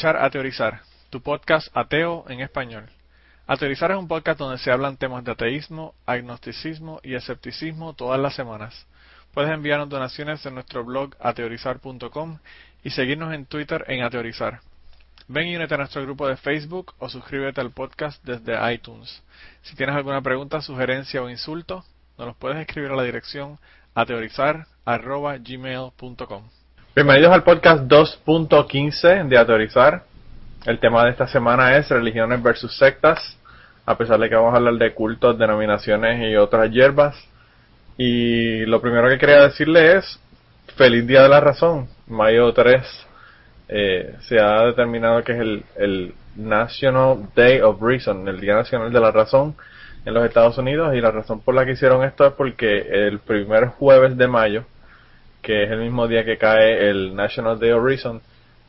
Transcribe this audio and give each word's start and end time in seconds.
Escuchar 0.00 0.24
A 0.24 0.30
Teorizar, 0.30 0.80
tu 1.10 1.20
podcast 1.20 1.68
ateo 1.76 2.24
en 2.30 2.40
español. 2.40 2.88
A 3.46 3.58
Teorizar 3.58 3.90
es 3.90 3.98
un 3.98 4.08
podcast 4.08 4.38
donde 4.38 4.56
se 4.56 4.70
hablan 4.70 4.96
temas 4.96 5.22
de 5.24 5.32
ateísmo, 5.32 5.94
agnosticismo 6.06 7.00
y 7.02 7.16
escepticismo 7.16 7.92
todas 7.92 8.18
las 8.18 8.34
semanas. 8.34 8.86
Puedes 9.34 9.50
enviarnos 9.50 9.90
donaciones 9.90 10.46
en 10.46 10.54
nuestro 10.54 10.86
blog 10.86 11.16
ateorizar.com 11.20 12.38
y 12.82 12.88
seguirnos 12.88 13.34
en 13.34 13.44
Twitter 13.44 13.84
en 13.88 14.02
Ateorizar. 14.02 14.60
Ven 15.28 15.48
y 15.48 15.56
únete 15.56 15.74
a 15.74 15.76
nuestro 15.76 16.00
grupo 16.00 16.26
de 16.26 16.38
Facebook 16.38 16.94
o 16.98 17.10
suscríbete 17.10 17.60
al 17.60 17.72
podcast 17.72 18.24
desde 18.24 18.72
iTunes. 18.72 19.22
Si 19.60 19.76
tienes 19.76 19.94
alguna 19.94 20.22
pregunta, 20.22 20.62
sugerencia 20.62 21.22
o 21.22 21.28
insulto, 21.28 21.84
nos 22.16 22.26
los 22.26 22.36
puedes 22.36 22.58
escribir 22.58 22.92
a 22.92 22.96
la 22.96 23.02
dirección 23.02 23.58
ateorizar.gmail.com. 23.94 26.59
Bienvenidos 26.92 27.32
al 27.32 27.44
podcast 27.44 27.84
2.15 27.84 29.28
de 29.28 29.38
Ateorizar. 29.38 30.02
El 30.66 30.80
tema 30.80 31.04
de 31.04 31.10
esta 31.12 31.28
semana 31.28 31.76
es 31.76 31.88
religiones 31.88 32.42
versus 32.42 32.76
sectas, 32.76 33.38
a 33.86 33.96
pesar 33.96 34.18
de 34.18 34.28
que 34.28 34.34
vamos 34.34 34.52
a 34.52 34.56
hablar 34.56 34.74
de 34.74 34.92
cultos, 34.92 35.38
denominaciones 35.38 36.28
y 36.28 36.34
otras 36.34 36.68
hierbas. 36.72 37.16
Y 37.96 38.66
lo 38.66 38.80
primero 38.80 39.08
que 39.08 39.18
quería 39.18 39.42
decirle 39.42 39.98
es, 39.98 40.18
feliz 40.76 41.06
Día 41.06 41.22
de 41.22 41.28
la 41.28 41.38
Razón, 41.38 41.88
mayo 42.08 42.52
3. 42.52 42.82
Eh, 43.68 44.16
se 44.22 44.40
ha 44.40 44.64
determinado 44.64 45.22
que 45.22 45.32
es 45.32 45.38
el, 45.38 45.62
el 45.76 46.14
National 46.34 47.28
Day 47.36 47.60
of 47.60 47.80
Reason, 47.80 48.26
el 48.26 48.40
Día 48.40 48.56
Nacional 48.56 48.92
de 48.92 49.00
la 49.00 49.12
Razón 49.12 49.54
en 50.04 50.12
los 50.12 50.24
Estados 50.24 50.58
Unidos. 50.58 50.92
Y 50.96 51.00
la 51.00 51.12
razón 51.12 51.40
por 51.40 51.54
la 51.54 51.64
que 51.64 51.72
hicieron 51.72 52.02
esto 52.02 52.26
es 52.26 52.32
porque 52.32 53.06
el 53.06 53.20
primer 53.20 53.66
jueves 53.68 54.16
de 54.16 54.26
mayo, 54.26 54.64
que 55.42 55.64
es 55.64 55.70
el 55.70 55.78
mismo 55.78 56.06
día 56.08 56.24
que 56.24 56.38
cae 56.38 56.90
el 56.90 57.14
National 57.14 57.58
Day 57.58 57.70
of 57.70 57.84
Reason, 57.84 58.20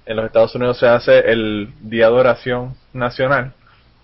en 0.06 0.16
los 0.16 0.26
Estados 0.26 0.56
Unidos 0.56 0.80
se 0.80 0.88
hace 0.88 1.32
el 1.32 1.74
Día 1.82 2.08
de 2.08 2.14
Oración 2.14 2.76
Nacional 2.94 3.54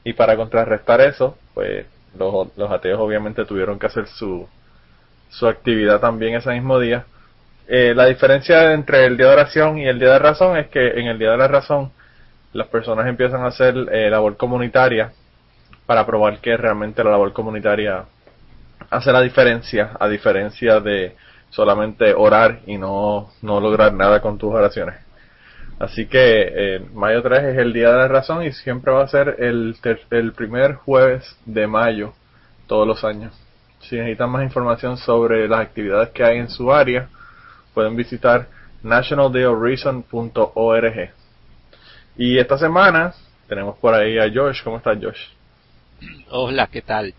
y 0.04 0.14
para 0.14 0.36
contrarrestar 0.36 1.02
eso, 1.02 1.38
pues 1.54 1.86
los, 2.18 2.56
los 2.58 2.72
ateos 2.72 3.00
obviamente 3.00 3.46
tuvieron 3.46 3.80
que 3.80 3.88
hacer 3.88 4.08
su, 4.08 4.48
su 5.30 5.48
actividad 5.48 6.00
también 6.00 6.36
ese 6.36 6.52
mismo 6.52 6.80
día. 6.80 7.06
Eh, 7.68 7.94
la 7.96 8.06
diferencia 8.06 8.74
entre 8.74 9.06
el 9.06 9.18
Día 9.18 9.28
de 9.28 9.34
Oración 9.34 9.78
y 9.78 9.88
el 9.88 10.00
Día 10.00 10.14
de 10.14 10.20
Razón 10.20 10.58
es 10.58 10.68
que 10.68 11.00
en 11.00 11.08
el 11.08 11.20
Día 11.20 11.32
de 11.32 11.38
la 11.38 11.48
Razón 11.48 11.92
las 12.54 12.68
personas 12.68 13.08
empiezan 13.08 13.42
a 13.42 13.48
hacer 13.48 13.76
eh, 13.92 14.10
labor 14.10 14.38
comunitaria 14.38 15.12
para 15.86 16.06
probar 16.06 16.40
que 16.40 16.56
realmente 16.56 17.04
la 17.04 17.12
labor 17.12 17.34
comunitaria 17.34 18.06
hace 18.90 19.12
la 19.12 19.22
diferencia, 19.22 19.92
a 20.00 20.08
diferencia 20.08 20.80
de 20.80 21.16
solamente 21.50 22.14
orar 22.14 22.62
y 22.66 22.78
no, 22.78 23.30
no 23.42 23.60
lograr 23.60 23.94
nada 23.94 24.22
con 24.22 24.38
tus 24.38 24.54
oraciones. 24.54 24.96
Así 25.80 26.08
que 26.08 26.54
eh, 26.56 26.80
mayo 26.94 27.22
3 27.22 27.44
es 27.44 27.58
el 27.58 27.72
día 27.72 27.92
de 27.92 27.98
la 27.98 28.08
razón 28.08 28.44
y 28.44 28.52
siempre 28.52 28.92
va 28.92 29.04
a 29.04 29.08
ser 29.08 29.36
el, 29.40 29.76
el 30.12 30.34
primer 30.34 30.74
jueves 30.76 31.38
de 31.46 31.68
mayo 31.68 32.14
todos 32.66 32.88
los 32.88 33.04
años. 33.04 33.34
Si 33.82 33.96
necesitan 33.96 34.32
más 34.32 34.42
información 34.44 34.98
sobre 34.98 35.48
las 35.48 35.62
actividades 35.62 36.10
que 36.10 36.24
hay 36.24 36.40
en 36.40 36.50
su 36.50 36.74
área, 36.74 37.10
pueden 37.74 37.96
visitar 37.96 38.48
nationaldayofreason.org. 38.82 41.12
Y 42.18 42.40
esta 42.40 42.58
semana 42.58 43.14
tenemos 43.48 43.78
por 43.78 43.94
ahí 43.94 44.18
a 44.18 44.32
Josh. 44.34 44.64
¿Cómo 44.64 44.78
estás, 44.78 44.98
Josh? 45.00 45.28
Hola, 46.30 46.66
¿qué 46.68 46.82
tal? 46.82 47.14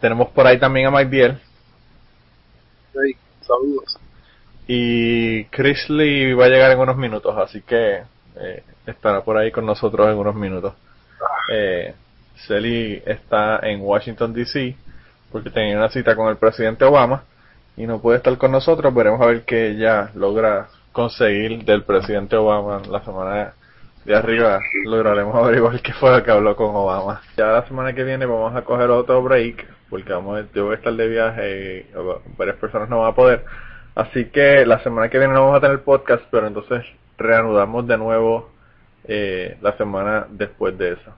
Tenemos 0.00 0.30
por 0.30 0.46
ahí 0.46 0.58
también 0.58 0.86
a 0.86 0.90
Mike 0.90 1.10
Biel. 1.10 1.38
Saludos. 3.40 3.98
Y 4.66 5.44
Chris 5.46 5.90
Lee 5.90 6.32
va 6.32 6.46
a 6.46 6.48
llegar 6.48 6.70
en 6.72 6.78
unos 6.78 6.96
minutos, 6.96 7.36
así 7.36 7.60
que 7.62 8.02
eh, 8.36 8.62
estará 8.86 9.22
por 9.22 9.36
ahí 9.36 9.50
con 9.50 9.66
nosotros 9.66 10.08
en 10.08 10.16
unos 10.16 10.34
minutos. 10.34 10.74
Eh, 11.52 11.94
Celi 12.46 13.02
está 13.04 13.58
en 13.62 13.80
Washington, 13.82 14.32
D.C., 14.32 14.76
porque 15.30 15.50
tenía 15.50 15.76
una 15.76 15.90
cita 15.90 16.14
con 16.16 16.28
el 16.28 16.36
presidente 16.36 16.84
Obama 16.84 17.24
y 17.76 17.86
no 17.86 18.00
puede 18.00 18.18
estar 18.18 18.36
con 18.38 18.52
nosotros. 18.52 18.94
Veremos 18.94 19.20
a 19.20 19.26
ver 19.26 19.42
qué 19.44 19.70
ella 19.70 20.10
logra 20.14 20.68
conseguir 20.92 21.64
del 21.64 21.82
presidente 21.82 22.36
Obama 22.36 22.80
la 22.88 23.04
semana 23.04 23.54
de 24.04 24.14
arriba. 24.14 24.60
Lograremos 24.84 25.34
averiguar 25.44 25.80
qué 25.80 25.92
fue 25.94 26.10
lo 26.10 26.22
que 26.22 26.30
habló 26.30 26.56
con 26.56 26.74
Obama. 26.74 27.22
Ya 27.36 27.46
la 27.46 27.66
semana 27.66 27.92
que 27.92 28.04
viene 28.04 28.26
vamos 28.26 28.54
a 28.54 28.62
coger 28.62 28.90
otro 28.90 29.22
break, 29.22 29.66
porque 29.90 30.12
vamos 30.12 30.44
yo 30.54 30.66
voy 30.66 30.74
a 30.74 30.78
estar 30.78 30.92
de 30.92 31.08
viaje 31.08 31.86
y 31.90 32.36
varias 32.36 32.56
personas 32.56 32.88
no 32.88 33.00
van 33.00 33.12
a 33.12 33.14
poder. 33.14 33.44
Así 33.94 34.26
que 34.26 34.66
la 34.66 34.82
semana 34.82 35.08
que 35.08 35.18
viene 35.18 35.34
no 35.34 35.42
vamos 35.42 35.58
a 35.58 35.60
tener 35.60 35.82
podcast, 35.82 36.24
pero 36.30 36.46
entonces 36.46 36.84
reanudamos 37.16 37.86
de 37.86 37.96
nuevo 37.96 38.50
eh, 39.04 39.56
la 39.60 39.76
semana 39.76 40.26
después 40.30 40.76
de 40.76 40.92
eso. 40.92 41.12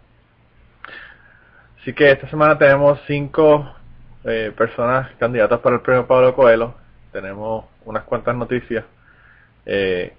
Así 1.81 1.93
que 1.93 2.11
esta 2.11 2.29
semana 2.29 2.59
tenemos 2.59 3.01
cinco 3.07 3.73
eh, 4.25 4.53
personas 4.57 5.09
candidatas 5.19 5.61
para 5.61 5.77
el 5.77 5.83
premio 5.83 6.07
Pablo 6.07 6.35
Coelho. 6.35 6.75
Tenemos 7.13 7.65
unas 7.85 8.03
cuantas 8.03 8.35
noticias. 8.35 8.85
Eh, 9.65 10.13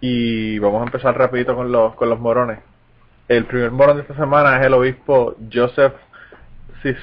y 0.00 0.58
vamos 0.58 0.82
a 0.82 0.86
empezar 0.86 1.16
rapidito 1.16 1.54
con 1.54 1.72
los, 1.72 1.94
con 1.94 2.10
los 2.10 2.20
morones. 2.20 2.58
El 3.28 3.44
primer 3.46 3.70
morón 3.70 3.96
de 3.96 4.02
esta 4.02 4.16
semana 4.16 4.60
es 4.60 4.66
el 4.66 4.74
obispo 4.74 5.34
Joseph 5.52 5.94
C. 6.82 6.96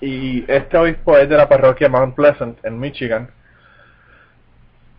Y 0.00 0.44
este 0.50 0.76
obispo 0.76 1.16
es 1.16 1.28
de 1.28 1.36
la 1.36 1.48
parroquia 1.48 1.88
Mount 1.88 2.14
Pleasant 2.14 2.58
en 2.64 2.78
Michigan. 2.78 3.30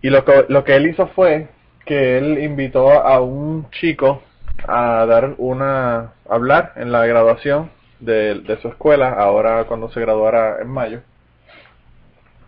Y 0.01 0.09
lo 0.09 0.25
que, 0.25 0.45
lo 0.47 0.63
que 0.63 0.75
él 0.75 0.87
hizo 0.87 1.07
fue 1.07 1.49
que 1.85 2.17
él 2.17 2.39
invitó 2.39 2.91
a 2.91 3.21
un 3.21 3.69
chico 3.71 4.23
a 4.67 5.05
dar 5.05 5.35
una, 5.37 6.13
hablar 6.29 6.73
en 6.75 6.91
la 6.91 7.05
graduación 7.05 7.71
de, 7.99 8.41
de, 8.41 8.59
su 8.61 8.67
escuela, 8.67 9.13
ahora 9.13 9.65
cuando 9.65 9.91
se 9.91 9.99
graduara 9.99 10.57
en 10.61 10.69
mayo. 10.69 11.01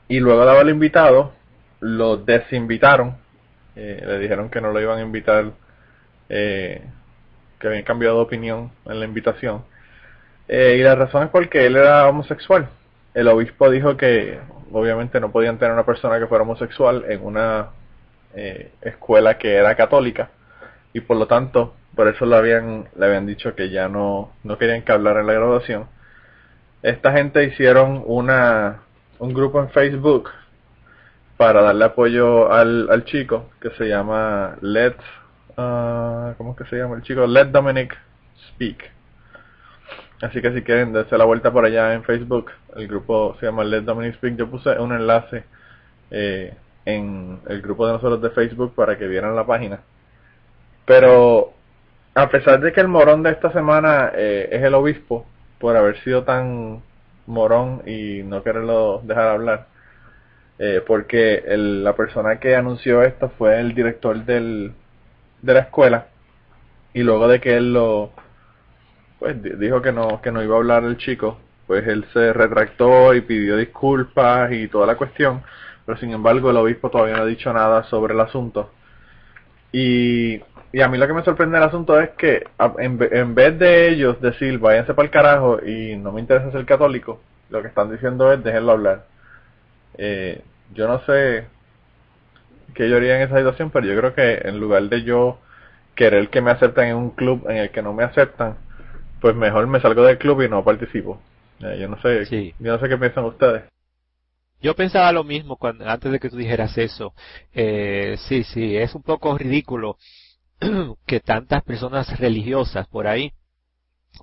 Y 0.07 0.19
luego 0.19 0.45
de 0.45 0.51
haberlo 0.51 0.71
invitado, 0.71 1.33
lo 1.79 2.17
desinvitaron. 2.17 3.22
Eh, 3.75 4.03
le 4.05 4.19
dijeron 4.19 4.49
que 4.49 4.61
no 4.61 4.71
lo 4.71 4.81
iban 4.81 4.99
a 4.99 5.01
invitar, 5.01 5.51
eh, 6.29 6.81
que 7.59 7.67
habían 7.67 7.83
cambiado 7.83 8.17
de 8.17 8.23
opinión 8.23 8.71
en 8.85 8.99
la 8.99 9.05
invitación. 9.05 9.63
Eh, 10.47 10.77
y 10.79 10.83
la 10.83 10.95
razón 10.95 11.23
es 11.23 11.29
porque 11.29 11.65
él 11.65 11.75
era 11.75 12.07
homosexual. 12.07 12.69
El 13.13 13.27
obispo 13.27 13.69
dijo 13.69 13.97
que 13.97 14.39
obviamente 14.71 15.19
no 15.19 15.31
podían 15.31 15.57
tener 15.57 15.73
una 15.73 15.85
persona 15.85 16.19
que 16.19 16.27
fuera 16.27 16.43
homosexual 16.43 17.05
en 17.07 17.23
una 17.23 17.69
escuela 18.81 19.37
que 19.37 19.53
era 19.53 19.75
católica. 19.75 20.31
Y 20.91 21.01
por 21.01 21.17
lo 21.17 21.27
tanto, 21.27 21.75
por 21.95 22.07
eso 22.07 22.25
le 22.25 22.35
habían, 22.35 22.89
le 22.95 23.05
habían 23.05 23.27
dicho 23.27 23.53
que 23.55 23.69
ya 23.69 23.87
no, 23.87 24.31
no 24.43 24.57
querían 24.57 24.81
que 24.81 24.91
hablara 24.91 25.21
en 25.21 25.27
la 25.27 25.33
graduación. 25.33 25.87
Esta 26.81 27.11
gente 27.13 27.43
hicieron 27.43 28.03
una, 28.07 28.81
un 29.19 29.33
grupo 29.33 29.59
en 29.59 29.69
Facebook 29.69 30.31
para 31.43 31.61
darle 31.61 31.83
apoyo 31.83 32.53
al, 32.53 33.03
chico 33.03 33.49
que 33.59 33.69
se 33.71 33.89
llama 33.89 34.55
Let, 34.61 34.95
uh, 35.57 36.33
¿cómo 36.37 36.51
es 36.51 36.57
que 36.57 36.65
se 36.69 36.77
llama 36.77 36.95
el 36.95 37.01
chico? 37.01 37.27
Let 37.27 37.47
Dominic 37.47 37.97
Speak. 38.47 38.89
Así 40.21 40.41
que 40.41 40.53
si 40.53 40.61
quieren 40.61 40.93
darse 40.93 41.17
la 41.17 41.25
vuelta 41.25 41.51
por 41.51 41.65
allá 41.65 41.95
en 41.95 42.05
Facebook, 42.05 42.49
el 42.77 42.87
grupo 42.87 43.35
se 43.41 43.47
llama 43.47 43.65
Let 43.65 43.81
Dominic 43.81 44.15
Speak. 44.15 44.37
Yo 44.37 44.49
puse 44.49 44.69
un 44.79 44.93
enlace 44.93 45.43
eh, 46.11 46.53
en 46.85 47.41
el 47.49 47.61
grupo 47.61 47.87
de 47.87 47.91
nosotros 47.91 48.21
de 48.21 48.29
Facebook 48.29 48.73
para 48.73 48.97
que 48.97 49.05
vieran 49.05 49.35
la 49.35 49.45
página. 49.45 49.81
Pero 50.85 51.51
a 52.15 52.29
pesar 52.29 52.61
de 52.61 52.71
que 52.71 52.79
el 52.79 52.87
morón 52.87 53.21
de 53.21 53.31
esta 53.31 53.51
semana 53.51 54.13
eh, 54.15 54.47
es 54.49 54.63
el 54.63 54.75
obispo, 54.75 55.25
por 55.59 55.75
haber 55.75 56.01
sido 56.03 56.23
tan 56.23 56.81
morón 57.27 57.81
y 57.85 58.23
no 58.23 58.43
quererlo 58.43 59.01
dejar 59.03 59.27
hablar, 59.27 59.72
eh, 60.59 60.81
porque 60.85 61.43
el, 61.47 61.83
la 61.83 61.95
persona 61.95 62.39
que 62.39 62.55
anunció 62.55 63.01
esto 63.03 63.31
fue 63.37 63.59
el 63.59 63.73
director 63.73 64.23
del, 64.25 64.73
de 65.41 65.53
la 65.53 65.59
escuela, 65.61 66.07
y 66.93 67.03
luego 67.03 67.27
de 67.27 67.41
que 67.41 67.57
él 67.57 67.73
lo, 67.73 68.11
pues 69.19 69.35
dijo 69.59 69.81
que 69.81 69.91
no, 69.91 70.21
que 70.21 70.31
no 70.31 70.43
iba 70.43 70.55
a 70.55 70.59
hablar 70.59 70.83
el 70.83 70.97
chico, 70.97 71.37
pues 71.67 71.87
él 71.87 72.05
se 72.13 72.33
retractó 72.33 73.13
y 73.13 73.21
pidió 73.21 73.57
disculpas 73.57 74.51
y 74.51 74.67
toda 74.67 74.87
la 74.87 74.95
cuestión, 74.95 75.43
pero 75.85 75.97
sin 75.97 76.11
embargo 76.11 76.49
el 76.51 76.57
obispo 76.57 76.89
todavía 76.89 77.17
no 77.17 77.23
ha 77.23 77.25
dicho 77.25 77.51
nada 77.53 77.83
sobre 77.85 78.13
el 78.13 78.19
asunto. 78.19 78.71
Y 79.71 80.41
y 80.73 80.81
a 80.81 80.87
mí 80.87 80.97
lo 80.97 81.05
que 81.05 81.13
me 81.13 81.23
sorprende 81.23 81.59
del 81.59 81.67
asunto 81.67 81.99
es 82.01 82.09
que 82.17 82.47
en, 82.79 83.35
vez 83.35 83.59
de 83.59 83.89
ellos 83.89 84.19
decir 84.19 84.57
váyanse 84.57 84.95
para 84.95 85.05
el 85.05 85.11
carajo 85.11 85.63
y 85.63 85.95
no 85.97 86.11
me 86.11 86.19
interesa 86.19 86.51
ser 86.51 86.65
católico, 86.65 87.21
lo 87.51 87.61
que 87.61 87.67
están 87.67 87.91
diciendo 87.91 88.33
es 88.33 88.43
déjenlo 88.43 88.71
hablar. 88.71 89.05
Eh, 89.97 90.41
yo 90.73 90.87
no 90.87 90.99
sé 91.05 91.45
qué 92.73 92.89
yo 92.89 92.97
haría 92.97 93.17
en 93.17 93.23
esa 93.23 93.37
situación, 93.37 93.69
pero 93.71 93.85
yo 93.85 93.97
creo 93.97 94.13
que 94.15 94.47
en 94.47 94.59
lugar 94.59 94.83
de 94.83 95.03
yo 95.03 95.39
querer 95.95 96.29
que 96.29 96.41
me 96.41 96.51
acepten 96.51 96.87
en 96.87 96.95
un 96.95 97.11
club 97.11 97.47
en 97.49 97.57
el 97.57 97.69
que 97.71 97.81
no 97.81 97.93
me 97.93 98.03
aceptan, 98.03 98.57
pues 99.21 99.35
mejor 99.35 99.67
me 99.67 99.79
salgo 99.79 100.03
del 100.03 100.17
club 100.17 100.41
y 100.41 100.49
no 100.49 100.63
participo. 100.63 101.21
Eh, 101.59 101.77
yo 101.79 101.87
no 101.87 102.01
sé, 102.01 102.25
Sí. 102.25 102.53
yo 102.59 102.73
no 102.73 102.79
sé 102.79 102.89
qué 102.89 102.97
piensan 102.97 103.25
ustedes. 103.25 103.63
Yo 104.61 104.75
pensaba 104.75 105.11
lo 105.11 105.23
mismo 105.23 105.57
cuando, 105.57 105.87
antes 105.87 106.11
de 106.11 106.19
que 106.19 106.29
tú 106.29 106.37
dijeras 106.37 106.77
eso. 106.77 107.13
Eh, 107.53 108.15
sí, 108.27 108.43
sí, 108.43 108.77
es 108.77 108.95
un 108.95 109.03
poco 109.03 109.37
ridículo 109.37 109.97
que 111.05 111.19
tantas 111.19 111.63
personas 111.63 112.19
religiosas 112.19 112.87
por 112.87 113.07
ahí 113.07 113.33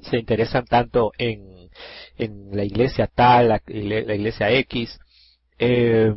se 0.03 0.19
interesan 0.19 0.65
tanto 0.65 1.13
en, 1.19 1.69
en 2.17 2.51
la 2.53 2.65
iglesia 2.65 3.07
tal, 3.07 3.49
la, 3.49 3.61
la 3.67 4.15
iglesia 4.15 4.51
X, 4.51 4.99
eh, 5.61 6.15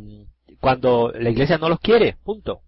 cuando 0.58 1.12
la 1.14 1.30
iglesia 1.30 1.58
no 1.58 1.68
los 1.68 1.78
quiere, 1.78 2.16
punto. 2.24 2.62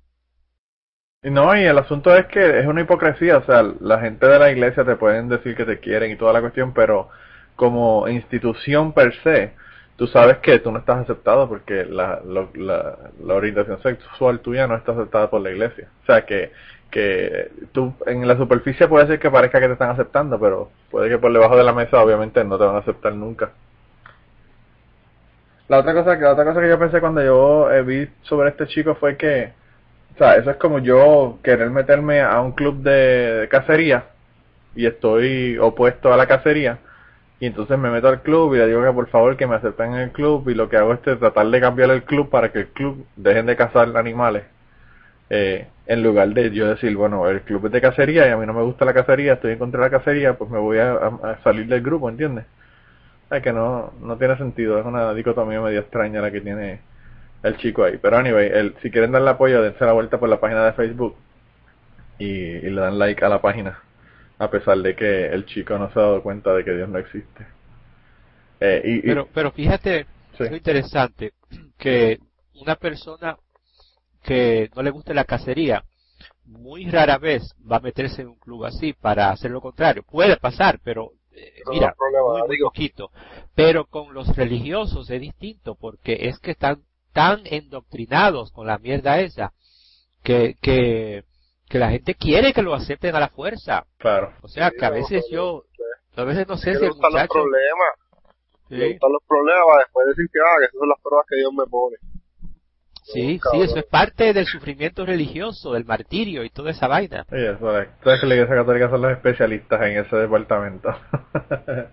No, 1.23 1.57
y 1.57 1.65
el 1.65 1.79
asunto 1.79 2.15
es 2.15 2.27
que 2.27 2.61
es 2.61 2.67
una 2.67 2.83
hipocresía, 2.83 3.39
o 3.39 3.45
sea, 3.45 3.63
la 3.81 3.99
gente 4.01 4.27
de 4.27 4.39
la 4.39 4.51
iglesia 4.51 4.85
te 4.85 4.97
pueden 4.97 5.29
decir 5.29 5.57
que 5.57 5.65
te 5.65 5.81
quieren 5.81 6.13
y 6.13 6.17
toda 6.17 6.33
la 6.33 6.41
cuestión, 6.41 6.73
pero 6.73 7.09
como 7.57 8.07
institución 8.07 8.93
per 8.93 9.15
se, 9.25 9.55
tú 9.97 10.07
sabes 10.07 10.39
que 10.39 10.59
tú 10.61 10.71
no 10.71 10.79
estás 10.79 10.99
aceptado 10.99 11.49
porque 11.49 11.85
la, 11.87 12.21
la, 12.25 12.47
la, 13.19 13.35
orientación 13.35 13.83
sexual 13.83 14.41
tuya 14.41 14.67
no 14.67 14.77
está 14.77 14.93
aceptada 14.93 15.31
por 15.31 15.41
la 15.41 15.51
iglesia. 15.51 15.89
O 16.03 16.07
sea, 16.07 16.25
que, 16.27 16.53
que 16.91 17.51
tú 17.73 17.95
en 18.07 18.29
la 18.29 18.37
superficie 18.37 18.87
puede 18.87 19.07
ser 19.07 19.19
que 19.19 19.31
parezca 19.31 19.61
que 19.61 19.67
te 19.67 19.73
están 19.73 19.91
aceptando, 19.91 20.39
pero 20.39 20.71
puede 20.91 21.09
que 21.09 21.19
por 21.19 21.33
debajo 21.33 21.57
de 21.57 21.65
la 21.65 21.73
mesa 21.73 22.03
obviamente 22.03 22.45
no 22.45 22.59
te 22.59 22.65
van 22.65 22.77
a 22.77 22.81
aceptar 22.81 23.15
nunca. 23.15 23.53
La 25.69 25.79
otra 25.79 25.95
cosa, 25.95 26.17
la 26.17 26.33
otra 26.33 26.45
cosa 26.45 26.61
que 26.61 26.69
yo 26.69 26.79
pensé 26.79 27.01
cuando 27.01 27.23
yo 27.23 27.73
eh, 27.73 27.83
vi 27.83 28.09
sobre 28.23 28.51
este 28.51 28.67
chico 28.69 28.95
fue 28.95 29.17
que, 29.17 29.53
o 30.15 30.19
sea, 30.19 30.37
eso 30.37 30.51
es 30.51 30.57
como 30.57 30.79
yo 30.79 31.39
querer 31.43 31.71
meterme 31.71 32.21
a 32.21 32.41
un 32.41 32.53
club 32.53 32.83
de 32.83 33.49
cacería 33.51 34.05
y 34.77 34.87
estoy 34.87 35.59
opuesto 35.59 36.13
a 36.13 36.17
la 36.17 36.27
cacería 36.27 36.79
y 37.41 37.47
entonces 37.47 37.79
me 37.79 37.91
meto 37.91 38.09
al 38.09 38.23
club 38.23 38.55
y 38.55 38.59
le 38.59 38.67
digo 38.67 38.83
que 38.83 38.93
por 38.93 39.09
favor 39.09 39.37
que 39.37 39.47
me 39.47 39.57
acepten 39.57 39.95
en 39.95 40.01
el 40.01 40.11
club 40.11 40.49
y 40.49 40.55
lo 40.55 40.69
que 40.69 40.77
hago 40.77 40.95
es 40.95 41.03
tratar 41.03 41.47
de 41.47 41.61
cambiar 41.61 41.91
el 41.91 42.05
club 42.05 42.31
para 42.31 42.51
que 42.51 42.61
el 42.61 42.69
club 42.69 43.07
dejen 43.17 43.47
de 43.47 43.57
cazar 43.57 43.95
animales 43.97 44.45
eh, 45.29 45.67
en 45.87 46.03
lugar 46.03 46.29
de 46.29 46.51
yo 46.51 46.69
decir 46.69 46.97
bueno 46.97 47.29
el 47.29 47.43
club 47.43 47.67
es 47.67 47.73
de 47.73 47.81
cacería 47.81 48.27
y 48.27 48.31
a 48.31 48.37
mí 48.37 48.47
no 48.47 48.55
me 48.55 48.63
gusta 48.63 48.85
la 48.85 48.95
cacería 48.95 49.35
estoy 49.35 49.53
en 49.53 49.59
contra 49.59 49.81
de 49.81 49.91
la 49.91 49.99
cacería 49.99 50.35
pues 50.39 50.51
me 50.51 50.59
voy 50.59 50.79
a, 50.79 51.39
salir 51.45 51.67
del 51.67 51.83
grupo 51.83 52.09
¿entiendes? 52.09 52.47
Es 53.31 53.43
que 53.43 53.53
no 53.53 53.93
no 54.01 54.17
tiene 54.17 54.37
sentido 54.37 54.79
es 54.79 54.87
una 54.87 55.13
dicotomía 55.15 55.61
medio 55.61 55.81
extraña 55.81 56.21
la 56.21 56.31
que 56.31 56.41
tiene 56.41 56.81
el 57.43 57.57
chico 57.57 57.85
ahí 57.85 57.99
pero 58.01 58.19
anyway 58.19 58.49
el, 58.53 58.77
si 58.83 58.91
quieren 58.91 59.13
darle 59.13 59.31
apoyo 59.31 59.63
dense 59.63 59.85
la 59.85 59.93
vuelta 59.93 60.19
por 60.19 60.29
la 60.29 60.41
página 60.41 60.65
de 60.65 60.73
Facebook 60.73 61.17
y, 62.19 62.27
y 62.27 62.71
le 62.71 62.81
dan 62.81 62.99
like 62.99 63.25
a 63.25 63.29
la 63.29 63.41
página 63.41 63.79
a 64.39 64.51
pesar 64.51 64.79
de 64.79 64.95
que 64.95 65.27
el 65.27 65.47
chico 65.47 65.79
no 65.79 65.91
se 65.93 65.99
ha 65.99 66.03
dado 66.03 66.23
cuenta 66.23 66.53
de 66.53 66.65
que 66.65 66.75
Dios 66.75 66.89
no 66.89 66.99
existe. 66.99 67.47
Eh, 68.61 68.83
y, 68.85 69.01
pero, 69.03 69.29
pero 69.33 69.51
fíjate, 69.53 70.07
es 70.39 70.53
interesante 70.53 71.33
que 71.79 72.19
una 72.55 72.77
persona 72.77 73.37
que 74.23 74.71
no 74.75 74.83
le 74.83 74.91
guste 74.91 75.15
la 75.15 75.25
cacería, 75.25 75.85
muy 76.45 76.89
rara 76.91 77.19
vez 77.19 77.55
va 77.71 77.77
a 77.77 77.81
meterse 77.81 78.23
en 78.23 78.29
un 78.29 78.39
club 78.39 78.65
así 78.65 78.93
para 78.93 79.31
hacer 79.31 79.51
lo 79.51 79.61
contrario. 79.61 80.03
Puede 80.03 80.37
pasar, 80.37 80.81
pero 80.83 81.13
eh, 81.37 81.63
mira, 81.71 81.95
muy, 82.49 82.59
poquito. 82.59 83.11
Pero 83.55 83.87
con 83.87 84.15
los 84.15 84.35
religiosos 84.37 85.11
es 85.11 85.21
distinto 85.21 85.75
porque 85.75 86.29
es 86.29 86.39
que 86.39 86.53
están 86.53 86.83
tan 87.13 87.43
endoctrinados 87.45 88.53
con 88.53 88.67
la 88.67 88.79
mierda 88.79 89.21
esa 89.21 89.53
que, 90.23 90.57
que 90.61 91.25
que 91.69 91.79
la 91.79 91.91
gente 91.91 92.15
quiere 92.15 92.53
que 92.53 92.63
lo 92.63 92.75
acepten 92.75 93.15
a 93.17 93.21
la 93.21 93.29
fuerza. 93.29 93.87
Claro. 93.99 94.33
O 94.43 94.49
sea, 94.49 94.71
que 94.71 94.85
a 94.85 94.91
veces 94.91 95.27
yo, 95.31 95.65
a 96.17 96.25
veces 96.25 96.47
no 96.47 96.57
sé 96.57 96.77
si 96.77 96.85
el 96.85 96.95
muchacho... 96.95 97.19
los 97.19 97.29
problemas. 97.29 97.95
¿Sí? 98.69 98.99
los 99.01 99.23
problemas 99.29 99.79
después 99.79 100.07
decir 100.09 100.27
que, 100.33 100.41
ah, 100.41 100.57
que 100.59 100.65
esas 100.65 100.79
son 100.79 100.89
las 100.89 101.01
pruebas 101.01 101.27
que 101.29 101.37
Dios 101.37 101.53
me 101.53 101.67
pone. 101.67 101.97
Sí, 103.13 103.41
sí, 103.53 103.61
eso 103.61 103.79
es 103.79 103.85
parte 103.85 104.33
del 104.33 104.47
sufrimiento 104.47 105.07
religioso, 105.07 105.73
del 105.73 105.85
martirio 105.85 106.43
y 106.45 106.51
toda 106.51 106.71
esa 106.71 106.89
vaina. 106.89 107.25
Sí, 107.31 107.37
eso 107.37 107.79
es. 107.79 107.89
Entonces 107.99 108.21
que 108.21 108.27
la 108.27 108.35
Iglesia 108.35 108.57
Católica 108.57 108.91
son 108.91 109.03
los 109.03 109.13
especialistas 109.13 109.83
en 109.83 109.99
ese 109.99 110.17
departamento. 110.17 110.95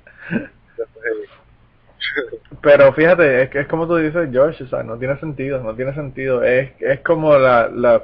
Pero 2.62 2.94
fíjate, 2.94 3.44
es 3.44 3.50
que 3.50 3.62
es 3.62 3.68
como 3.68 3.88
tú 3.88 3.95
dices, 3.98 4.30
George, 4.31 4.63
o 4.63 4.68
sea, 4.68 4.83
no 4.83 4.98
tiene 4.98 5.19
sentido, 5.19 5.62
no 5.62 5.75
tiene 5.75 5.94
sentido. 5.94 6.44
Es, 6.44 6.71
es 6.80 7.00
como 7.01 7.38
la, 7.38 7.68
la 7.69 8.04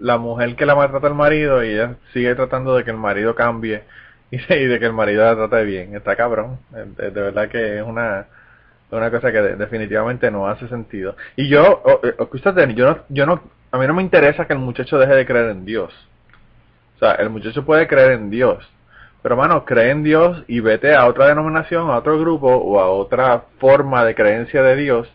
la 0.00 0.18
mujer 0.18 0.56
que 0.56 0.66
la 0.66 0.74
maltrata 0.74 1.06
al 1.06 1.14
marido 1.14 1.64
y 1.64 1.70
ella 1.70 1.96
sigue 2.12 2.34
tratando 2.34 2.76
de 2.76 2.84
que 2.84 2.90
el 2.90 2.96
marido 2.96 3.34
cambie 3.34 3.82
y 4.30 4.38
de, 4.38 4.78
que 4.78 4.86
el 4.86 4.92
marido 4.92 5.24
la 5.24 5.34
trate 5.34 5.64
bien. 5.64 5.94
Está 5.94 6.16
cabrón. 6.16 6.58
De, 6.70 7.10
verdad 7.10 7.48
que 7.48 7.78
es 7.78 7.82
una, 7.82 8.26
una 8.90 9.10
cosa 9.10 9.32
que 9.32 9.40
definitivamente 9.40 10.30
no 10.30 10.48
hace 10.48 10.68
sentido. 10.68 11.16
Y 11.34 11.48
yo, 11.48 11.82
eh, 12.02 12.14
escúchate, 12.18 12.72
yo 12.74 12.86
no, 12.86 12.98
yo 13.08 13.26
no, 13.26 13.42
a 13.72 13.78
mí 13.78 13.86
no 13.86 13.94
me 13.94 14.02
interesa 14.02 14.46
que 14.46 14.52
el 14.52 14.58
muchacho 14.58 14.98
deje 14.98 15.14
de 15.14 15.26
creer 15.26 15.50
en 15.50 15.64
Dios. 15.64 15.92
O 16.96 16.98
sea, 16.98 17.12
el 17.12 17.30
muchacho 17.30 17.64
puede 17.64 17.86
creer 17.86 18.12
en 18.12 18.30
Dios. 18.30 18.66
Pero 19.22 19.34
hermano, 19.34 19.64
cree 19.64 19.90
en 19.90 20.04
Dios 20.04 20.44
y 20.46 20.60
vete 20.60 20.94
a 20.94 21.06
otra 21.06 21.26
denominación, 21.26 21.90
a 21.90 21.96
otro 21.96 22.18
grupo 22.18 22.48
o 22.48 22.80
a 22.80 22.88
otra 22.88 23.44
forma 23.58 24.04
de 24.04 24.14
creencia 24.14 24.62
de 24.62 24.76
Dios 24.76 25.08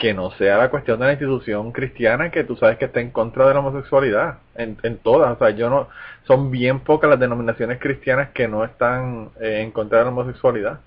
que 0.00 0.14
no 0.14 0.30
sea 0.32 0.56
la 0.56 0.70
cuestión 0.70 0.98
de 0.98 1.06
la 1.06 1.12
institución 1.12 1.72
cristiana 1.72 2.30
que 2.30 2.42
tú 2.42 2.56
sabes 2.56 2.78
que 2.78 2.86
está 2.86 3.00
en 3.00 3.10
contra 3.10 3.46
de 3.46 3.52
la 3.52 3.60
homosexualidad 3.60 4.38
en, 4.54 4.78
en 4.82 4.96
todas 4.96 5.30
o 5.30 5.38
sea 5.38 5.50
yo 5.50 5.68
no 5.68 5.88
son 6.26 6.50
bien 6.50 6.80
pocas 6.80 7.10
las 7.10 7.20
denominaciones 7.20 7.78
cristianas 7.78 8.30
que 8.30 8.48
no 8.48 8.64
están 8.64 9.28
eh, 9.42 9.60
en 9.60 9.72
contra 9.72 9.98
de 9.98 10.04
la 10.04 10.10
homosexualidad 10.10 10.80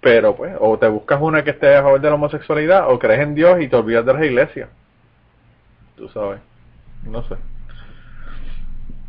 pero 0.00 0.36
pues 0.36 0.54
o 0.60 0.78
te 0.78 0.88
buscas 0.88 1.20
una 1.20 1.44
que 1.44 1.50
esté 1.50 1.76
a 1.76 1.82
favor 1.82 2.00
de 2.00 2.08
la 2.08 2.14
homosexualidad 2.14 2.90
o 2.90 2.98
crees 2.98 3.20
en 3.20 3.34
Dios 3.34 3.60
y 3.60 3.68
te 3.68 3.76
olvidas 3.76 4.06
de 4.06 4.12
las 4.12 4.22
iglesias 4.24 4.68
tú 5.96 6.08
sabes 6.08 6.40
no 7.04 7.22
sé 7.24 7.36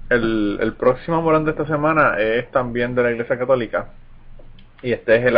el, 0.10 0.58
el 0.62 0.74
próximo 0.74 1.22
morón 1.22 1.46
de 1.46 1.52
esta 1.52 1.66
semana 1.66 2.18
es 2.20 2.50
también 2.52 2.96
de 2.96 3.04
la 3.04 3.12
iglesia 3.12 3.38
católica 3.38 3.90
y 4.82 4.94
este 4.94 5.18
es 5.18 5.26
el 5.26 5.38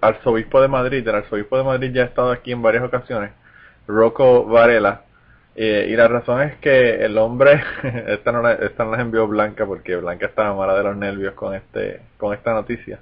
arzobispo 0.00 0.60
de 0.60 0.68
Madrid. 0.68 1.06
El 1.06 1.14
arzobispo 1.14 1.58
de 1.58 1.64
Madrid 1.64 1.92
ya 1.92 2.02
ha 2.02 2.06
estado 2.06 2.30
aquí 2.30 2.52
en 2.52 2.62
varias 2.62 2.84
ocasiones, 2.84 3.32
Rocco 3.86 4.44
Varela. 4.44 5.02
Eh, 5.54 5.88
y 5.90 5.96
la 5.96 6.06
razón 6.06 6.40
es 6.42 6.56
que 6.58 7.04
el 7.04 7.18
hombre, 7.18 7.60
esta 8.06 8.32
no, 8.32 8.42
la, 8.42 8.52
esta 8.52 8.84
no 8.84 8.94
envió 8.94 9.26
Blanca 9.26 9.66
porque 9.66 9.96
Blanca 9.96 10.26
estaba 10.26 10.54
mala 10.54 10.76
de 10.76 10.84
los 10.84 10.96
nervios 10.96 11.34
con 11.34 11.54
este 11.54 12.00
con 12.16 12.32
esta 12.32 12.52
noticia. 12.52 13.00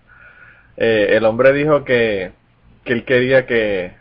Eh, 0.76 1.08
el 1.16 1.24
hombre 1.24 1.52
dijo 1.52 1.84
que, 1.84 2.32
que 2.84 2.92
él 2.92 3.04
quería 3.04 3.46
que 3.46 3.92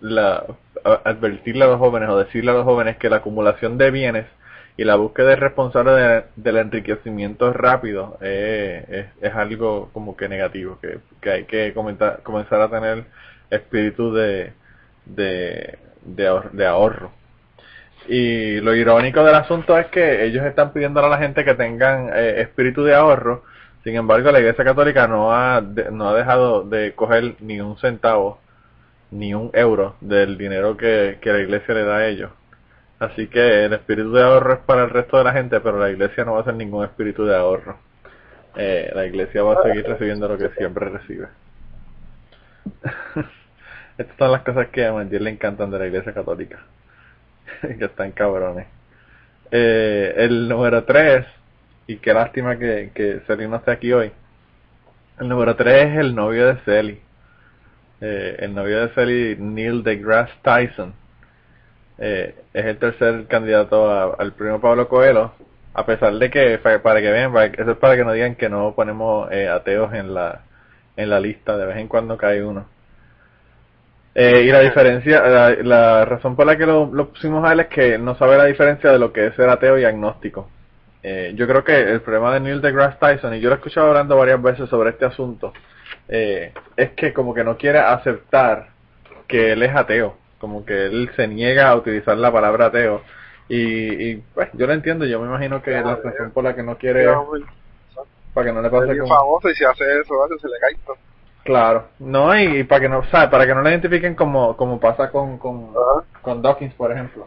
la, 0.00 0.44
advertirle 0.84 1.64
a 1.64 1.68
los 1.68 1.78
jóvenes 1.78 2.08
o 2.08 2.18
decirle 2.18 2.50
a 2.50 2.54
los 2.54 2.64
jóvenes 2.64 2.96
que 2.96 3.10
la 3.10 3.16
acumulación 3.16 3.78
de 3.78 3.90
bienes 3.90 4.26
y 4.76 4.84
la 4.84 4.96
búsqueda 4.96 5.36
responsable 5.36 6.24
del 6.36 6.56
enriquecimiento 6.56 7.52
rápido 7.52 8.16
es, 8.22 9.06
es, 9.20 9.34
algo 9.34 9.90
como 9.92 10.16
que 10.16 10.28
negativo, 10.28 10.78
que, 10.80 11.00
que 11.20 11.30
hay 11.30 11.44
que 11.44 11.74
comentar, 11.74 12.22
comenzar 12.22 12.62
a 12.62 12.70
tener 12.70 13.04
espíritu 13.50 14.14
de, 14.14 14.52
de, 15.04 15.78
de, 16.02 16.66
ahorro. 16.66 17.12
Y 18.08 18.60
lo 18.60 18.74
irónico 18.74 19.22
del 19.22 19.34
asunto 19.34 19.76
es 19.76 19.86
que 19.88 20.24
ellos 20.24 20.46
están 20.46 20.72
pidiendo 20.72 21.04
a 21.04 21.08
la 21.08 21.18
gente 21.18 21.44
que 21.44 21.54
tengan 21.54 22.10
eh, 22.14 22.40
espíritu 22.40 22.82
de 22.82 22.94
ahorro, 22.94 23.44
sin 23.84 23.96
embargo 23.96 24.30
la 24.30 24.40
Iglesia 24.40 24.64
Católica 24.64 25.06
no 25.06 25.32
ha, 25.32 25.60
no 25.60 26.08
ha 26.08 26.14
dejado 26.14 26.64
de 26.64 26.94
coger 26.94 27.36
ni 27.40 27.60
un 27.60 27.76
centavo, 27.78 28.38
ni 29.10 29.34
un 29.34 29.50
euro 29.54 29.96
del 30.00 30.38
dinero 30.38 30.76
que, 30.76 31.18
que 31.20 31.32
la 31.32 31.40
Iglesia 31.40 31.74
le 31.74 31.84
da 31.84 31.96
a 31.96 32.06
ellos 32.06 32.30
Así 33.00 33.28
que 33.28 33.64
el 33.64 33.72
espíritu 33.72 34.12
de 34.12 34.22
ahorro 34.22 34.52
es 34.52 34.58
para 34.60 34.84
el 34.84 34.90
resto 34.90 35.16
de 35.16 35.24
la 35.24 35.32
gente, 35.32 35.58
pero 35.60 35.78
la 35.78 35.88
iglesia 35.90 36.22
no 36.22 36.34
va 36.34 36.42
a 36.42 36.44
ser 36.44 36.54
ningún 36.54 36.84
espíritu 36.84 37.24
de 37.24 37.34
ahorro. 37.34 37.78
Eh, 38.56 38.92
la 38.94 39.06
iglesia 39.06 39.42
va 39.42 39.54
a 39.54 39.62
seguir 39.62 39.86
recibiendo 39.86 40.28
lo 40.28 40.36
que 40.36 40.50
siempre 40.50 40.90
recibe. 40.90 41.28
Estas 43.96 44.16
son 44.18 44.32
las 44.32 44.42
cosas 44.42 44.68
que 44.68 44.84
a 44.84 44.92
Mandiel 44.92 45.24
le 45.24 45.30
encantan 45.30 45.70
de 45.70 45.78
la 45.78 45.86
iglesia 45.86 46.12
católica. 46.12 46.58
que 47.62 47.86
están 47.86 48.12
cabrones. 48.12 48.66
Eh, 49.50 50.14
el 50.18 50.46
número 50.46 50.84
3, 50.84 51.24
y 51.90 51.96
qué 51.96 52.14
lástima 52.14 52.56
que, 52.56 52.92
que 52.94 53.20
no 53.48 53.56
esté 53.56 53.72
aquí 53.72 53.92
hoy. 53.92 54.12
El 55.18 55.28
número 55.28 55.56
3 55.56 55.86
es 55.86 55.98
el 55.98 56.14
novio 56.14 56.46
de 56.46 56.60
Sally. 56.64 57.00
Eh, 58.00 58.36
el 58.38 58.54
novio 58.54 58.80
de 58.86 58.94
Sally, 58.94 59.36
Neil 59.38 59.82
deGrasse 59.82 60.32
Tyson 60.42 60.94
eh, 61.98 62.34
es 62.54 62.64
el 62.64 62.78
tercer 62.78 63.26
candidato 63.26 64.18
al 64.18 64.32
premio 64.32 64.60
Pablo 64.60 64.88
Coelho, 64.88 65.32
a 65.74 65.84
pesar 65.84 66.14
de 66.14 66.30
que, 66.30 66.58
para 66.58 67.00
que 67.00 67.10
vean, 67.10 67.36
eso 67.36 67.72
es 67.72 67.76
para 67.76 67.96
que 67.96 68.04
no 68.04 68.12
digan 68.12 68.36
que 68.36 68.48
no 68.48 68.72
ponemos 68.74 69.30
eh, 69.32 69.48
ateos 69.48 69.92
en 69.92 70.14
la, 70.14 70.42
en 70.96 71.10
la 71.10 71.18
lista, 71.18 71.56
de 71.56 71.66
vez 71.66 71.76
en 71.76 71.88
cuando 71.88 72.16
cae 72.16 72.42
uno. 72.42 72.66
Eh, 74.14 74.42
y 74.44 74.52
la 74.52 74.60
diferencia, 74.60 75.22
la, 75.62 76.04
razón 76.04 76.36
por 76.36 76.46
la 76.46 76.56
que 76.56 76.66
lo, 76.66 76.88
pusimos 77.08 77.44
a 77.44 77.52
él 77.52 77.60
es 77.60 77.66
que 77.66 77.98
no 77.98 78.14
sabe 78.16 78.38
la 78.38 78.44
diferencia 78.44 78.92
de 78.92 78.98
lo 78.98 79.12
que 79.12 79.26
es 79.26 79.34
ser 79.34 79.48
ateo 79.48 79.76
y 79.76 79.84
agnóstico. 79.84 80.48
Yo 81.02 81.46
creo 81.46 81.64
que 81.64 81.78
el 81.78 82.00
problema 82.02 82.34
de 82.34 82.40
Neil 82.40 82.60
deGrasse 82.60 82.98
Tyson, 82.98 83.34
y 83.34 83.40
yo 83.40 83.48
lo 83.48 83.54
he 83.54 83.58
escuchado 83.58 83.88
hablando 83.88 84.16
varias 84.16 84.40
veces 84.42 84.68
sobre 84.68 84.90
este 84.90 85.06
asunto, 85.06 85.52
es 86.08 86.90
que 86.96 87.12
como 87.12 87.34
que 87.34 87.44
no 87.44 87.56
quiere 87.56 87.78
aceptar 87.78 88.68
que 89.30 89.52
él 89.52 89.62
es 89.62 89.74
ateo. 89.74 90.16
Como 90.38 90.64
que 90.64 90.86
él 90.86 91.10
se 91.16 91.28
niega 91.28 91.68
a 91.68 91.76
utilizar 91.76 92.16
la 92.16 92.32
palabra 92.32 92.66
ateo. 92.66 93.02
Y, 93.48 94.16
pues 94.16 94.48
yo 94.52 94.66
lo 94.66 94.72
entiendo, 94.72 95.04
yo 95.04 95.20
me 95.20 95.26
imagino 95.26 95.60
que 95.60 95.72
la 95.72 95.96
razón 95.96 96.30
por 96.32 96.44
la 96.44 96.54
que 96.54 96.62
no 96.62 96.76
quiere 96.78 97.06
para 98.32 98.46
que 98.46 98.52
no 98.52 98.62
le 98.62 98.70
pase 98.70 98.96
como 98.96 99.12
famoso 99.12 99.50
y 99.50 99.54
si 99.56 99.64
hace 99.64 99.84
eso, 100.00 100.14
se 100.40 100.48
le 100.48 100.58
cae 100.60 100.76
todo. 100.86 100.96
Claro, 101.42 101.88
no, 101.98 102.38
y, 102.38 102.62
para 102.64 102.82
que 102.82 102.88
no, 102.88 103.02
sabe 103.10 103.28
para 103.28 103.46
que 103.46 103.54
no 103.54 103.62
le 103.62 103.70
identifiquen 103.70 104.14
como, 104.14 104.56
como 104.56 104.78
pasa 104.78 105.10
con, 105.10 105.38
con, 105.38 105.72
con 106.22 106.42
Dawkins, 106.42 106.74
por 106.74 106.92
ejemplo. 106.92 107.26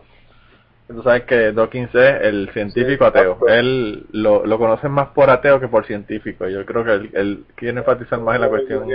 Tú 0.88 1.02
sabes 1.02 1.24
que 1.24 1.54
Dawkins 1.54 1.96
es 1.96 2.22
el 2.22 2.50
científico 2.52 3.06
ateo. 3.06 3.38
Él 3.48 4.06
lo, 4.12 4.46
lo 4.46 4.58
conocen 4.58 4.92
más 4.92 5.10
por 5.10 5.30
ateo 5.30 5.60
que 5.60 5.70
por 5.70 5.86
científico. 5.86 6.48
Yo 6.48 6.66
creo 6.66 6.84
que 6.84 6.92
él, 6.92 7.10
él 7.14 7.46
quiere 7.56 7.80
enfatizar 7.80 8.20
más 8.20 8.36
en 8.36 8.42
la 8.42 8.50
cuestión. 8.50 8.86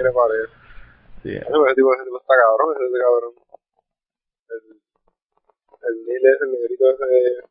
Sí. 1.22 1.30
Ese 1.30 1.40
tipo, 1.40 1.94
ese 1.94 2.04
tipo 2.04 2.20
está 2.20 2.34
cabrón, 2.36 2.76
ese 2.76 2.98
cabrón. 3.00 3.32
El, 4.50 4.76
el 5.88 6.06
Neil 6.06 6.26
es 6.26 6.42
el 6.42 6.52
negrito 6.52 6.84
ese. 6.90 7.48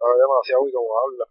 Habla 0.00 0.16
demasiado 0.16 0.68
y 0.68 0.72
como 0.72 0.88
habla. 0.98 1.24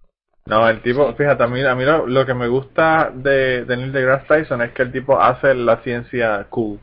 No, 0.45 0.69
el 0.69 0.81
tipo, 0.81 1.13
fíjate, 1.13 1.43
a 1.43 1.47
mí, 1.47 1.63
a 1.63 1.75
mí 1.75 1.83
lo, 1.85 2.25
que 2.25 2.33
me 2.33 2.47
gusta 2.47 3.11
de, 3.13 3.65
de 3.65 3.77
Neil 3.77 3.91
deGrasse 3.91 4.27
Tyson 4.27 4.61
es 4.61 4.73
que 4.73 4.83
el 4.83 4.91
tipo 4.91 5.19
hace 5.19 5.53
la 5.53 5.81
ciencia 5.83 6.45
cool, 6.49 6.79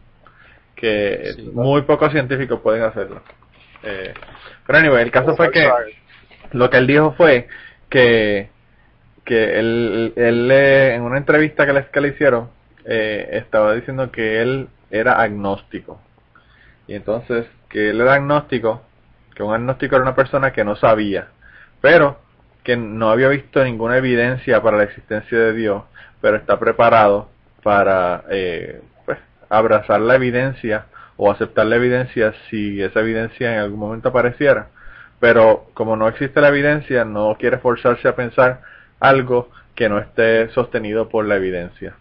que 0.76 1.34
muy 1.52 1.82
pocos 1.82 2.12
científicos 2.12 2.60
pueden 2.60 2.82
hacerlo. 2.82 3.22
Eh, 3.82 4.14
pero 4.66 4.78
anyway, 4.78 5.02
el 5.02 5.10
caso 5.10 5.36
fue 5.36 5.50
que 5.50 5.68
lo 6.52 6.70
que 6.70 6.76
él 6.78 6.86
dijo 6.86 7.12
fue 7.12 7.48
que 7.88 8.50
que 9.24 9.58
él, 9.58 10.14
él 10.16 10.50
en 10.50 11.02
una 11.02 11.18
entrevista 11.18 11.66
que 11.66 11.72
le, 11.74 11.86
que 11.86 12.00
le 12.00 12.08
hicieron 12.08 12.48
eh, 12.86 13.28
estaba 13.32 13.74
diciendo 13.74 14.10
que 14.10 14.40
él 14.40 14.68
era 14.90 15.20
agnóstico. 15.20 16.00
Y 16.86 16.94
entonces 16.94 17.46
que 17.68 17.90
él 17.90 18.00
era 18.00 18.14
agnóstico 18.14 18.82
que 19.34 19.42
un 19.42 19.54
agnóstico 19.54 19.96
era 19.96 20.02
una 20.02 20.16
persona 20.16 20.52
que 20.52 20.64
no 20.64 20.74
sabía 20.76 21.28
pero 21.80 22.18
que 22.64 22.76
no 22.76 23.10
había 23.10 23.28
visto 23.28 23.62
ninguna 23.64 23.96
evidencia 23.96 24.62
para 24.62 24.76
la 24.76 24.84
existencia 24.84 25.38
de 25.38 25.52
Dios, 25.54 25.84
pero 26.20 26.36
está 26.36 26.58
preparado 26.58 27.30
para 27.62 28.24
eh, 28.30 28.82
pues, 29.04 29.18
abrazar 29.48 30.00
la 30.00 30.16
evidencia 30.16 30.86
o 31.18 31.30
aceptar 31.30 31.66
la 31.66 31.76
evidencia 31.76 32.32
si 32.48 32.80
esa 32.80 33.00
evidencia 33.00 33.52
en 33.52 33.60
algún 33.60 33.78
momento 33.78 34.08
apareciera. 34.08 34.68
Pero 35.20 35.66
como 35.74 35.96
no 35.96 36.08
existe 36.08 36.40
la 36.40 36.48
evidencia, 36.48 37.04
no 37.04 37.36
quiere 37.38 37.58
forzarse 37.58 38.08
a 38.08 38.16
pensar 38.16 38.62
algo 39.00 39.50
que 39.74 39.90
no 39.90 39.98
esté 39.98 40.48
sostenido 40.50 41.10
por 41.10 41.26
la 41.26 41.36
evidencia. 41.36 41.94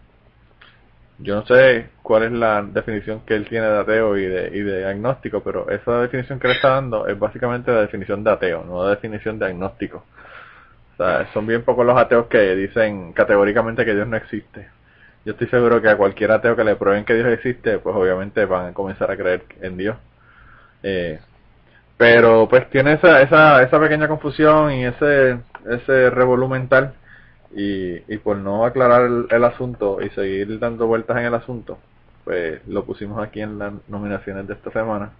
Yo 1.18 1.34
no 1.34 1.44
sé 1.46 1.88
cuál 2.02 2.22
es 2.22 2.32
la 2.32 2.62
definición 2.62 3.20
que 3.26 3.34
él 3.34 3.46
tiene 3.48 3.66
de 3.66 3.78
ateo 3.78 4.16
y 4.16 4.24
de, 4.24 4.56
y 4.56 4.60
de 4.60 4.86
agnóstico, 4.86 5.42
pero 5.42 5.68
esa 5.68 6.00
definición 6.00 6.38
que 6.38 6.48
le 6.48 6.54
está 6.54 6.70
dando 6.70 7.06
es 7.06 7.18
básicamente 7.18 7.72
la 7.72 7.82
definición 7.82 8.24
de 8.24 8.30
ateo, 8.30 8.64
no 8.64 8.84
la 8.84 8.90
definición 8.90 9.38
de 9.38 9.46
agnóstico 9.46 10.04
son 11.32 11.46
bien 11.46 11.62
pocos 11.62 11.86
los 11.86 11.96
ateos 11.96 12.26
que 12.26 12.56
dicen 12.56 13.12
categóricamente 13.12 13.84
que 13.84 13.94
Dios 13.94 14.06
no 14.08 14.16
existe. 14.16 14.68
Yo 15.28 15.32
estoy 15.32 15.48
seguro 15.48 15.82
que 15.82 15.90
a 15.90 15.96
cualquier 15.98 16.32
ateo 16.32 16.56
que 16.56 16.64
le 16.64 16.76
prueben 16.76 17.04
que 17.04 17.12
Dios 17.12 17.26
existe, 17.26 17.80
pues 17.80 17.94
obviamente 17.94 18.46
van 18.46 18.68
a 18.68 18.72
comenzar 18.72 19.10
a 19.10 19.16
creer 19.18 19.44
en 19.60 19.76
Dios. 19.76 19.94
Eh, 20.82 21.20
pero 21.98 22.48
pues 22.48 22.70
tiene 22.70 22.94
esa, 22.94 23.20
esa, 23.20 23.62
esa 23.62 23.78
pequeña 23.78 24.08
confusión 24.08 24.72
y 24.72 24.86
ese, 24.86 25.36
ese 25.68 26.08
revolumental 26.08 26.94
y, 27.54 27.96
y 28.10 28.16
por 28.16 28.38
no 28.38 28.64
aclarar 28.64 29.10
el, 29.28 29.44
asunto 29.44 30.00
y 30.00 30.08
seguir 30.14 30.58
dando 30.58 30.86
vueltas 30.86 31.18
en 31.18 31.26
el 31.26 31.34
asunto, 31.34 31.78
pues 32.24 32.66
lo 32.66 32.86
pusimos 32.86 33.22
aquí 33.22 33.42
en 33.42 33.58
las 33.58 33.74
nominaciones 33.86 34.46
de 34.46 34.54
esta 34.54 34.70
semana. 34.70 35.10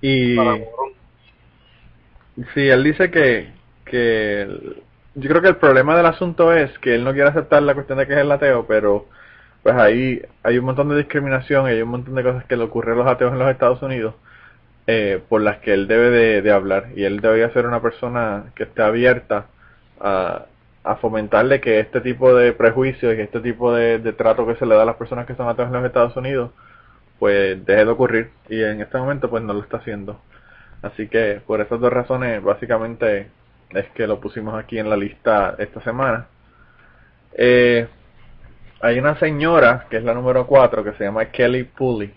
Y 0.00 0.36
sí, 2.54 2.68
él 2.68 2.84
dice 2.84 3.10
que, 3.10 3.52
que 3.84 4.46
yo 5.14 5.28
creo 5.28 5.42
que 5.42 5.48
el 5.48 5.56
problema 5.56 5.96
del 5.96 6.06
asunto 6.06 6.52
es 6.52 6.78
que 6.78 6.94
él 6.94 7.04
no 7.04 7.12
quiere 7.12 7.28
aceptar 7.30 7.62
la 7.62 7.74
cuestión 7.74 7.98
de 7.98 8.06
que 8.06 8.14
es 8.14 8.20
el 8.20 8.32
ateo, 8.32 8.66
pero 8.66 9.06
pues 9.62 9.76
ahí 9.76 10.22
hay 10.42 10.58
un 10.58 10.64
montón 10.64 10.88
de 10.88 10.96
discriminación 10.96 11.66
y 11.66 11.72
hay 11.72 11.82
un 11.82 11.90
montón 11.90 12.14
de 12.14 12.22
cosas 12.22 12.44
que 12.44 12.56
le 12.56 12.64
ocurren 12.64 12.94
a 12.94 12.96
los 13.02 13.06
ateos 13.06 13.32
en 13.32 13.38
los 13.38 13.50
Estados 13.50 13.82
Unidos 13.82 14.14
eh, 14.86 15.22
por 15.28 15.40
las 15.42 15.58
que 15.58 15.74
él 15.74 15.88
debe 15.88 16.40
de, 16.42 16.52
hablar. 16.52 16.88
Y 16.96 17.04
él 17.04 17.20
debería 17.20 17.52
ser 17.52 17.66
una 17.66 17.82
persona 17.82 18.52
que 18.54 18.64
esté 18.64 18.82
abierta 18.82 19.46
a, 20.00 20.46
fomentarle 21.00 21.60
que 21.60 21.78
este 21.80 22.00
tipo 22.00 22.34
de 22.34 22.52
prejuicios 22.52 23.14
y 23.16 23.20
este 23.20 23.40
tipo 23.40 23.72
de, 23.72 23.98
de 23.98 24.12
trato 24.12 24.46
que 24.46 24.56
se 24.56 24.66
le 24.66 24.74
da 24.74 24.82
a 24.82 24.86
las 24.86 24.96
personas 24.96 25.26
que 25.26 25.34
son 25.36 25.48
ateos 25.48 25.68
en 25.68 25.74
los 25.74 25.84
Estados 25.84 26.16
Unidos 26.16 26.50
pues 27.20 27.64
deje 27.66 27.84
de 27.84 27.90
ocurrir. 27.90 28.30
Y 28.48 28.62
en 28.62 28.80
este 28.80 28.98
momento 28.98 29.30
pues 29.30 29.42
no 29.44 29.52
lo 29.52 29.60
está 29.60 29.76
haciendo. 29.78 30.20
Así 30.82 31.08
que 31.08 31.40
por 31.46 31.60
esas 31.60 31.80
dos 31.80 31.92
razones 31.92 32.42
básicamente 32.42 33.28
es 33.72 33.88
que 33.90 34.06
lo 34.06 34.20
pusimos 34.20 34.54
aquí 34.54 34.78
en 34.78 34.90
la 34.90 34.96
lista 34.96 35.54
esta 35.58 35.80
semana. 35.82 36.26
Eh, 37.32 37.86
hay 38.80 38.98
una 38.98 39.18
señora, 39.18 39.86
que 39.90 39.98
es 39.98 40.04
la 40.04 40.14
número 40.14 40.46
4, 40.46 40.82
que 40.84 40.92
se 40.94 41.04
llama 41.04 41.26
Kelly 41.26 41.64
Pulley. 41.64 42.12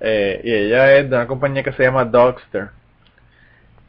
Eh, 0.00 0.40
y 0.44 0.52
ella 0.52 0.96
es 0.96 1.10
de 1.10 1.16
una 1.16 1.26
compañía 1.26 1.62
que 1.62 1.72
se 1.72 1.82
llama 1.82 2.04
Dogster. 2.04 2.70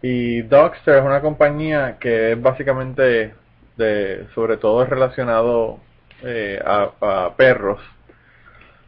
Y 0.01 0.41
Dogster 0.43 0.97
es 0.97 1.03
una 1.03 1.21
compañía 1.21 1.97
que 1.99 2.31
es 2.31 2.41
básicamente, 2.41 3.33
de, 3.75 4.27
sobre 4.33 4.57
todo 4.57 4.85
relacionado 4.85 5.79
eh, 6.23 6.61
a, 6.65 7.33
perros. 7.35 7.81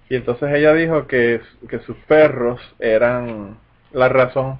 Y 0.09 0.15
entonces 0.15 0.49
ella 0.53 0.73
dijo 0.73 1.07
que, 1.07 1.41
que 1.69 1.79
sus 1.79 1.97
perros 2.07 2.59
eran 2.79 3.57
la 3.91 4.09
razón 4.09 4.59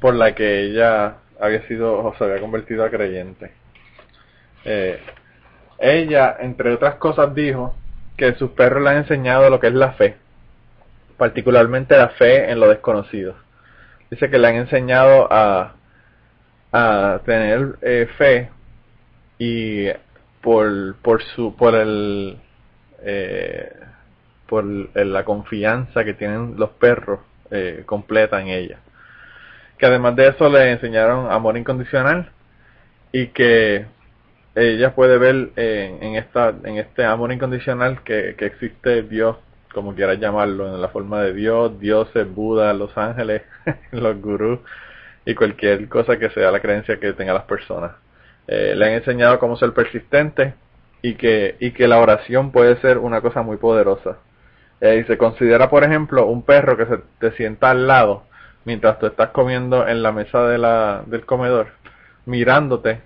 por 0.00 0.14
la 0.14 0.34
que 0.34 0.60
ella 0.60 1.16
había 1.42 1.66
sido 1.66 1.98
o 1.98 2.14
se 2.16 2.24
había 2.24 2.40
convertido 2.40 2.84
a 2.84 2.90
creyente. 2.90 3.50
Eh, 4.64 5.00
ella, 5.78 6.36
entre 6.38 6.72
otras 6.72 6.94
cosas, 6.94 7.34
dijo 7.34 7.74
que 8.16 8.34
sus 8.34 8.52
perros 8.52 8.84
le 8.84 8.90
han 8.90 8.96
enseñado 8.98 9.50
lo 9.50 9.58
que 9.58 9.66
es 9.66 9.74
la 9.74 9.92
fe, 9.94 10.14
particularmente 11.18 11.96
la 11.96 12.10
fe 12.10 12.48
en 12.48 12.60
lo 12.60 12.68
desconocido. 12.68 13.34
Dice 14.08 14.30
que 14.30 14.38
le 14.38 14.46
han 14.46 14.54
enseñado 14.54 15.26
a, 15.32 15.74
a 16.70 17.20
tener 17.24 17.76
eh, 17.82 18.08
fe 18.16 18.48
y 19.38 19.88
por, 20.42 20.94
por 21.02 21.22
su 21.34 21.56
por 21.56 21.74
el 21.74 22.38
eh, 23.02 23.72
por 24.46 24.64
la 24.64 25.24
confianza 25.24 26.04
que 26.04 26.14
tienen 26.14 26.54
los 26.56 26.70
perros 26.70 27.20
completa 27.86 28.40
en 28.40 28.48
ella 28.48 28.78
que 29.78 29.86
además 29.86 30.16
de 30.16 30.28
eso 30.28 30.48
le 30.48 30.70
enseñaron 30.70 31.30
amor 31.30 31.56
incondicional 31.56 32.30
y 33.12 33.28
que 33.28 33.86
ella 34.54 34.94
puede 34.94 35.18
ver 35.18 35.50
en 35.56 36.16
esta 36.16 36.54
en 36.64 36.76
este 36.76 37.04
amor 37.04 37.32
incondicional 37.32 38.02
que, 38.02 38.34
que 38.36 38.46
existe 38.46 39.02
Dios 39.02 39.36
como 39.72 39.94
quieras 39.94 40.18
llamarlo 40.18 40.68
en 40.72 40.80
la 40.80 40.88
forma 40.88 41.22
de 41.22 41.32
Dios 41.32 41.78
dioses 41.80 42.32
Buda 42.32 42.72
los 42.74 42.96
ángeles 42.96 43.42
los 43.90 44.20
gurús 44.20 44.60
y 45.24 45.34
cualquier 45.34 45.88
cosa 45.88 46.18
que 46.18 46.30
sea 46.30 46.50
la 46.50 46.60
creencia 46.60 46.98
que 46.98 47.12
tengan 47.12 47.34
las 47.34 47.44
personas. 47.44 47.92
Eh, 48.48 48.74
le 48.76 48.86
han 48.86 48.92
enseñado 48.92 49.38
cómo 49.38 49.56
ser 49.56 49.72
persistente 49.72 50.54
y 51.00 51.14
que 51.14 51.56
y 51.60 51.72
que 51.72 51.88
la 51.88 51.98
oración 51.98 52.50
puede 52.52 52.76
ser 52.80 52.98
una 52.98 53.20
cosa 53.20 53.42
muy 53.42 53.56
poderosa. 53.56 54.18
Eh, 54.80 55.02
y 55.02 55.04
se 55.04 55.16
considera 55.16 55.70
por 55.70 55.84
ejemplo 55.84 56.26
un 56.26 56.42
perro 56.42 56.76
que 56.76 56.86
se 56.86 56.98
te 57.20 57.36
sienta 57.36 57.70
al 57.70 57.86
lado 57.86 58.24
mientras 58.64 58.98
tú 58.98 59.06
estás 59.06 59.30
comiendo 59.30 59.86
en 59.86 60.02
la 60.02 60.12
mesa 60.12 60.46
de 60.46 60.58
la, 60.58 61.02
del 61.06 61.26
comedor, 61.26 61.68
mirándote 62.26 63.00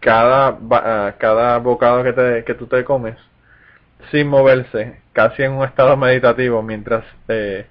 cada, 0.00 0.58
ah, 0.70 1.14
cada 1.18 1.58
bocado 1.58 2.02
que, 2.02 2.12
te, 2.12 2.44
que 2.44 2.54
tú 2.54 2.66
te 2.66 2.84
comes, 2.84 3.16
sin 4.10 4.28
moverse, 4.28 5.00
casi 5.12 5.42
en 5.42 5.52
un 5.52 5.64
estado 5.64 5.96
meditativo, 5.96 6.62
mientras 6.62 7.04
eh, 7.28 7.66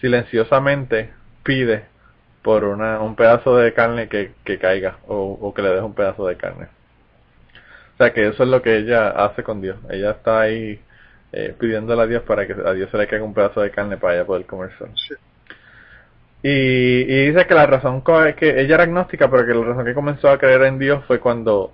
silenciosamente 0.00 1.10
pide 1.42 1.84
por 2.42 2.64
una, 2.64 3.00
un 3.00 3.16
pedazo 3.16 3.56
de 3.56 3.72
carne 3.74 4.08
que, 4.08 4.32
caiga 4.58 4.98
o, 5.06 5.52
que 5.54 5.62
le 5.62 5.70
deje 5.70 5.82
un 5.82 5.94
pedazo 5.94 6.26
de 6.26 6.36
carne. 6.36 6.68
O 7.94 7.96
sea 7.98 8.12
que 8.12 8.28
eso 8.28 8.42
es 8.44 8.48
lo 8.48 8.62
que 8.62 8.76
ella 8.76 9.08
hace 9.10 9.42
con 9.42 9.60
Dios. 9.60 9.76
Ella 9.90 10.12
está 10.12 10.40
ahí 10.40 10.80
eh, 11.32 11.54
pidiéndole 11.58 12.02
a 12.02 12.06
Dios 12.06 12.22
para 12.22 12.46
que 12.46 12.52
a 12.52 12.72
Dios 12.72 12.90
se 12.90 12.98
le 12.98 13.08
caiga 13.08 13.24
un 13.24 13.34
pedazo 13.34 13.60
de 13.60 13.70
carne 13.70 13.96
para 13.96 14.14
ella 14.14 14.24
poder 14.26 14.46
comer 14.46 14.70
y, 16.42 17.26
dice 17.26 17.46
que 17.46 17.54
la 17.54 17.66
razón 17.66 18.02
que 18.36 18.60
ella 18.60 18.74
era 18.74 18.84
agnóstica, 18.84 19.30
pero 19.30 19.46
que 19.46 19.54
la 19.54 19.64
razón 19.64 19.84
que 19.84 19.94
comenzó 19.94 20.30
a 20.30 20.38
creer 20.38 20.62
en 20.62 20.78
Dios 20.78 21.04
fue 21.06 21.18
cuando 21.18 21.72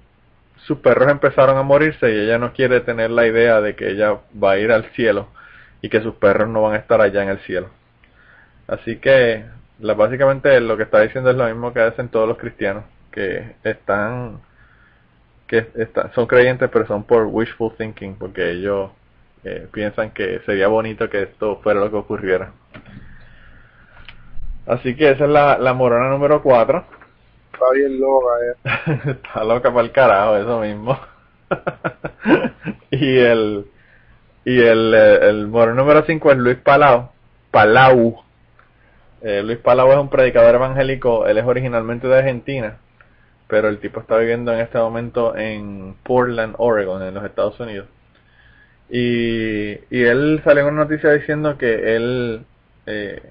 sus 0.56 0.78
perros 0.78 1.10
empezaron 1.10 1.58
a 1.58 1.62
morirse 1.62 2.10
y 2.10 2.20
ella 2.20 2.38
no 2.38 2.52
quiere 2.52 2.80
tener 2.80 3.10
la 3.10 3.26
idea 3.26 3.60
de 3.60 3.76
que 3.76 3.90
ella 3.90 4.18
va 4.42 4.52
a 4.52 4.58
ir 4.58 4.72
al 4.72 4.84
cielo 4.92 5.28
y 5.82 5.90
que 5.90 6.00
sus 6.00 6.14
perros 6.14 6.48
no 6.48 6.62
van 6.62 6.74
a 6.74 6.78
estar 6.78 7.00
allá 7.00 7.22
en 7.22 7.28
el 7.28 7.38
cielo. 7.40 7.68
Así 8.66 8.96
que 8.96 9.44
básicamente 9.78 10.58
lo 10.60 10.76
que 10.76 10.84
está 10.84 11.00
diciendo 11.02 11.30
es 11.30 11.36
lo 11.36 11.46
mismo 11.46 11.74
que 11.74 11.80
hacen 11.80 12.08
todos 12.08 12.26
los 12.26 12.38
cristianos, 12.38 12.84
que 13.12 13.56
están 13.64 14.40
que 15.46 15.66
están, 15.74 16.10
son 16.14 16.26
creyentes 16.26 16.70
pero 16.72 16.86
son 16.86 17.04
por 17.04 17.26
wishful 17.26 17.76
thinking, 17.76 18.16
porque 18.16 18.50
ellos 18.50 18.90
eh, 19.44 19.68
piensan 19.72 20.10
que 20.12 20.40
sería 20.46 20.68
bonito 20.68 21.10
que 21.10 21.22
esto 21.24 21.60
fuera 21.62 21.80
lo 21.80 21.90
que 21.90 21.96
ocurriera. 21.96 22.52
Así 24.66 24.96
que 24.96 25.10
esa 25.10 25.24
es 25.24 25.30
la, 25.30 25.58
la 25.58 25.74
morona 25.74 26.08
número 26.08 26.42
4. 26.42 26.84
Está 27.52 27.70
bien 27.72 28.00
loca, 28.00 28.26
eh. 28.42 29.10
Está 29.10 29.44
loca 29.44 29.72
para 29.72 29.84
el 29.86 29.92
carajo, 29.92 30.36
eso 30.36 30.60
mismo. 30.60 30.98
y 32.90 33.18
el 33.18 33.66
y 34.44 34.60
el, 34.60 34.94
eh, 34.94 35.28
el 35.28 35.50
número 35.50 36.04
5 36.06 36.32
es 36.32 36.38
Luis 36.38 36.56
Palau. 36.58 37.10
Palau. 37.50 38.22
Eh, 39.22 39.42
Luis 39.42 39.58
Palau 39.58 39.90
es 39.92 39.98
un 39.98 40.10
predicador 40.10 40.54
evangélico, 40.56 41.26
él 41.26 41.38
es 41.38 41.44
originalmente 41.46 42.06
de 42.08 42.18
Argentina, 42.18 42.76
pero 43.48 43.68
el 43.68 43.78
tipo 43.78 44.00
está 44.00 44.18
viviendo 44.18 44.52
en 44.52 44.60
este 44.60 44.78
momento 44.78 45.34
en 45.34 45.94
Portland, 46.02 46.54
Oregon, 46.58 47.02
en 47.02 47.14
los 47.14 47.24
Estados 47.24 47.58
Unidos. 47.58 47.88
Y, 48.90 49.72
y 49.90 50.02
él 50.04 50.42
salió 50.44 50.62
en 50.62 50.74
una 50.74 50.84
noticia 50.84 51.10
diciendo 51.12 51.56
que 51.56 51.96
él, 51.96 52.44
eh, 52.86 53.22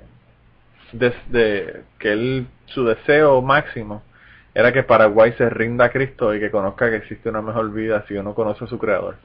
desde 0.94 1.84
que 2.00 2.14
él, 2.14 2.48
su 2.68 2.86
deseo 2.86 3.42
máximo 3.42 4.04
era 4.54 4.72
que 4.72 4.84
Paraguay 4.84 5.34
se 5.38 5.50
rinda 5.50 5.86
a 5.86 5.92
Cristo 5.92 6.34
y 6.34 6.40
que 6.40 6.52
conozca 6.52 6.90
que 6.90 6.98
existe 6.98 7.30
una 7.30 7.42
mejor 7.42 7.72
vida 7.72 8.06
si 8.08 8.14
uno 8.16 8.36
conoce 8.36 8.66
a 8.66 8.68
su 8.68 8.78
creador. 8.78 9.16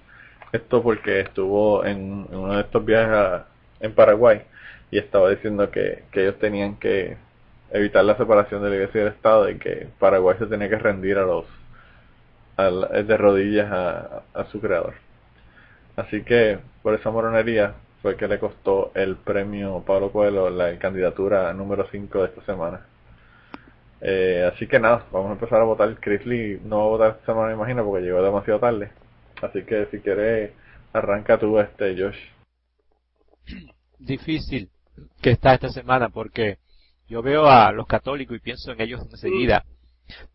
Esto 0.53 0.83
porque 0.83 1.21
estuvo 1.21 1.85
en, 1.85 2.27
uno 2.31 2.55
de 2.55 2.63
estos 2.63 2.85
viajes 2.85 3.43
en 3.81 3.95
Paraguay 3.95 4.43
y 4.91 4.99
estaba 4.99 5.29
diciendo 5.31 5.71
que, 5.71 6.05
que 6.11 6.23
ellos 6.23 6.39
tenían 6.39 6.77
que 6.77 7.19
evitar 7.71 8.05
la 8.05 8.17
separación 8.17 8.63
de 8.63 8.71
la 8.71 8.77
iglesia 8.77 9.01
y 9.01 9.05
del 9.05 9.13
Estado 9.13 9.51
y 9.51 9.59
que 9.59 9.89
Paraguay 9.99 10.37
se 10.39 10.47
tenía 10.47 10.71
que 10.71 10.79
rendir 10.79 11.19
a 11.19 11.27
los 11.27 11.45
de 12.57 13.17
rodillas 13.17 13.71
a, 13.71 14.23
a, 14.35 14.45
su 14.47 14.61
creador. 14.61 14.95
Así 15.97 16.23
que 16.23 16.59
por 16.83 16.95
esa 16.95 17.11
moronería 17.11 17.75
fue 18.03 18.17
que 18.17 18.29
le 18.29 18.39
costó 18.39 18.93
el 18.95 19.17
premio 19.17 19.83
Pablo 19.87 20.13
Coelho 20.13 20.51
la 20.51 20.79
candidatura 20.79 21.53
número 21.53 21.87
5 21.91 22.19
de 22.21 22.27
esta 22.27 22.45
semana. 22.45 22.87
Eh, 24.01 24.49
así 24.53 24.67
que 24.69 24.79
nada, 24.79 25.07
vamos 25.11 25.31
a 25.31 25.33
empezar 25.35 25.61
a 25.61 25.65
votar. 25.65 25.97
Chris 26.01 26.25
Lee 26.25 26.61
no 26.65 26.79
va 26.79 26.85
a 26.85 26.89
votar 26.89 27.11
esta 27.13 27.27
semana, 27.27 27.49
me 27.49 27.55
imagino, 27.55 27.85
porque 27.85 28.05
llegó 28.05 28.23
demasiado 28.23 28.61
tarde. 28.61 28.91
Así 29.43 29.63
que 29.65 29.87
si 29.91 29.99
quieres, 30.01 30.53
arranca 30.93 31.39
tú 31.39 31.59
este, 31.59 31.97
Josh. 31.97 32.19
Difícil 33.99 34.71
que 35.21 35.31
está 35.31 35.55
esta 35.55 35.69
semana 35.69 36.09
porque 36.09 36.59
yo 37.09 37.23
veo 37.23 37.47
a 37.47 37.73
los 37.73 37.87
católicos 37.87 38.37
y 38.37 38.41
pienso 38.41 38.73
en 38.73 38.81
ellos 38.81 39.01
enseguida. 39.11 39.65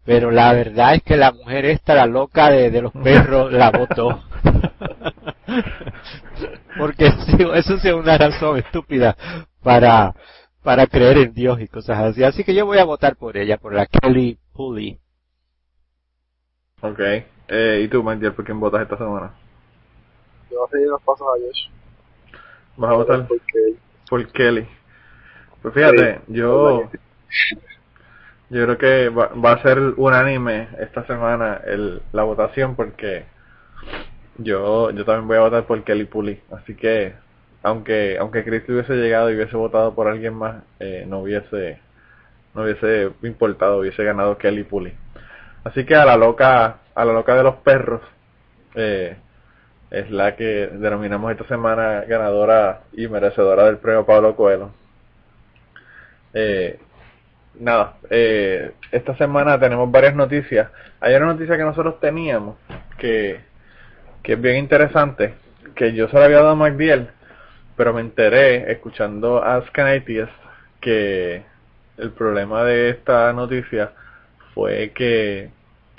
Pero 0.05 0.31
la 0.31 0.53
verdad 0.53 0.95
es 0.95 1.03
que 1.03 1.17
la 1.17 1.31
mujer 1.31 1.65
esta, 1.65 1.95
la 1.95 2.05
loca 2.05 2.49
de, 2.49 2.81
los 2.81 2.91
perros, 2.91 3.51
la 3.51 3.71
votó. 3.71 4.23
porque 6.77 7.05
eso 7.05 7.77
sí 7.77 7.87
es 7.87 7.93
una 7.93 8.17
razón 8.17 8.57
estúpida 8.57 9.15
para, 9.61 10.13
para 10.63 10.87
creer 10.87 11.17
en 11.17 11.33
Dios 11.33 11.59
y 11.61 11.67
cosas 11.67 11.99
así. 11.99 12.23
Así 12.23 12.43
que 12.43 12.53
yo 12.53 12.65
voy 12.65 12.79
a 12.79 12.85
votar 12.85 13.15
por 13.15 13.37
ella, 13.37 13.57
por 13.57 13.73
la 13.73 13.85
Kelly 13.85 14.37
Pulley. 14.53 14.99
Ok. 16.81 16.99
Eh, 17.47 17.81
¿Y 17.83 17.87
tú, 17.87 18.03
Mandiel, 18.03 18.33
por 18.33 18.45
quién 18.45 18.59
votas 18.59 18.81
esta 18.81 18.97
semana? 18.97 19.33
Yo 20.49 20.57
voy 20.57 20.67
a 20.67 20.71
seguir 20.71 20.87
los 20.87 21.01
pasos 21.01 21.27
a 21.27 21.39
Josh. 21.39 21.69
¿Vas 22.77 22.91
a 22.91 22.95
votar? 22.95 23.27
Por 23.27 23.39
Kelly. 23.41 23.77
Por 24.09 24.27
Kelly. 24.31 24.67
Pues 25.61 25.73
fíjate, 25.73 26.21
yo... 26.27 26.89
Yo 28.49 28.65
creo 28.65 28.77
que 28.77 29.09
va, 29.09 29.29
va, 29.29 29.53
a 29.53 29.63
ser 29.63 29.79
unánime 29.97 30.67
esta 30.79 31.03
semana 31.07 31.59
el, 31.65 32.03
la 32.11 32.21
votación 32.21 32.75
porque 32.75 33.25
yo 34.37 34.91
yo 34.91 35.05
también 35.05 35.27
voy 35.27 35.37
a 35.37 35.41
votar 35.41 35.65
por 35.65 35.83
Kelly 35.83 36.05
Puli. 36.05 36.41
Así 36.51 36.75
que, 36.75 37.13
aunque 37.63 38.17
aunque 38.19 38.43
Cristo 38.43 38.73
hubiese 38.73 38.95
llegado 38.95 39.31
y 39.31 39.35
hubiese 39.35 39.55
votado 39.57 39.93
por 39.95 40.07
alguien 40.07 40.35
más, 40.35 40.63
eh, 40.79 41.05
no 41.07 41.19
hubiese 41.19 41.79
no 42.53 42.63
hubiese 42.63 43.11
importado, 43.23 43.79
hubiese 43.79 44.03
ganado 44.03 44.37
Kelly 44.37 44.63
Puli. 44.63 44.93
Así 45.63 45.85
que 45.85 45.95
a 45.95 46.05
la 46.05 46.17
loca, 46.17 46.79
a 46.93 47.05
la 47.05 47.13
loca 47.13 47.35
de 47.35 47.43
los 47.43 47.55
perros, 47.57 48.01
eh, 48.75 49.17
es 49.91 50.09
la 50.11 50.35
que 50.35 50.67
denominamos 50.67 51.31
esta 51.31 51.47
semana 51.47 52.01
ganadora 52.01 52.81
y 52.93 53.07
merecedora 53.07 53.65
del 53.65 53.77
premio 53.77 54.05
Pablo 54.05 54.35
Coelho. 54.35 54.71
Eh, 56.33 56.79
nada, 57.59 57.97
eh, 58.09 58.71
esta 58.91 59.15
semana 59.17 59.59
tenemos 59.59 59.89
varias 59.91 60.15
noticias. 60.15 60.69
Hay 60.99 61.13
una 61.15 61.27
noticia 61.27 61.57
que 61.57 61.63
nosotros 61.63 61.99
teníamos 61.99 62.57
que, 62.97 63.39
que 64.23 64.33
es 64.33 64.41
bien 64.41 64.55
interesante, 64.55 65.35
que 65.75 65.93
yo 65.93 66.07
se 66.07 66.17
la 66.17 66.25
había 66.25 66.37
dado 66.37 66.51
a 66.51 66.55
McDiel, 66.55 67.09
pero 67.75 67.93
me 67.93 68.01
enteré 68.01 68.71
escuchando 68.71 69.43
a 69.43 69.61
Scanatius 69.67 70.29
que 70.79 71.43
el 71.97 72.11
problema 72.11 72.63
de 72.63 72.89
esta 72.89 73.31
noticia 73.33 73.91
fue 74.53 74.91
que 74.95 75.49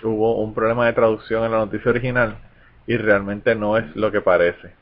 hubo 0.02 0.42
un 0.42 0.54
problema 0.54 0.86
de 0.86 0.92
traducción 0.92 1.44
en 1.44 1.52
la 1.52 1.58
noticia 1.58 1.90
original 1.90 2.38
y 2.86 2.96
realmente 2.96 3.54
no 3.54 3.76
es 3.76 3.94
lo 3.96 4.10
que 4.10 4.20
parece. 4.20 4.72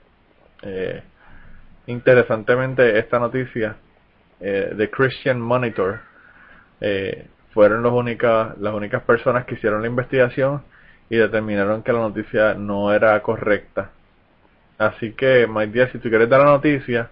Eh, 0.63 1.03
interesantemente, 1.87 2.99
esta 2.99 3.19
noticia 3.19 3.77
eh, 4.41 4.73
de 4.75 4.91
Christian 4.91 5.41
Monitor 5.41 6.01
eh, 6.81 7.27
fueron 7.53 7.83
los 7.83 7.93
únicas, 7.93 8.57
las 8.59 8.75
únicas 8.75 9.03
personas 9.03 9.45
que 9.47 9.55
hicieron 9.55 9.83
la 9.83 9.89
investigación 9.89 10.63
y 11.13 11.17
determinaron 11.19 11.83
que 11.83 11.93
la 11.93 11.99
noticia 11.99 12.55
no 12.55 12.91
era 12.91 13.23
correcta. 13.23 13.91
Así 14.79 15.13
que, 15.13 15.47
my 15.47 15.67
dear, 15.67 15.93
si 15.93 15.99
tú 15.99 16.09
quieres 16.09 16.27
dar 16.31 16.41
la 16.41 16.53
noticia 16.53 17.11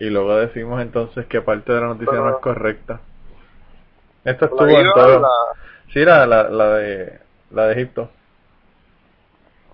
y 0.00 0.10
luego 0.10 0.34
decimos 0.34 0.82
entonces 0.82 1.26
que 1.26 1.40
parte 1.40 1.72
de 1.72 1.80
la 1.80 1.86
noticia 1.86 2.14
no 2.14 2.28
es 2.28 2.36
correcta. 2.38 2.98
Esto 4.24 4.46
estuvo 4.46 4.66
en 4.66 4.92
todo. 4.92 5.24
Sí, 5.92 6.04
la, 6.04 6.26
la, 6.26 6.48
la, 6.48 6.70
de, 6.74 7.20
la 7.52 7.66
de 7.68 7.74
Egipto. 7.74 8.10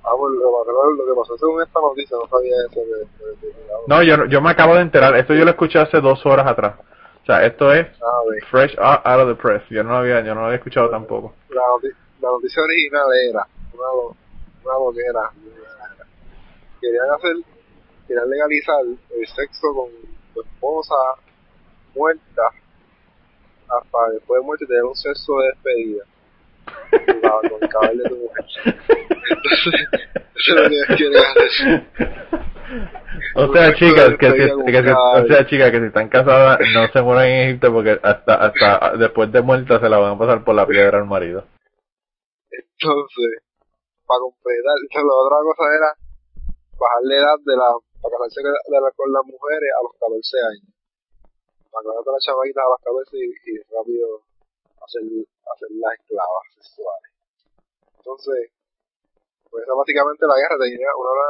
Ah, 0.04 0.10
lo, 0.20 1.06
que 1.06 1.18
pasó 1.18 1.38
según 1.38 1.62
esta 1.62 1.80
noticia, 1.80 2.18
no 2.18 2.28
sabía 2.28 2.54
eso. 2.70 2.78
De, 2.78 3.54
no, 3.86 4.02
yo, 4.02 4.26
yo 4.26 4.42
me 4.42 4.50
acabo 4.50 4.74
de 4.74 4.82
enterar. 4.82 5.16
Esto 5.16 5.32
yo 5.32 5.46
lo 5.46 5.50
escuché 5.52 5.78
hace 5.78 5.98
dos 6.02 6.26
horas 6.26 6.46
atrás. 6.46 6.74
O 7.22 7.24
sea, 7.24 7.46
esto 7.46 7.72
es 7.72 7.86
ah, 8.02 8.20
fresh 8.50 8.76
out, 8.78 9.20
of 9.22 9.28
the 9.28 9.34
press. 9.34 9.62
Yo 9.70 9.82
no 9.82 9.92
lo 9.92 9.96
había, 9.96 10.20
yo 10.20 10.34
no 10.34 10.42
lo 10.42 10.46
había 10.48 10.58
escuchado 10.58 10.90
tampoco. 10.90 11.32
La, 11.48 11.62
la 12.20 12.28
noticia 12.28 12.62
original 12.62 13.06
era 13.30 13.46
una, 13.74 14.16
una 14.64 14.74
loquera. 14.78 15.30
Querían 16.80 17.10
hacer, 17.10 17.36
querían 18.06 18.28
legalizar 18.28 18.84
el 18.84 19.26
sexo 19.26 19.74
con 19.74 19.88
tu 20.34 20.40
esposa 20.42 20.94
muerta 21.94 22.42
hasta 23.68 24.12
después 24.12 24.40
de 24.40 24.46
muerte 24.46 24.66
tener 24.66 24.84
un 24.84 24.96
sexo 24.96 25.38
de 25.38 25.46
despedida 25.48 26.04
con 27.50 27.62
el 27.62 27.68
caballo 27.68 28.02
de 28.02 28.08
tu 28.08 28.16
mujer. 28.16 28.44
Entonces, 29.30 29.88
eso 30.34 30.54
es 30.54 30.56
lo 30.56 30.68
que 30.68 30.96
quieren 30.96 31.18
hacer. 31.18 32.42
O 33.34 33.52
sea, 33.52 33.74
chicas, 33.74 34.10
que 34.18 34.30
si, 34.30 34.36
que 34.72 34.82
si, 34.82 34.90
o 34.90 35.26
sea, 35.26 35.46
chicas, 35.46 35.70
que 35.70 35.80
si 35.80 35.86
están 35.86 36.08
casadas 36.08 36.58
no 36.74 36.88
se 36.88 37.02
mueran 37.02 37.26
en 37.26 37.48
Egipto 37.48 37.72
porque 37.72 37.98
hasta 38.02 38.34
hasta 38.34 38.96
después 38.96 39.30
de 39.32 39.42
muerta 39.42 39.80
se 39.80 39.88
la 39.88 39.98
van 39.98 40.14
a 40.14 40.18
pasar 40.18 40.44
por 40.44 40.54
la 40.54 40.66
piedra 40.66 40.98
al 40.98 41.06
marido. 41.06 41.44
Entonces, 42.50 43.42
para 44.12 44.28
completar, 44.28 44.76
la 45.08 45.16
otra 45.16 45.38
cosa 45.40 45.64
era 45.72 45.90
bajar 46.76 47.02
la 47.08 47.16
edad 47.16 47.38
de 47.48 47.56
la, 47.56 47.68
para 47.96 48.16
casarse 48.20 48.44
de 48.44 48.76
la, 48.76 48.90
con 48.92 49.08
las 49.08 49.24
mujeres 49.24 49.70
a 49.72 49.80
los 49.88 49.92
14 49.96 50.36
años 50.52 50.68
para 51.72 51.88
casarse 51.88 52.12
a 52.12 52.12
las 52.12 52.24
chamaquitas 52.28 52.60
a 52.60 52.72
los 52.76 52.80
14 53.08 53.16
y, 53.16 53.28
y 53.32 53.52
rápido 53.72 54.06
hacer, 54.84 55.02
hacer 55.48 55.70
las 55.80 55.92
esclavas 55.96 56.44
sexuales. 56.60 57.10
Entonces, 57.96 58.52
pues 59.48 59.64
esa 59.64 59.72
básicamente 59.72 60.28
la 60.28 60.36
guerra 60.36 60.60
tenía 60.60 60.92
una, 60.92 61.28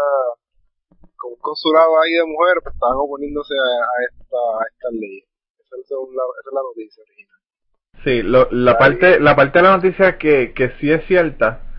con 1.14 1.38
un 1.38 1.38
consulado 1.38 1.95
ahí 2.03 2.18
de 2.18 2.27
mujeres 2.27 2.66
pues 2.66 2.75
estaban 2.75 2.99
oponiéndose 2.99 3.55
a, 3.55 3.71
a 3.87 3.97
esta 4.11 4.42
a 4.59 4.64
estas 4.66 4.92
leyes. 4.99 5.27
Esa 5.62 5.79
es, 5.79 5.87
la, 5.87 6.25
esa 6.27 6.49
es 6.51 6.55
la 6.59 6.66
noticia 6.66 7.03
original. 7.07 7.40
Sí, 8.03 8.14
lo, 8.27 8.51
la 8.51 8.79
parte 8.79 9.21
la 9.21 9.37
parte 9.37 9.59
de 9.59 9.62
la 9.62 9.77
noticia 9.77 10.18
que, 10.18 10.55
que 10.55 10.75
sí 10.81 10.90
es 10.90 11.07
cierta, 11.07 11.71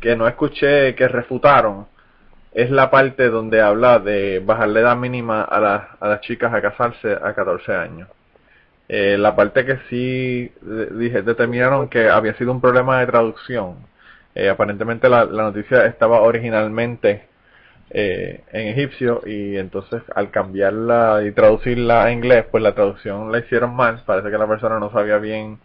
que 0.00 0.16
no 0.16 0.26
escuché 0.28 0.94
que 0.94 1.08
refutaron, 1.08 1.86
es 2.52 2.70
la 2.70 2.90
parte 2.90 3.28
donde 3.28 3.60
habla 3.60 3.98
de 3.98 4.40
bajar 4.44 4.68
la 4.68 4.80
edad 4.80 4.96
mínima 4.96 5.42
a, 5.42 5.60
la, 5.60 5.96
a 6.00 6.08
las 6.08 6.20
chicas 6.22 6.52
a 6.54 6.62
casarse 6.62 7.12
a 7.12 7.34
14 7.34 7.74
años. 7.74 8.08
Eh, 8.88 9.16
la 9.18 9.34
parte 9.34 9.64
que 9.66 9.78
sí 9.90 10.52
dije, 10.92 11.22
determinaron 11.22 11.88
que 11.88 12.08
había 12.08 12.34
sido 12.34 12.52
un 12.52 12.60
problema 12.60 13.00
de 13.00 13.06
traducción. 13.06 13.76
Eh, 14.34 14.48
aparentemente 14.48 15.08
la, 15.08 15.24
noticia 15.24 15.86
estaba 15.86 16.20
originalmente 16.20 17.26
eh, 17.90 18.42
en 18.52 18.68
egipcio 18.68 19.22
y 19.26 19.56
entonces 19.56 20.02
al 20.14 20.30
cambiarla 20.30 21.22
y 21.26 21.32
traducirla 21.32 22.04
a 22.04 22.12
inglés, 22.12 22.44
pues 22.50 22.62
la 22.62 22.74
traducción 22.74 23.32
la 23.32 23.38
hicieron 23.38 23.74
mal. 23.74 24.02
Parece 24.06 24.30
que 24.30 24.38
la 24.38 24.46
persona 24.46 24.78
no 24.78 24.90
sabía 24.92 25.18
bien 25.18 25.58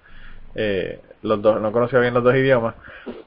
eh, 0.56 1.00
los 1.22 1.42
dos, 1.42 1.62
no 1.62 1.72
conocía 1.72 2.00
bien 2.00 2.14
los 2.14 2.24
dos 2.24 2.36
idiomas 2.36 2.76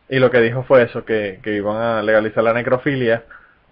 y 0.09 0.19
lo 0.19 0.31
que 0.31 0.41
dijo 0.41 0.63
fue 0.65 0.83
eso, 0.83 1.05
que, 1.05 1.41
que 1.43 1.55
iban 1.55 1.77
a 1.77 2.03
legalizar 2.03 2.45
la 2.45 2.53
necrofilia, 2.53 3.25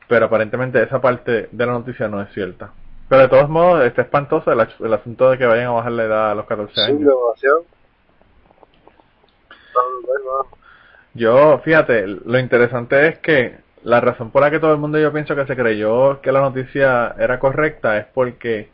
pero 0.09 0.27
aparentemente 0.27 0.83
esa 0.83 1.01
parte 1.01 1.49
de 1.51 1.67
la 1.67 1.73
noticia 1.73 2.09
no 2.09 2.21
es 2.23 2.33
cierta. 2.33 2.73
Pero 3.09 3.23
de 3.23 3.29
todos 3.29 3.51
modos, 3.51 3.85
está 3.85 4.03
espantoso 4.03 4.51
el, 4.53 4.95
asunto 4.95 5.31
de 5.31 5.37
que 5.37 5.45
vayan 5.45 5.67
a 5.67 5.73
bajar 5.73 5.93
la 5.93 6.05
edad 6.05 6.31
a 6.31 6.35
los 6.35 6.47
14 6.47 6.81
años. 6.81 7.13
Yo, 11.13 11.59
fíjate, 11.59 12.07
lo 12.07 12.39
interesante 12.39 13.09
es 13.09 13.19
que 13.19 13.59
la 13.83 14.01
razón 14.01 14.31
por 14.31 14.41
la 14.41 14.51
que 14.51 14.61
todo 14.61 14.73
el 14.73 14.79
mundo 14.79 14.99
yo 14.99 15.13
pienso 15.13 15.37
que 15.37 15.45
se 15.45 15.55
creyó 15.55 16.23
que 16.23 16.33
la 16.33 16.41
noticia 16.41 17.15
era 17.19 17.39
correcta 17.39 17.99
es 17.99 18.07
porque 18.15 18.71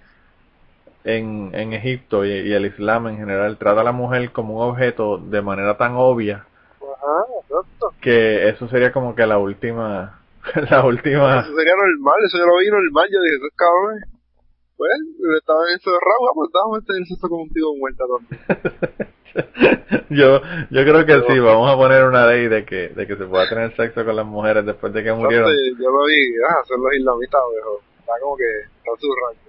en, 1.05 1.51
en 1.55 1.73
Egipto 1.73 2.25
y, 2.25 2.53
el 2.53 2.67
Islam 2.67 3.09
en 3.09 3.17
general 3.19 3.57
trata 3.59 3.81
a 3.81 3.85
la 3.85 3.93
mujer 3.93 4.31
como 4.33 4.57
un 4.57 4.71
objeto 4.71 5.19
de 5.19 5.43
manera 5.43 5.77
tan 5.77 5.95
obvia 5.97 6.47
que 8.01 8.49
eso 8.49 8.69
sería 8.69 8.93
como 8.93 9.15
que 9.15 9.27
la 9.27 9.39
última 9.39 10.21
la 10.71 10.85
última. 10.85 11.41
Eso 11.41 11.55
sería 11.57 11.75
normal 11.77 12.17
eso 12.25 12.39
yo 12.39 12.47
lo 12.47 12.59
vi 12.59 12.69
normal 12.69 13.09
yo 13.11 13.21
dije 13.21 13.37
esos 13.37 13.51
cabrones 13.57 14.05
pues 14.77 14.91
estaban 15.39 15.69
encerrados 15.73 16.31
pues 16.35 16.49
estábamos 16.49 16.79
en 16.89 17.05
sexo 17.07 17.29
con 17.29 17.41
un 17.41 17.51
tío 17.51 17.67
muerto 17.79 18.05
también. 18.07 19.09
Yo 20.11 20.41
yo 20.71 20.83
creo 20.83 21.05
que 21.05 21.21
sí 21.29 21.39
vamos 21.39 21.71
a 21.71 21.77
poner 21.77 22.03
una 22.05 22.27
ley 22.27 22.49
de 22.49 22.65
que 22.65 22.89
de 22.89 23.07
que 23.07 23.15
se 23.15 23.27
pueda 23.27 23.49
tener 23.49 23.77
sexo 23.77 24.05
con 24.05 24.17
las 24.17 24.27
mujeres 24.27 24.65
después 24.65 24.93
de 24.93 25.05
que 25.05 25.13
murieron. 25.13 25.47
yo 25.79 25.91
lo 25.91 26.07
vi 26.07 26.15
ah, 26.49 26.65
son 26.67 26.83
los 26.83 26.95
islamitas 26.95 27.41
viejo. 27.53 27.81
Está 28.01 28.13
como 28.23 28.37
que 28.37 28.45
está 28.61 28.91
su 28.99 29.07
rango 29.15 29.48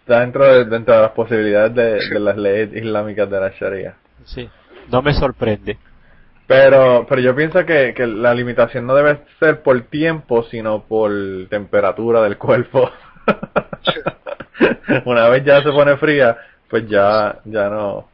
está 0.00 0.20
dentro 0.20 0.44
de, 0.44 0.64
dentro 0.64 0.94
de 0.94 1.02
las 1.02 1.10
posibilidades 1.12 1.74
de, 1.74 2.20
las 2.20 2.36
leyes 2.36 2.74
islámicas 2.74 3.30
de 3.30 3.40
la 3.40 3.50
Sharia. 3.50 3.94
Sí, 4.24 4.48
no 4.90 5.02
me 5.02 5.12
sorprende. 5.12 5.78
Pero, 6.46 7.06
pero 7.08 7.20
yo 7.20 7.34
pienso 7.34 7.64
que, 7.64 7.94
que 7.94 8.06
la 8.06 8.34
limitación 8.34 8.86
no 8.86 8.94
debe 8.94 9.20
ser 9.38 9.62
por 9.62 9.80
tiempo, 9.82 10.42
sino 10.44 10.82
por 10.82 11.10
temperatura 11.48 12.22
del 12.22 12.36
cuerpo. 12.36 12.90
Una 15.06 15.28
vez 15.28 15.44
ya 15.44 15.62
se 15.62 15.70
pone 15.70 15.96
fría, 15.96 16.36
pues 16.68 16.86
ya, 16.88 17.38
ya 17.44 17.68
no, 17.68 18.08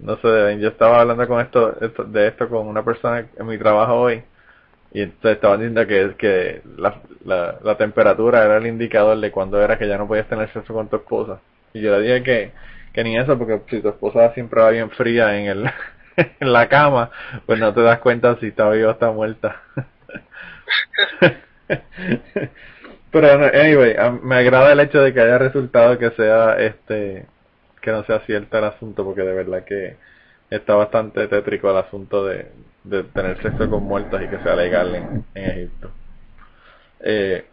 no 0.00 0.16
se 0.16 0.28
deben. 0.28 0.60
Yo 0.60 0.68
estaba 0.68 1.00
hablando 1.00 1.28
con 1.28 1.40
esto, 1.40 1.72
de 2.06 2.28
esto 2.28 2.48
con 2.48 2.66
una 2.66 2.84
persona 2.84 3.26
en 3.36 3.46
mi 3.46 3.58
trabajo 3.58 3.94
hoy 3.94 4.22
y 4.94 5.02
entonces 5.02 5.32
estaban 5.32 5.58
diciendo 5.58 5.86
que, 5.88 6.14
que 6.16 6.62
la, 6.76 7.02
la, 7.24 7.76
temperatura 7.76 8.44
era 8.44 8.58
el 8.58 8.66
indicador 8.68 9.18
de 9.18 9.32
cuándo 9.32 9.60
era 9.60 9.76
que 9.76 9.88
ya 9.88 9.98
no 9.98 10.06
podías 10.06 10.28
tener 10.28 10.48
sexo 10.52 10.72
con 10.72 10.88
tu 10.88 10.94
esposa. 10.96 11.40
Y 11.72 11.80
yo 11.80 11.98
le 11.98 12.02
dije 12.02 12.22
que, 12.22 12.52
que 12.92 13.02
ni 13.02 13.16
eso, 13.18 13.36
porque 13.36 13.60
si 13.68 13.80
tu 13.82 13.88
esposa 13.88 14.32
siempre 14.34 14.60
va 14.62 14.70
bien 14.70 14.90
fría 14.90 15.36
en, 15.36 15.46
el, 15.48 15.64
en 16.40 16.52
la 16.52 16.68
cama, 16.68 17.10
pues 17.44 17.58
no 17.58 17.74
te 17.74 17.82
das 17.82 17.98
cuenta 17.98 18.38
si 18.38 18.46
está 18.46 18.70
viva 18.70 18.90
o 18.90 18.92
está 18.92 19.10
muerta. 19.10 19.60
Pero 23.10 23.28
anyway, 23.52 23.96
me 24.22 24.36
agrada 24.36 24.72
el 24.72 24.80
hecho 24.80 25.02
de 25.02 25.12
que 25.12 25.20
haya 25.20 25.38
resultado 25.38 25.98
que 25.98 26.10
sea 26.12 26.54
este 26.58 27.26
que 27.80 27.90
no 27.90 28.04
sea 28.04 28.20
cierto 28.20 28.58
el 28.58 28.64
asunto 28.64 29.04
porque 29.04 29.22
de 29.22 29.34
verdad 29.34 29.64
que 29.64 29.96
está 30.50 30.74
bastante 30.74 31.26
tétrico 31.28 31.70
el 31.70 31.76
asunto 31.78 32.24
de, 32.24 32.46
de 32.84 33.02
tener 33.04 33.42
sexo 33.42 33.68
con 33.68 33.82
muertos 33.82 34.20
y 34.22 34.28
que 34.28 34.38
sea 34.42 34.54
legal 34.54 34.94
en, 34.94 35.24
Egipto. 35.34 35.90
Eh, 37.00 37.46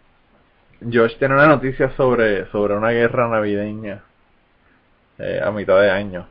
Josh 0.82 1.18
tiene 1.18 1.36
una 1.36 1.48
noticia 1.48 1.96
sobre, 1.96 2.50
sobre 2.52 2.76
una 2.76 2.90
guerra 2.90 3.28
navideña 3.28 4.04
eh, 5.18 5.40
a 5.44 5.52
mitad 5.52 5.80
de 5.80 5.92
año. 5.92 6.28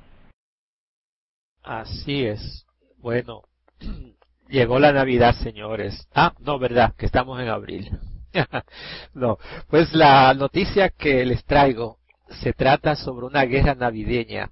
Así 1.62 2.26
es. 2.26 2.66
Bueno, 2.98 3.42
llegó 4.48 4.78
la 4.78 4.92
Navidad, 4.92 5.34
señores. 5.34 6.08
Ah, 6.14 6.34
no, 6.40 6.58
verdad, 6.58 6.94
que 6.96 7.06
estamos 7.06 7.40
en 7.40 7.48
abril. 7.48 7.90
no, 9.14 9.38
pues 9.68 9.92
la 9.94 10.34
noticia 10.34 10.90
que 10.90 11.24
les 11.24 11.44
traigo 11.44 11.98
se 12.42 12.52
trata 12.52 12.94
sobre 12.96 13.26
una 13.26 13.44
guerra 13.44 13.74
navideña 13.74 14.50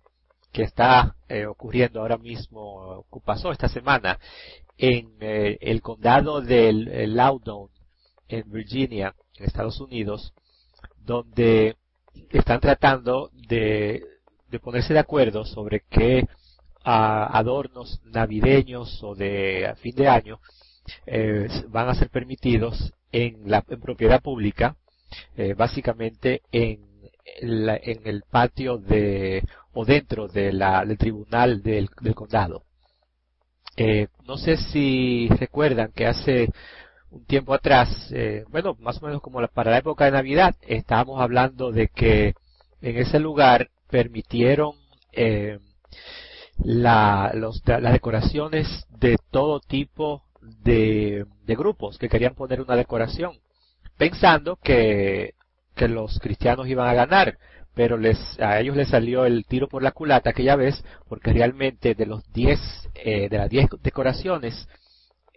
que 0.53 0.63
está 0.63 1.15
eh, 1.29 1.47
ocurriendo 1.47 2.01
ahora 2.01 2.19
mismo, 2.19 3.05
pasó 3.25 3.53
esta 3.53 3.69
semana, 3.69 4.19
en 4.77 5.13
eh, 5.21 5.59
el 5.61 5.83
condado 5.83 6.41
del 6.41 6.89
eh, 6.89 7.07
Loudoun, 7.07 7.71
en 8.29 8.51
Virginia, 8.51 9.15
en 9.37 9.47
Estados 9.47 9.81
Unidos, 9.81 10.35
donde 10.99 11.77
están 12.31 12.61
tratando 12.61 13.31
de, 13.33 14.03
de 14.49 14.59
ponerse 14.61 14.93
de 14.93 15.01
acuerdo 15.01 15.45
sobre 15.45 15.83
qué 15.89 16.27
adornos 16.85 18.01
navideños 18.05 19.03
o 19.03 19.15
de 19.15 19.75
fin 19.83 19.95
de 19.95 20.09
año 20.09 20.41
van 21.69 21.89
a 21.89 21.95
ser 21.95 22.09
permitidos 22.09 22.95
en 23.13 23.51
la 23.51 23.61
propiedad 23.61 24.23
pública, 24.23 24.77
básicamente 25.57 26.41
en 26.51 26.89
en 27.41 28.07
el 28.07 28.23
patio 28.31 28.79
de 28.79 29.45
o 29.81 29.85
dentro 29.85 30.27
de 30.27 30.53
la, 30.53 30.85
del 30.85 30.99
tribunal 30.99 31.63
del, 31.63 31.89
condado. 32.13 32.65
Eh, 33.77 34.09
no 34.27 34.37
sé 34.37 34.57
si 34.57 35.29
recuerdan 35.29 35.93
que 35.95 36.05
hace 36.05 36.51
un 37.13 37.25
tiempo 37.27 37.55
atrás, 37.55 37.89
eh, 38.11 38.45
bueno, 38.49 38.77
más 38.81 39.01
o 39.01 39.07
menos 39.07 39.23
como 39.23 39.47
para 39.47 39.71
la 39.71 39.79
época 39.79 40.07
de 40.07 40.11
Navidad, 40.11 40.57
estábamos 40.63 41.21
hablando 41.21 41.71
de 41.71 41.87
que 41.87 42.35
en 42.83 42.97
ese 42.97 43.21
lugar 43.21 43.69
permitieron 43.89 44.73
eh, 45.13 45.61
la, 46.59 47.33
las 47.33 47.93
decoraciones 47.93 48.85
de 48.91 49.17
todo 49.31 49.61
tipo 49.61 50.25
de, 50.41 51.25
grupos 51.47 51.99
que 51.99 52.09
querían 52.09 52.35
poner 52.35 52.61
una 52.61 52.75
decoración, 52.75 53.39
pensando 53.97 54.57
que 54.57 55.35
los 55.77 56.19
cristianos 56.19 56.67
iban 56.67 56.89
a 56.89 56.95
ganar, 56.95 57.39
pero 57.79 57.97
les, 57.97 58.19
a 58.41 58.59
ellos 58.59 58.75
les 58.75 58.89
salió 58.89 59.25
el 59.25 59.45
tiro 59.45 59.69
por 59.69 59.85
la 59.85 59.93
culata 59.93 60.31
aquella 60.31 60.57
vez, 60.57 60.83
porque 61.09 61.33
realmente 61.33 61.95
de 61.95 62.07
los 62.07 62.25
10, 62.33 62.59
eh, 62.97 63.29
de 63.29 63.39
las 63.39 63.49
10 63.49 63.69
decoraciones, 63.81 64.69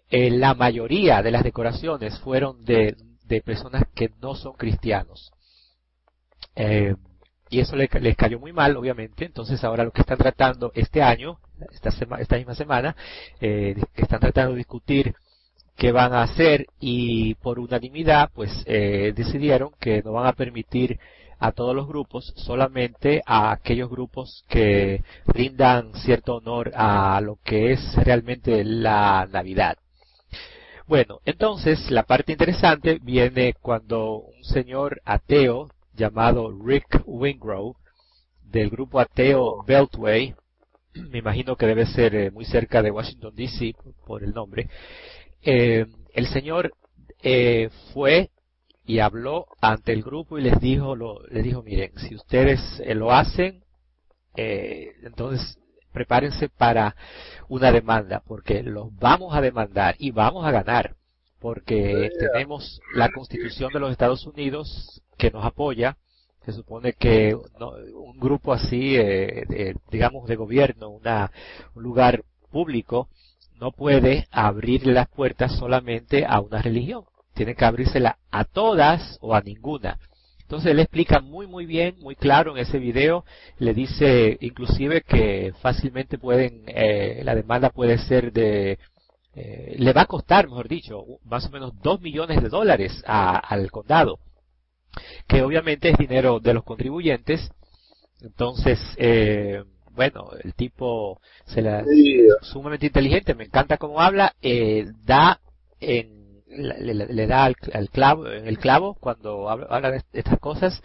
eh, 0.10 0.32
la 0.32 0.56
mayoría 0.56 1.22
de 1.22 1.30
las 1.30 1.44
decoraciones 1.44 2.18
fueron 2.22 2.66
de, 2.66 2.96
de 3.26 3.42
personas 3.44 3.84
que 3.94 4.10
no 4.24 4.34
son 4.34 4.54
cristianos. 4.54 5.32
Eh, 6.56 6.96
y 7.52 7.60
eso 7.60 7.76
les, 7.76 7.92
cayó 8.18 8.40
muy 8.40 8.54
mal, 8.54 8.76
obviamente. 8.76 9.24
Entonces 9.24 9.64
ahora 9.64 9.84
lo 9.84 9.92
que 9.92 10.02
están 10.02 10.18
tratando 10.18 10.72
este 10.74 11.04
año, 11.04 11.38
esta, 11.72 11.90
esta 12.18 12.38
misma 12.38 12.56
semana, 12.56 12.96
eh, 13.40 13.76
están 13.94 14.20
tratando 14.20 14.54
de 14.54 14.58
discutir 14.58 15.14
qué 15.78 15.92
van 15.92 16.14
a 16.14 16.24
hacer 16.24 16.66
y 16.80 17.36
por 17.36 17.60
unanimidad 17.60 18.32
pues 18.34 18.50
eh, 18.66 19.14
decidieron 19.16 19.74
que 19.80 20.02
no 20.02 20.14
van 20.14 20.26
a 20.26 20.34
permitir 20.34 21.00
a 21.42 21.52
todos 21.52 21.76
los 21.76 21.88
grupos, 21.88 22.34
solamente 22.38 23.24
a 23.26 23.52
aquellos 23.52 23.90
grupos 23.90 24.46
que 24.48 25.04
rindan 25.26 25.92
cierto 25.96 26.36
honor 26.36 26.72
a 26.76 27.20
lo 27.20 27.40
que 27.44 27.74
es 27.74 27.96
realmente 27.96 28.64
la 28.64 29.28
Navidad. 29.30 29.76
Bueno, 30.86 31.20
entonces 31.26 31.90
la 31.90 32.04
parte 32.04 32.32
interesante 32.32 33.00
viene 33.02 33.56
cuando 33.60 34.18
un 34.18 34.44
señor 34.44 35.02
ateo 35.04 35.70
llamado 35.96 36.52
Rick 36.52 37.02
Wingrove 37.06 37.76
del 38.44 38.70
grupo 38.70 39.00
ateo 39.00 39.64
Beltway, 39.66 40.36
me 40.94 41.20
imagino 41.20 41.56
que 41.56 41.66
debe 41.66 41.88
ser 41.88 42.14
eh, 42.14 42.30
muy 42.30 42.46
cerca 42.46 42.84
de 42.84 42.92
Washington 42.92 43.34
DC 43.36 43.74
por 44.06 44.24
el 44.24 44.32
nombre, 44.32 44.70
eh, 45.42 45.88
el 46.14 46.28
Señor 46.28 46.74
eh, 47.24 47.70
fue 47.94 48.30
y 48.92 49.00
habló 49.00 49.48
ante 49.62 49.94
el 49.94 50.04
grupo 50.04 50.38
y 50.38 50.42
les 50.42 50.60
dijo, 50.60 50.98
lo, 50.98 51.26
les 51.28 51.46
dijo, 51.46 51.64
miren, 51.64 51.98
si 51.98 52.14
ustedes 52.14 52.60
eh, 52.84 52.94
lo 52.94 53.14
hacen, 53.14 53.64
eh, 54.36 54.92
entonces 55.04 55.58
prepárense 55.94 56.50
para 56.50 56.98
una 57.48 57.72
demanda, 57.72 58.22
porque 58.28 58.62
los 58.64 58.94
vamos 58.98 59.34
a 59.34 59.40
demandar 59.40 59.96
y 59.98 60.12
vamos 60.12 60.46
a 60.46 60.52
ganar, 60.52 60.98
porque 61.40 62.10
tenemos 62.34 62.82
la 62.94 63.10
Constitución 63.14 63.72
de 63.72 63.80
los 63.80 63.92
Estados 63.92 64.26
Unidos 64.26 65.02
que 65.18 65.32
nos 65.32 65.46
apoya. 65.46 65.96
Se 66.46 66.52
supone 66.52 66.92
que 66.92 67.34
un 67.34 68.20
grupo 68.20 68.52
así, 68.52 68.98
eh, 68.98 69.74
digamos, 69.90 70.28
de 70.28 70.36
gobierno, 70.36 70.90
una, 70.90 71.32
un 71.76 71.84
lugar 71.84 72.26
público, 72.52 73.08
no 73.58 73.72
puede 73.72 74.28
abrir 74.32 74.86
las 74.86 75.08
puertas 75.08 75.56
solamente 75.58 76.26
a 76.26 76.42
una 76.42 76.62
religión, 76.62 77.06
tiene 77.34 77.56
que 77.56 77.66
abrírsela 77.66 78.18
a 78.32 78.46
todas 78.46 79.18
o 79.22 79.34
a 79.36 79.42
ninguna. 79.42 80.00
Entonces 80.42 80.72
él 80.72 80.80
explica 80.80 81.22
muy 81.22 81.48
muy 81.48 81.66
bien, 81.66 81.96
muy 82.00 82.16
claro 82.16 82.52
en 82.52 82.58
ese 82.58 82.78
video, 82.78 83.24
le 83.58 83.74
dice 83.74 84.38
inclusive 84.42 85.02
que 85.02 85.54
fácilmente 85.62 86.18
pueden, 86.18 86.64
eh, 86.68 87.22
la 87.24 87.36
demanda 87.36 87.70
puede 87.70 87.98
ser 88.00 88.34
de, 88.34 88.78
eh, 89.34 89.76
le 89.78 89.94
va 89.94 90.02
a 90.02 90.08
costar, 90.08 90.48
mejor 90.48 90.68
dicho, 90.68 91.06
más 91.24 91.46
o 91.46 91.50
menos 91.52 91.74
dos 91.82 92.02
millones 92.02 92.42
de 92.44 92.50
dólares 92.50 93.02
al 93.06 93.72
condado, 93.72 94.20
que 95.28 95.42
obviamente 95.42 95.90
es 95.90 95.98
dinero 95.98 96.40
de 96.40 96.54
los 96.54 96.64
contribuyentes. 96.64 97.50
Entonces, 98.22 98.78
eh, 98.98 99.64
bueno, 99.92 100.32
el 100.44 100.54
tipo 100.54 101.22
se 101.46 101.62
la, 101.62 101.84
sumamente 102.42 102.88
inteligente, 102.88 103.36
me 103.36 103.46
encanta 103.46 103.78
cómo 103.78 104.02
habla, 104.02 104.36
eh, 104.42 104.86
da 105.06 105.40
en, 105.80 106.21
le, 106.52 107.28
da 107.28 107.46
al, 107.46 107.56
clavo, 107.92 108.28
el 108.28 108.58
clavo 108.60 108.96
cuando 108.96 109.50
habla, 109.50 109.92
de 109.92 110.04
estas 110.14 110.40
cosas. 110.40 110.82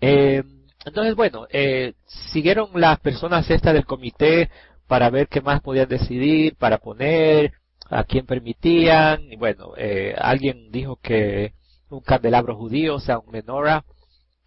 Eh, 0.00 0.42
entonces, 0.84 1.14
bueno, 1.14 1.46
eh, 1.50 1.94
siguieron 2.32 2.70
las 2.74 2.98
personas 3.00 3.50
estas 3.50 3.74
del 3.74 3.84
comité 3.84 4.50
para 4.86 5.10
ver 5.10 5.28
qué 5.28 5.40
más 5.40 5.60
podían 5.60 5.88
decidir, 5.88 6.56
para 6.56 6.78
poner, 6.78 7.52
a 7.90 8.04
quién 8.04 8.26
permitían, 8.26 9.32
y 9.32 9.36
bueno, 9.36 9.72
eh, 9.76 10.14
alguien 10.16 10.70
dijo 10.70 10.96
que 10.96 11.54
un 11.90 12.00
candelabro 12.00 12.56
judío, 12.56 12.96
o 12.96 13.00
sea, 13.00 13.18
un 13.18 13.30
menorah, 13.30 13.84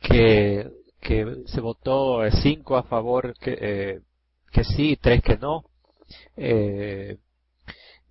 que, 0.01 0.69
que 0.99 1.43
se 1.45 1.61
votó 1.61 2.19
cinco 2.41 2.77
a 2.77 2.83
favor 2.83 3.33
que, 3.39 3.57
eh, 3.59 3.99
que 4.51 4.63
sí, 4.63 4.97
tres 5.01 5.21
que 5.21 5.37
no. 5.37 5.63
Eh, 6.37 7.17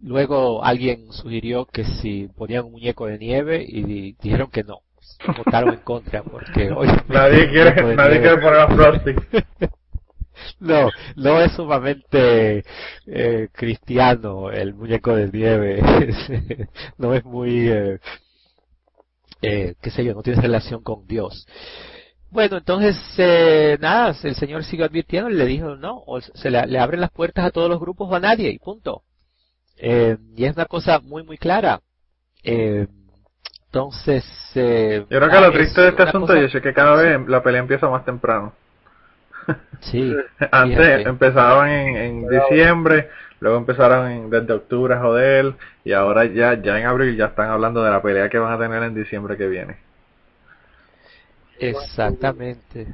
luego 0.03 0.65
alguien 0.65 1.13
sugirió 1.13 1.67
que 1.67 1.85
si 1.85 2.29
ponían 2.37 2.65
un 2.65 2.73
muñeco 2.73 3.07
de 3.07 3.19
nieve 3.19 3.65
y 3.67 4.15
dijeron 4.21 4.51
que 4.51 4.65
no. 4.65 4.81
Votaron 5.37 5.75
en 5.75 5.81
contra 5.81 6.23
porque 6.23 6.71
hoy 6.71 6.89
nadie 7.09 7.49
quiere, 7.51 7.97
nadie 7.97 8.21
quiere 8.21 8.37
poner 8.39 8.61
a 8.61 8.69
Frosty. 8.69 9.15
No, 10.59 10.89
no 11.17 11.41
es 11.41 11.53
sumamente 11.53 12.65
eh, 13.07 13.49
cristiano 13.53 14.51
el 14.51 14.75
muñeco 14.75 15.15
de 15.15 15.31
nieve. 15.31 16.69
no 16.99 17.15
es 17.15 17.25
muy, 17.25 17.69
eh, 17.69 18.01
eh, 19.41 19.75
qué 19.81 19.91
sé 19.91 20.05
yo, 20.05 20.15
no 20.15 20.23
tiene 20.23 20.41
relación 20.41 20.83
con 20.83 21.07
Dios. 21.07 21.47
Bueno, 22.31 22.59
entonces, 22.59 22.97
eh, 23.19 23.77
nada, 23.81 24.17
el 24.23 24.35
Señor 24.35 24.65
sigue 24.65 24.85
advirtiendo 24.85 25.31
y 25.31 25.35
le 25.35 25.47
dijo, 25.47 25.77
no, 25.77 26.03
o 26.07 26.21
se 26.21 26.51
le, 26.51 26.67
le, 26.67 26.79
abren 26.79 27.01
las 27.01 27.11
puertas 27.11 27.45
a 27.45 27.51
todos 27.51 27.69
los 27.69 27.79
grupos 27.79 28.09
o 28.11 28.15
a 28.15 28.21
nadie, 28.21 28.51
y 28.51 28.59
punto. 28.59 29.03
Eh, 29.85 30.17
y 30.37 30.45
es 30.45 30.55
una 30.55 30.67
cosa 30.67 31.01
muy, 31.01 31.25
muy 31.25 31.37
clara. 31.37 31.81
Eh, 32.45 32.87
entonces... 33.67 34.25
Eh, 34.55 35.05
Yo 35.11 35.19
creo 35.19 35.29
que 35.29 35.41
lo 35.41 35.51
triste 35.51 35.81
de 35.81 35.89
este 35.89 36.05
asunto 36.05 36.35
es 36.35 36.53
que 36.53 36.73
cada 36.73 36.95
vez 36.95 37.21
la 37.29 37.43
pelea 37.43 37.61
empieza 37.61 37.89
más 37.91 38.05
temprano. 38.05 38.53
Sí. 39.81 40.15
Antes 40.53 41.05
empezaron 41.05 41.67
en, 41.67 41.97
en 41.97 42.29
diciembre, 42.29 43.11
luego 43.41 43.59
empezaron 43.59 44.09
en, 44.09 44.31
desde 44.31 44.53
octubre 44.53 44.95
a 44.95 45.01
joder, 45.01 45.55
y 45.83 45.93
ahora 45.93 46.25
ya, 46.27 46.55
ya 46.55 46.79
en 46.79 46.87
abril 46.87 47.17
ya 47.17 47.27
están 47.27 47.51
hablando 47.51 47.83
de 47.83 47.91
la 47.91 48.01
pelea 48.01 48.29
que 48.29 48.39
van 48.39 48.53
a 48.53 48.59
tener 48.59 48.81
en 48.85 48.95
diciembre 48.95 49.37
que 49.37 49.49
viene. 49.49 49.79
Exactamente. 51.59 52.87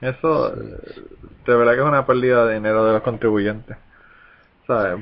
Eso, 0.00 0.50
de 0.50 1.54
verdad 1.54 1.74
que 1.74 1.80
es 1.80 1.86
una 1.86 2.04
pérdida 2.04 2.44
de 2.46 2.54
dinero 2.54 2.84
de 2.84 2.94
los 2.94 3.02
contribuyentes. 3.02 3.76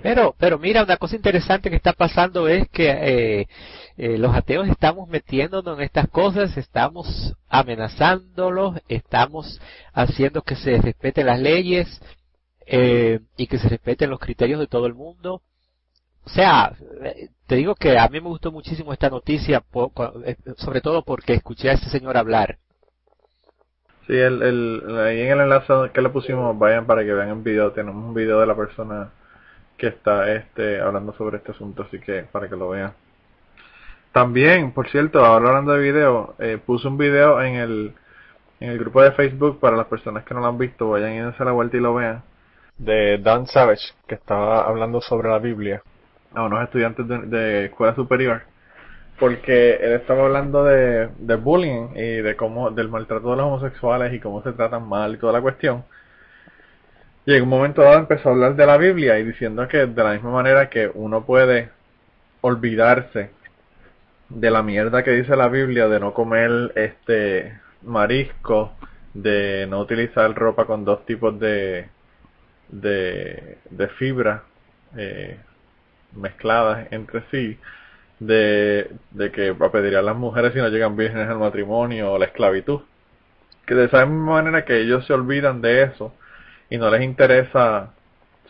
Pero, 0.03 0.35
pero 0.39 0.59
mira, 0.59 0.83
una 0.83 0.97
cosa 0.97 1.15
interesante 1.15 1.71
que 1.71 1.77
está 1.77 1.93
pasando 1.93 2.49
es 2.49 2.69
que 2.71 2.91
eh, 2.91 3.49
eh, 3.97 4.19
los 4.19 4.35
ateos 4.35 4.69
estamos 4.69 5.09
metiéndonos 5.09 5.79
en 5.79 5.85
estas 5.85 6.09
cosas, 6.09 6.57
estamos 6.57 7.35
amenazándolos, 7.49 8.81
estamos 8.89 9.61
haciendo 9.93 10.43
que 10.43 10.57
se 10.57 10.79
respeten 10.79 11.27
las 11.27 11.39
leyes 11.41 12.01
eh, 12.67 13.21
y 13.37 13.47
que 13.47 13.59
se 13.59 13.69
respeten 13.69 14.11
los 14.11 14.19
criterios 14.19 14.59
de 14.59 14.67
todo 14.67 14.87
el 14.87 14.95
mundo. 14.95 15.43
O 16.25 16.31
sea, 16.31 16.73
te 17.47 17.57
digo 17.57 17.75
que 17.75 17.99
a 17.99 18.09
mí 18.09 18.21
me 18.21 18.29
gustó 18.29 18.51
muchísimo 18.53 18.93
esta 18.93 19.11
noticia, 19.11 19.63
sobre 20.57 20.81
todo 20.81 21.03
porque 21.03 21.35
escuché 21.35 21.71
a 21.71 21.75
este 21.75 21.89
señor 21.89 22.17
hablar. 22.17 22.59
Sí, 24.07 24.15
el, 24.15 24.43
el, 24.43 24.99
ahí 24.99 25.21
en 25.21 25.33
el 25.33 25.41
enlace 25.41 25.73
que 25.93 26.03
le 26.03 26.09
pusimos, 26.09 26.59
vayan 26.59 26.87
para 26.87 27.05
que 27.05 27.13
vean 27.13 27.29
el 27.29 27.43
video, 27.43 27.73
tenemos 27.73 28.05
un 28.05 28.15
video 28.15 28.41
de 28.41 28.47
la 28.47 28.57
persona 28.57 29.13
que 29.77 29.89
está 29.89 30.33
este 30.33 30.81
hablando 30.81 31.13
sobre 31.15 31.39
este 31.39 31.53
asunto, 31.53 31.83
así 31.83 31.99
que 31.99 32.25
para 32.31 32.49
que 32.49 32.57
lo 32.57 32.71
vean. 32.71 32.93
También, 34.13 34.73
por 34.73 34.89
cierto, 34.91 35.25
ahora 35.25 35.49
hablando 35.49 35.73
de 35.73 35.81
video, 35.81 36.35
eh, 36.39 36.59
puse 36.65 36.87
un 36.87 36.99
video 36.99 37.41
en 37.43 37.55
el, 37.55 37.95
en 38.61 38.71
el 38.71 38.79
grupo 38.79 39.03
de 39.03 39.13
Facebook 39.13 39.59
para 39.59 39.77
las 39.77 39.87
personas 39.87 40.25
que 40.25 40.35
no 40.35 40.41
lo 40.41 40.49
han 40.49 40.59
visto, 40.59 40.91
vayan 40.91 41.13
y 41.13 41.21
dense 41.21 41.45
la 41.45 41.53
vuelta 41.53 41.79
y 41.79 41.81
lo 41.81 41.95
vean, 41.95 42.23
de 42.77 43.19
Dan 43.19 43.47
Savage, 43.47 43.95
que 44.07 44.15
estaba 44.17 44.67
hablando 44.67 45.01
sobre 45.01 45.31
la 45.31 45.39
Biblia 45.39 45.83
a 46.35 46.45
unos 46.45 46.63
estudiantes 46.63 47.07
de, 47.09 47.67
escuela 47.67 47.95
superior, 47.95 48.43
porque 49.19 49.77
él 49.77 49.93
estaba 49.93 50.25
hablando 50.25 50.65
de, 50.65 51.09
de 51.19 51.37
bullying 51.37 51.91
y 51.95 52.23
de 52.23 52.37
cómo, 52.37 52.71
del 52.71 52.89
maltrato 52.89 53.31
de 53.31 53.37
los 53.37 53.47
homosexuales 53.47 54.13
y 54.13 54.21
cómo 54.21 54.43
se 54.43 54.53
tratan 54.53 54.89
mal 54.89 55.15
y 55.15 55.19
toda 55.19 55.33
la 55.33 55.41
cuestión. 55.41 55.85
Y 57.25 57.35
en 57.35 57.43
un 57.43 57.49
momento 57.49 57.83
dado 57.83 57.99
empezó 57.99 58.29
a 58.29 58.33
hablar 58.33 58.57
de 58.57 58.67
la 58.67 58.77
Biblia 58.77 59.19
y 59.19 59.25
diciendo 59.25 59.69
que 59.69 59.87
de 59.87 60.05
la 60.05 60.13
misma 60.13 60.33
manera 60.33 60.69
que 60.69 60.91
uno 60.93 61.25
puede 61.25 61.71
olvidarse 62.41 63.31
de 64.29 64.51
la 64.51 64.63
mierda 64.63 65.05
que 65.05 65.13
dice 65.13 65.37
la 65.37 65.49
Biblia 65.49 65.89
de 65.89 66.01
no 66.01 66.15
comer 66.15 66.73
este 66.75 67.61
marisco, 67.83 68.73
de 69.15 69.67
no 69.69 69.81
utilizar 69.81 70.35
ropa 70.35 70.65
con 70.65 70.85
dos 70.85 71.07
tipos 71.07 71.39
de 71.39 71.89
de, 72.73 73.59
de 73.71 73.89
fibra 73.89 74.43
eh, 74.97 75.39
mezcladas 76.17 76.89
entre 76.91 77.23
sí, 77.31 77.59
de, 78.19 78.91
de 79.13 79.31
que 79.31 79.51
a 79.51 80.03
las 80.03 80.17
mujeres 80.17 80.53
si 80.53 80.59
no 80.59 80.69
llegan 80.69 80.97
vírgenes 80.97 81.29
al 81.29 81.39
matrimonio 81.39 82.13
o 82.13 82.19
la 82.19 82.27
esclavitud. 82.27 82.81
Que 83.67 83.75
de 83.75 83.85
esa 83.85 84.05
misma 84.07 84.33
manera 84.33 84.65
que 84.65 84.81
ellos 84.81 85.07
se 85.07 85.13
olvidan 85.13 85.61
de 85.61 85.85
eso 85.85 86.15
y 86.73 86.79
no 86.79 86.89
les 86.89 87.03
interesa 87.03 87.91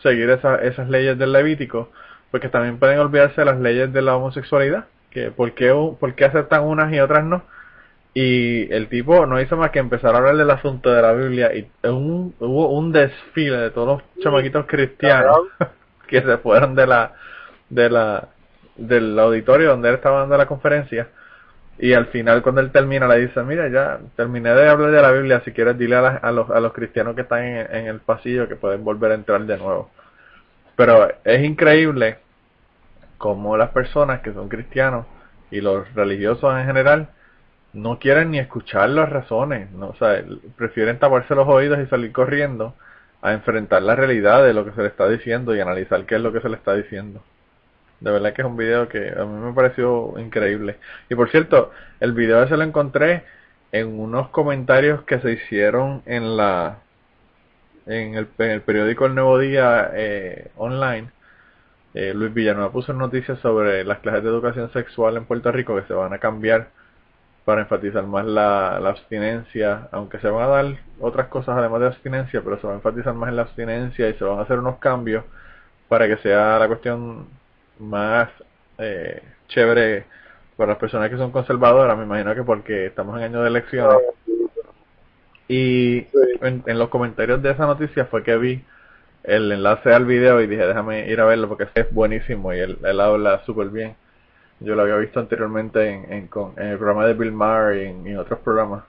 seguir 0.01 0.29
esa, 0.29 0.55
esas 0.55 0.87
leyes 0.89 1.17
del 1.17 1.33
Levítico, 1.33 1.91
porque 2.31 2.47
también 2.47 2.79
pueden 2.79 2.97
olvidarse 2.99 3.41
de 3.41 3.45
las 3.45 3.59
leyes 3.59 3.91
de 3.91 4.01
la 4.01 4.15
homosexualidad, 4.15 4.85
que 5.11 5.29
por 5.29 5.51
qué, 5.53 5.73
por 5.99 6.15
qué 6.15 6.23
aceptan 6.23 6.63
unas 6.63 6.93
y 6.93 7.01
otras 7.01 7.25
no. 7.25 7.43
Y 8.13 8.73
el 8.73 8.87
tipo 8.87 9.25
no 9.25 9.41
hizo 9.41 9.57
más 9.57 9.71
que 9.71 9.79
empezar 9.79 10.15
a 10.15 10.19
hablar 10.19 10.37
del 10.37 10.49
asunto 10.51 10.89
de 10.89 11.01
la 11.01 11.11
Biblia 11.11 11.53
y 11.53 11.67
un, 11.85 12.33
hubo 12.39 12.69
un 12.69 12.93
desfile 12.93 13.57
de 13.57 13.71
todos 13.71 13.87
los 14.01 14.23
chamaquitos 14.23 14.67
cristianos 14.67 15.39
que 16.07 16.21
se 16.21 16.37
fueron 16.37 16.75
de 16.75 16.87
la, 16.87 17.11
de 17.69 17.89
la, 17.89 18.29
del 18.77 19.19
auditorio 19.19 19.71
donde 19.71 19.89
él 19.89 19.95
estaba 19.95 20.21
dando 20.21 20.37
la 20.37 20.45
conferencia 20.45 21.09
y 21.83 21.91
al 21.91 22.05
final 22.05 22.41
cuando 22.41 22.61
él 22.61 22.71
termina 22.71 23.09
le 23.09 23.27
dice, 23.27 23.43
mira, 23.43 23.67
ya 23.67 23.99
terminé 24.15 24.53
de 24.53 24.69
hablar 24.69 24.89
de 24.89 25.01
la 25.01 25.11
Biblia, 25.11 25.41
si 25.43 25.51
quieres 25.51 25.77
dile 25.77 25.97
a, 25.97 26.31
los, 26.31 26.49
a 26.49 26.61
los 26.61 26.71
cristianos 26.71 27.13
que 27.13 27.23
están 27.23 27.43
en, 27.43 27.87
el 27.87 27.99
pasillo 27.99 28.47
que 28.47 28.55
pueden 28.55 28.85
volver 28.85 29.11
a 29.11 29.15
entrar 29.15 29.45
de 29.45 29.57
nuevo. 29.57 29.91
Pero 30.77 31.09
es 31.25 31.43
increíble 31.43 32.19
como 33.17 33.57
las 33.57 33.71
personas 33.71 34.21
que 34.21 34.31
son 34.31 34.47
cristianos 34.47 35.05
y 35.51 35.59
los 35.59 35.93
religiosos 35.93 36.57
en 36.57 36.65
general 36.65 37.09
no 37.73 37.99
quieren 37.99 38.31
ni 38.31 38.39
escuchar 38.39 38.87
las 38.87 39.09
razones, 39.09 39.69
¿no? 39.71 39.87
o 39.87 39.95
sea, 39.95 40.23
prefieren 40.55 40.99
taparse 40.99 41.35
los 41.35 41.49
oídos 41.49 41.79
y 41.79 41.87
salir 41.87 42.13
corriendo 42.13 42.75
a 43.21 43.33
enfrentar 43.33 43.81
la 43.81 43.97
realidad 43.97 44.41
de 44.45 44.53
lo 44.53 44.63
que 44.63 44.71
se 44.71 44.83
le 44.83 44.87
está 44.87 45.09
diciendo 45.09 45.53
y 45.53 45.59
analizar 45.59 46.05
qué 46.05 46.15
es 46.15 46.21
lo 46.21 46.31
que 46.31 46.39
se 46.39 46.47
le 46.47 46.55
está 46.55 46.75
diciendo. 46.75 47.21
De 48.03 48.11
verdad 48.11 48.33
que 48.33 48.41
es 48.41 48.45
un 48.45 48.57
video 48.57 48.89
que 48.89 49.13
a 49.17 49.23
mí 49.23 49.45
me 49.45 49.53
pareció 49.53 50.19
increíble. 50.19 50.77
Y 51.09 51.15
por 51.15 51.29
cierto, 51.29 51.71
el 52.01 52.11
video 52.11 52.43
ese 52.43 52.57
lo 52.57 52.63
encontré 52.63 53.23
en 53.71 53.97
unos 53.97 54.27
comentarios 54.29 55.03
que 55.03 55.19
se 55.19 55.31
hicieron 55.31 56.03
en 56.05 56.35
la 56.35 56.79
en 57.85 58.15
el, 58.15 58.27
en 58.39 58.51
el 58.51 58.61
periódico 58.61 59.05
El 59.05 59.15
Nuevo 59.15 59.39
Día 59.39 59.91
eh, 59.93 60.51
online. 60.57 61.11
Eh, 61.93 62.13
Luis 62.13 62.33
Villanueva 62.33 62.73
puso 62.73 62.91
noticias 62.91 63.39
sobre 63.39 63.85
las 63.85 63.99
clases 63.99 64.23
de 64.23 64.29
educación 64.29 64.69
sexual 64.73 65.15
en 65.15 65.25
Puerto 65.25 65.51
Rico 65.53 65.75
que 65.75 65.87
se 65.87 65.93
van 65.93 66.11
a 66.13 66.19
cambiar 66.19 66.69
para 67.45 67.61
enfatizar 67.61 68.03
más 68.05 68.25
la, 68.25 68.79
la 68.81 68.89
abstinencia, 68.89 69.87
aunque 69.91 70.19
se 70.19 70.27
van 70.29 70.43
a 70.43 70.47
dar 70.47 70.65
otras 70.99 71.27
cosas 71.27 71.57
además 71.57 71.81
de 71.81 71.87
abstinencia, 71.87 72.41
pero 72.43 72.59
se 72.59 72.67
va 72.67 72.73
a 72.73 72.77
enfatizar 72.77 73.13
más 73.13 73.29
en 73.29 73.37
la 73.37 73.43
abstinencia 73.43 74.09
y 74.09 74.13
se 74.15 74.23
van 74.25 74.39
a 74.39 74.43
hacer 74.43 74.59
unos 74.59 74.77
cambios 74.79 75.23
para 75.87 76.07
que 76.07 76.17
sea 76.17 76.59
la 76.59 76.67
cuestión 76.67 77.27
más 77.83 78.29
eh, 78.77 79.21
chévere 79.47 80.05
para 80.57 80.71
las 80.71 80.79
personas 80.79 81.09
que 81.09 81.17
son 81.17 81.31
conservadoras, 81.31 81.97
me 81.97 82.03
imagino 82.03 82.35
que 82.35 82.43
porque 82.43 82.87
estamos 82.87 83.17
en 83.17 83.25
año 83.25 83.41
de 83.41 83.49
elecciones. 83.49 83.97
Y 85.47 86.07
en, 86.41 86.79
los 86.79 86.89
comentarios 86.89 87.41
de 87.41 87.51
esa 87.51 87.65
noticia 87.65 88.05
fue 88.05 88.23
que 88.23 88.37
vi 88.37 88.63
el 89.23 89.51
enlace 89.51 89.93
al 89.93 90.05
video 90.05 90.41
y 90.41 90.47
dije, 90.47 90.65
déjame 90.65 91.09
ir 91.09 91.19
a 91.21 91.25
verlo 91.25 91.47
porque 91.47 91.67
es 91.73 91.93
buenísimo 91.93 92.53
y 92.53 92.59
él, 92.59 92.77
habla 92.99 93.43
súper 93.45 93.69
bien. 93.69 93.95
Yo 94.59 94.75
lo 94.75 94.83
había 94.83 94.95
visto 94.97 95.19
anteriormente 95.19 95.89
en, 95.89 96.11
en, 96.11 96.29
en, 96.57 96.67
el 96.67 96.77
programa 96.77 97.05
de 97.05 97.13
Bill 97.13 97.31
Maher 97.31 97.77
y 97.77 98.09
en, 98.09 98.17
otros 98.17 98.39
programas. 98.39 98.83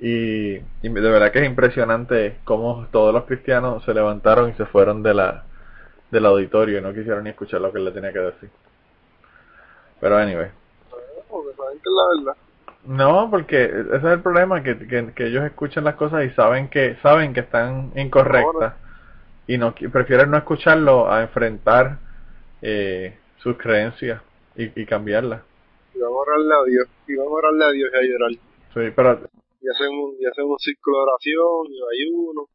Y, 0.00 0.54
y, 0.56 0.88
de 0.88 1.00
verdad 1.00 1.30
que 1.30 1.40
es 1.40 1.46
impresionante 1.46 2.36
cómo 2.44 2.86
todos 2.90 3.14
los 3.14 3.24
cristianos 3.24 3.84
se 3.84 3.94
levantaron 3.94 4.50
y 4.50 4.54
se 4.54 4.66
fueron 4.66 5.02
de 5.02 5.14
la 5.14 5.44
del 6.12 6.26
auditorio 6.26 6.78
y 6.78 6.82
no 6.82 6.92
quisieron 6.92 7.24
ni 7.24 7.30
escuchar 7.30 7.60
lo 7.62 7.72
que 7.72 7.80
le 7.80 7.90
tenía 7.90 8.12
que 8.12 8.18
decir. 8.20 8.50
Pero 9.98 10.16
anyway. 10.18 10.50
No, 12.84 13.28
porque 13.30 13.64
ese 13.64 13.96
es 13.96 14.04
el 14.04 14.20
problema, 14.20 14.62
que, 14.62 14.76
que, 15.14 15.26
ellos 15.26 15.44
escuchan 15.44 15.84
las 15.84 15.94
cosas 15.94 16.24
y 16.24 16.30
saben 16.30 16.68
que 16.68 16.96
saben 16.96 17.32
que 17.32 17.40
están 17.40 17.92
incorrectas 17.96 18.74
y 19.46 19.56
no 19.56 19.74
prefieren 19.74 20.30
no 20.30 20.36
escucharlo 20.36 21.10
a 21.10 21.22
enfrentar 21.22 21.98
eh, 22.60 23.16
sus 23.38 23.56
creencias 23.56 24.20
y, 24.56 24.80
y 24.80 24.84
cambiarlas. 24.84 25.42
Y 25.94 26.00
vamos 26.00 26.18
a 26.18 26.30
orarle 26.30 26.54
a 26.54 26.64
Dios, 26.64 26.88
y 27.06 27.16
vamos 27.16 27.32
a 27.32 27.36
orarle 27.36 27.64
a 27.64 27.70
Dios 27.70 27.90
y 27.92 27.96
a 27.96 28.02
llorar. 28.02 28.30
Sí, 28.74 28.92
pero... 28.94 29.30
Y 29.60 29.68
hacen 29.68 29.88
un, 29.88 30.16
y 30.18 30.26
hacen 30.26 30.44
un 30.44 30.58
ciclo 30.58 30.92
de 30.92 31.02
oración 31.02 31.66
y 31.70 32.02
ayuno. 32.02 32.48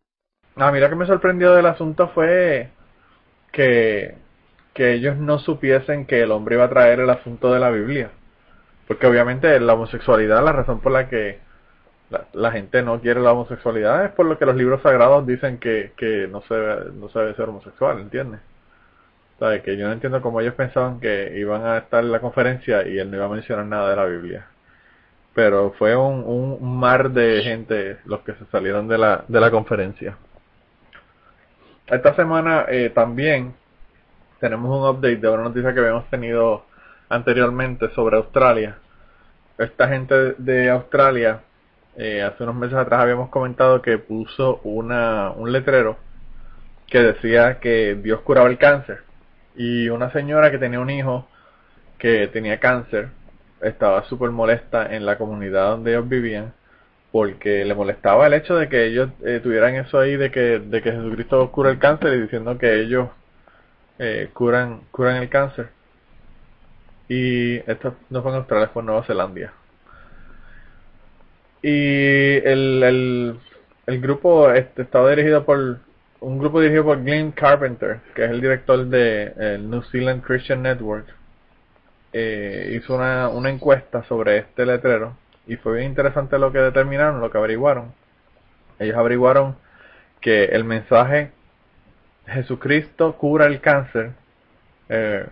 Ah, 0.58 0.72
mira 0.72 0.89
que 0.89 0.96
me 0.96 1.08
sorprendió 1.08 1.54
del 1.54 1.65
asunto 1.65 2.10
fue 2.10 2.70
que, 3.52 4.16
que 4.74 4.94
ellos 4.94 5.18
no 5.18 5.40
supiesen 5.40 6.06
que 6.06 6.22
el 6.22 6.32
hombre 6.32 6.56
iba 6.56 6.66
a 6.66 6.70
traer 6.70 7.00
el 7.00 7.10
asunto 7.10 7.54
de 7.54 7.60
la 7.60 7.70
Biblia. 7.70 8.12
Porque 8.88 9.08
obviamente 9.08 9.60
la 9.60 9.74
homosexualidad, 9.74 10.44
la 10.44 10.54
razón 10.54 10.80
por 10.80 10.92
la 10.92 11.10
que 11.10 11.40
la, 12.34 12.52
gente 12.52 12.82
no 12.84 13.02
quiere 13.02 13.20
la 13.20 13.34
homosexualidad 13.34 14.06
es 14.06 14.12
por 14.12 14.26
lo 14.26 14.38
que 14.38 14.46
los 14.46 14.56
libros 14.56 14.82
sagrados 14.82 15.28
dicen 15.28 15.58
que, 15.58 15.92
que 15.98 16.28
no, 16.28 16.42
se, 16.42 16.56
no 16.94 17.10
se 17.10 17.20
debe 17.20 17.36
ser 17.36 17.50
homosexual, 17.50 18.00
¿entiendes? 18.00 18.40
O 19.40 19.50
que 19.64 19.78
yo 19.78 19.88
no 19.88 19.94
entiendo 19.94 20.22
cómo 20.22 20.42
ellos 20.42 20.56
pensaban 20.56 21.00
que 21.00 21.38
iban 21.38 21.64
a 21.66 21.78
estar 21.78 22.04
en 22.04 22.12
la 22.12 22.20
conferencia 22.20 22.88
y 22.88 22.98
él 22.98 23.12
no 23.12 23.18
iba 23.18 23.26
a 23.26 23.30
mencionar 23.30 23.66
nada 23.66 23.90
de 23.90 23.96
la 23.96 24.06
Biblia. 24.06 24.48
Pero 25.36 25.74
fue 25.78 25.96
un, 25.96 26.24
un 26.26 26.80
mar 26.80 27.12
de 27.12 27.44
gente 27.44 27.98
los 28.06 28.22
que 28.22 28.34
se 28.34 28.46
salieron 28.48 28.88
de 28.88 28.98
la, 28.98 29.26
de 29.28 29.40
la 29.40 29.52
conferencia. 29.52 30.18
Esta 31.88 32.13
semana 32.15 32.65
eh, 32.67 32.89
también 32.89 33.54
tenemos 34.41 34.78
un 34.78 34.89
update 34.89 35.15
de 35.15 35.30
una 35.30 35.43
noticia 35.43 35.73
que 35.73 35.80
habíamos 35.80 36.10
tenido 36.10 36.65
anteriormente 37.08 37.89
sobre 37.95 38.17
Australia. 38.17 38.78
Esta 39.58 39.88
gente 39.88 40.36
de 40.38 40.69
Australia, 40.69 41.39
eh, 41.95 42.21
hace 42.21 42.43
unos 42.43 42.56
meses 42.56 42.78
atrás 42.78 43.00
habíamos 43.00 43.30
comentado 43.30 43.82
que 43.82 43.97
puso 44.00 44.60
una, 44.65 45.32
un 45.32 45.54
letrero 45.54 45.95
que 46.88 47.00
decía 47.02 47.60
que 47.62 47.95
Dios 47.95 48.19
curaba 48.19 48.50
el 48.50 48.58
cáncer 48.58 49.04
y 49.56 49.88
una 49.88 50.12
señora 50.12 50.52
que 50.52 50.58
tenía 50.58 50.82
un 50.82 50.89
hijo 50.89 51.26
que 51.97 52.28
tenía 52.28 52.60
cáncer 52.60 53.10
estaba 53.62 54.04
súper 54.04 54.32
molesta 54.32 54.93
en 54.93 55.06
la 55.06 55.17
comunidad 55.17 55.69
donde 55.71 55.91
ellos 55.91 56.08
vivían 56.10 56.54
porque 57.12 57.63
le 57.65 57.76
molestaba 57.76 58.28
el 58.28 58.34
hecho 58.34 58.56
de 58.56 58.70
que 58.70 58.86
ellos 58.86 59.10
eh, 59.26 59.39
tuvieran 59.41 59.76
eso 59.76 60.00
ahí 60.00 60.17
de 60.17 60.32
que, 60.32 60.60
de 60.60 60.82
que 60.82 60.91
Jesucristo 60.91 61.52
cura 61.52 61.72
el 61.72 61.80
cáncer 61.80 62.13
y 62.13 62.22
diciendo 62.22 62.58
que 62.58 62.82
ellos 62.82 63.10
eh, 64.00 64.30
curan, 64.34 64.82
curan 64.91 65.17
el 65.17 65.30
cáncer. 65.30 65.70
Y 67.10 67.58
esto 67.70 67.96
no 68.10 68.22
fue 68.22 68.32
en 68.32 68.38
Australia, 68.38 68.70
fue 68.74 68.82
en 68.82 68.88
Nueva 68.88 69.04
Zelanda. 69.06 69.54
Y 71.62 72.38
el, 72.46 72.84
el, 72.84 73.39
el 73.88 74.02
grupo 74.02 74.52
este, 74.52 74.84
estaba 74.84 75.10
dirigido 75.10 75.46
por 75.46 75.80
un 76.20 76.39
grupo 76.39 76.60
dirigido 76.60 76.86
por 76.86 77.04
Glenn 77.04 77.32
Carpenter, 77.32 78.00
que 78.15 78.26
es 78.26 78.32
el 78.32 78.41
director 78.41 78.86
de 78.86 79.34
el 79.38 79.70
New 79.70 79.82
Zealand 79.84 80.24
Christian 80.24 80.63
Network, 80.63 81.08
eh, 82.13 82.74
hizo 82.76 82.96
una, 82.96 83.30
una 83.30 83.50
encuesta 83.50 84.04
sobre 84.04 84.39
este 84.39 84.65
letrero 84.65 85.15
y 85.48 85.56
fue 85.58 85.78
bien 85.78 85.88
interesante 85.88 86.38
lo 86.38 86.52
que 86.52 86.60
determinaron, 86.60 87.22
lo 87.22 87.32
que 87.32 87.38
averiguaron. 87.38 87.94
Ellos 88.80 88.98
averiguaron 88.98 89.56
que 90.22 90.46
el 90.46 90.64
mensaje 90.64 91.32
Jesucristo 92.28 93.18
cura 93.18 93.46
el 93.46 93.62
cáncer, 93.62 94.12
eh, 94.90 95.26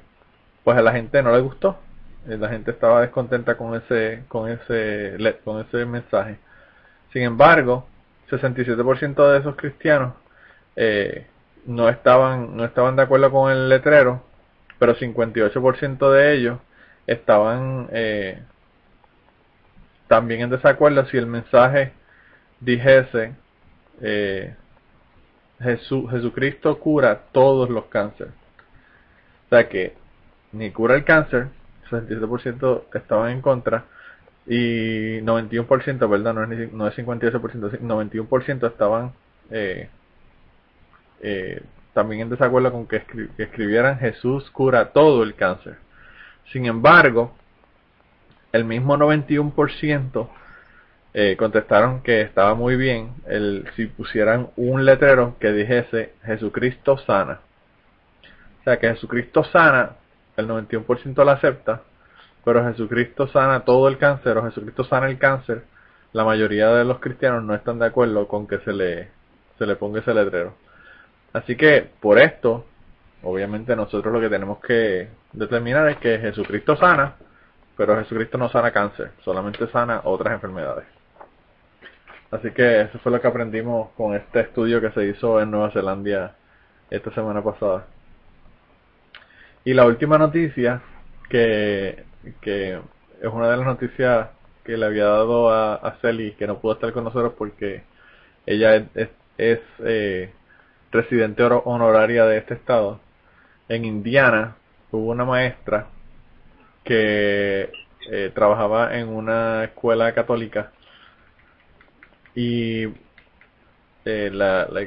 pues 0.63 0.77
a 0.77 0.81
la 0.81 0.93
gente 0.93 1.21
no 1.21 1.31
le 1.31 1.41
gustó. 1.41 1.77
Eh, 2.27 2.37
la 2.37 2.49
gente 2.49 2.71
estaba 2.71 3.01
descontenta 3.01 3.57
con 3.57 3.75
ese, 3.75 4.23
con 4.27 4.49
ese, 4.49 5.17
con 5.43 5.61
ese 5.61 5.85
mensaje. 5.85 6.37
Sin 7.13 7.23
embargo, 7.23 7.87
67% 8.29 9.31
de 9.31 9.39
esos 9.39 9.55
cristianos 9.55 10.15
eh, 10.75 11.27
no 11.65 11.89
estaban 11.89 12.55
no 12.57 12.65
estaban 12.65 12.95
de 12.95 13.03
acuerdo 13.03 13.31
con 13.31 13.51
el 13.51 13.69
letrero, 13.69 14.23
pero 14.79 14.95
58% 14.95 16.11
de 16.11 16.33
ellos 16.33 16.59
estaban 17.07 17.87
eh, 17.91 18.43
también 20.07 20.41
en 20.41 20.49
desacuerdo 20.49 21.05
si 21.07 21.17
el 21.17 21.27
mensaje 21.27 21.91
dijese 22.59 23.33
eh, 24.01 24.55
Jesucristo 25.59 26.79
cura 26.79 27.23
todos 27.31 27.69
los 27.69 27.85
cánceres. 27.85 28.33
O 29.45 29.49
sea 29.49 29.69
que 29.69 29.93
ni 30.51 30.71
cura 30.71 30.95
el 30.95 31.03
cáncer, 31.03 31.47
67% 31.89 32.83
estaban 32.93 33.31
en 33.31 33.41
contra 33.41 33.85
y 34.47 35.21
91%, 35.21 36.09
¿verdad? 36.09 36.33
No 36.33 36.43
es, 36.43 36.73
no 36.73 36.87
es 36.87 36.95
58%, 36.95 37.79
91% 37.79 38.67
estaban 38.67 39.13
eh, 39.51 39.89
eh, 41.21 41.61
también 41.93 42.21
en 42.21 42.29
desacuerdo 42.29 42.71
con 42.71 42.87
que, 42.87 43.03
escribieran 43.37 43.99
Jesús 43.99 44.49
cura 44.51 44.89
todo 44.89 45.23
el 45.23 45.35
cáncer. 45.35 45.77
Sin 46.51 46.65
embargo, 46.65 47.33
el 48.55 48.63
mismo 48.63 48.97
91% 48.97 50.29
eh, 51.13 51.35
contestaron 51.37 52.01
que 52.01 52.21
estaba 52.21 52.55
muy 52.55 52.75
bien 52.77 53.13
el 53.27 53.69
si 53.75 53.85
pusieran 53.87 54.49
un 54.55 54.85
letrero 54.85 55.35
que 55.39 55.51
dijese 55.51 56.13
Jesucristo 56.23 56.97
sana. 56.99 57.39
O 58.61 58.63
sea 58.63 58.79
que 58.79 58.89
Jesucristo 58.89 59.43
sana, 59.43 59.97
el 60.37 60.47
91% 60.47 61.15
lo 61.23 61.31
acepta, 61.31 61.81
pero 62.45 62.65
Jesucristo 62.65 63.27
sana 63.27 63.65
todo 63.65 63.87
el 63.89 63.97
cáncer 63.97 64.37
o 64.37 64.43
Jesucristo 64.43 64.85
sana 64.85 65.07
el 65.07 65.17
cáncer, 65.17 65.63
la 66.13 66.23
mayoría 66.23 66.69
de 66.69 66.85
los 66.85 66.99
cristianos 66.99 67.43
no 67.43 67.55
están 67.55 67.79
de 67.79 67.87
acuerdo 67.87 68.27
con 68.27 68.47
que 68.47 68.59
se 68.59 68.71
le, 68.71 69.09
se 69.57 69.65
le 69.65 69.75
ponga 69.75 69.99
ese 69.99 70.13
letrero. 70.13 70.55
Así 71.33 71.57
que 71.57 71.89
por 71.99 72.19
esto, 72.19 72.65
obviamente 73.21 73.75
nosotros 73.75 74.13
lo 74.13 74.21
que 74.21 74.29
tenemos 74.29 74.59
que 74.59 75.09
determinar 75.33 75.89
es 75.89 75.97
que 75.97 76.19
Jesucristo 76.19 76.77
sana, 76.77 77.15
pero 77.77 77.97
Jesucristo 77.97 78.37
no 78.37 78.49
sana 78.49 78.71
cáncer, 78.71 79.11
solamente 79.23 79.67
sana 79.67 80.01
otras 80.03 80.33
enfermedades. 80.33 80.85
Así 82.31 82.51
que 82.51 82.81
eso 82.81 82.99
fue 82.99 83.11
lo 83.11 83.21
que 83.21 83.27
aprendimos 83.27 83.89
con 83.95 84.15
este 84.15 84.41
estudio 84.41 84.81
que 84.81 84.91
se 84.91 85.05
hizo 85.07 85.39
en 85.41 85.51
Nueva 85.51 85.71
Zelanda 85.71 86.35
esta 86.89 87.11
semana 87.13 87.43
pasada. 87.43 87.85
Y 89.63 89.73
la 89.73 89.85
última 89.85 90.17
noticia, 90.17 90.81
que, 91.29 92.03
que 92.41 92.79
es 93.21 93.27
una 93.31 93.49
de 93.49 93.57
las 93.57 93.65
noticias 93.65 94.29
que 94.63 94.77
le 94.77 94.85
había 94.85 95.05
dado 95.05 95.49
a, 95.49 95.75
a 95.75 95.97
que 96.01 96.47
no 96.47 96.59
pudo 96.59 96.73
estar 96.73 96.91
con 96.91 97.03
nosotros 97.03 97.33
porque 97.37 97.83
ella 98.45 98.75
es, 98.75 99.09
es, 99.37 99.59
eh, 99.79 100.33
residente 100.91 101.43
honoraria 101.43 102.25
de 102.25 102.37
este 102.37 102.53
estado, 102.55 102.99
en 103.69 103.85
Indiana 103.85 104.55
hubo 104.91 105.11
una 105.11 105.25
maestra 105.25 105.87
que 106.85 107.71
eh, 108.11 108.31
trabajaba 108.33 108.97
en 108.97 109.09
una 109.09 109.65
escuela 109.65 110.13
católica 110.13 110.71
y 112.35 112.83
eh, 114.05 114.29
la, 114.31 114.67
la, 114.69 114.81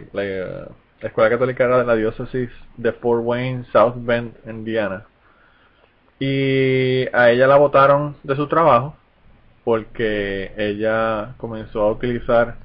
escuela 1.01 1.31
católica 1.31 1.65
era 1.65 1.79
de 1.79 1.85
la 1.85 1.97
diócesis 1.97 2.51
de 2.77 2.93
Fort 2.93 3.23
Wayne, 3.25 3.65
South 3.73 3.95
Bend, 3.97 4.35
Indiana. 4.47 5.07
Y 6.21 7.07
a 7.15 7.31
ella 7.31 7.47
la 7.47 7.57
votaron 7.57 8.17
de 8.23 8.37
su 8.37 8.49
trabajo 8.49 8.97
porque 9.65 10.53
ella 10.57 11.35
comenzó 11.37 11.83
a 11.83 11.93
utilizar 11.93 12.57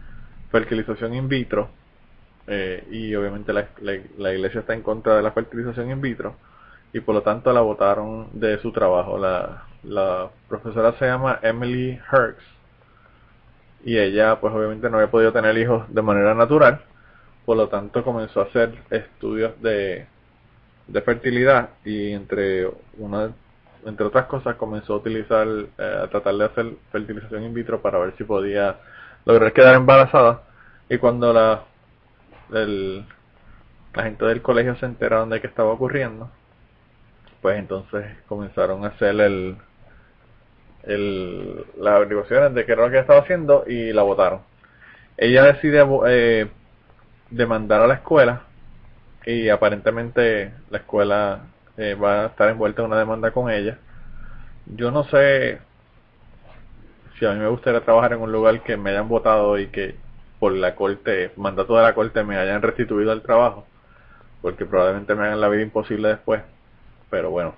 fertilización 0.52 1.14
in 1.16 1.28
vitro 1.28 1.70
eh, 2.48 2.88
y 2.92 3.14
obviamente 3.16 3.54
la, 3.54 3.68
la, 3.82 4.34
iglesia 4.34 4.62
está 4.62 4.74
en 4.74 4.82
contra 4.82 5.16
de 5.16 5.22
la 5.22 5.32
fertilización 5.32 5.92
in 5.92 6.02
vitro 6.02 6.36
y 6.94 7.00
por 7.00 7.16
lo 7.16 7.22
tanto 7.24 7.52
la 7.52 7.62
votaron 7.62 8.28
de 8.34 8.60
su 8.60 8.72
trabajo. 8.72 9.18
La, 9.18 9.64
la 9.84 10.30
profesora 10.48 10.94
se 10.94 11.06
llama 11.06 11.40
Emily 11.42 12.00
Herx 12.12 12.38
y 13.84 13.98
ella 13.98 14.40
pues 14.40 14.54
obviamente 14.54 14.90
no 14.90 14.98
había 14.98 15.12
podido 15.12 15.34
tener 15.34 15.58
hijos 15.58 15.84
de 15.94 16.02
manera 16.02 16.34
natural, 16.34 16.82
por 17.46 17.58
lo 17.58 17.68
tanto 17.68 18.04
comenzó 18.04 18.42
a 18.42 18.46
hacer 18.46 18.74
estudios 18.90 19.62
de, 19.62 20.08
de 20.88 21.02
fertilidad 21.02 21.70
y 21.84 22.12
entre 22.14 22.70
una 22.98 23.32
entre 23.86 24.06
otras 24.06 24.28
cosas 24.28 24.56
comenzó 24.56 24.94
a 24.94 24.98
utilizar 24.98 25.46
eh, 25.78 26.00
a 26.04 26.08
tratar 26.08 26.36
de 26.36 26.46
hacer 26.46 26.74
fertilización 26.92 27.44
in 27.44 27.54
vitro 27.54 27.82
para 27.82 28.00
ver 28.00 28.14
si 28.18 28.24
podía 28.24 28.78
lograr 29.26 29.52
quedar 29.52 29.76
embarazada 29.76 30.44
y 30.90 30.98
cuando 30.98 31.34
la 31.34 31.64
el, 32.54 33.06
la 33.94 34.04
gente 34.04 34.26
del 34.26 34.42
colegio 34.42 34.76
se 34.78 34.86
enteraron 34.86 35.30
de 35.30 35.42
que 35.42 35.48
estaba 35.48 35.72
ocurriendo, 35.72 36.30
pues 37.44 37.60
entonces 37.60 38.06
comenzaron 38.26 38.86
a 38.86 38.88
hacer 38.88 39.20
el, 39.20 39.58
el, 40.84 41.66
las 41.78 41.96
averiguaciones 41.96 42.54
de 42.54 42.66
qué 42.66 42.72
era 42.72 42.86
lo 42.86 42.92
que 42.92 43.00
estaba 43.00 43.20
haciendo 43.20 43.66
y 43.68 43.92
la 43.92 44.02
votaron. 44.04 44.42
Ella 45.18 45.44
decide 45.44 45.86
eh, 46.08 46.48
demandar 47.32 47.82
a 47.82 47.88
la 47.88 47.96
escuela 47.96 48.44
y 49.26 49.50
aparentemente 49.50 50.54
la 50.70 50.78
escuela 50.78 51.42
eh, 51.76 51.96
va 51.96 52.24
a 52.24 52.26
estar 52.28 52.48
envuelta 52.50 52.82
en 52.82 52.88
una 52.88 53.00
demanda 53.00 53.32
con 53.32 53.52
ella. 53.52 53.78
Yo 54.66 54.90
no 54.92 55.04
sé 55.04 55.60
si 57.20 57.26
a 57.26 57.34
mí 57.34 57.40
me 57.40 57.50
gustaría 57.50 57.82
trabajar 57.82 58.14
en 58.14 58.22
un 58.22 58.32
lugar 58.32 58.64
que 58.64 58.78
me 58.78 58.92
hayan 58.92 59.10
votado 59.10 59.60
y 59.60 59.68
que 59.68 59.98
por 60.40 60.54
la 60.54 60.76
corte, 60.76 61.34
mandato 61.36 61.76
de 61.76 61.84
la 61.84 61.94
corte 61.94 62.24
me 62.24 62.38
hayan 62.38 62.62
restituido 62.62 63.12
el 63.12 63.22
trabajo, 63.22 63.66
porque 64.42 64.66
probablemente 64.66 65.14
me 65.14 65.26
hagan 65.26 65.42
la 65.42 65.50
vida 65.50 65.62
imposible 65.62 66.08
después. 66.08 66.42
Pero 67.14 67.30
bueno, 67.30 67.54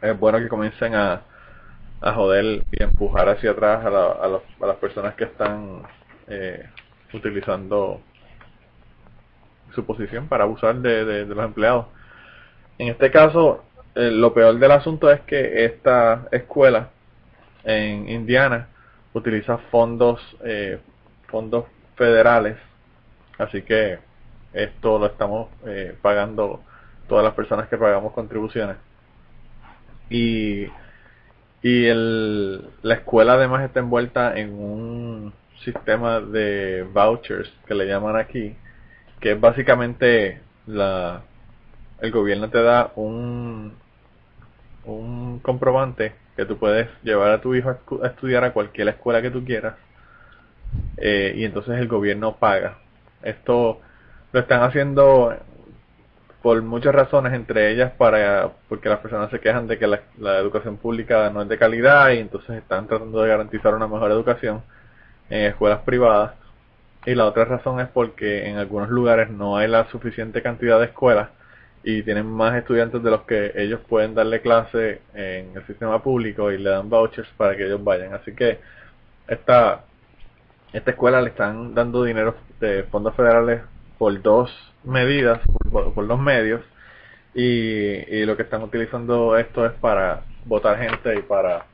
es 0.00 0.16
bueno 0.16 0.38
que 0.38 0.46
comiencen 0.46 0.94
a, 0.94 1.22
a 2.00 2.12
joder 2.12 2.62
y 2.70 2.80
empujar 2.80 3.28
hacia 3.28 3.50
atrás 3.50 3.84
a, 3.84 3.88
a, 3.88 4.66
las 4.66 4.76
personas 4.76 5.16
que 5.16 5.24
están 5.24 5.82
eh, 6.28 6.68
utilizando 7.12 8.00
su 9.74 9.84
posición 9.84 10.28
para 10.28 10.44
abusar 10.44 10.76
de, 10.76 11.04
de, 11.04 11.26
los 11.26 11.44
empleados. 11.44 11.86
en 12.78 12.86
este 12.86 13.10
caso, 13.10 13.64
eh, 13.96 14.12
lo 14.12 14.32
peor 14.34 14.56
del 14.56 14.70
asunto 14.70 15.10
es 15.10 15.20
que 15.22 15.64
esta 15.64 16.28
escuela 16.30 16.90
en 17.64 18.08
Indiana 18.08 18.68
utiliza 19.14 19.58
fondos 19.72 20.20
eh, 20.44 20.78
fondos 21.26 21.64
federales 21.96 22.56
así 23.36 23.62
que 23.62 23.98
esto 24.52 25.00
lo 25.00 25.06
estamos 25.06 25.48
eh, 25.66 25.96
pagando 26.00 26.62
todas 27.10 27.24
las 27.24 27.34
personas 27.34 27.68
que 27.68 27.76
pagamos 27.76 28.14
contribuciones 28.14 28.76
y 30.08 30.68
y 31.62 31.86
el, 31.86 32.70
la 32.80 32.94
escuela 32.94 33.34
además 33.34 33.62
está 33.64 33.80
envuelta 33.80 34.38
en 34.38 34.54
un 34.54 35.34
sistema 35.62 36.20
de 36.20 36.86
vouchers 36.90 37.52
que 37.66 37.74
le 37.74 37.86
llaman 37.86 38.16
aquí 38.16 38.56
que 39.20 39.32
es 39.32 39.40
básicamente 39.40 40.40
la 40.66 41.22
el 42.00 42.12
gobierno 42.12 42.48
te 42.48 42.62
da 42.62 42.92
un 42.94 43.74
un 44.84 45.40
comprobante 45.40 46.14
que 46.36 46.46
tú 46.46 46.56
puedes 46.56 46.88
llevar 47.02 47.32
a 47.32 47.40
tu 47.40 47.54
hijo 47.54 47.70
a, 47.70 48.06
estudiar 48.06 48.44
a 48.44 48.52
cualquier 48.52 48.88
escuela 48.88 49.20
que 49.20 49.30
tú 49.30 49.44
quieras 49.44 49.74
eh, 50.96 51.34
y 51.36 51.44
entonces 51.44 51.78
el 51.78 51.88
gobierno 51.88 52.36
paga. 52.36 52.78
Esto 53.22 53.80
lo 54.32 54.40
están 54.40 54.62
haciendo 54.62 55.36
por 56.42 56.62
muchas 56.62 56.94
razones, 56.94 57.32
entre 57.34 57.70
ellas 57.72 57.92
para 57.92 58.50
porque 58.68 58.88
las 58.88 59.00
personas 59.00 59.30
se 59.30 59.40
quejan 59.40 59.66
de 59.66 59.78
que 59.78 59.86
la, 59.86 60.00
la, 60.18 60.38
educación 60.38 60.78
pública 60.78 61.30
no 61.30 61.42
es 61.42 61.48
de 61.48 61.58
calidad 61.58 62.10
y 62.10 62.18
entonces 62.18 62.56
están 62.56 62.86
tratando 62.86 63.22
de 63.22 63.28
garantizar 63.28 63.74
una 63.74 63.86
mejor 63.86 64.10
educación 64.10 64.62
en 65.30 65.46
escuelas 65.46 65.80
privadas. 65.80 66.34
Y 67.06 67.14
la 67.14 67.26
otra 67.26 67.44
razón 67.46 67.80
es 67.80 67.88
porque 67.88 68.46
en 68.48 68.56
algunos 68.58 68.90
lugares 68.90 69.30
no 69.30 69.56
hay 69.56 69.68
la 69.68 69.88
suficiente 69.90 70.42
cantidad 70.42 70.78
de 70.78 70.86
escuelas 70.86 71.30
y 71.82 72.02
tienen 72.02 72.26
más 72.26 72.54
estudiantes 72.56 73.02
de 73.02 73.10
los 73.10 73.22
que 73.22 73.52
ellos 73.56 73.80
pueden 73.88 74.14
darle 74.14 74.42
clase 74.42 75.00
en 75.14 75.56
el 75.56 75.66
sistema 75.66 76.02
público 76.02 76.52
y 76.52 76.58
le 76.58 76.70
dan 76.70 76.90
vouchers 76.90 77.28
para 77.36 77.56
que 77.56 77.66
ellos 77.66 77.82
vayan. 77.82 78.12
Así 78.14 78.34
que 78.34 78.60
esta, 79.28 79.84
esta 80.72 80.90
escuela 80.90 81.22
le 81.22 81.30
están 81.30 81.74
dando 81.74 82.04
dinero 82.04 82.34
de 82.60 82.84
fondos 82.84 83.14
federales 83.14 83.62
por 84.00 84.22
dos 84.22 84.50
medidas, 84.82 85.40
por, 85.70 86.06
dos 86.06 86.18
medios, 86.18 86.62
y, 87.34 87.42
y 87.44 88.24
lo 88.24 88.34
que 88.34 88.44
están 88.44 88.62
utilizando 88.62 89.36
esto 89.36 89.66
es 89.66 89.72
para 89.72 90.22
votar 90.46 90.78
gente 90.78 91.18
y 91.18 91.20
para 91.20 91.66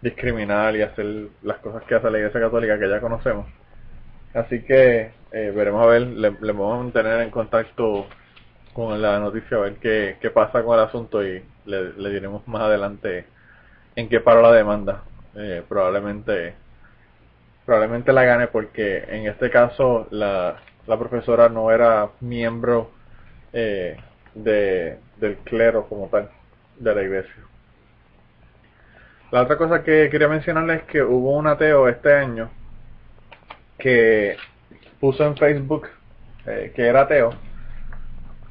discriminar 0.00 0.76
y 0.76 0.82
hacer 0.82 1.26
las 1.42 1.58
cosas 1.58 1.82
que 1.82 1.96
hace 1.96 2.08
la 2.08 2.18
Iglesia 2.18 2.40
Católica 2.40 2.78
que 2.78 2.88
ya 2.88 3.00
conocemos. 3.00 3.48
Así 4.32 4.62
que 4.62 5.10
eh, 5.32 5.52
veremos 5.56 5.84
a 5.84 5.88
ver, 5.88 6.02
le, 6.02 6.30
vamos 6.30 6.78
a 6.78 6.82
mantener 6.84 7.20
en 7.20 7.30
contacto 7.30 8.06
con 8.72 9.02
la 9.02 9.18
noticia 9.18 9.56
a 9.56 9.62
ver 9.62 9.74
qué, 9.78 10.18
qué 10.20 10.30
pasa 10.30 10.62
con 10.62 10.78
el 10.78 10.84
asunto 10.84 11.26
y 11.26 11.42
le, 11.66 11.94
le 11.94 12.10
diremos 12.10 12.46
más 12.46 12.62
adelante 12.62 13.26
en 13.96 14.08
qué 14.08 14.20
paró 14.20 14.40
la 14.40 14.52
demanda. 14.52 15.02
Eh, 15.34 15.64
probablemente 15.68 16.54
probablemente 17.66 18.12
la 18.12 18.22
gane 18.24 18.46
porque 18.46 18.98
en 19.08 19.26
este 19.26 19.50
caso 19.50 20.06
la, 20.10 20.56
la 20.86 20.98
profesora 20.98 21.48
no 21.48 21.70
era 21.70 22.10
miembro 22.20 22.90
eh, 23.52 23.96
de, 24.34 24.98
del 25.16 25.36
clero 25.38 25.86
como 25.88 26.08
tal 26.08 26.30
de 26.78 26.94
la 26.94 27.02
iglesia. 27.02 27.42
La 29.30 29.42
otra 29.42 29.56
cosa 29.56 29.82
que 29.82 30.08
quería 30.10 30.28
mencionarles 30.28 30.80
es 30.80 30.86
que 30.86 31.02
hubo 31.02 31.36
un 31.36 31.46
ateo 31.46 31.88
este 31.88 32.12
año 32.12 32.50
que 33.78 34.36
puso 35.00 35.24
en 35.24 35.36
Facebook 35.36 35.88
eh, 36.46 36.72
que 36.74 36.86
era 36.86 37.02
ateo 37.02 37.30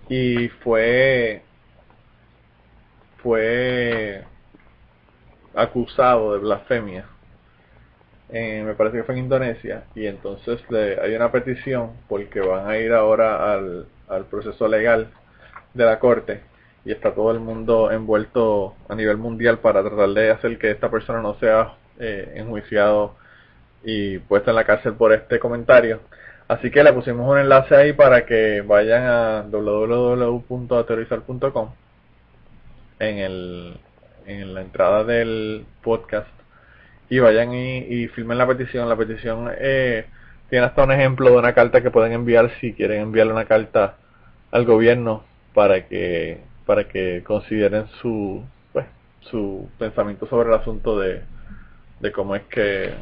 y 0.10 0.50
fue 0.50 1.42
fue 3.22 4.24
acusado 5.54 6.34
de 6.34 6.40
blasfemia 6.40 7.06
me 8.32 8.74
parece 8.76 8.98
que 8.98 9.04
fue 9.04 9.16
en 9.16 9.26
Indonesia 9.26 9.84
y 9.94 10.08
entonces 10.08 10.62
hay 11.02 11.16
una 11.16 11.32
petición 11.32 11.92
porque 12.08 12.40
van 12.40 12.70
a 12.70 12.78
ir 12.78 12.94
ahora 12.94 13.54
al, 13.54 13.88
al 14.08 14.26
proceso 14.26 14.68
legal 14.68 15.10
de 15.74 15.86
la 15.86 16.00
corte 16.00 16.42
y 16.86 16.92
está 16.92 17.14
todo 17.14 17.32
el 17.32 17.40
mundo 17.40 17.92
envuelto 17.92 18.76
a 18.90 18.96
nivel 18.96 19.18
mundial 19.18 19.60
para 19.60 19.84
tratar 19.84 20.10
de 20.10 20.32
hacer 20.32 20.58
que 20.58 20.72
esta 20.72 20.90
persona 20.90 21.22
no 21.22 21.36
sea 21.40 21.76
eh, 22.00 22.34
enjuiciado 22.36 23.16
y 23.84 24.18
puesta 24.20 24.52
en 24.52 24.56
la 24.56 24.64
cárcel 24.66 24.94
por 24.94 25.12
este 25.14 25.40
comentario. 25.40 26.00
Así 26.48 26.72
que 26.72 26.84
le 26.84 26.94
pusimos 26.94 27.30
un 27.30 27.38
enlace 27.38 27.76
ahí 27.76 27.94
para 27.94 28.26
que 28.26 28.62
vayan 28.62 29.04
a 29.04 29.46
www.aterrizar.com 29.50 31.70
en, 33.00 33.18
el, 33.18 33.78
en 34.26 34.54
la 34.54 34.62
entrada 34.62 35.04
del 35.04 35.66
podcast 35.82 36.41
y 37.12 37.20
vayan 37.20 37.54
y, 37.54 37.80
y 37.80 38.08
filmen 38.08 38.38
la 38.38 38.48
petición. 38.48 38.88
La 38.88 38.96
petición 38.96 39.52
eh, 39.60 40.06
tiene 40.50 40.66
hasta 40.66 40.86
un 40.86 40.94
ejemplo 40.94 41.30
de 41.30 41.38
una 41.38 41.54
carta 41.54 41.82
que 41.82 41.92
pueden 41.92 42.14
enviar 42.14 42.50
si 42.62 42.72
quieren 42.74 43.02
enviarle 43.02 43.34
una 43.34 43.44
carta 43.44 43.98
al 44.50 44.64
gobierno 44.64 45.26
para 45.54 45.88
que 45.88 46.40
para 46.66 46.88
que 46.88 47.22
consideren 47.26 47.88
su 48.02 48.42
pues, 48.72 48.86
su 49.20 49.70
pensamiento 49.78 50.26
sobre 50.28 50.48
el 50.48 50.56
asunto 50.56 50.98
de, 50.98 51.24
de 52.00 52.12
cómo 52.14 52.34
es 52.34 52.44
que 52.44 52.94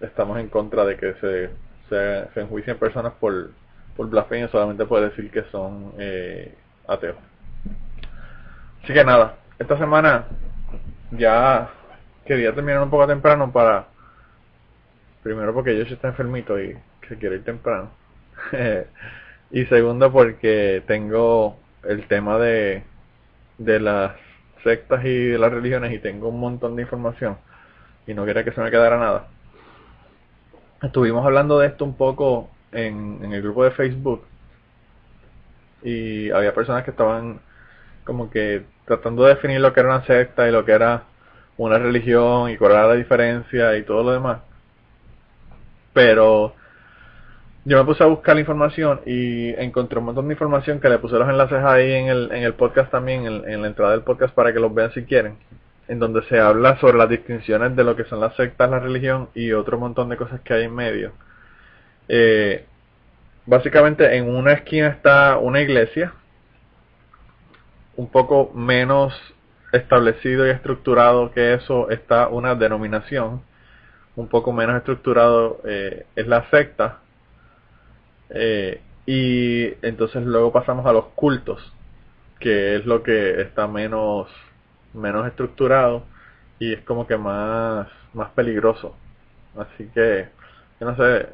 estamos 0.00 0.38
en 0.38 0.48
contra 0.48 0.84
de 0.84 0.96
que 0.96 1.14
se 1.14 1.50
se, 1.88 2.32
se 2.32 2.40
enjuician 2.42 2.78
personas 2.78 3.14
por, 3.14 3.50
por 3.96 4.08
blasfemia 4.08 4.46
solamente 4.46 4.86
puede 4.86 5.10
decir 5.10 5.28
que 5.28 5.42
son 5.50 5.92
eh, 5.98 6.54
ateos. 6.86 7.16
Así 8.84 8.92
que 8.92 9.04
nada, 9.04 9.38
esta 9.58 9.76
semana 9.76 10.26
ya 11.10 11.68
quería 12.30 12.54
terminar 12.54 12.80
un 12.80 12.90
poco 12.90 13.08
temprano 13.08 13.50
para 13.50 13.88
primero 15.24 15.52
porque 15.52 15.76
yo 15.76 15.82
está 15.82 16.06
enfermito 16.06 16.60
y 16.60 16.76
se 17.08 17.18
quiere 17.18 17.36
ir 17.36 17.44
temprano. 17.44 17.90
Y 19.52 19.64
segundo 19.66 20.12
porque 20.12 20.80
tengo 20.86 21.58
el 21.82 22.06
tema 22.06 22.38
de 22.38 22.84
de 23.58 23.80
las 23.80 24.12
sectas 24.62 25.04
y 25.04 25.30
de 25.30 25.38
las 25.38 25.52
religiones 25.52 25.92
y 25.92 25.98
tengo 25.98 26.28
un 26.28 26.38
montón 26.38 26.76
de 26.76 26.82
información 26.82 27.36
y 28.06 28.14
no 28.14 28.24
quería 28.24 28.44
que 28.44 28.52
se 28.52 28.60
me 28.60 28.70
quedara 28.70 28.96
nada. 28.96 29.26
Estuvimos 30.80 31.26
hablando 31.26 31.58
de 31.58 31.66
esto 31.66 31.84
un 31.84 31.96
poco 31.96 32.48
en 32.70 33.32
el 33.32 33.42
grupo 33.42 33.64
de 33.64 33.72
Facebook 33.72 34.22
y 35.82 36.30
había 36.30 36.54
personas 36.54 36.84
que 36.84 36.92
estaban 36.92 37.40
como 38.04 38.30
que 38.30 38.62
tratando 38.84 39.24
de 39.24 39.34
definir 39.34 39.60
lo 39.60 39.72
que 39.72 39.80
era 39.80 39.88
una 39.88 40.06
secta 40.06 40.48
y 40.48 40.52
lo 40.52 40.64
que 40.64 40.72
era 40.72 41.09
una 41.64 41.78
religión 41.78 42.50
y 42.50 42.56
cuál 42.56 42.72
era 42.72 42.86
la 42.86 42.94
diferencia 42.94 43.76
y 43.76 43.82
todo 43.82 44.02
lo 44.02 44.12
demás. 44.12 44.40
Pero 45.92 46.54
yo 47.64 47.78
me 47.78 47.84
puse 47.84 48.02
a 48.02 48.06
buscar 48.06 48.34
la 48.34 48.40
información 48.40 49.00
y 49.04 49.50
encontré 49.60 49.98
un 49.98 50.06
montón 50.06 50.28
de 50.28 50.34
información 50.34 50.80
que 50.80 50.88
le 50.88 50.98
puse 50.98 51.16
los 51.16 51.28
enlaces 51.28 51.62
ahí 51.62 51.92
en 51.92 52.06
el, 52.06 52.32
en 52.32 52.44
el 52.44 52.54
podcast 52.54 52.90
también, 52.90 53.26
en, 53.26 53.60
la 53.60 53.68
entrada 53.68 53.92
del 53.92 54.02
podcast 54.02 54.34
para 54.34 54.52
que 54.54 54.60
los 54.60 54.72
vean 54.72 54.92
si 54.92 55.04
quieren 55.04 55.36
en 55.86 55.98
donde 55.98 56.22
se 56.28 56.38
habla 56.38 56.78
sobre 56.78 56.96
las 56.96 57.08
distinciones 57.08 57.74
de 57.74 57.84
lo 57.84 57.96
que 57.96 58.04
son 58.04 58.20
las 58.20 58.34
sectas, 58.36 58.70
la 58.70 58.78
religión 58.78 59.28
y 59.34 59.52
otro 59.52 59.76
montón 59.76 60.08
de 60.08 60.16
cosas 60.16 60.40
que 60.40 60.54
hay 60.54 60.64
en 60.64 60.74
medio. 60.74 61.12
Eh, 62.08 62.64
básicamente 63.44 64.16
en 64.16 64.28
una 64.28 64.52
esquina 64.52 64.86
está 64.88 65.36
una 65.36 65.60
iglesia, 65.60 66.14
un 67.96 68.08
poco 68.08 68.52
menos 68.54 69.12
establecido 69.72 70.46
y 70.46 70.50
estructurado 70.50 71.32
que 71.32 71.54
eso 71.54 71.90
está 71.90 72.28
una 72.28 72.54
denominación, 72.54 73.42
un 74.16 74.28
poco 74.28 74.52
menos 74.52 74.76
estructurado 74.76 75.60
eh, 75.64 76.06
es 76.16 76.26
la 76.26 76.48
secta, 76.50 77.00
eh, 78.30 78.80
y 79.06 79.74
entonces 79.86 80.24
luego 80.24 80.52
pasamos 80.52 80.86
a 80.86 80.92
los 80.92 81.06
cultos, 81.14 81.60
que 82.38 82.76
es 82.76 82.86
lo 82.86 83.02
que 83.02 83.40
está 83.42 83.66
menos 83.66 84.28
menos 84.94 85.26
estructurado 85.26 86.02
y 86.58 86.72
es 86.74 86.82
como 86.82 87.06
que 87.06 87.16
más, 87.16 87.88
más 88.12 88.30
peligroso. 88.30 88.96
Así 89.56 89.88
que, 89.94 90.28
yo 90.80 90.86
no 90.86 90.96
sé, 90.96 91.28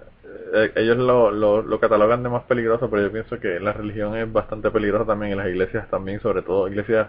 eh, 0.54 0.72
ellos 0.76 0.96
lo, 0.98 1.30
lo, 1.30 1.62
lo, 1.62 1.80
catalogan 1.80 2.22
de 2.22 2.28
más 2.28 2.44
peligroso, 2.44 2.88
pero 2.90 3.02
yo 3.02 3.12
pienso 3.12 3.38
que 3.40 3.60
la 3.60 3.72
religión 3.72 4.16
es 4.16 4.30
bastante 4.32 4.70
peligrosa 4.70 5.06
también, 5.06 5.32
y 5.32 5.36
las 5.36 5.48
iglesias 5.48 5.88
también, 5.90 6.20
sobre 6.20 6.42
todo 6.42 6.68
iglesias 6.68 7.08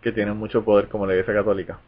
que 0.00 0.12
tienen 0.12 0.36
mucho 0.36 0.64
poder 0.64 0.88
como 0.88 1.06
la 1.06 1.12
iglesia 1.14 1.34
católica. 1.34 1.78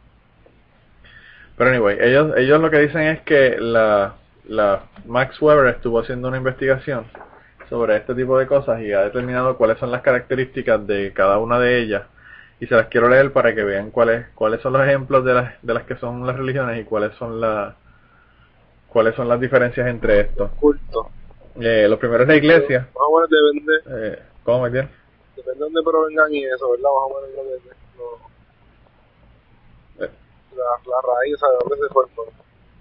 Pero 1.57 1.71
anyway, 1.71 1.99
ellos, 2.01 2.33
ellos 2.37 2.61
lo 2.61 2.71
que 2.71 2.79
dicen 2.79 3.03
es 3.03 3.21
que 3.23 3.57
la, 3.59 4.15
la 4.49 4.85
Max 5.07 5.41
Weber 5.41 5.75
estuvo 5.75 6.01
haciendo 6.01 6.29
una 6.29 6.39
investigación 6.39 7.05
sobre 7.69 7.97
este 7.97 8.15
tipo 8.15 8.39
de 8.39 8.47
cosas 8.47 8.81
y 8.81 8.93
ha 8.93 9.03
determinado 9.03 9.57
cuáles 9.57 9.79
son 9.79 9.91
las 9.91 10.03
características 10.03 10.87
de 10.87 11.13
cada 11.13 11.39
una 11.39 11.59
de 11.61 11.79
ellas. 11.81 12.05
Y 12.61 12.67
se 12.67 12.75
las 12.75 12.89
quiero 12.89 13.09
leer 13.09 13.33
para 13.33 13.55
que 13.55 13.63
vean 13.63 13.91
cuáles 13.91 14.29
cuáles 14.35 14.61
son 14.61 14.75
los 14.75 14.87
ejemplos 14.87 15.25
de 15.25 15.35
las 15.35 15.63
de 15.63 15.75
las 15.75 15.85
que 15.85 15.97
son 15.97 16.27
las 16.27 16.37
religiones 16.37 16.81
y 16.81 16.85
cuáles 16.85 17.15
son 17.15 17.41
las 17.41 17.75
cuáles 18.89 19.15
son 19.15 19.29
las 19.29 19.41
diferencias 19.41 19.87
entre 19.87 20.21
estos. 20.21 20.51
Culto 20.53 21.11
eh, 21.61 21.87
lo 21.89 21.99
primero 21.99 22.23
es 22.23 22.29
la 22.29 22.37
iglesia. 22.37 22.89
Ah, 22.95 23.07
bueno, 23.11 23.27
depende, 23.29 23.73
eh, 23.87 24.23
depende 25.37 25.55
de 25.55 25.55
dónde 25.59 25.83
provengan 25.83 26.33
y 26.33 26.45
eso, 26.45 26.71
¿verdad? 26.71 26.89
Más 26.95 27.05
o 27.05 27.21
menos 27.21 27.37
lo 27.37 27.69
que 27.71 27.80
la, 29.98 30.09
la 30.57 31.01
raíz, 31.14 31.40
de 31.40 31.46
dónde 31.61 31.76
se 31.76 31.92
forman, 31.92 32.26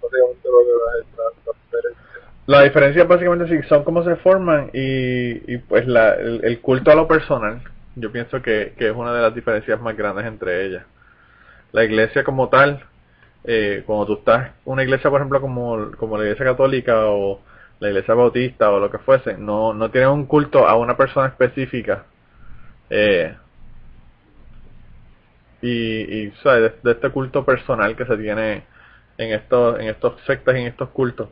básicamente 0.02 0.48
lo 0.48 0.58
que 0.64 0.72
la, 0.84 1.24
la, 1.24 1.52
diferencia. 1.62 2.20
La 2.46 2.62
diferencia 2.62 3.04
básicamente 3.04 3.48
sí 3.48 3.68
son 3.68 3.84
cómo 3.84 4.04
se 4.04 4.16
forman 4.16 4.70
y, 4.72 5.54
y 5.54 5.58
pues 5.58 5.86
la, 5.86 6.14
el, 6.14 6.44
el, 6.44 6.60
culto 6.60 6.90
a 6.90 6.94
lo 6.94 7.06
personal, 7.06 7.62
yo 7.96 8.10
pienso 8.12 8.42
que, 8.42 8.74
que 8.76 8.88
es 8.88 8.96
una 8.96 9.12
de 9.14 9.22
las 9.22 9.34
diferencias 9.34 9.80
más 9.80 9.96
grandes 9.96 10.26
entre 10.26 10.66
ellas. 10.66 10.84
La 11.72 11.84
iglesia 11.84 12.24
como 12.24 12.48
tal, 12.48 12.84
eh, 13.44 13.82
cuando 13.86 14.06
tú 14.06 14.14
estás 14.14 14.50
una 14.64 14.82
iglesia 14.82 15.08
por 15.10 15.20
ejemplo 15.20 15.40
como, 15.40 15.92
como 15.96 16.18
la 16.18 16.24
iglesia 16.24 16.44
católica 16.44 17.06
o 17.06 17.40
la 17.78 17.88
iglesia 17.88 18.14
bautista 18.14 18.70
o 18.70 18.78
lo 18.78 18.90
que 18.90 18.98
fuese, 18.98 19.36
no, 19.38 19.72
no 19.72 19.90
tiene 19.90 20.08
un 20.08 20.26
culto 20.26 20.66
a 20.66 20.76
una 20.76 20.96
persona 20.96 21.28
específica. 21.28 22.04
Eh, 22.90 23.34
y, 25.62 25.68
y 25.70 26.30
¿sabes? 26.42 26.72
De, 26.82 26.92
este 26.92 27.10
culto 27.10 27.44
personal 27.44 27.96
que 27.96 28.06
se 28.06 28.16
tiene 28.16 28.64
en 29.18 29.32
estos, 29.32 29.78
en 29.80 29.88
estos 29.88 30.20
sectas 30.26 30.56
y 30.56 30.60
en 30.60 30.66
estos 30.68 30.90
cultos. 30.90 31.28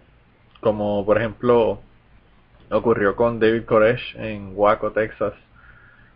Como 0.60 1.04
por 1.04 1.18
ejemplo 1.18 1.80
ocurrió 2.70 3.16
con 3.16 3.40
David 3.40 3.64
Koresh 3.64 4.16
en 4.16 4.52
Waco, 4.54 4.92
Texas, 4.92 5.32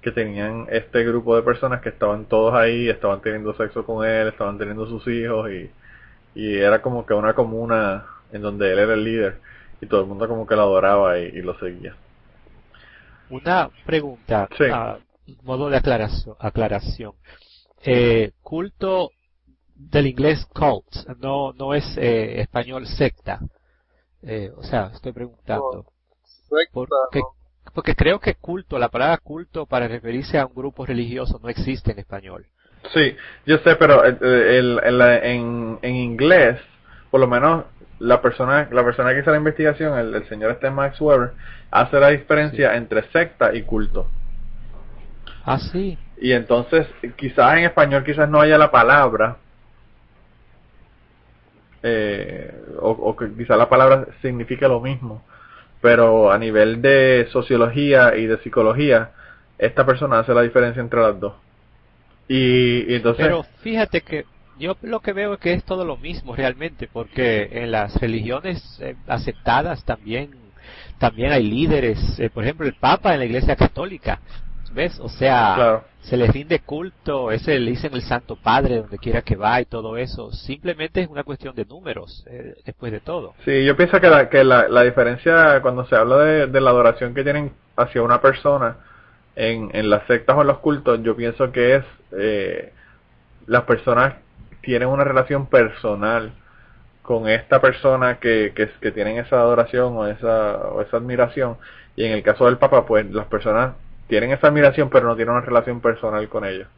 que 0.02 0.10
tenían 0.10 0.66
este 0.70 1.04
grupo 1.04 1.36
de 1.36 1.42
personas 1.42 1.80
que 1.80 1.88
estaban 1.90 2.26
todos 2.26 2.54
ahí, 2.54 2.88
estaban 2.88 3.20
teniendo 3.22 3.54
sexo 3.54 3.86
con 3.86 4.06
él, 4.06 4.28
estaban 4.28 4.58
teniendo 4.58 4.86
sus 4.86 5.06
hijos 5.06 5.50
y, 5.50 5.70
y 6.34 6.56
era 6.56 6.82
como 6.82 7.06
que 7.06 7.14
una 7.14 7.34
comuna 7.34 8.04
en 8.32 8.42
donde 8.42 8.72
él 8.72 8.78
era 8.78 8.94
el 8.94 9.04
líder 9.04 9.38
y 9.80 9.86
todo 9.86 10.02
el 10.02 10.06
mundo 10.06 10.28
como 10.28 10.46
que 10.46 10.54
lo 10.54 10.62
adoraba 10.62 11.18
y, 11.18 11.42
lo 11.42 11.58
seguía. 11.58 11.94
Una 13.30 13.68
pregunta, 13.84 14.48
a 14.72 14.98
modo 15.42 15.68
de 15.68 15.76
aclaración. 15.76 16.36
aclaración. 16.38 17.12
Eh, 17.84 18.32
culto 18.42 19.10
del 19.74 20.06
inglés 20.06 20.46
cult, 20.46 21.08
no, 21.18 21.52
no 21.52 21.74
es 21.74 21.84
eh, 21.96 22.40
español 22.40 22.86
secta. 22.86 23.40
Eh, 24.22 24.52
o 24.56 24.62
sea, 24.62 24.90
estoy 24.94 25.12
preguntando. 25.12 25.86
porque, 26.72 27.20
porque 27.74 27.94
creo 27.96 28.20
que 28.20 28.36
culto, 28.36 28.78
la 28.78 28.88
palabra 28.88 29.18
culto 29.18 29.66
para 29.66 29.88
referirse 29.88 30.38
a 30.38 30.46
un 30.46 30.54
grupo 30.54 30.86
religioso 30.86 31.40
no 31.42 31.48
existe 31.48 31.92
en 31.92 31.98
español. 31.98 32.46
Sí, 32.92 33.16
yo 33.46 33.58
sé, 33.58 33.76
pero 33.76 34.04
el, 34.04 34.80
en, 35.22 35.78
en 35.82 35.96
inglés, 35.96 36.60
por 37.10 37.20
lo 37.20 37.26
menos 37.26 37.64
la 38.02 38.20
persona 38.20 38.68
la 38.72 38.84
persona 38.84 39.12
que 39.12 39.20
hizo 39.20 39.30
la 39.30 39.36
investigación, 39.36 39.96
el, 39.96 40.28
señor 40.28 40.50
este 40.52 40.70
Max 40.70 41.00
Weber, 41.00 41.32
hace 41.70 42.00
la 42.00 42.08
diferencia 42.08 42.74
entre 42.74 43.08
secta 43.10 43.54
y 43.54 43.62
culto. 43.62 44.08
Ah, 45.44 45.58
sí. 45.58 45.98
Y 46.22 46.34
entonces, 46.34 46.86
quizás 47.16 47.58
en 47.58 47.64
español 47.64 48.04
quizás 48.04 48.28
no 48.28 48.40
haya 48.40 48.56
la 48.56 48.70
palabra, 48.70 49.38
eh, 51.82 52.62
o, 52.78 52.90
o 52.90 53.16
quizás 53.16 53.58
la 53.58 53.68
palabra 53.68 54.06
signifique 54.22 54.68
lo 54.68 54.80
mismo, 54.80 55.24
pero 55.80 56.30
a 56.30 56.38
nivel 56.38 56.80
de 56.80 57.26
sociología 57.32 58.14
y 58.14 58.26
de 58.26 58.38
psicología, 58.38 59.10
esta 59.58 59.84
persona 59.84 60.20
hace 60.20 60.32
la 60.32 60.42
diferencia 60.42 60.80
entre 60.80 61.00
las 61.00 61.18
dos. 61.18 61.34
Y, 62.28 62.92
y 62.92 62.94
entonces... 62.94 63.26
Pero 63.26 63.42
fíjate 63.60 64.02
que 64.02 64.24
yo 64.60 64.76
lo 64.82 65.00
que 65.00 65.12
veo 65.12 65.34
es 65.34 65.40
que 65.40 65.54
es 65.54 65.64
todo 65.64 65.84
lo 65.84 65.96
mismo 65.96 66.36
realmente, 66.36 66.86
porque 66.86 67.48
en 67.50 67.72
las 67.72 68.00
religiones 68.00 68.78
eh, 68.80 68.94
aceptadas 69.08 69.84
también, 69.84 70.30
también 71.00 71.32
hay 71.32 71.42
líderes, 71.42 71.98
eh, 72.20 72.30
por 72.30 72.44
ejemplo 72.44 72.64
el 72.64 72.74
Papa 72.74 73.12
en 73.12 73.18
la 73.18 73.24
Iglesia 73.24 73.56
Católica, 73.56 74.20
¿ves? 74.72 74.98
O 75.00 75.08
sea, 75.08 75.82
se 76.00 76.16
le 76.16 76.26
rinde 76.26 76.60
culto, 76.60 77.30
ese 77.30 77.58
le 77.58 77.70
dicen 77.70 77.94
el 77.94 78.02
Santo 78.02 78.36
Padre 78.36 78.78
donde 78.78 78.98
quiera 78.98 79.22
que 79.22 79.36
va 79.36 79.60
y 79.60 79.66
todo 79.66 79.96
eso, 79.96 80.32
simplemente 80.32 81.00
es 81.00 81.08
una 81.08 81.24
cuestión 81.24 81.54
de 81.54 81.64
números, 81.64 82.24
eh, 82.28 82.54
después 82.64 82.92
de 82.92 83.00
todo. 83.00 83.34
Sí, 83.44 83.64
yo 83.64 83.76
pienso 83.76 84.00
que 84.00 84.08
la, 84.08 84.28
que 84.28 84.44
la, 84.44 84.68
la 84.68 84.82
diferencia 84.82 85.60
cuando 85.62 85.86
se 85.86 85.96
habla 85.96 86.18
de, 86.18 86.46
de 86.46 86.60
la 86.60 86.70
adoración 86.70 87.14
que 87.14 87.22
tienen 87.22 87.52
hacia 87.76 88.02
una 88.02 88.20
persona 88.20 88.76
en, 89.36 89.70
en 89.72 89.88
las 89.88 90.06
sectas 90.06 90.36
o 90.36 90.42
en 90.42 90.48
los 90.48 90.58
cultos, 90.58 91.00
yo 91.02 91.16
pienso 91.16 91.52
que 91.52 91.76
es 91.76 91.84
eh, 92.12 92.72
las 93.46 93.62
personas 93.62 94.14
tienen 94.62 94.88
una 94.88 95.04
relación 95.04 95.46
personal 95.46 96.32
con 97.02 97.28
esta 97.28 97.60
persona 97.60 98.18
que, 98.18 98.52
que, 98.54 98.70
que, 98.80 98.92
tienen 98.92 99.18
esa 99.18 99.40
adoración 99.40 99.96
o 99.96 100.06
esa, 100.06 100.56
o 100.68 100.80
esa 100.82 100.98
admiración. 100.98 101.56
Y 101.96 102.04
en 102.04 102.12
el 102.12 102.22
caso 102.22 102.46
del 102.46 102.58
Papa, 102.58 102.86
pues 102.86 103.10
las 103.10 103.26
personas 103.26 103.74
tienen 104.12 104.30
esa 104.30 104.48
admiración, 104.48 104.90
pero 104.90 105.08
no 105.08 105.16
tienen 105.16 105.32
una 105.32 105.40
relación 105.40 105.80
personal 105.80 106.28
con 106.28 106.44
ellos. 106.44 106.68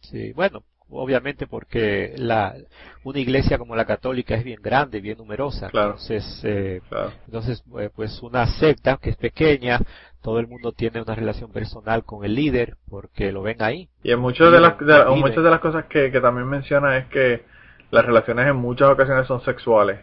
Sí, 0.00 0.34
bueno, 0.34 0.62
obviamente 0.90 1.46
porque 1.46 2.12
la 2.18 2.56
una 3.04 3.18
iglesia 3.20 3.56
como 3.56 3.74
la 3.74 3.86
católica 3.86 4.34
es 4.34 4.44
bien 4.44 4.60
grande, 4.60 5.00
bien 5.00 5.16
numerosa. 5.16 5.70
Claro. 5.70 5.92
Entonces, 5.92 6.42
eh, 6.44 6.82
entonces 7.24 7.64
eh, 7.80 7.88
pues 7.96 8.22
una 8.22 8.46
secta 8.46 8.98
que 9.00 9.08
es 9.08 9.16
pequeña, 9.16 9.80
todo 10.20 10.40
el 10.40 10.46
mundo 10.46 10.72
tiene 10.72 11.00
una 11.00 11.14
relación 11.14 11.50
personal 11.52 12.04
con 12.04 12.22
el 12.22 12.34
líder 12.34 12.76
porque 12.90 13.32
lo 13.32 13.40
ven 13.40 13.62
ahí. 13.62 13.88
Y 14.02 14.12
en 14.12 14.20
muchas 14.20 14.52
de 14.52 14.60
las 14.60 14.78
muchas 15.16 15.42
de 15.42 15.50
las 15.50 15.60
cosas 15.60 15.86
que, 15.86 16.12
que 16.12 16.20
también 16.20 16.48
menciona 16.48 16.98
es 16.98 17.06
que 17.06 17.46
las 17.90 18.04
relaciones 18.04 18.46
en 18.46 18.56
muchas 18.56 18.90
ocasiones 18.90 19.26
son 19.26 19.40
sexuales. 19.40 20.00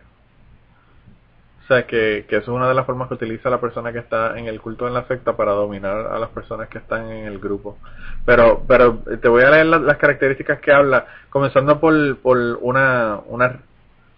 O 1.66 1.68
sea, 1.68 1.88
que, 1.88 2.26
que 2.30 2.38
eso 2.38 2.51
es 2.51 2.55
una 2.55 2.68
de 2.68 2.76
las 2.76 2.86
formas 2.86 3.07
que 3.07 3.16
utiliza 3.16 3.49
la 3.49 3.59
persona 3.59 3.91
que 3.91 3.97
está 3.97 4.38
en 4.38 4.45
el 4.45 4.61
culto 4.61 4.88
en 4.88 4.93
la 4.93 5.07
secta 5.07 5.36
para 5.36 5.53
dominar 5.53 6.05
a 6.11 6.20
las 6.20 6.30
personas 6.30 6.70
que 6.70 6.78
están 6.78 7.09
en 7.09 7.26
el 7.26 7.39
grupo. 7.39 7.80
Pero, 8.24 8.63
pero 8.68 8.99
te 9.20 9.28
voy 9.28 9.41
a 9.41 9.49
leer 9.49 9.66
las, 9.66 9.97
características 9.97 10.59
que 10.59 10.72
habla, 10.72 11.07
comenzando 11.32 11.80
por, 11.80 12.18
por 12.20 12.38
una, 12.61 13.20
una 13.26 13.61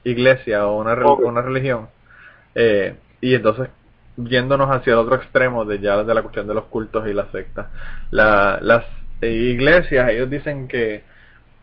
iglesia 0.04 0.68
o 0.68 0.82
una, 0.82 0.94
una 0.94 1.42
religión. 1.42 1.88
Eh, 2.54 2.98
y 3.22 3.36
entonces 3.36 3.70
yéndonos 4.18 4.70
hacia 4.70 4.92
el 4.92 5.00
otro 5.00 5.16
extremo 5.16 5.64
de 5.64 5.80
ya 5.80 6.04
de 6.04 6.14
la 6.14 6.24
cuestión 6.24 6.48
de 6.48 6.54
los 6.54 6.66
cultos 6.66 7.08
y 7.08 7.14
la 7.14 7.32
secta. 7.32 7.70
La, 8.12 8.60
las 8.62 8.84
iglesias, 9.22 10.10
ellos 10.10 10.30
dicen 10.30 10.68
que 10.68 11.06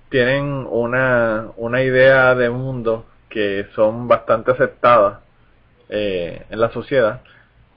tienen 0.09 0.67
una, 0.71 1.49
una 1.59 1.83
idea 1.83 2.35
de 2.35 2.49
mundo 2.49 3.05
que 3.29 3.67
son 3.75 4.09
bastante 4.09 4.53
aceptadas 4.53 5.24
eh, 5.89 6.43
en 6.51 6.61
la 6.61 6.71
sociedad 6.71 7.23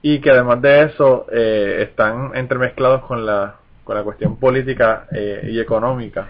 y 0.02 0.20
que 0.20 0.30
además 0.30 0.62
de 0.62 0.84
eso 0.84 1.26
eh, 1.32 1.86
están 1.88 2.32
entremezclados 2.34 3.04
con 3.04 3.26
la, 3.26 3.56
con 3.84 3.96
la 3.96 4.02
cuestión 4.02 4.38
política 4.38 5.06
eh, 5.12 5.48
y 5.50 5.60
económica, 5.60 6.28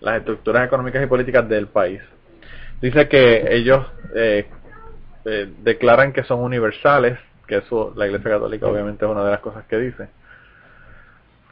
las 0.00 0.18
estructuras 0.18 0.66
económicas 0.66 1.02
y 1.02 1.06
políticas 1.06 1.48
del 1.48 1.66
país. 1.66 2.00
Dice 2.80 3.08
que 3.08 3.54
ellos 3.54 3.86
eh, 4.14 4.46
eh, 5.24 5.48
declaran 5.62 6.12
que 6.12 6.24
son 6.24 6.40
universales, 6.40 7.18
que 7.46 7.58
eso 7.58 7.92
la 7.96 8.06
Iglesia 8.06 8.32
Católica 8.32 8.66
obviamente 8.66 9.04
es 9.04 9.10
una 9.10 9.24
de 9.24 9.30
las 9.30 9.40
cosas 9.40 9.64
que 9.66 9.78
dice. 9.78 10.08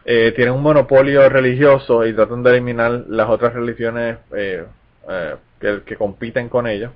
Eh, 0.05 0.33
tienen 0.37 0.55
un 0.55 0.63
monopolio 0.63 1.27
religioso 1.31 2.05
y 2.05 2.13
tratan 2.13 2.43
de 2.43 2.51
eliminar 2.51 3.05
las 3.09 3.29
otras 3.31 3.55
religiones 3.55 4.19
que, 4.31 5.97
compiten 5.97 6.51
con 6.51 6.67
ellos. 6.67 6.93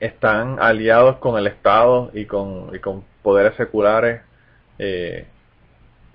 Están 0.00 0.58
aliados 0.60 1.16
con 1.18 1.38
el 1.38 1.46
Estado 1.46 2.10
y 2.12 2.26
con, 2.26 2.74
y 2.74 2.78
con 2.80 3.04
poderes 3.22 3.54
seculares 3.56 4.20
eh, 4.78 5.26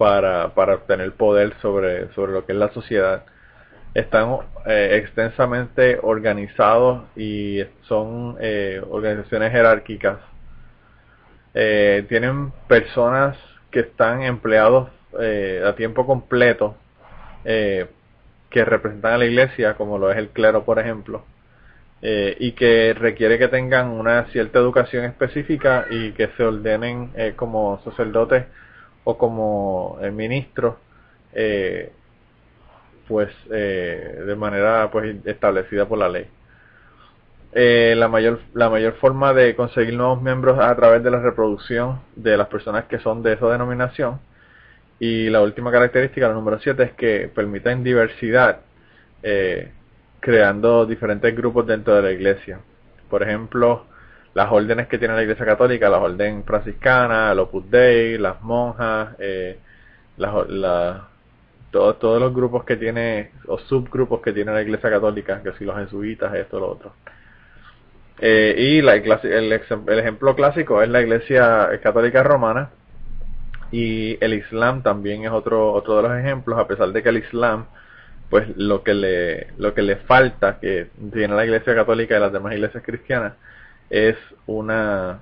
para, 0.02 0.56
para 0.56 0.74
obtener 0.74 1.12
poder 1.12 1.54
sobre, 1.62 2.08
lo 2.16 2.44
que 2.44 2.54
es 2.54 2.58
la 2.58 2.74
sociedad. 2.74 3.24
Están 3.94 4.36
eh, 4.66 4.96
extensamente 4.96 6.00
organizados 6.02 7.04
y 7.16 7.64
son 7.84 8.36
eh, 8.42 8.82
organizaciones 8.90 9.52
jerárquicas 9.52 10.18
eh, 11.54 12.04
tienen 12.10 12.52
personas 12.68 13.38
que 13.70 13.82
están 13.82 14.24
empleados 14.24 14.90
a 15.68 15.74
tiempo 15.76 16.08
completo 16.08 16.76
que 17.44 18.66
representan 18.66 19.14
a 19.14 19.18
la 19.20 19.26
iglesia, 19.26 19.76
como 19.76 20.00
lo 20.00 20.10
es 20.10 20.18
el 20.18 20.30
clero, 20.30 20.64
por 20.64 20.80
ejemplo, 20.80 21.24
eh, 22.02 22.36
y 22.40 22.54
que 22.54 22.94
requiere 22.94 23.38
que 23.38 23.48
tengan 23.48 23.90
una 23.90 24.26
cierta 24.32 24.60
educación 24.60 25.06
específica 25.06 25.86
y 25.90 26.12
que 26.14 26.30
se 26.38 26.44
ordenen 26.44 27.12
eh, 27.16 27.34
como 27.36 27.80
sacerdotes 27.84 28.46
o 29.04 29.18
como 29.18 29.98
eh, 30.02 30.12
ministros, 30.12 30.76
eh, 31.34 31.92
pues 33.08 33.30
eh, 33.52 34.24
de 34.26 34.36
manera 34.36 34.90
pues 34.92 35.16
establecida 35.26 35.88
por 35.88 35.98
la 36.00 36.10
ley. 36.10 36.28
La 37.54 38.08
mayor 38.08 38.40
la 38.54 38.70
mayor 38.70 38.94
forma 38.94 39.34
de 39.34 39.56
conseguir 39.56 39.94
nuevos 39.96 40.22
miembros 40.22 40.58
a 40.60 40.74
través 40.76 41.04
de 41.04 41.12
la 41.12 41.20
reproducción 41.20 42.00
de 42.16 42.38
las 42.38 42.48
personas 42.48 42.86
que 42.86 43.00
son 43.00 43.24
de 43.24 43.34
esa 43.34 43.48
denominación 43.50 44.22
y 45.00 45.30
la 45.30 45.42
última 45.42 45.72
característica 45.72 46.28
la 46.28 46.34
número 46.34 46.60
7 46.60 46.84
es 46.84 46.92
que 46.94 47.30
permiten 47.34 47.84
diversidad 47.84 48.60
eh, 49.24 49.72
creando 50.22 50.86
diferentes 50.86 51.36
grupos 51.36 51.68
dentro 51.68 51.94
de 51.96 52.02
la 52.02 52.12
iglesia 52.12 52.60
por 53.10 53.24
ejemplo 53.24 53.86
las 54.34 54.50
órdenes 54.50 54.88
que 54.88 54.98
tiene 54.98 55.16
la 55.16 55.24
iglesia 55.24 55.46
católica 55.46 55.90
la 55.90 55.98
orden 55.98 56.46
franciscana 56.46 57.34
el 57.34 57.40
opus 57.40 57.70
dei 57.70 58.18
las 58.18 58.42
monjas 58.42 59.16
eh, 59.20 59.60
la, 60.18 61.08
todos, 61.72 62.00
todos 62.00 62.22
los 62.22 62.34
grupos 62.34 62.64
que 62.66 62.76
tiene, 62.76 63.32
o 63.48 63.58
subgrupos 63.58 64.22
que 64.22 64.34
tiene 64.34 64.52
la 64.52 64.62
Iglesia 64.62 64.90
Católica, 64.90 65.42
que 65.42 65.54
si 65.54 65.66
los 65.66 65.78
jesuitas, 65.78 66.34
esto, 66.36 66.60
lo 66.60 66.70
otro. 66.70 66.94
Eh, 68.20 68.56
y 68.58 68.82
la, 68.82 68.96
el, 68.96 69.52
el 69.54 70.00
ejemplo 70.00 70.36
clásico 70.36 70.82
es 70.82 70.90
la 70.90 71.02
Iglesia 71.02 71.70
Católica 71.82 72.22
Romana, 72.24 72.70
y 73.72 74.18
el 74.24 74.34
Islam 74.34 74.84
también 74.84 75.24
es 75.24 75.32
otro, 75.32 75.72
otro 75.72 75.96
de 75.96 76.04
los 76.04 76.20
ejemplos, 76.20 76.60
a 76.60 76.68
pesar 76.68 76.92
de 76.92 77.02
que 77.02 77.10
el 77.10 77.18
Islam, 77.18 77.66
pues 78.32 78.48
lo 78.56 78.82
que 78.82 78.94
le, 78.94 79.48
lo 79.58 79.74
que 79.74 79.82
le 79.82 79.98
falta, 79.98 80.58
que 80.62 80.88
tiene 81.12 81.36
la 81.36 81.44
Iglesia 81.44 81.76
Católica 81.76 82.16
y 82.16 82.20
las 82.22 82.32
demás 82.32 82.54
iglesias 82.54 82.82
cristianas, 82.82 83.34
es 83.90 84.16
una, 84.48 85.20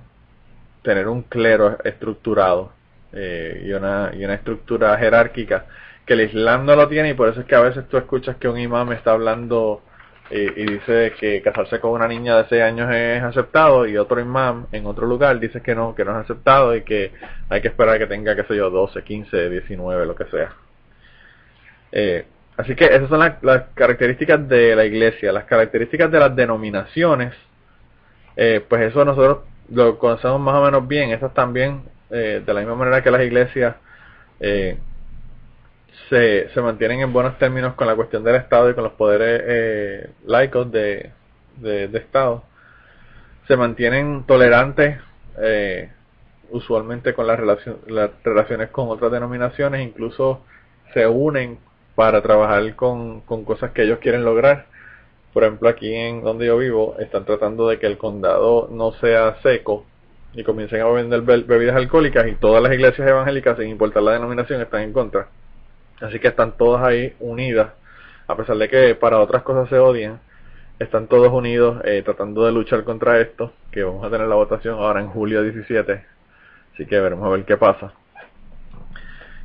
tener 0.82 1.08
un 1.08 1.22
clero 1.22 1.76
estructurado 1.82 2.72
eh, 3.12 3.64
y, 3.66 3.72
una, 3.72 4.12
y 4.14 4.24
una 4.24 4.34
estructura 4.34 4.96
jerárquica 4.96 5.66
que 6.06 6.14
el 6.14 6.20
Islam 6.20 6.64
no 6.64 6.76
lo 6.76 6.86
tiene 6.86 7.10
y 7.10 7.14
por 7.14 7.28
eso 7.28 7.40
es 7.40 7.46
que 7.46 7.56
a 7.56 7.60
veces 7.60 7.88
tú 7.88 7.96
escuchas 7.96 8.36
que 8.36 8.46
un 8.46 8.58
imam 8.58 8.92
está 8.92 9.10
hablando 9.10 9.82
y, 10.30 10.44
dice 10.64 11.12
que 11.18 11.42
casarse 11.42 11.80
con 11.80 11.90
una 11.90 12.06
niña 12.06 12.36
de 12.36 12.48
6 12.48 12.62
años 12.62 12.94
es 12.94 13.24
aceptado 13.24 13.88
y 13.88 13.96
otro 13.96 14.20
imam 14.20 14.66
en 14.70 14.86
otro 14.86 15.08
lugar 15.08 15.40
dice 15.40 15.60
que 15.60 15.74
no, 15.74 15.96
que 15.96 16.04
no 16.04 16.12
es 16.12 16.18
aceptado 16.18 16.76
y 16.76 16.82
que 16.82 17.10
hay 17.48 17.60
que 17.60 17.66
esperar 17.66 17.98
que 17.98 18.06
tenga, 18.06 18.36
qué 18.36 18.44
sé 18.44 18.54
yo, 18.54 18.70
12, 18.70 19.02
15, 19.02 19.50
19, 19.50 20.06
lo 20.06 20.14
que 20.14 20.24
sea. 20.26 20.52
Eh, 21.90 22.24
así 22.60 22.74
que 22.74 22.84
esas 22.84 23.08
son 23.08 23.20
las, 23.20 23.62
características 23.74 24.46
de 24.48 24.76
la 24.76 24.84
iglesia, 24.84 25.32
las 25.32 25.44
características 25.44 26.10
de 26.10 26.20
las 26.20 26.36
denominaciones, 26.36 27.34
eh, 28.36 28.64
pues 28.68 28.82
eso 28.82 29.04
nosotros 29.04 29.38
lo 29.70 29.98
conocemos 29.98 30.40
más 30.40 30.54
o 30.54 30.64
menos 30.64 30.86
bien, 30.86 31.10
esas 31.10 31.32
también, 31.32 31.82
eh, 32.10 32.42
de 32.44 32.54
la 32.54 32.60
misma 32.60 32.76
manera 32.76 33.02
que 33.02 33.10
las 33.10 33.22
iglesias 33.22 33.76
eh, 34.40 34.78
se, 36.08 36.48
se 36.50 36.60
mantienen 36.60 37.00
en 37.00 37.12
buenos 37.12 37.38
términos 37.38 37.74
con 37.74 37.86
la 37.86 37.94
cuestión 37.94 38.24
del 38.24 38.36
Estado 38.36 38.70
y 38.70 38.74
con 38.74 38.84
los 38.84 38.92
poderes 38.92 40.10
laicos 40.24 40.70
de, 40.70 41.12
de, 41.56 41.98
Estado. 41.98 42.44
Se 43.46 43.56
mantienen 43.56 44.24
tolerantes 44.26 44.98
usualmente 46.50 47.14
con 47.14 47.26
las, 47.26 47.38
las 47.86 48.10
relaciones 48.24 48.70
con 48.70 48.88
otras 48.88 49.12
denominaciones, 49.12 49.86
incluso 49.86 50.44
se 50.92 51.06
unen 51.06 51.58
para 51.94 52.22
trabajar 52.22 52.74
con, 52.76 53.20
con 53.22 53.44
cosas 53.44 53.72
que 53.72 53.82
ellos 53.82 53.98
quieren 53.98 54.24
lograr. 54.24 54.66
Por 55.32 55.44
ejemplo, 55.44 55.68
aquí 55.68 55.94
en 55.94 56.22
donde 56.22 56.46
yo 56.46 56.58
vivo, 56.58 56.96
están 56.98 57.24
tratando 57.24 57.68
de 57.68 57.78
que 57.78 57.86
el 57.86 57.98
condado 57.98 58.68
no 58.70 58.92
sea 58.94 59.36
seco 59.42 59.84
y 60.32 60.44
comiencen 60.44 60.80
a 60.80 60.86
vender 60.86 61.22
bebidas 61.22 61.76
alcohólicas 61.76 62.26
y 62.28 62.34
todas 62.34 62.62
las 62.62 62.72
iglesias 62.72 63.08
evangélicas, 63.08 63.58
sin 63.58 63.68
importar 63.68 64.02
la 64.02 64.12
denominación, 64.12 64.60
están 64.60 64.82
en 64.82 64.92
contra. 64.92 65.28
Así 66.00 66.18
que 66.18 66.28
están 66.28 66.56
todas 66.56 66.82
ahí 66.82 67.14
unidas, 67.20 67.72
a 68.26 68.36
pesar 68.36 68.56
de 68.56 68.68
que 68.68 68.94
para 68.94 69.20
otras 69.20 69.42
cosas 69.42 69.68
se 69.68 69.78
odian, 69.78 70.20
están 70.78 71.08
todos 71.08 71.30
unidos 71.32 71.82
eh, 71.84 72.02
tratando 72.04 72.44
de 72.46 72.52
luchar 72.52 72.84
contra 72.84 73.20
esto, 73.20 73.52
que 73.70 73.82
vamos 73.82 74.04
a 74.04 74.10
tener 74.10 74.26
la 74.26 74.36
votación 74.36 74.78
ahora 74.78 75.00
en 75.00 75.08
julio 75.08 75.42
17, 75.42 76.04
así 76.74 76.86
que 76.86 77.00
veremos 77.00 77.26
a 77.26 77.30
ver 77.30 77.44
qué 77.44 77.56
pasa. 77.56 77.92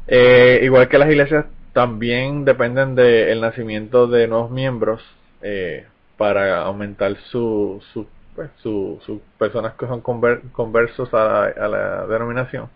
Eh, 0.07 0.59
igual 0.63 0.87
que 0.87 0.97
las 0.97 1.09
iglesias 1.09 1.45
también 1.75 2.45
dependen 2.45 2.95
del 2.95 3.41
nacimiento 3.41 4.07
de 4.07 4.27
nuevos 4.27 4.49
miembros 4.49 5.03
eh, 5.41 5.85
para 6.17 6.61
aumentar 6.61 7.15
su, 7.29 7.83
su, 7.91 8.07
pues, 8.33 8.49
su, 8.63 9.21
personas 9.37 9.73
que 9.73 9.85
son 9.85 9.99
conversos 9.99 11.13
a 11.13 11.67
la 11.67 12.07
denominación. 12.07 12.69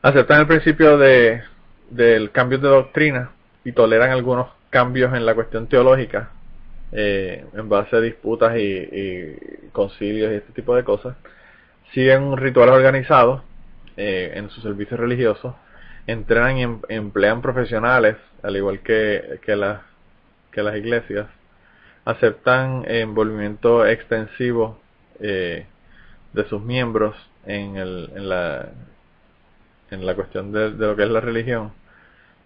Aceptan 0.00 0.42
el 0.42 0.46
principio 0.46 0.96
de 0.96 1.42
del 1.90 2.30
cambio 2.30 2.58
de 2.58 2.68
doctrina 2.68 3.30
y 3.64 3.72
toleran 3.72 4.10
algunos 4.10 4.48
cambios 4.70 5.14
en 5.14 5.26
la 5.26 5.34
cuestión 5.34 5.66
teológica 5.66 6.30
eh, 6.92 7.44
en 7.52 7.68
base 7.68 7.96
a 7.96 8.00
disputas 8.00 8.56
y, 8.56 9.36
concilios 9.72 10.32
y 10.32 10.36
este 10.36 10.52
tipo 10.52 10.74
de 10.76 10.84
cosas. 10.84 11.16
Siguen 11.92 12.22
un 12.22 12.36
ritual 12.36 12.68
organizado 12.68 13.42
eh, 13.96 14.32
en 14.36 14.50
sus 14.50 14.62
servicios 14.62 14.98
religiosos, 14.98 15.54
entrenan 16.06 16.58
y 16.58 16.62
em, 16.62 16.80
emplean 16.88 17.42
profesionales, 17.42 18.16
al 18.42 18.56
igual 18.56 18.80
que, 18.80 19.40
que, 19.42 19.76
que 20.52 20.62
las 20.62 20.76
iglesias, 20.76 21.26
aceptan 22.04 22.84
envolvimiento 22.86 23.84
extensivo 23.84 24.78
eh, 25.20 25.66
de 26.32 26.48
sus 26.48 26.62
miembros 26.62 27.16
en, 27.44 27.76
el, 27.76 28.10
en, 28.14 28.28
la, 28.28 28.68
en 29.90 30.06
la 30.06 30.14
cuestión 30.14 30.52
de, 30.52 30.70
lo 30.70 30.96
que 30.96 31.02
es 31.02 31.10
la 31.10 31.20
religión. 31.20 31.72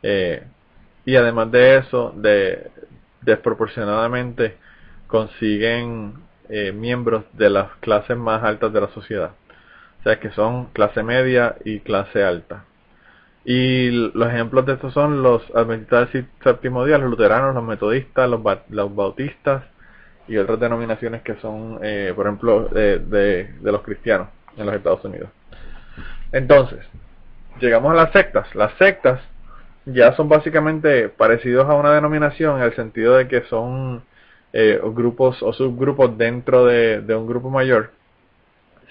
Eh, 0.02 0.42
y 1.04 1.16
además 1.16 1.50
de 1.50 1.78
eso, 1.78 2.12
de, 2.16 2.70
desproporcionadamente 3.20 4.56
consiguen 5.06 6.14
eh, 6.48 6.72
miembros 6.72 7.24
de 7.32 7.50
las 7.50 7.70
clases 7.76 8.16
más 8.16 8.42
altas 8.42 8.72
de 8.72 8.80
la 8.80 8.88
sociedad. 8.88 9.32
O 10.00 10.02
sea 10.04 10.18
que 10.18 10.30
son 10.30 10.66
clase 10.66 11.02
media 11.02 11.56
y 11.64 11.80
clase 11.80 12.24
alta. 12.24 12.64
Y 13.44 13.90
los 13.90 14.28
ejemplos 14.28 14.66
de 14.66 14.74
estos 14.74 14.92
son 14.92 15.22
los 15.22 15.42
adventistas 15.54 16.12
del 16.12 16.26
séptimo 16.44 16.84
día, 16.84 16.98
los 16.98 17.10
luteranos, 17.10 17.54
los 17.54 17.64
metodistas, 17.64 18.28
los, 18.28 18.40
los 18.68 18.94
bautistas 18.94 19.64
y 20.28 20.36
otras 20.36 20.60
denominaciones 20.60 21.22
que 21.22 21.36
son, 21.36 21.78
eh, 21.82 22.12
por 22.14 22.26
ejemplo, 22.26 22.68
de, 22.68 22.98
de 22.98 23.72
los 23.72 23.82
cristianos 23.82 24.28
en 24.56 24.66
los 24.66 24.74
Estados 24.74 25.04
Unidos. 25.04 25.30
Entonces, 26.32 26.80
llegamos 27.60 27.92
a 27.92 27.94
las 27.94 28.12
sectas. 28.12 28.54
Las 28.54 28.72
sectas 28.74 29.20
ya 29.86 30.14
son 30.14 30.28
básicamente 30.28 31.08
parecidos 31.08 31.68
a 31.68 31.74
una 31.74 31.92
denominación 31.92 32.58
en 32.58 32.64
el 32.64 32.76
sentido 32.76 33.16
de 33.16 33.28
que 33.28 33.42
son 33.42 34.02
eh, 34.52 34.80
grupos 34.82 35.42
o 35.42 35.52
subgrupos 35.52 36.16
dentro 36.18 36.66
de, 36.66 37.14
un 37.14 37.26
grupo 37.26 37.50
mayor. 37.50 37.92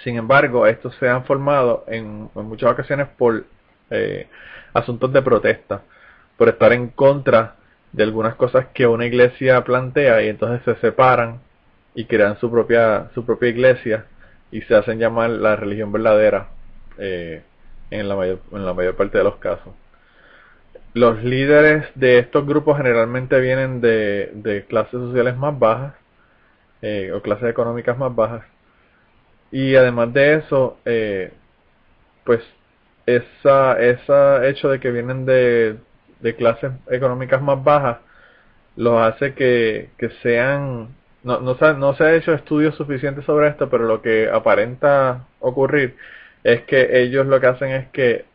Sin 0.03 0.15
embargo, 0.15 0.65
estos 0.67 0.95
se 0.95 1.09
han 1.09 1.25
formado 1.25 1.83
en, 1.87 2.29
muchas 2.33 2.71
ocasiones 2.71 3.07
por 3.17 3.45
eh, 3.91 4.27
asuntos 4.73 5.11
de 5.13 5.21
protesta, 5.21 5.81
por 6.37 6.49
estar 6.49 6.73
en 6.73 6.89
contra 6.89 7.55
de 7.91 8.03
algunas 8.03 8.35
cosas 8.35 8.67
que 8.73 8.87
una 8.87 9.05
iglesia 9.05 9.63
plantea 9.63 10.21
y 10.21 10.29
entonces 10.29 10.61
se 10.63 10.79
separan 10.81 11.41
y 11.95 12.05
crean 12.05 12.37
su 12.39 12.51
propia 12.51 13.09
su 13.13 13.25
propia 13.25 13.49
iglesia 13.49 14.05
y 14.51 14.61
se 14.61 14.75
hacen 14.75 14.99
llamar 14.99 15.31
la 15.31 15.55
religión 15.55 15.91
verdadera 15.91 16.49
eh, 16.97 17.43
en 17.91 18.07
la 18.07 18.15
mayor, 18.15 18.39
en 18.51 18.65
la 18.65 18.73
mayor 18.73 18.95
parte 18.95 19.17
de 19.17 19.23
los 19.23 19.37
casos. 19.37 19.73
Los 20.93 21.23
líderes 21.23 21.85
de 21.95 22.19
estos 22.19 22.45
grupos 22.45 22.77
generalmente 22.77 23.39
vienen 23.39 23.81
de, 23.81 24.31
de 24.33 24.65
clases 24.65 24.99
sociales 24.99 25.37
más 25.37 25.57
bajas 25.57 25.93
eh, 26.81 27.11
o 27.13 27.21
clases 27.21 27.49
económicas 27.49 27.97
más 27.97 28.15
bajas. 28.15 28.43
Y 29.51 29.75
además 29.75 30.13
de 30.13 30.35
eso, 30.35 30.77
eh, 30.85 31.33
pues 32.23 32.41
esa, 33.15 33.79
ese 33.79 34.49
hecho 34.49 34.69
de 34.69 34.79
que 34.79 34.91
vienen 34.91 35.25
de, 35.25 35.77
clases 36.37 36.71
económicas 36.89 37.41
más 37.41 37.63
bajas 37.63 37.97
los 38.75 39.01
hace 39.01 39.33
que, 39.33 39.89
que 39.97 40.09
sean 40.21 40.89
no, 41.23 41.39
no, 41.41 41.57
se, 41.57 41.73
no 41.73 41.95
se 41.95 42.03
ha 42.03 42.15
hecho 42.15 42.33
estudios 42.33 42.75
suficientes 42.75 43.25
sobre 43.25 43.49
esto, 43.49 43.69
pero 43.69 43.85
lo 43.85 44.01
que 44.01 44.29
aparenta 44.29 45.25
ocurrir 45.39 45.95
es 46.43 46.61
que 46.63 47.01
ellos 47.01 47.25
lo 47.25 47.39
que 47.41 47.47
hacen 47.47 47.71
es 47.71 47.87
que 47.89 48.25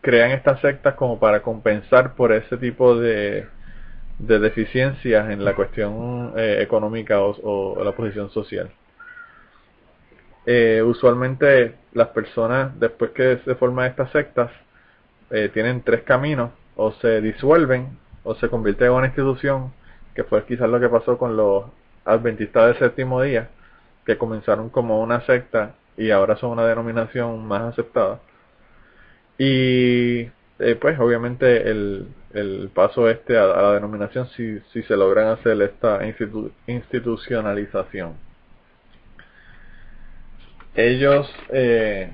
crean 0.00 0.30
estas 0.30 0.60
sectas 0.60 0.94
como 0.94 1.18
para 1.18 1.42
compensar 1.42 2.14
por 2.14 2.32
ese 2.32 2.56
tipo 2.58 2.96
de, 2.96 3.46
de 4.18 4.38
deficiencias 4.38 5.30
en 5.30 5.44
la 5.44 5.54
cuestión 5.54 6.32
eh, 6.36 6.58
económica 6.60 7.20
o, 7.20 7.82
la 7.82 7.92
posición 7.92 8.30
social. 8.30 8.70
Eh, 10.46 10.82
usualmente 10.84 11.74
las 11.94 12.08
personas 12.08 12.78
después 12.78 13.12
que 13.12 13.40
se 13.44 13.54
forman 13.54 13.86
estas 13.86 14.10
sectas 14.10 14.50
eh, 15.30 15.48
tienen 15.52 15.82
tres 15.82 16.02
caminos 16.02 16.50
o 16.76 16.92
se 16.92 17.20
disuelven 17.20 17.98
o 18.24 18.34
se 18.34 18.48
convierten 18.48 18.88
en 18.88 18.92
una 18.92 19.06
institución 19.06 19.72
que 20.14 20.24
fue 20.24 20.44
quizás 20.44 20.68
lo 20.68 20.80
que 20.80 20.88
pasó 20.88 21.16
con 21.18 21.36
los 21.36 21.64
adventistas 22.04 22.66
del 22.66 22.78
séptimo 22.78 23.22
día 23.22 23.48
que 24.04 24.18
comenzaron 24.18 24.68
como 24.70 25.00
una 25.00 25.20
secta 25.22 25.74
y 25.96 26.10
ahora 26.10 26.36
son 26.36 26.50
una 26.50 26.66
denominación 26.66 27.46
más 27.46 27.62
aceptada. 27.62 28.20
Y 29.38 30.30
eh, 30.58 30.76
pues 30.80 30.98
obviamente 30.98 31.68
el, 31.70 32.08
el 32.32 32.70
paso 32.74 33.08
este 33.08 33.38
a, 33.38 33.46
la 33.46 33.72
denominación 33.72 34.28
si, 34.28 34.60
si 34.72 34.82
se 34.82 34.96
logran 34.96 35.28
hacer 35.28 35.60
esta 35.62 36.00
institucionalización. 36.66 38.14
Ellos 40.74 41.32
eh, 41.50 42.10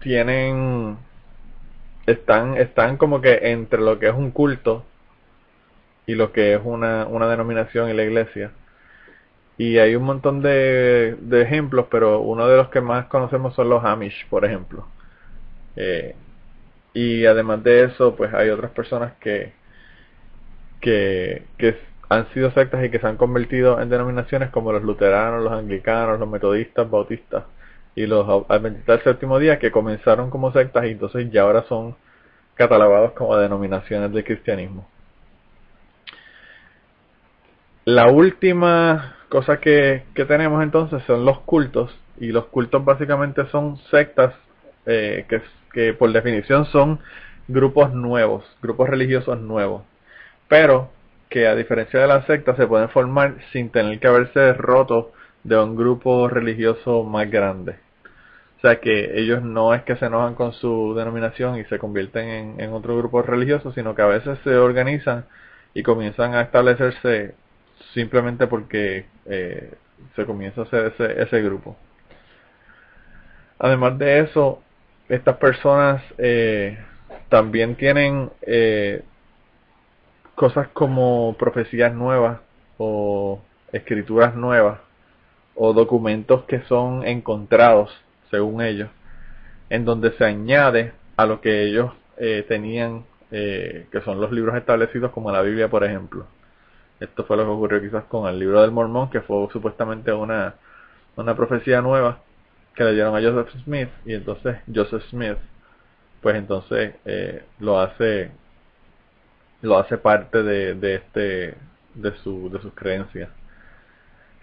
tienen 0.00 0.96
están 2.06 2.56
están 2.56 2.96
como 2.96 3.20
que 3.20 3.50
entre 3.50 3.80
lo 3.80 3.98
que 3.98 4.08
es 4.08 4.14
un 4.14 4.30
culto 4.30 4.84
y 6.06 6.14
lo 6.14 6.32
que 6.32 6.54
es 6.54 6.60
una, 6.64 7.06
una 7.06 7.26
denominación 7.28 7.88
en 7.90 7.96
la 7.96 8.04
iglesia 8.04 8.52
y 9.58 9.78
hay 9.78 9.96
un 9.96 10.04
montón 10.04 10.42
de, 10.42 11.16
de, 11.20 11.42
ejemplos, 11.42 11.86
pero 11.90 12.20
uno 12.20 12.46
de 12.46 12.56
los 12.56 12.68
que 12.68 12.80
más 12.80 13.06
conocemos 13.06 13.54
son 13.54 13.70
los 13.70 13.84
Amish, 13.84 14.26
por 14.28 14.44
ejemplo. 14.44 14.86
Eh, 15.76 16.14
y 16.94 17.26
además 17.26 17.62
de 17.64 17.84
eso, 17.84 18.16
pues 18.16 18.32
hay 18.34 18.50
otras 18.50 18.70
personas 18.72 19.14
que, 19.20 19.52
que, 20.80 21.44
que 21.58 21.78
han 22.08 22.28
sido 22.32 22.50
sectas 22.52 22.84
y 22.84 22.90
que 22.90 22.98
se 22.98 23.06
han 23.06 23.16
convertido 23.16 23.80
en 23.80 23.88
denominaciones 23.88 24.50
como 24.50 24.72
los 24.72 24.82
luteranos, 24.82 25.42
los 25.42 25.52
anglicanos, 25.52 26.20
los 26.20 26.28
metodistas, 26.28 26.88
bautistas 26.88 27.44
y 27.94 28.06
los 28.06 28.44
adventistas 28.48 28.96
del 28.96 29.04
séptimo 29.04 29.38
día 29.38 29.58
que 29.58 29.72
comenzaron 29.72 30.30
como 30.30 30.52
sectas 30.52 30.84
y 30.84 30.90
entonces 30.90 31.30
ya 31.30 31.42
ahora 31.42 31.64
son 31.68 31.96
catalogados 32.54 33.12
como 33.12 33.36
denominaciones 33.36 34.12
del 34.12 34.24
cristianismo. 34.24 34.88
La 37.84 38.10
última 38.10 39.16
cosa 39.28 39.58
que, 39.58 40.04
que 40.14 40.24
tenemos 40.24 40.62
entonces 40.62 41.02
son 41.06 41.24
los 41.24 41.40
cultos 41.40 41.96
y 42.18 42.28
los 42.28 42.46
cultos 42.46 42.84
básicamente 42.84 43.46
son 43.50 43.78
sectas 43.90 44.34
eh, 44.86 45.26
que, 45.28 45.42
que 45.72 45.94
por 45.94 46.12
definición 46.12 46.66
son 46.66 47.00
grupos 47.48 47.92
nuevos, 47.92 48.44
grupos 48.62 48.88
religiosos 48.88 49.40
nuevos. 49.40 49.82
Pero 50.48 50.90
que 51.28 51.46
a 51.46 51.54
diferencia 51.54 52.00
de 52.00 52.06
las 52.06 52.26
sectas 52.26 52.56
se 52.56 52.66
pueden 52.66 52.88
formar 52.88 53.36
sin 53.52 53.70
tener 53.70 53.98
que 53.98 54.08
haberse 54.08 54.52
roto 54.54 55.12
de 55.44 55.58
un 55.58 55.76
grupo 55.76 56.28
religioso 56.28 57.04
más 57.04 57.30
grande. 57.30 57.76
O 58.58 58.60
sea 58.60 58.80
que 58.80 59.18
ellos 59.20 59.42
no 59.42 59.74
es 59.74 59.82
que 59.82 59.96
se 59.96 60.06
enojan 60.06 60.34
con 60.34 60.52
su 60.52 60.94
denominación 60.96 61.58
y 61.58 61.64
se 61.64 61.78
convierten 61.78 62.58
en, 62.60 62.72
otro 62.72 62.96
grupo 62.96 63.22
religioso, 63.22 63.72
sino 63.72 63.94
que 63.94 64.02
a 64.02 64.06
veces 64.06 64.38
se 64.44 64.56
organizan 64.56 65.26
y 65.74 65.82
comienzan 65.82 66.34
a 66.34 66.42
establecerse 66.42 67.34
simplemente 67.92 68.46
porque 68.46 69.06
eh, 69.26 69.74
se 70.16 70.24
comienza 70.24 70.62
a 70.62 70.64
hacer 70.64 70.94
ese, 70.98 71.22
ese 71.22 71.42
grupo. 71.42 71.76
Además 73.58 73.98
de 73.98 74.20
eso, 74.20 74.62
estas 75.08 75.36
personas 75.36 76.02
eh, 76.18 76.78
también 77.28 77.76
tienen 77.76 78.30
eh, 78.42 79.02
cosas 80.36 80.68
como 80.68 81.34
profecías 81.38 81.92
nuevas 81.94 82.38
o 82.78 83.40
escrituras 83.72 84.36
nuevas 84.36 84.78
o 85.56 85.72
documentos 85.72 86.44
que 86.44 86.60
son 86.64 87.04
encontrados 87.06 87.90
según 88.30 88.60
ellos 88.60 88.90
en 89.70 89.84
donde 89.84 90.12
se 90.12 90.24
añade 90.24 90.92
a 91.16 91.26
lo 91.26 91.40
que 91.40 91.64
ellos 91.64 91.92
eh, 92.18 92.44
tenían 92.46 93.04
eh, 93.32 93.86
que 93.90 94.02
son 94.02 94.20
los 94.20 94.30
libros 94.30 94.54
establecidos 94.56 95.10
como 95.10 95.32
la 95.32 95.42
Biblia 95.42 95.68
por 95.68 95.82
ejemplo. 95.82 96.26
Esto 97.00 97.24
fue 97.24 97.36
lo 97.36 97.44
que 97.44 97.50
ocurrió 97.50 97.80
quizás 97.80 98.04
con 98.04 98.28
el 98.28 98.38
libro 98.38 98.60
del 98.60 98.70
Mormón 98.70 99.10
que 99.10 99.22
fue 99.22 99.48
supuestamente 99.50 100.12
una 100.12 100.54
una 101.16 101.34
profecía 101.34 101.80
nueva 101.80 102.18
que 102.74 102.84
le 102.84 102.92
dieron 102.92 103.16
a 103.16 103.22
Joseph 103.22 103.48
Smith 103.64 103.88
y 104.04 104.12
entonces 104.12 104.58
Joseph 104.72 105.02
Smith 105.08 105.38
pues 106.20 106.36
entonces 106.36 106.94
eh, 107.06 107.42
lo 107.58 107.80
hace 107.80 108.30
lo 109.62 109.78
hace 109.78 109.98
parte 109.98 110.42
de, 110.42 110.74
de 110.74 110.94
este 110.96 111.54
de 111.94 112.12
su 112.22 112.50
de 112.50 112.60
sus 112.60 112.72
creencias. 112.74 113.30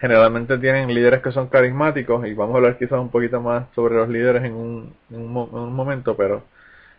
Generalmente 0.00 0.58
tienen 0.58 0.92
líderes 0.92 1.22
que 1.22 1.32
son 1.32 1.48
carismáticos 1.48 2.26
y 2.26 2.34
vamos 2.34 2.54
a 2.54 2.58
hablar 2.58 2.78
quizás 2.78 2.98
un 2.98 3.10
poquito 3.10 3.40
más 3.40 3.66
sobre 3.74 3.94
los 3.94 4.08
líderes 4.08 4.44
en 4.44 4.52
un, 4.54 4.94
en 5.10 5.20
un, 5.20 5.72
momento 5.72 6.16
pero 6.16 6.42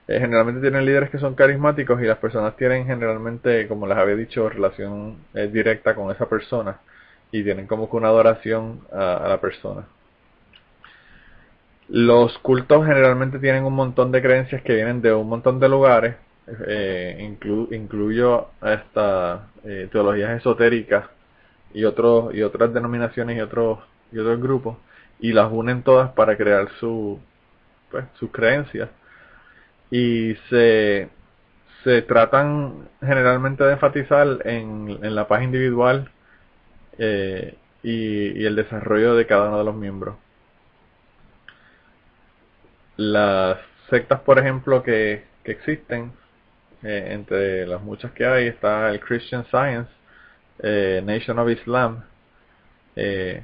eh, 0.07 0.19
generalmente 0.19 0.61
tienen 0.61 0.85
líderes 0.85 1.09
que 1.09 1.19
son 1.19 1.35
carismáticos 1.35 2.01
y 2.01 2.05
las 2.05 2.17
personas 2.17 2.55
tienen 2.55 2.85
generalmente 2.85 3.67
como 3.67 3.85
les 3.85 3.97
había 3.97 4.15
dicho 4.15 4.49
relación 4.49 5.17
eh, 5.33 5.47
directa 5.47 5.93
con 5.93 6.09
esa 6.11 6.27
persona 6.27 6.79
y 7.31 7.43
tienen 7.43 7.67
como 7.67 7.89
que 7.89 7.97
una 7.97 8.07
adoración 8.07 8.81
a, 8.91 9.27
la 9.27 9.39
persona. 9.41 9.85
Los 11.89 12.37
cultos 12.39 12.85
generalmente 12.85 13.39
tienen 13.39 13.65
un 13.65 13.73
montón 13.73 14.11
de 14.11 14.21
creencias 14.21 14.61
que 14.63 14.73
vienen 14.73 15.01
de 15.01 15.13
un 15.13 15.29
montón 15.29 15.59
de 15.59 15.69
lugares 15.69 16.15
eh, 16.67 17.37
incluyo 17.71 18.49
hasta 18.61 19.47
eh, 19.63 19.89
teologías 19.91 20.37
esotéricas 20.37 21.05
y 21.73 21.83
otros 21.85 22.33
y 22.35 22.43
otras 22.43 22.73
denominaciones 22.73 23.37
y 23.37 23.41
otros 23.41 23.79
y 24.11 24.19
otros 24.19 24.39
grupos 24.41 24.77
y 25.19 25.33
las 25.33 25.51
unen 25.51 25.83
todas 25.83 26.11
para 26.11 26.37
crear 26.37 26.69
su 26.79 27.19
pues 27.91 28.05
sus 28.19 28.31
creencias. 28.31 28.89
Y 29.91 30.35
se 30.49 31.09
se 31.83 32.01
tratan 32.01 32.89
generalmente 33.01 33.63
de 33.63 33.73
enfatizar 33.73 34.39
en, 34.45 34.99
en 35.03 35.15
la 35.15 35.27
paz 35.27 35.43
individual 35.43 36.09
eh, 36.97 37.55
y, 37.83 38.41
y 38.41 38.45
el 38.45 38.55
desarrollo 38.55 39.15
de 39.15 39.27
cada 39.27 39.49
uno 39.49 39.59
de 39.59 39.65
los 39.65 39.75
miembros. 39.75 40.15
Las 42.97 43.59
sectas 43.89 44.21
por 44.21 44.39
ejemplo 44.39 44.83
que, 44.83 45.25
que 45.43 45.51
existen 45.51 46.11
eh, 46.85 47.13
entre 47.13 47.65
las 47.65 47.81
muchas 47.81 48.11
que 48.11 48.27
hay 48.27 48.45
está 48.45 48.91
el 48.91 48.99
Christian 48.99 49.43
Science, 49.45 49.89
eh, 50.59 51.01
Nation 51.03 51.39
of 51.39 51.49
Islam, 51.49 52.03
eh, 52.95 53.41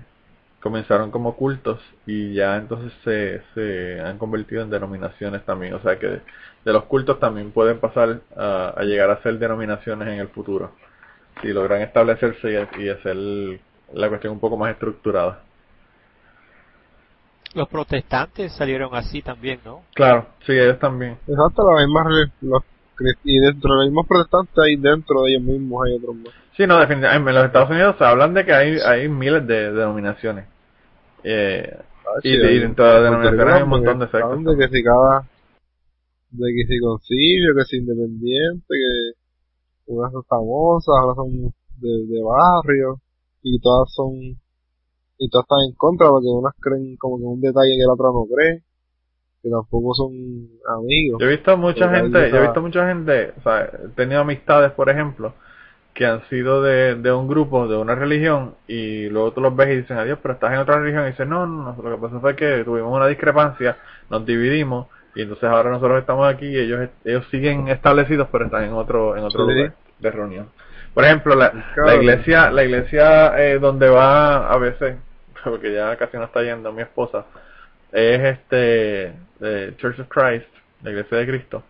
comenzaron 0.60 1.10
como 1.10 1.36
cultos 1.36 1.80
y 2.06 2.36
ya 2.36 2.56
entonces 2.58 2.94
se, 3.04 3.42
se 3.56 4.00
han 4.00 4.20
convertido 4.20 4.62
en 4.62 4.70
denominaciones 4.70 5.44
también. 5.44 5.74
O 5.74 5.82
sea 5.82 5.98
que 5.98 6.08
de, 6.08 6.22
los 6.66 6.84
cultos 6.84 7.20
también 7.20 7.52
pueden 7.52 7.80
pasar 7.80 8.22
a, 8.38 8.80
llegar 8.84 9.10
a 9.10 9.24
ser 9.24 9.40
denominaciones 9.40 10.08
en 10.08 10.20
el 10.20 10.28
futuro. 10.28 10.74
Si 11.42 11.48
logran 11.48 11.82
establecerse 11.82 12.68
y, 12.78 12.90
hacer 12.90 13.16
la 13.92 14.08
cuestión 14.08 14.34
un 14.34 14.40
poco 14.40 14.56
más 14.56 14.72
estructurada. 14.72 15.42
Los 17.56 17.68
protestantes 17.68 18.54
salieron 18.54 18.94
así 18.94 19.24
también, 19.24 19.60
¿no? 19.66 19.82
Claro, 19.96 20.28
sí, 20.46 20.52
ellos 20.52 20.78
también. 20.78 21.18
Exacto, 21.28 21.70
la 21.70 21.84
misma, 21.84 22.06
los 22.42 22.64
y 23.24 23.40
dentro 23.40 23.72
de 23.72 23.76
los 23.78 23.86
mismos 23.86 24.08
protestantes 24.08 24.58
hay 24.58 24.76
dentro 24.76 25.24
de 25.24 25.32
ellos 25.32 25.44
mismos 25.44 25.86
hay 25.86 25.94
otros 25.96 26.16
más. 26.16 26.34
Sí, 26.56 26.68
no, 26.68 26.80
definitivamente. 26.80 27.30
En 27.30 27.36
los 27.36 27.46
Estados 27.46 27.70
Unidos 27.70 27.96
se 27.98 28.04
hablan 28.04 28.34
de 28.34 28.46
que 28.46 28.54
hay, 28.54 28.78
hay 28.80 29.10
miles 29.10 29.48
de 29.48 29.72
denominaciones. 29.72 30.48
Eh, 31.24 31.66
ah, 31.74 32.20
y, 32.24 32.38
dentro 32.38 32.86
de 32.86 32.94
las 32.94 33.04
denominaciones 33.04 33.54
hay 33.56 33.64
un 33.64 33.70
montón 33.70 34.00
de 34.00 34.08
sectas. 34.08 34.44
De 34.44 34.58
que 34.58 34.68
si 34.68 34.84
cada, 34.84 35.22
de 36.32 36.48
que 36.54 36.68
si 36.68 36.80
concilio, 36.80 37.56
que 37.58 37.66
si 37.66 37.78
independiente, 37.78 38.66
que 38.68 39.94
unas 39.94 40.12
son 40.12 40.24
famosas, 40.26 40.96
otras 41.04 41.16
son 41.16 41.54
de, 41.80 41.90
de 42.08 42.22
barrio, 42.24 43.02
y 43.44 43.60
todas 43.60 43.92
son, 43.94 44.14
y 45.18 45.30
todas 45.30 45.46
están 45.46 45.60
en 45.68 45.76
contra 45.76 46.10
porque 46.10 46.28
unas 46.28 46.54
creen 46.60 46.96
como 46.98 47.18
que 47.18 47.24
un 47.24 47.42
detalle 47.42 47.78
que 47.78 47.86
la 47.86 47.94
otra 47.94 48.08
no 48.14 48.26
cree 48.26 48.64
que 49.42 49.50
tampoco 49.50 49.94
son 49.94 50.12
amigos. 50.78 51.20
Yo 51.20 51.28
he 51.28 51.30
visto 51.30 51.58
mucha 51.58 51.90
gente, 51.94 52.30
yo 52.30 52.38
he 52.38 52.42
visto 52.42 52.62
mucha 52.62 52.88
gente, 52.88 53.34
o 53.40 53.42
sea, 53.42 53.64
he 53.64 53.88
tenido 53.96 54.22
amistades, 54.22 54.72
por 54.72 54.90
ejemplo, 54.90 55.34
que 55.94 56.06
han 56.06 56.22
sido 56.30 56.62
de, 56.62 56.96
de 56.96 57.12
un 57.12 57.28
grupo, 57.28 57.68
de 57.68 57.78
una 57.78 57.96
religión, 57.96 58.56
y 58.68 59.10
luego 59.10 59.34
tú 59.34 59.42
los 59.42 59.56
ves 59.56 59.70
y 59.70 59.78
dicen, 59.78 59.98
adiós, 59.98 60.20
pero 60.22 60.36
estás 60.36 60.54
en 60.54 60.60
otra 60.60 60.80
religión, 60.80 61.04
y 61.06 61.12
dicen, 61.12 61.30
no, 61.30 61.46
no, 61.48 61.74
no, 61.74 61.84
lo 61.84 61.96
que 61.96 62.02
pasó 62.02 62.22
fue 62.22 62.36
que 62.36 62.64
tuvimos 62.64 62.94
una 62.94 63.08
discrepancia, 63.08 63.78
nos 64.10 64.26
dividimos, 64.26 64.88
y 65.16 65.24
entonces 65.24 65.50
ahora 65.50 65.72
nosotros 65.72 66.00
estamos 66.00 66.32
aquí 66.34 66.46
y 66.46 66.58
ellos 66.58 66.90
ellos 67.04 67.26
siguen 67.32 67.68
establecidos, 67.68 68.30
pero 68.32 68.46
están 68.46 68.64
en 68.64 68.74
otro 68.74 69.18
en 69.18 69.26
otro 69.26 69.46
lugar 69.46 69.74
de 70.00 70.12
reunión. 70.12 70.50
Por 70.94 71.04
ejemplo, 71.04 71.36
la, 71.36 71.52
la 71.76 71.96
iglesia, 71.96 72.50
la 72.50 72.64
iglesia 72.64 73.34
eh, 73.38 73.60
donde 73.60 73.90
va 73.90 74.50
a 74.50 74.58
veces, 74.58 74.96
porque 75.44 75.74
ya 75.74 75.96
casi 75.98 76.18
no 76.18 76.26
está 76.26 76.42
yendo 76.44 76.72
mi 76.72 76.82
esposa, 76.82 77.26
es 77.92 78.38
este 78.38 79.14
de 79.42 79.76
Church 79.78 80.00
of 80.00 80.08
Christ, 80.08 80.48
la 80.84 80.92
iglesia 80.92 81.18
de 81.18 81.28
Cristo. 81.28 81.64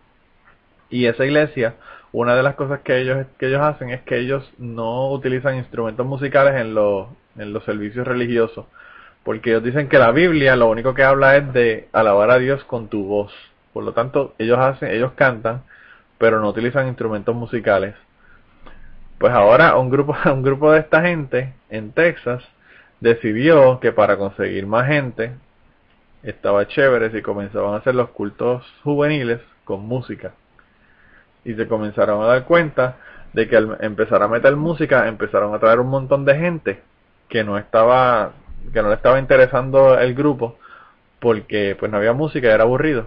Y 0.90 1.06
esa 1.06 1.24
iglesia, 1.24 1.74
una 2.12 2.36
de 2.36 2.42
las 2.42 2.54
cosas 2.54 2.80
que 2.80 2.98
ellos 2.98 3.26
que 3.38 3.46
ellos 3.46 3.62
hacen 3.62 3.90
es 3.90 4.02
que 4.02 4.18
ellos 4.18 4.48
no 4.58 5.10
utilizan 5.10 5.56
instrumentos 5.56 6.06
musicales 6.06 6.54
en 6.60 6.74
los 6.74 7.08
en 7.38 7.52
los 7.52 7.64
servicios 7.64 8.06
religiosos, 8.06 8.66
porque 9.24 9.50
ellos 9.50 9.64
dicen 9.64 9.88
que 9.88 9.98
la 9.98 10.12
Biblia 10.12 10.54
lo 10.54 10.68
único 10.68 10.94
que 10.94 11.02
habla 11.02 11.36
es 11.36 11.52
de 11.54 11.88
alabar 11.92 12.30
a 12.30 12.38
Dios 12.38 12.62
con 12.64 12.88
tu 12.88 13.04
voz. 13.04 13.32
Por 13.72 13.84
lo 13.84 13.92
tanto, 13.94 14.34
ellos 14.38 14.58
hacen 14.58 14.90
ellos 14.90 15.12
cantan, 15.16 15.62
pero 16.18 16.40
no 16.40 16.48
utilizan 16.50 16.88
instrumentos 16.88 17.34
musicales. 17.34 17.94
Pues 19.18 19.32
ahora 19.32 19.76
un 19.78 19.88
grupo 19.90 20.14
un 20.26 20.42
grupo 20.42 20.72
de 20.72 20.80
esta 20.80 21.00
gente 21.02 21.54
en 21.70 21.92
Texas 21.92 22.42
decidió 23.00 23.80
que 23.80 23.92
para 23.92 24.18
conseguir 24.18 24.66
más 24.66 24.86
gente 24.88 25.32
estaba 26.22 26.66
chévere 26.68 27.10
si 27.10 27.22
comenzaban 27.22 27.74
a 27.74 27.78
hacer 27.78 27.94
los 27.94 28.10
cultos 28.10 28.64
juveniles 28.84 29.40
con 29.64 29.82
música. 29.86 30.32
Y 31.44 31.54
se 31.54 31.66
comenzaron 31.66 32.22
a 32.22 32.26
dar 32.26 32.44
cuenta 32.44 32.96
de 33.32 33.48
que 33.48 33.56
al 33.56 33.76
empezar 33.80 34.22
a 34.22 34.28
meter 34.28 34.54
música 34.56 35.08
empezaron 35.08 35.54
a 35.54 35.58
traer 35.58 35.80
un 35.80 35.88
montón 35.88 36.24
de 36.24 36.36
gente 36.36 36.80
que 37.28 37.44
no 37.44 37.58
estaba 37.58 38.32
que 38.72 38.82
no 38.82 38.88
le 38.88 38.94
estaba 38.94 39.18
interesando 39.18 39.98
el 39.98 40.14
grupo 40.14 40.58
porque 41.18 41.76
pues 41.78 41.90
no 41.90 41.98
había 41.98 42.12
música 42.12 42.48
y 42.48 42.50
era 42.50 42.64
aburrido. 42.64 43.06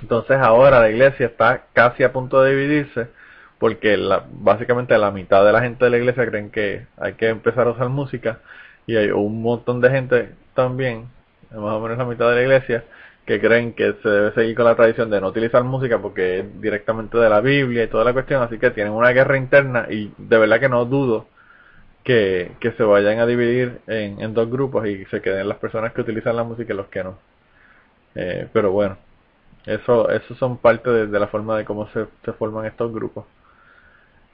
Entonces 0.00 0.36
ahora 0.38 0.80
la 0.80 0.90
iglesia 0.90 1.26
está 1.26 1.64
casi 1.72 2.02
a 2.02 2.12
punto 2.12 2.42
de 2.42 2.54
dividirse 2.54 3.08
porque 3.58 3.96
la, 3.96 4.24
básicamente 4.30 4.96
la 4.98 5.10
mitad 5.10 5.44
de 5.44 5.52
la 5.52 5.62
gente 5.62 5.84
de 5.84 5.90
la 5.90 5.96
iglesia 5.96 6.26
creen 6.26 6.50
que 6.50 6.86
hay 6.98 7.14
que 7.14 7.28
empezar 7.28 7.66
a 7.66 7.70
usar 7.70 7.88
música 7.88 8.40
y 8.86 8.96
hay 8.96 9.10
un 9.10 9.42
montón 9.42 9.80
de 9.80 9.90
gente 9.90 10.34
también 10.54 11.08
más 11.54 11.74
o 11.74 11.80
menos 11.80 11.98
la 11.98 12.04
mitad 12.04 12.28
de 12.30 12.36
la 12.36 12.42
iglesia, 12.42 12.84
que 13.26 13.40
creen 13.40 13.74
que 13.74 13.94
se 14.02 14.08
debe 14.08 14.32
seguir 14.34 14.54
con 14.56 14.66
la 14.66 14.76
tradición 14.76 15.10
de 15.10 15.20
no 15.20 15.28
utilizar 15.28 15.64
música 15.64 15.98
porque 16.00 16.40
es 16.40 16.60
directamente 16.60 17.18
de 17.18 17.28
la 17.28 17.40
Biblia 17.40 17.84
y 17.84 17.88
toda 17.88 18.04
la 18.04 18.12
cuestión, 18.12 18.42
así 18.42 18.58
que 18.58 18.70
tienen 18.70 18.92
una 18.92 19.10
guerra 19.10 19.36
interna 19.36 19.86
y 19.90 20.12
de 20.18 20.38
verdad 20.38 20.60
que 20.60 20.68
no 20.68 20.84
dudo 20.84 21.26
que, 22.04 22.52
que 22.60 22.72
se 22.72 22.82
vayan 22.84 23.18
a 23.20 23.26
dividir 23.26 23.80
en, 23.86 24.20
en 24.20 24.34
dos 24.34 24.50
grupos 24.50 24.86
y 24.86 25.04
se 25.06 25.22
queden 25.22 25.48
las 25.48 25.58
personas 25.58 25.92
que 25.94 26.02
utilizan 26.02 26.36
la 26.36 26.44
música 26.44 26.72
y 26.72 26.76
los 26.76 26.88
que 26.88 27.04
no. 27.04 27.18
Eh, 28.14 28.48
pero 28.52 28.72
bueno, 28.72 28.98
eso, 29.66 30.10
eso 30.10 30.34
son 30.36 30.58
parte 30.58 30.90
de, 30.90 31.20
la 31.20 31.28
forma 31.28 31.56
de 31.58 31.64
cómo 31.64 31.88
se, 31.90 32.06
se 32.24 32.32
forman 32.34 32.66
estos 32.66 32.92
grupos. 32.92 33.26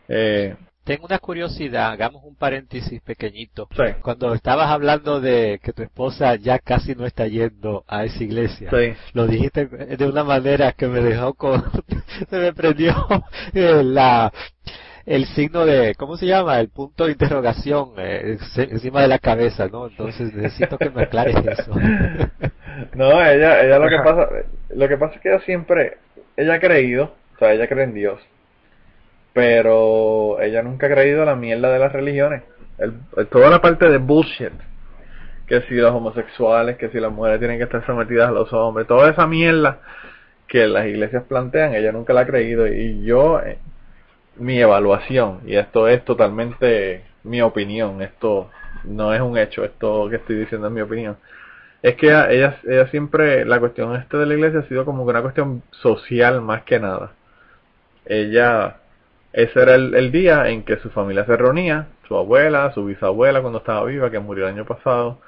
Eh, 0.08 0.56
tengo 0.90 1.06
una 1.06 1.20
curiosidad, 1.20 1.92
hagamos 1.92 2.24
un 2.24 2.34
paréntesis 2.34 3.00
pequeñito. 3.02 3.68
Cuando 4.02 4.34
estabas 4.34 4.70
hablando 4.70 5.20
de 5.20 5.60
que 5.62 5.72
tu 5.72 5.84
esposa 5.84 6.34
ya 6.34 6.58
casi 6.58 6.96
no 6.96 7.06
está 7.06 7.28
yendo 7.28 7.84
a 7.86 8.02
esa 8.02 8.24
iglesia, 8.24 8.72
lo 9.12 9.28
dijiste 9.28 9.66
de 9.66 10.08
una 10.08 10.24
manera 10.24 10.72
que 10.72 10.88
me 10.88 11.00
dejó 11.00 11.34
con, 11.34 11.62
se 12.28 12.36
me 12.36 12.52
prendió 12.52 12.92
eh, 13.54 13.84
la, 13.84 14.32
el 15.06 15.26
signo 15.26 15.64
de, 15.64 15.94
¿cómo 15.94 16.16
se 16.16 16.26
llama? 16.26 16.58
El 16.58 16.70
punto 16.70 17.06
de 17.06 17.12
interrogación 17.12 17.92
eh, 17.98 18.38
encima 18.56 19.02
de 19.02 19.08
la 19.08 19.20
cabeza, 19.20 19.68
¿no? 19.68 19.86
Entonces 19.86 20.34
necesito 20.34 20.76
que 20.76 20.90
me 20.90 21.04
aclares 21.04 21.36
eso. 21.36 21.72
no, 22.94 23.12
ella, 23.24 23.62
ella 23.62 23.78
lo 23.78 23.88
que 23.88 23.98
pasa, 23.98 24.28
lo 24.70 24.88
que 24.88 24.96
pasa 24.96 25.14
es 25.14 25.20
que 25.20 25.28
ella 25.28 25.40
siempre, 25.44 25.98
ella 26.36 26.54
ha 26.54 26.58
creído, 26.58 27.14
o 27.36 27.38
sea, 27.38 27.52
ella 27.52 27.68
cree 27.68 27.84
en 27.84 27.94
Dios 27.94 28.20
pero 29.32 30.40
ella 30.40 30.62
nunca 30.62 30.86
ha 30.86 30.90
creído 30.90 31.24
la 31.24 31.36
mierda 31.36 31.72
de 31.72 31.78
las 31.78 31.92
religiones. 31.92 32.42
El, 32.78 32.94
toda 33.28 33.50
la 33.50 33.60
parte 33.60 33.88
de 33.88 33.98
bullshit, 33.98 34.52
que 35.46 35.62
si 35.62 35.74
los 35.74 35.92
homosexuales, 35.92 36.76
que 36.76 36.88
si 36.90 36.98
las 36.98 37.12
mujeres 37.12 37.38
tienen 37.38 37.58
que 37.58 37.64
estar 37.64 37.84
sometidas 37.86 38.28
a 38.28 38.32
los 38.32 38.52
hombres, 38.52 38.86
toda 38.86 39.10
esa 39.10 39.26
mierda 39.26 39.80
que 40.48 40.66
las 40.66 40.86
iglesias 40.86 41.24
plantean, 41.28 41.74
ella 41.74 41.92
nunca 41.92 42.12
la 42.12 42.22
ha 42.22 42.26
creído. 42.26 42.66
Y 42.66 43.04
yo, 43.04 43.40
eh, 43.40 43.58
mi 44.36 44.60
evaluación, 44.60 45.40
y 45.46 45.56
esto 45.56 45.88
es 45.88 46.04
totalmente 46.04 47.04
mi 47.24 47.42
opinión, 47.42 48.02
esto 48.02 48.50
no 48.84 49.14
es 49.14 49.20
un 49.20 49.36
hecho, 49.38 49.64
esto 49.64 50.08
que 50.08 50.16
estoy 50.16 50.36
diciendo 50.36 50.68
es 50.68 50.72
mi 50.72 50.80
opinión, 50.80 51.16
es 51.82 51.96
que 51.96 52.08
ella, 52.08 52.58
ella 52.64 52.86
siempre, 52.88 53.44
la 53.44 53.60
cuestión 53.60 53.94
este 53.96 54.16
de 54.16 54.26
la 54.26 54.34
iglesia 54.34 54.60
ha 54.60 54.68
sido 54.68 54.84
como 54.84 55.04
una 55.04 55.22
cuestión 55.22 55.62
social 55.70 56.40
más 56.42 56.62
que 56.64 56.78
nada. 56.78 57.12
Ella 58.04 58.79
ese 59.32 59.62
era 59.62 59.74
el, 59.74 60.10
día 60.10 60.48
en 60.48 60.64
que 60.64 60.76
su 60.78 60.90
familia 60.90 61.24
se 61.24 61.36
reunía, 61.36 61.88
su 62.08 62.16
abuela, 62.16 62.72
su 62.74 62.84
bisabuela 62.84 63.40
cuando 63.40 63.58
estaba 63.60 63.84
viva, 63.84 64.10
que 64.10 64.18
murió 64.18 64.46
el 64.46 64.54
año 64.54 64.64
pasado, 64.64 65.18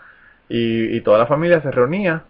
y, 0.48 1.00
toda 1.02 1.18
la 1.18 1.26
familia 1.26 1.62
se 1.62 1.70
reunía, 1.70 2.24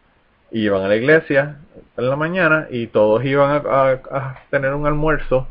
y 0.50 0.64
iban 0.66 0.82
a 0.82 0.88
la 0.88 0.96
iglesia 0.96 1.56
en 1.96 2.10
la 2.10 2.16
mañana 2.16 2.66
y 2.70 2.88
todos 2.88 3.24
iban 3.24 3.62
a, 3.66 4.42
tener 4.50 4.74
un 4.74 4.86
almuerzo 4.86 5.48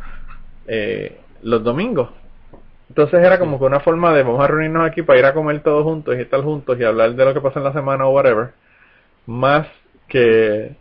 eh, 0.68 1.20
los 1.42 1.64
domingos. 1.64 2.10
Entonces 2.90 3.24
era 3.24 3.40
como 3.40 3.58
que 3.58 3.66
una 3.66 3.80
forma 3.80 4.14
de 4.14 4.22
vamos 4.22 4.44
a 4.44 4.48
reunirnos 4.48 4.86
aquí 4.86 5.02
para 5.02 5.18
ir 5.18 5.26
a 5.26 5.34
comer 5.34 5.62
todos 5.64 5.84
juntos 5.84 6.16
y 6.16 6.22
estar 6.22 6.42
juntos 6.42 6.78
y 6.80 6.84
hablar 6.84 7.16
de 7.16 7.26
lo 7.26 7.34
que 7.34 7.42
pasa 7.42 7.60
en 7.60 7.66
la 7.66 7.74
semana 7.74 8.06
o 8.06 8.12
whatever, 8.12 8.52
más 9.26 9.68
que, 10.08 10.76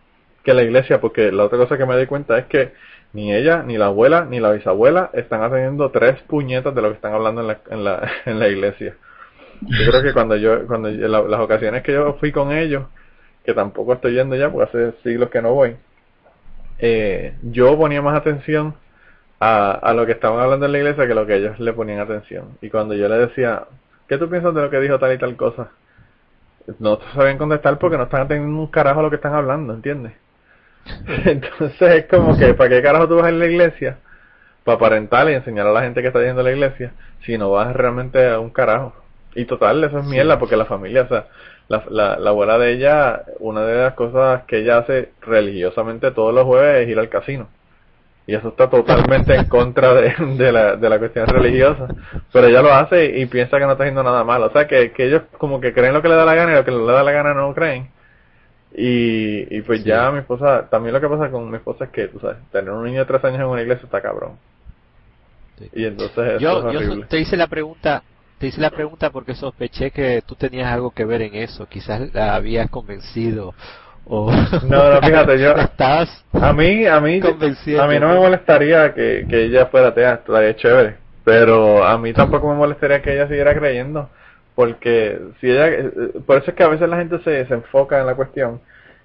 que 0.45 0.55
la 0.55 0.63
iglesia, 0.63 1.01
porque 1.01 1.33
la 1.33 1.45
otra 1.45 1.59
cosa 1.59 1.79
que 1.79 1.87
me 1.87 1.97
di 1.97 2.07
cuenta 2.07 2.39
es 2.39 2.47
que 2.47 2.73
ni 3.13 3.33
ella, 3.35 3.63
ni 3.63 3.77
la 3.77 3.87
abuela, 3.87 4.25
ni 4.25 4.41
la 4.41 4.53
bisabuela 4.53 5.11
están 5.13 5.43
haciendo 5.43 5.91
tres 5.91 6.21
puñetas 6.23 6.75
de 6.75 6.83
lo 6.83 6.89
que 6.89 6.95
están 6.95 7.13
hablando 7.13 7.41
en 7.41 7.49
la, 7.49 7.59
en 7.71 7.85
la, 7.85 8.11
en 8.27 8.39
la 8.39 8.49
iglesia. 8.49 8.97
Yo 9.63 9.91
creo 9.91 10.03
que 10.03 10.13
cuando 10.13 10.37
yo, 10.37 10.67
cuando 10.67 10.89
las 10.89 11.41
ocasiones 11.41 11.83
que 11.83 11.93
yo 11.93 12.15
fui 12.15 12.33
con 12.33 12.53
ellos, 12.53 12.85
que 13.45 13.53
tampoco 13.53 13.95
estoy 13.95 14.15
yendo 14.15 14.37
ya, 14.37 14.51
porque 14.51 14.71
hace 14.71 14.93
siglos 15.03 15.29
que 15.31 15.43
no 15.43 15.53
voy, 15.53 15.77
eh, 16.79 17.35
yo 17.43 17.77
ponía 17.77 18.01
más 18.01 18.17
atención 18.17 18.75
a, 19.39 19.73
a 19.73 19.93
lo 19.93 20.07
que 20.07 20.13
estaban 20.13 20.41
hablando 20.41 20.67
en 20.67 20.73
la 20.73 20.79
iglesia 20.79 21.07
que 21.07 21.15
lo 21.15 21.27
que 21.27 21.37
ellos 21.37 21.61
le 21.61 21.73
ponían 21.75 22.01
atención. 22.01 22.57
Y 22.63 22.71
cuando 22.71 22.95
yo 22.95 23.09
le 23.09 23.19
decía, 23.19 23.65
¿qué 24.09 24.17
tú 24.17 24.31
piensas 24.31 24.55
de 24.55 24.63
lo 24.63 24.71
que 24.71 24.81
dijo 24.81 24.99
tal 24.99 25.13
y 25.13 25.19
tal 25.19 25.37
cosa? 25.37 25.71
No 26.79 26.99
sabían 27.15 27.39
contestar 27.39 27.79
porque 27.79 27.99
no 27.99 28.05
están 28.05 28.23
atendiendo 28.23 28.61
un 28.61 28.67
carajo 28.69 29.01
a 29.01 29.03
lo 29.03 29.11
que 29.11 29.17
están 29.17 29.35
hablando, 29.35 29.75
¿entiendes? 29.75 30.13
Entonces 31.25 31.81
es 31.81 32.07
como 32.07 32.37
que, 32.37 32.55
¿para 32.55 32.71
qué 32.71 32.83
carajo 32.83 33.09
tú 33.09 33.17
vas 33.17 33.27
a 33.27 33.31
la 33.31 33.47
iglesia? 33.47 33.99
Para 34.65 34.77
aparentar 34.77 35.29
y 35.31 35.35
enseñar 35.35 35.67
a 35.67 35.73
la 35.73 35.83
gente 35.83 36.03
que 36.03 36.09
está 36.09 36.21
yendo 36.23 36.41
a 36.41 36.45
la 36.45 36.53
iglesia, 36.53 36.93
si 37.25 37.39
no 37.39 37.51
vas 37.51 37.75
realmente 37.75 38.29
a 38.29 38.39
un 38.41 38.51
carajo. 38.51 38.95
Y 39.35 39.45
total, 39.45 39.83
eso 39.85 39.99
es 39.99 40.05
mierda, 40.05 40.39
porque 40.39 40.57
la 40.57 40.65
familia, 40.65 41.03
o 41.03 41.09
sea, 41.09 41.27
la, 41.69 41.85
la, 41.89 42.19
la, 42.19 42.31
abuela 42.31 42.59
de 42.59 42.73
ella, 42.73 43.23
una 43.39 43.65
de 43.65 43.77
las 43.77 43.95
cosas 43.95 44.43
que 44.49 44.59
ella 44.59 44.79
hace 44.79 45.13
religiosamente 45.21 46.11
todos 46.11 46.35
los 46.35 46.45
jueves 46.45 46.83
es 46.83 46.89
ir 46.89 46.99
al 46.99 47.09
casino. 47.09 47.49
Y 48.27 48.35
eso 48.35 48.49
está 48.49 48.69
totalmente 48.69 49.35
en 49.35 49.47
contra 49.47 49.95
de, 49.95 50.15
de, 50.37 50.53
la, 50.53 50.77
de 50.77 50.89
la 50.89 50.99
cuestión 50.99 51.27
religiosa. 51.27 51.89
Pero 52.33 52.47
ella 52.47 52.63
lo 52.63 52.73
hace 52.73 53.19
y, 53.19 53.27
piensa 53.27 53.59
que 53.59 53.65
no 53.67 53.73
está 53.73 53.85
haciendo 53.85 54.03
nada 54.03 54.25
malo. 54.25 54.47
O 54.47 54.53
sea, 54.53 54.67
que, 54.67 54.93
que 54.93 55.07
ellos 55.07 55.23
como 55.39 55.61
que 55.61 55.73
creen 55.73 55.95
lo 55.95 56.03
que 56.03 56.09
le 56.09 56.15
da 56.15 56.25
la 56.25 56.35
gana 56.35 56.53
y 56.53 56.55
lo 56.57 56.65
que 56.65 56.71
le 56.71 56.85
da 56.85 57.03
la 57.03 57.13
gana 57.13 57.35
no 57.35 57.49
lo 57.49 57.55
creen. 57.55 57.91
Y, 58.73 59.57
y 59.57 59.63
pues 59.63 59.83
ya 59.83 60.11
mi 60.13 60.21
esposa, 60.21 60.69
también 60.71 60.95
lo 60.95 61.01
que 61.01 61.09
pasa 61.09 61.31
con 61.31 61.51
mi 61.51 61.57
esposa 61.57 61.85
es 61.85 61.91
que, 61.91 62.09
tú 62.09 62.21
sabes, 62.21 62.37
tener 62.53 62.71
un 62.71 62.85
niño 62.85 63.01
de 63.01 63.05
tres 63.05 63.25
años 63.25 63.41
en 63.41 63.47
una 63.47 63.63
iglesia 63.63 63.85
está 63.85 64.01
cabrón. 64.01 64.39
Y 65.75 65.85
entonces 65.85 66.41
eso 66.41 66.71
yo, 66.71 66.81
es. 66.81 66.89
Yo 66.89 67.07
te 67.07 67.19
hice 67.19 67.37
la 67.37 67.49
pregunta, 67.49 68.03
te 68.39 68.47
hice 68.47 68.61
la 68.61 68.71
pregunta 68.71 69.11
porque 69.11 69.35
sospeché 69.35 69.91
que 69.91 70.23
tú 70.25 70.35
tenías 70.35 70.73
algo 70.73 70.93
que 70.93 71.05
ver 71.05 71.23
en 71.23 71.35
eso, 71.35 71.67
quizás 71.67 72.15
la 72.15 72.35
habías 72.35 72.71
convencido 72.71 73.55
o 74.07 74.33
no, 74.33 74.95
no, 74.95 75.03
fíjate, 75.03 75.39
yo 75.39 75.51
estás 75.57 76.25
a 76.33 76.53
mí, 76.53 76.87
a 76.87 77.01
mí, 77.01 77.21
a 77.21 77.87
mí 77.87 77.99
no 78.01 78.09
me 78.09 78.15
molestaría 78.15 78.95
que, 78.95 79.27
que 79.29 79.45
ella 79.45 79.67
fuera 79.67 79.89
atea, 79.89 80.15
estaría 80.15 80.57
chévere, 80.57 80.97
pero 81.23 81.85
a 81.85 81.99
mí 81.99 82.15
tampoco 82.15 82.49
me 82.49 82.55
molestaría 82.55 83.03
que 83.03 83.13
ella 83.13 83.29
siguiera 83.29 83.55
creyendo 83.55 84.09
porque 84.61 85.19
si 85.41 85.51
ella, 85.51 85.69
eh, 85.69 85.91
por 86.27 86.37
eso 86.37 86.51
es 86.51 86.55
que 86.55 86.63
a 86.63 86.69
veces 86.69 86.87
la 86.87 86.99
gente 86.99 87.19
se, 87.21 87.47
se 87.47 87.55
enfoca 87.55 87.99
en 87.99 88.05
la 88.05 88.15
cuestión 88.15 88.61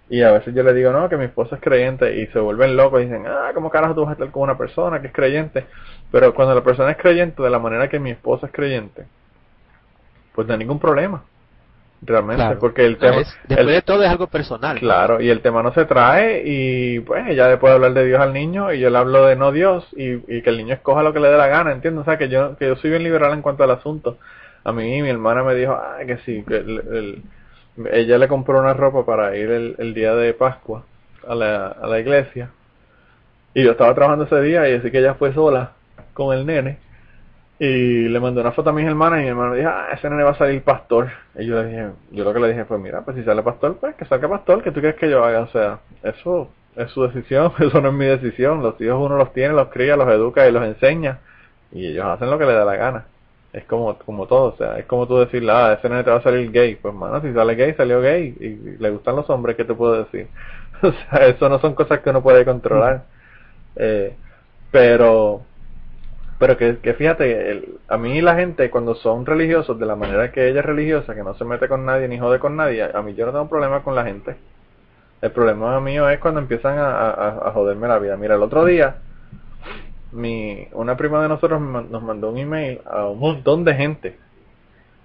y 0.09 0.21
a 0.21 0.33
veces 0.33 0.53
yo 0.53 0.63
le 0.63 0.73
digo, 0.73 0.91
no, 0.91 1.07
que 1.07 1.15
mi 1.15 1.23
esposa 1.23 1.55
es 1.55 1.61
creyente 1.61 2.19
y 2.19 2.27
se 2.27 2.39
vuelven 2.39 2.75
locos 2.75 2.99
y 2.99 3.05
dicen, 3.05 3.23
ah, 3.25 3.51
¿cómo 3.53 3.69
carajo 3.69 3.95
tú 3.95 4.01
vas 4.01 4.09
a 4.09 4.13
estar 4.13 4.31
con 4.31 4.43
una 4.43 4.57
persona 4.57 4.99
que 4.99 5.07
es 5.07 5.13
creyente? 5.13 5.65
Pero 6.11 6.33
cuando 6.33 6.53
la 6.53 6.61
persona 6.61 6.91
es 6.91 6.97
creyente 6.97 7.41
de 7.41 7.49
la 7.49 7.59
manera 7.59 7.87
que 7.87 7.99
mi 8.01 8.11
esposa 8.11 8.47
es 8.47 8.51
creyente, 8.51 9.05
pues 10.33 10.45
no 10.45 10.51
hay 10.51 10.59
ningún 10.59 10.77
problema. 10.77 11.23
Realmente, 12.01 12.57
porque 12.57 12.85
el 12.85 12.97
tema... 12.97 13.23
después 13.47 13.67
de 13.67 13.81
todo 13.81 14.03
es 14.03 14.09
algo 14.09 14.27
personal. 14.27 14.77
Claro, 14.77 15.21
y 15.21 15.29
el 15.29 15.39
tema 15.39 15.63
no 15.63 15.73
se 15.73 15.85
trae 15.85 16.43
y 16.45 16.99
pues 16.99 17.25
ella 17.29 17.47
le 17.47 17.55
puede 17.55 17.75
hablar 17.75 17.93
de 17.93 18.05
Dios 18.05 18.19
al 18.19 18.33
niño 18.33 18.73
y 18.73 18.81
yo 18.81 18.89
le 18.89 18.97
hablo 18.97 19.25
de 19.25 19.37
no 19.37 19.53
Dios 19.53 19.87
y, 19.95 20.15
y 20.27 20.41
que 20.41 20.49
el 20.49 20.57
niño 20.57 20.73
escoja 20.73 21.01
lo 21.01 21.13
que 21.13 21.21
le 21.21 21.29
dé 21.29 21.37
la 21.37 21.47
gana, 21.47 21.71
¿entiendes? 21.71 22.01
O 22.01 22.03
sea, 22.05 22.17
que 22.17 22.27
yo, 22.27 22.57
que 22.57 22.67
yo 22.67 22.75
soy 22.75 22.89
bien 22.89 23.03
liberal 23.03 23.31
en 23.31 23.41
cuanto 23.41 23.63
al 23.63 23.71
asunto 23.71 24.17
a 24.65 24.71
mí 24.71 25.01
mi 25.03 25.09
hermana 25.09 25.43
me 25.43 25.53
dijo, 25.53 25.73
ah, 25.73 25.99
que 26.05 26.17
sí, 26.25 26.43
que 26.45 27.21
ella 27.91 28.17
le 28.17 28.27
compró 28.27 28.59
una 28.59 28.73
ropa 28.73 29.05
para 29.05 29.37
ir 29.37 29.51
el, 29.51 29.93
día 29.93 30.15
de 30.15 30.33
Pascua 30.33 30.83
a 31.27 31.35
la, 31.35 31.67
a 31.67 31.87
la 31.87 31.99
iglesia. 31.99 32.49
Y 33.53 33.63
yo 33.63 33.71
estaba 33.71 33.93
trabajando 33.93 34.25
ese 34.25 34.41
día 34.41 34.67
y 34.67 34.73
así 34.73 34.89
que 34.89 34.99
ella 34.99 35.13
fue 35.13 35.33
sola 35.33 35.73
con 36.13 36.35
el 36.35 36.47
nene. 36.47 36.79
Y 37.59 38.09
le 38.09 38.19
mandó 38.19 38.41
una 38.41 38.53
foto 38.53 38.71
a 38.71 38.73
mis 38.73 38.87
hermanas 38.87 39.19
y 39.19 39.23
mi 39.23 39.29
hermano 39.29 39.53
dijo, 39.53 39.69
ah, 39.69 39.89
ese 39.93 40.09
nene 40.09 40.23
va 40.23 40.31
a 40.31 40.37
salir 40.37 40.63
pastor. 40.63 41.09
Y 41.35 41.45
yo 41.45 41.61
le 41.61 41.69
dije, 41.69 41.89
yo 42.11 42.23
lo 42.23 42.33
que 42.33 42.39
le 42.39 42.47
dije 42.49 42.65
fue, 42.65 42.79
mira, 42.79 43.05
pues 43.05 43.17
si 43.17 43.23
sale 43.23 43.43
pastor, 43.43 43.77
pues 43.77 43.95
que 43.95 44.05
salga 44.05 44.27
pastor, 44.27 44.63
que 44.63 44.71
tú 44.71 44.79
quieres 44.79 44.99
que 44.99 45.11
yo 45.11 45.23
haga. 45.23 45.41
O 45.41 45.47
sea, 45.49 45.79
eso 46.01 46.49
es 46.75 46.89
su 46.89 47.03
decisión, 47.03 47.53
eso 47.59 47.81
no 47.81 47.89
es 47.89 47.93
mi 47.93 48.05
decisión. 48.05 48.63
Los 48.63 48.81
hijos 48.81 48.97
uno 48.99 49.15
los 49.15 49.31
tiene, 49.31 49.53
los 49.53 49.69
cría, 49.69 49.95
los 49.95 50.07
educa 50.07 50.49
y 50.49 50.51
los 50.51 50.65
enseña. 50.65 51.19
Y 51.71 51.85
ellos 51.85 52.05
hacen 52.05 52.31
lo 52.31 52.39
que 52.39 52.45
les 52.45 52.55
da 52.55 52.65
la 52.65 52.75
gana 52.77 53.05
es 53.55 53.63
como, 53.65 53.97
como 53.99 54.27
todo, 54.27 54.53
o 54.53 54.57
sea, 54.57 54.77
es 54.77 54.85
como 54.85 55.07
tú 55.07 55.17
decir, 55.17 55.49
ah, 55.49 55.73
ese 55.73 55.87
nene 55.87 56.03
te 56.03 56.11
va 56.11 56.17
a 56.17 56.21
salir 56.21 56.51
gay, 56.51 56.75
pues 56.75 56.93
mano, 56.93 57.21
si 57.21 57.33
sale 57.33 57.55
gay, 57.55 57.73
salió 57.73 58.01
gay, 58.01 58.35
y 58.39 58.81
le 58.81 58.89
gustan 58.89 59.15
los 59.15 59.29
hombres, 59.29 59.55
¿qué 59.55 59.63
te 59.63 59.73
puedo 59.73 60.03
decir? 60.03 60.27
o 60.81 60.91
sea, 60.91 61.27
eso 61.27 61.47
no 61.47 61.59
son 61.59 61.73
cosas 61.73 62.01
que 62.01 62.09
uno 62.09 62.21
puede 62.21 62.43
controlar. 62.43 63.05
Eh, 63.77 64.13
pero, 64.71 65.41
pero 66.37 66.57
que, 66.57 66.79
que 66.79 66.93
fíjate, 66.95 67.79
a 67.87 67.97
mí 67.97 68.21
la 68.21 68.35
gente 68.35 68.69
cuando 68.69 68.95
son 68.95 69.25
religiosos 69.25 69.79
de 69.79 69.85
la 69.85 69.95
manera 69.95 70.31
que 70.33 70.49
ella 70.49 70.59
es 70.59 70.65
religiosa, 70.65 71.15
que 71.15 71.23
no 71.23 71.33
se 71.35 71.45
mete 71.45 71.69
con 71.69 71.85
nadie 71.85 72.09
ni 72.09 72.19
jode 72.19 72.39
con 72.39 72.57
nadie, 72.57 72.83
a 72.83 73.01
mí 73.01 73.15
yo 73.15 73.25
no 73.25 73.31
tengo 73.31 73.49
problema 73.49 73.83
con 73.83 73.95
la 73.95 74.03
gente. 74.03 74.35
El 75.21 75.31
problema 75.31 75.79
mío 75.79 76.09
es 76.09 76.19
cuando 76.19 76.41
empiezan 76.41 76.77
a, 76.77 76.89
a, 77.09 77.49
a 77.49 77.51
joderme 77.53 77.87
la 77.87 77.99
vida. 77.99 78.17
Mira, 78.17 78.35
el 78.35 78.43
otro 78.43 78.65
día, 78.65 78.97
mi, 80.11 80.67
una 80.73 80.95
prima 80.97 81.21
de 81.21 81.29
nosotros 81.29 81.61
nos 81.61 82.03
mandó 82.03 82.29
un 82.29 82.37
email 82.37 82.81
a 82.85 83.07
un 83.07 83.19
montón 83.19 83.63
de 83.63 83.75
gente. 83.75 84.17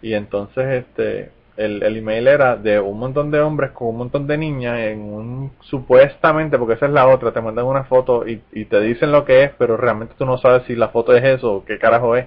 Y 0.02 0.14
entonces 0.14 0.84
este 0.84 1.30
el, 1.56 1.82
el 1.82 1.96
email 1.98 2.26
era 2.26 2.56
de 2.56 2.80
un 2.80 2.98
montón 2.98 3.30
de 3.30 3.40
hombres 3.40 3.72
con 3.72 3.88
un 3.88 3.98
montón 3.98 4.26
de 4.26 4.38
niñas 4.38 4.78
en 4.78 5.00
un 5.00 5.52
supuestamente, 5.60 6.58
porque 6.58 6.74
esa 6.74 6.86
es 6.86 6.92
la 6.92 7.06
otra, 7.06 7.32
te 7.32 7.40
mandan 7.42 7.66
una 7.66 7.84
foto 7.84 8.26
y, 8.26 8.42
y 8.52 8.64
te 8.64 8.80
dicen 8.80 9.12
lo 9.12 9.24
que 9.26 9.44
es, 9.44 9.50
pero 9.58 9.76
realmente 9.76 10.14
tú 10.16 10.24
no 10.24 10.38
sabes 10.38 10.62
si 10.66 10.74
la 10.74 10.88
foto 10.88 11.14
es 11.14 11.22
eso 11.22 11.52
o 11.56 11.64
qué 11.64 11.78
carajo 11.78 12.16
es. 12.16 12.26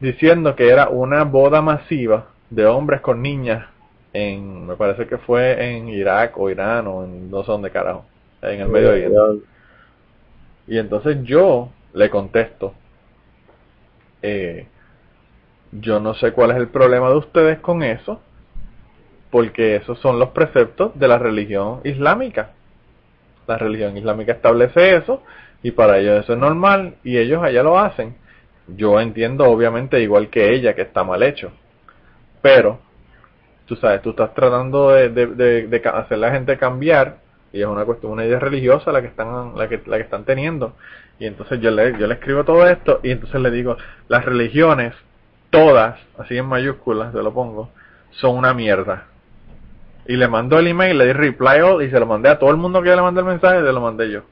Diciendo 0.00 0.56
que 0.56 0.68
era 0.68 0.88
una 0.88 1.24
boda 1.24 1.60
masiva 1.62 2.28
de 2.50 2.64
hombres 2.66 3.00
con 3.00 3.20
niñas 3.22 3.66
en, 4.14 4.66
me 4.66 4.76
parece 4.76 5.06
que 5.06 5.18
fue 5.18 5.76
en 5.76 5.88
Irak 5.88 6.38
o 6.38 6.48
Irán 6.48 6.86
o 6.86 7.04
en 7.04 7.30
no 7.30 7.42
sé 7.44 7.52
dónde 7.52 7.70
carajo, 7.70 8.06
en 8.40 8.60
el 8.60 8.68
Medio 8.68 8.90
Oriente. 8.90 9.16
Y 10.66 10.78
entonces 10.78 11.18
yo 11.22 11.70
le 11.92 12.10
contesto, 12.10 12.74
eh, 14.22 14.66
yo 15.72 16.00
no 16.00 16.14
sé 16.14 16.32
cuál 16.32 16.50
es 16.50 16.56
el 16.56 16.68
problema 16.68 17.08
de 17.08 17.16
ustedes 17.16 17.58
con 17.60 17.82
eso, 17.82 18.20
porque 19.30 19.76
esos 19.76 19.98
son 20.00 20.18
los 20.18 20.30
preceptos 20.30 20.98
de 20.98 21.08
la 21.08 21.18
religión 21.18 21.80
islámica. 21.84 22.50
La 23.46 23.58
religión 23.58 23.96
islámica 23.96 24.32
establece 24.32 24.96
eso 24.96 25.22
y 25.62 25.70
para 25.70 25.98
ellos 25.98 26.24
eso 26.24 26.32
es 26.32 26.38
normal 26.38 26.96
y 27.04 27.18
ellos 27.18 27.42
allá 27.42 27.62
lo 27.62 27.78
hacen. 27.78 28.16
Yo 28.68 29.00
entiendo 29.00 29.44
obviamente 29.44 30.00
igual 30.00 30.28
que 30.30 30.54
ella 30.54 30.74
que 30.74 30.82
está 30.82 31.04
mal 31.04 31.22
hecho, 31.22 31.52
pero 32.42 32.80
tú 33.66 33.76
sabes, 33.76 34.02
tú 34.02 34.10
estás 34.10 34.34
tratando 34.34 34.90
de, 34.90 35.82
hacer 35.92 36.18
la 36.18 36.30
gente 36.30 36.56
cambiar 36.56 37.18
y 37.56 37.62
es 37.62 37.66
una 37.66 37.84
cuestión, 37.84 38.12
una 38.12 38.24
idea 38.24 38.38
religiosa 38.38 38.92
la 38.92 39.00
que 39.00 39.08
están, 39.08 39.56
la 39.56 39.68
que, 39.68 39.80
la 39.86 39.96
que 39.96 40.02
están 40.02 40.24
teniendo. 40.24 40.76
Y 41.18 41.26
entonces 41.26 41.58
yo 41.60 41.70
le, 41.70 41.98
yo 41.98 42.06
le 42.06 42.14
escribo 42.14 42.44
todo 42.44 42.68
esto 42.68 43.00
y 43.02 43.10
entonces 43.10 43.40
le 43.40 43.50
digo, 43.50 43.76
las 44.08 44.24
religiones, 44.24 44.94
todas, 45.50 45.98
así 46.18 46.36
en 46.36 46.46
mayúsculas, 46.46 47.12
te 47.14 47.22
lo 47.22 47.32
pongo, 47.32 47.70
son 48.10 48.36
una 48.36 48.52
mierda. 48.52 49.04
Y 50.06 50.16
le 50.16 50.28
mando 50.28 50.58
el 50.58 50.66
email, 50.68 50.98
le 50.98 51.06
di 51.06 51.12
reply 51.14 51.60
all 51.60 51.82
y 51.82 51.90
se 51.90 51.98
lo 51.98 52.06
mandé 52.06 52.28
a 52.28 52.38
todo 52.38 52.50
el 52.50 52.56
mundo 52.56 52.82
que 52.82 52.94
le 52.94 53.00
mandé 53.00 53.20
el 53.20 53.26
mensaje, 53.26 53.60
se 53.60 53.72
lo 53.72 53.80
mandé 53.80 54.10
yo. 54.10 54.22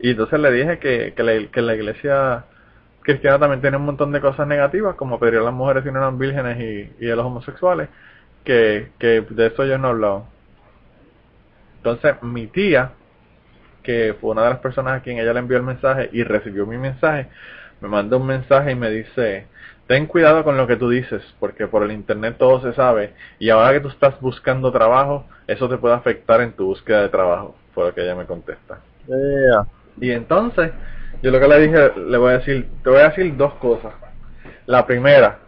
Y 0.00 0.10
entonces 0.10 0.40
le 0.40 0.50
dije 0.50 0.78
que, 0.78 1.12
que, 1.14 1.22
la, 1.22 1.46
que 1.48 1.62
la 1.62 1.74
iglesia 1.74 2.46
cristiana 3.02 3.38
también 3.38 3.60
tiene 3.60 3.76
un 3.76 3.84
montón 3.84 4.10
de 4.10 4.20
cosas 4.20 4.46
negativas, 4.46 4.96
como 4.96 5.20
pedir 5.20 5.38
a 5.38 5.42
las 5.42 5.52
mujeres 5.52 5.84
si 5.84 5.90
no 5.90 5.98
eran 5.98 6.18
vírgenes 6.18 6.58
y, 6.58 7.04
y 7.04 7.10
a 7.10 7.16
los 7.16 7.26
homosexuales, 7.26 7.90
que, 8.42 8.88
que 8.98 9.20
de 9.20 9.46
eso 9.46 9.66
yo 9.66 9.76
no 9.76 9.88
hablado. 9.88 10.33
Entonces 11.84 12.22
mi 12.22 12.46
tía, 12.46 12.92
que 13.82 14.16
fue 14.18 14.30
una 14.30 14.44
de 14.44 14.48
las 14.48 14.60
personas 14.60 14.94
a 14.94 15.02
quien 15.02 15.18
ella 15.18 15.34
le 15.34 15.40
envió 15.40 15.58
el 15.58 15.64
mensaje 15.64 16.08
y 16.14 16.24
recibió 16.24 16.66
mi 16.66 16.78
mensaje, 16.78 17.26
me 17.82 17.88
manda 17.88 18.16
un 18.16 18.26
mensaje 18.26 18.70
y 18.70 18.74
me 18.74 18.88
dice, 18.88 19.48
ten 19.86 20.06
cuidado 20.06 20.44
con 20.44 20.56
lo 20.56 20.66
que 20.66 20.76
tú 20.76 20.88
dices, 20.88 21.22
porque 21.38 21.66
por 21.66 21.82
el 21.82 21.92
internet 21.92 22.36
todo 22.38 22.62
se 22.62 22.72
sabe 22.72 23.12
y 23.38 23.50
ahora 23.50 23.74
que 23.74 23.80
tú 23.80 23.88
estás 23.88 24.18
buscando 24.22 24.72
trabajo, 24.72 25.26
eso 25.46 25.68
te 25.68 25.76
puede 25.76 25.94
afectar 25.94 26.40
en 26.40 26.52
tu 26.52 26.64
búsqueda 26.68 27.02
de 27.02 27.10
trabajo, 27.10 27.54
fue 27.74 27.84
lo 27.84 27.94
que 27.94 28.02
ella 28.02 28.14
me 28.14 28.24
contesta. 28.24 28.78
Y 30.00 30.10
entonces, 30.10 30.72
yo 31.22 31.30
lo 31.30 31.38
que 31.38 31.48
le 31.48 31.60
dije, 31.60 31.92
le 31.98 32.16
voy 32.16 32.30
a 32.30 32.38
decir, 32.38 32.66
te 32.82 32.88
voy 32.88 33.00
a 33.00 33.10
decir 33.10 33.36
dos 33.36 33.52
cosas. 33.56 33.92
La 34.64 34.86
primera, 34.86 35.40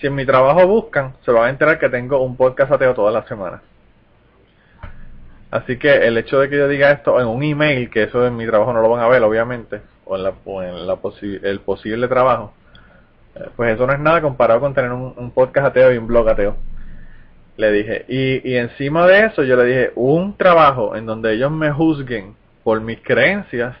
si 0.00 0.08
en 0.08 0.16
mi 0.16 0.26
trabajo 0.26 0.66
buscan, 0.66 1.14
se 1.24 1.30
van 1.30 1.44
a 1.44 1.50
enterar 1.50 1.78
que 1.78 1.88
tengo 1.88 2.20
un 2.24 2.36
podcast 2.36 2.72
ateo 2.72 2.92
todas 2.92 3.14
las 3.14 3.28
semanas. 3.28 3.60
Así 5.56 5.78
que 5.78 5.90
el 5.90 6.18
hecho 6.18 6.38
de 6.38 6.50
que 6.50 6.58
yo 6.58 6.68
diga 6.68 6.90
esto 6.90 7.18
en 7.18 7.26
un 7.26 7.42
email, 7.42 7.88
que 7.88 8.02
eso 8.02 8.26
en 8.26 8.36
mi 8.36 8.46
trabajo 8.46 8.74
no 8.74 8.82
lo 8.82 8.90
van 8.90 9.02
a 9.02 9.08
ver, 9.08 9.22
obviamente, 9.22 9.80
o 10.04 10.14
en, 10.14 10.22
la, 10.22 10.34
la 10.84 10.98
el 11.22 11.60
posible 11.60 12.08
trabajo, 12.08 12.52
eh, 13.34 13.48
pues 13.56 13.74
eso 13.74 13.86
no 13.86 13.94
es 13.94 13.98
nada 13.98 14.20
comparado 14.20 14.60
con 14.60 14.74
tener 14.74 14.92
un, 14.92 15.30
podcast 15.30 15.68
ateo 15.68 15.94
y 15.94 15.96
un 15.96 16.06
blog 16.06 16.28
ateo. 16.28 16.56
Le 17.56 17.72
dije, 17.72 18.04
y, 18.06 18.52
y 18.52 18.56
encima 18.56 19.06
de 19.06 19.24
eso 19.24 19.44
yo 19.44 19.56
le 19.56 19.64
dije, 19.64 19.92
un 19.94 20.36
trabajo 20.36 20.94
en 20.94 21.06
donde 21.06 21.32
ellos 21.32 21.50
me 21.50 21.72
juzguen 21.72 22.36
por 22.62 22.78
mis 22.82 23.00
creencias 23.00 23.76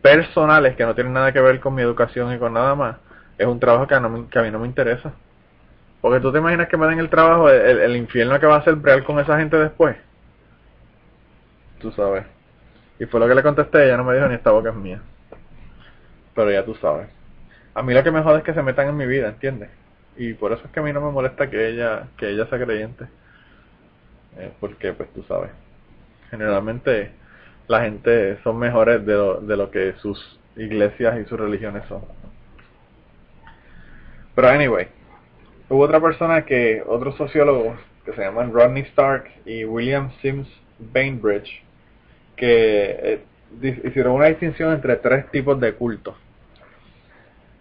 personales 0.00 0.76
que 0.76 0.86
no 0.86 0.94
tienen 0.94 1.12
nada 1.12 1.30
que 1.30 1.42
ver 1.42 1.60
con 1.60 1.74
mi 1.74 1.82
educación 1.82 2.32
y 2.32 2.38
con 2.38 2.54
nada 2.54 2.74
más, 2.74 2.96
es 3.36 3.46
un 3.46 3.60
trabajo 3.60 3.86
que 3.86 3.94
a, 3.94 4.00
que 4.30 4.38
a 4.38 4.42
mí 4.42 4.50
no 4.50 4.60
me 4.60 4.66
interesa. 4.66 5.12
Porque 6.00 6.20
tú 6.20 6.32
te 6.32 6.38
imaginas 6.38 6.68
que 6.68 6.78
me 6.78 6.86
den 6.86 7.00
el 7.00 7.10
trabajo, 7.10 7.50
el, 7.50 7.80
el 7.80 7.96
infierno 7.96 8.40
que 8.40 8.46
va 8.46 8.56
a 8.56 8.64
ser 8.64 8.80
real 8.80 9.04
con 9.04 9.20
esa 9.20 9.36
gente 9.38 9.58
después 9.58 9.96
tú 11.80 11.92
sabes. 11.92 12.24
Y 12.98 13.06
fue 13.06 13.20
lo 13.20 13.28
que 13.28 13.34
le 13.34 13.42
contesté, 13.42 13.84
ella 13.84 13.96
no 13.96 14.04
me 14.04 14.14
dijo 14.14 14.28
ni 14.28 14.34
esta 14.34 14.50
boca 14.50 14.70
es 14.70 14.76
mía. 14.76 15.00
Pero 16.34 16.50
ya 16.50 16.64
tú 16.64 16.74
sabes. 16.76 17.08
A 17.74 17.82
mí 17.82 17.92
lo 17.92 18.02
que 18.02 18.10
me 18.10 18.22
jode 18.22 18.38
es 18.38 18.44
que 18.44 18.54
se 18.54 18.62
metan 18.62 18.88
en 18.88 18.96
mi 18.96 19.06
vida, 19.06 19.28
¿entiendes? 19.28 19.70
Y 20.16 20.32
por 20.34 20.52
eso 20.52 20.62
es 20.64 20.70
que 20.70 20.80
a 20.80 20.82
mí 20.82 20.92
no 20.92 21.00
me 21.00 21.12
molesta 21.12 21.50
que 21.50 21.68
ella, 21.68 22.08
que 22.16 22.30
ella 22.30 22.46
sea 22.46 22.58
creyente. 22.58 23.06
Eh, 24.38 24.50
porque, 24.60 24.92
pues 24.92 25.12
tú 25.12 25.22
sabes, 25.24 25.50
generalmente 26.30 27.10
la 27.68 27.82
gente 27.82 28.38
son 28.42 28.58
mejores 28.58 29.04
de 29.04 29.14
lo, 29.14 29.40
de 29.40 29.56
lo 29.56 29.70
que 29.70 29.94
sus 30.00 30.38
iglesias 30.56 31.18
y 31.20 31.24
sus 31.24 31.38
religiones 31.38 31.84
son. 31.88 32.02
Pero 34.34 34.48
anyway, 34.48 34.88
hubo 35.68 35.82
otra 35.82 36.00
persona 36.00 36.44
que, 36.44 36.82
otros 36.86 37.16
sociólogos 37.16 37.78
que 38.04 38.12
se 38.12 38.22
llaman 38.22 38.52
Rodney 38.52 38.82
Stark 38.84 39.30
y 39.44 39.64
William 39.64 40.10
Sims 40.22 40.48
Bainbridge, 40.78 41.62
que 42.36 43.20
eh, 43.62 43.80
hicieron 43.84 44.14
una 44.14 44.26
distinción 44.26 44.72
entre 44.72 44.96
tres 44.96 45.30
tipos 45.30 45.58
de 45.58 45.72
cultos. 45.72 46.14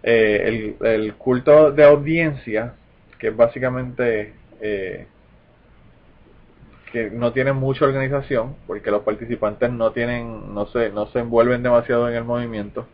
Eh, 0.03 0.75
el, 0.81 1.15
culto 1.15 1.71
de 1.71 1.83
audiencia, 1.83 2.73
que 3.17 3.29
es 3.29 3.35
básicamente 3.35 4.33
eh, 4.61 5.07
que 6.91 7.09
no 7.09 7.31
tiene 7.33 7.53
mucha 7.53 7.85
organización, 7.85 8.55
porque 8.67 8.91
los 8.91 9.01
participantes 9.03 9.71
no 9.71 9.91
tienen, 9.91 10.53
no 10.53 10.67
se, 10.67 10.89
no 10.91 11.07
se 11.07 11.19
envuelven 11.19 11.63
demasiado 11.63 12.07
en 12.09 12.15
el 12.15 12.23
movimiento. 12.23 12.87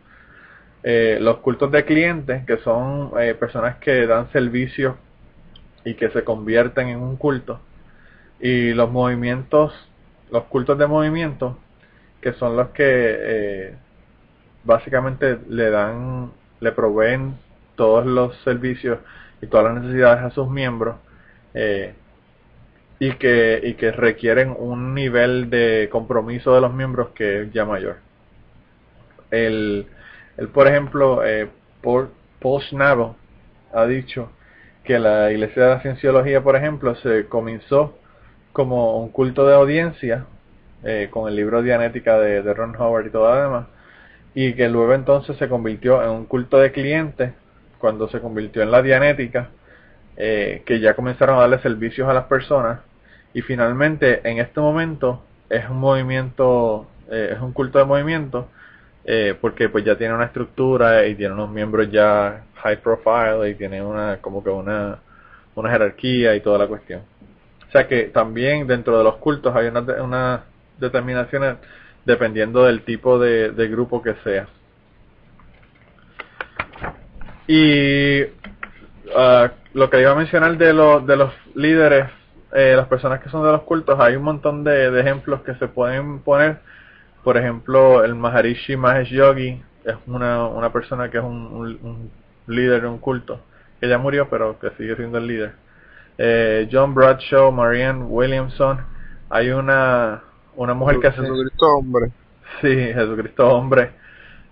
los 0.82 1.38
cultos 1.38 1.70
de 1.70 1.84
clientes, 1.84 2.44
que 2.46 2.56
son 2.58 3.12
personas 3.38 3.76
que 3.76 4.06
dan 4.06 4.30
servicios 4.32 4.96
y 5.84 5.94
que 5.94 6.10
se 6.10 6.24
convierten 6.24 6.88
en 6.88 6.98
un 6.98 7.16
culto. 7.16 7.60
Y 8.40 8.72
los 8.72 8.90
movimientos, 8.90 9.72
los 10.30 10.44
cultos 10.44 10.78
de 10.78 10.86
movimiento, 10.86 11.58
que 12.22 12.32
son 12.34 12.56
los 12.56 12.68
que 12.68 12.84
eh, 12.86 13.74
básicamente 14.64 15.38
le 15.48 15.70
dan, 15.70 16.32
le 16.60 16.72
proveen 16.72 17.36
todos 17.74 18.06
los 18.06 18.36
servicios 18.44 19.00
y 19.42 19.48
todas 19.48 19.74
las 19.74 19.82
necesidades 19.82 20.22
a 20.22 20.30
sus 20.30 20.48
miembros 20.48 20.96
eh, 21.52 21.94
y 23.00 23.12
que 23.14 23.60
y 23.64 23.74
que 23.74 23.90
requieren 23.90 24.54
un 24.56 24.94
nivel 24.94 25.50
de 25.50 25.88
compromiso 25.90 26.54
de 26.54 26.60
los 26.60 26.72
miembros 26.72 27.08
que 27.10 27.42
es 27.42 27.52
ya 27.52 27.64
mayor. 27.64 27.96
El, 29.30 29.86
el 30.36 30.48
por 30.48 30.68
ejemplo, 30.68 31.24
eh, 31.26 31.48
Paul, 31.82 32.10
Paul 32.40 32.62
ha 33.72 33.86
dicho 33.86 34.30
que 34.84 34.98
la 34.98 35.32
Iglesia 35.32 35.64
de 35.64 35.68
la 35.70 35.80
Cienciología, 35.80 36.42
por 36.42 36.54
ejemplo, 36.54 36.94
se 36.96 37.26
comenzó 37.26 37.98
como 38.52 38.98
un 39.00 39.08
culto 39.10 39.46
de 39.46 39.54
audiencia 39.54 40.26
eh, 40.84 41.08
con 41.10 41.28
el 41.28 41.36
libro 41.36 41.62
Dianética 41.62 42.18
de, 42.18 42.42
Ron 42.54 42.74
Howard 42.76 43.06
y 43.06 43.10
todo 43.10 43.32
lo 43.32 43.42
demás, 43.42 43.66
y 44.34 44.54
que 44.54 44.68
luego 44.68 44.94
entonces 44.94 45.36
se 45.36 45.48
convirtió 45.48 46.02
en 46.02 46.10
un 46.10 46.26
culto 46.26 46.58
de 46.58 46.72
clientes 46.72 47.32
cuando 47.78 48.08
se 48.08 48.20
convirtió 48.20 48.62
en 48.62 48.70
la 48.70 48.82
Dianética, 48.82 49.50
eh, 50.16 50.62
que 50.66 50.80
ya 50.80 50.94
comenzaron 50.94 51.36
a 51.36 51.42
darle 51.42 51.58
servicios 51.60 52.08
a 52.08 52.14
las 52.14 52.24
personas, 52.24 52.80
y 53.34 53.42
finalmente 53.42 54.28
en 54.28 54.38
este 54.38 54.60
momento 54.60 55.22
es 55.48 55.68
un 55.68 55.78
movimiento, 55.78 56.88
eh, 57.10 57.30
es 57.34 57.40
un 57.40 57.52
culto 57.52 57.78
de 57.78 57.84
movimiento, 57.84 58.48
porque 59.40 59.68
pues 59.68 59.84
ya 59.84 59.96
tiene 59.98 60.14
una 60.14 60.26
estructura 60.26 61.06
y 61.06 61.16
tiene 61.16 61.34
unos 61.34 61.50
miembros 61.50 61.90
ya 61.90 62.44
high 62.62 62.80
profile 62.80 63.50
y 63.50 63.56
tiene 63.56 63.82
una 63.82 64.18
como 64.18 64.44
que 64.44 64.50
una, 64.50 65.00
una 65.56 65.70
jerarquía 65.70 66.36
y 66.36 66.40
toda 66.40 66.58
la 66.58 66.68
cuestión. 66.68 67.02
O 67.68 67.70
sea 67.72 67.88
que 67.88 68.04
también 68.04 68.66
dentro 68.66 68.98
de 68.98 69.04
los 69.04 69.16
cultos 69.16 69.56
hay 69.56 69.66
una, 69.66 69.80
una 69.80 70.44
determinaciones 70.82 71.56
dependiendo 72.04 72.64
del 72.64 72.82
tipo 72.82 73.18
de, 73.18 73.68
grupo 73.70 74.02
que 74.02 74.14
sea. 74.24 74.48
Y 77.46 78.22
uh, 78.22 79.48
lo 79.74 79.90
que 79.90 80.00
iba 80.00 80.10
a 80.10 80.14
mencionar 80.14 80.56
de, 80.58 80.72
los 80.72 81.06
de 81.06 81.16
los 81.16 81.32
líderes, 81.54 82.08
eh, 82.52 82.74
las 82.76 82.88
personas 82.88 83.20
que 83.20 83.30
son 83.30 83.44
de 83.44 83.52
los 83.52 83.62
cultos, 83.62 83.98
hay 84.00 84.16
un 84.16 84.24
montón 84.24 84.64
de, 84.64 85.00
ejemplos 85.00 85.42
que 85.42 85.54
se 85.54 85.68
pueden 85.68 86.20
poner. 86.20 86.58
Por 87.24 87.36
ejemplo, 87.36 88.04
el 88.04 88.14
Maharishi 88.14 88.76
Mahesh 88.76 89.10
Yogi 89.10 89.62
es 89.84 89.94
una, 90.06 90.46
una 90.48 90.72
persona 90.72 91.10
que 91.10 91.18
es 91.18 91.24
un, 91.24 92.10
líder 92.48 92.82
de 92.82 92.88
un 92.88 92.98
culto, 92.98 93.40
que 93.80 93.88
ya 93.88 93.98
murió, 93.98 94.28
pero 94.28 94.58
que 94.58 94.70
sigue 94.70 94.96
siendo 94.96 95.18
el 95.18 95.26
líder. 95.28 95.52
Eh, 96.18 96.68
John 96.70 96.94
Bradshaw, 96.94 97.52
Marianne 97.52 98.04
Williamson, 98.04 98.80
hay 99.30 99.50
una 99.50 100.22
una 100.56 100.74
mujer 100.74 100.98
que 101.00 101.08
hace... 101.08 101.20
Jesucristo 101.20 101.66
hombre. 101.66 102.10
Sí, 102.60 102.68
Jesucristo 102.68 103.48
hombre. 103.48 103.90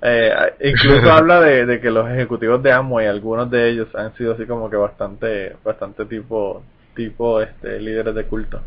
Eh, 0.02 0.32
incluso 0.60 1.12
habla 1.12 1.40
de, 1.40 1.80
que 1.80 1.90
los 1.90 2.08
ejecutivos 2.08 2.62
de 2.62 2.72
Amway, 2.72 3.06
algunos 3.06 3.50
de 3.50 3.68
ellos 3.68 3.88
han 3.94 4.14
sido 4.16 4.34
así 4.34 4.46
como 4.46 4.70
que 4.70 4.76
bastante, 4.76 5.56
bastante 5.64 6.06
tipo, 6.06 6.62
tipo 6.94 7.40
este, 7.40 7.80
líderes 7.80 8.14
de 8.14 8.24
culto. 8.24 8.62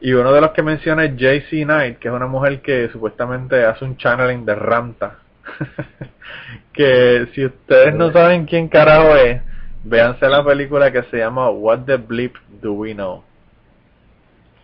Y 0.00 0.12
uno 0.12 0.32
de 0.32 0.40
los 0.40 0.50
que 0.50 0.62
menciona 0.62 1.04
es 1.04 1.16
JC 1.16 1.64
Knight, 1.64 1.98
que 1.98 2.08
es 2.08 2.14
una 2.14 2.26
mujer 2.26 2.60
que 2.60 2.88
supuestamente 2.88 3.64
hace 3.64 3.84
un 3.84 3.96
channeling 3.96 4.44
de 4.44 4.54
Ramta. 4.54 5.18
que 6.72 7.28
si 7.34 7.44
ustedes 7.44 7.94
no 7.94 8.12
saben 8.12 8.46
quién 8.46 8.68
carajo 8.68 9.16
es, 9.16 9.40
véanse 9.84 10.28
la 10.28 10.44
película 10.44 10.90
que 10.90 11.02
se 11.04 11.18
llama 11.18 11.50
What 11.50 11.84
the 11.86 11.96
Bleep 11.96 12.34
Do 12.60 12.72
We 12.72 12.94
Know 12.94 13.24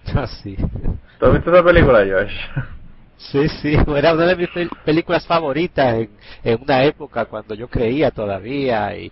sí. 0.43 0.57
¿Tú 1.19 1.27
has 1.27 1.33
visto 1.33 1.53
esa 1.53 1.65
película, 1.65 1.99
Josh? 2.01 2.67
Sí, 3.19 3.49
sí, 3.49 3.77
era 3.97 4.15
una 4.15 4.27
de 4.27 4.37
mis 4.37 4.49
películas 4.85 5.27
favoritas 5.27 6.07
en, 6.45 6.63
una 6.63 6.85
época 6.85 7.25
cuando 7.27 7.55
yo 7.55 7.69
creía 7.69 8.11
todavía 8.11 8.97
y 8.97 9.11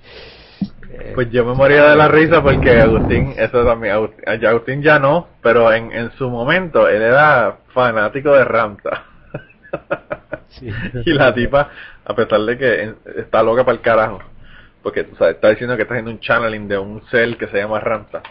eh, 0.91 1.12
pues 1.14 1.30
yo 1.30 1.45
me 1.45 1.55
moría 1.55 1.91
de 1.91 1.97
la 1.97 2.09
risa 2.09 2.43
porque 2.43 2.80
Agustín, 2.80 3.34
eso 3.37 3.64
también, 3.64 3.95
Agustín, 3.95 4.82
ya 4.82 4.99
no, 4.99 5.28
pero 5.43 5.72
en, 5.72 5.91
en 5.93 6.12
su 6.12 6.30
momento 6.30 6.89
él 6.89 7.03
era 7.03 7.59
fanático 7.74 8.32
de 8.32 8.45
Ramta. 8.45 9.05
y 11.05 11.12
la 11.12 11.34
tipa, 11.34 11.70
a 12.05 12.14
pesar 12.14 12.41
de 12.41 12.57
que 12.57 12.95
está 13.20 13.43
loca 13.43 13.64
para 13.64 13.76
el 13.76 13.82
carajo, 13.82 14.20
porque 14.82 15.01
está 15.01 15.51
diciendo 15.51 15.76
que 15.76 15.82
está 15.82 15.95
haciendo 15.95 16.12
un 16.12 16.20
channeling 16.20 16.68
de 16.68 16.78
un 16.78 17.03
cel 17.11 17.37
que 17.37 17.49
se 17.49 17.59
llama 17.59 17.80
Ramta. 17.80 18.22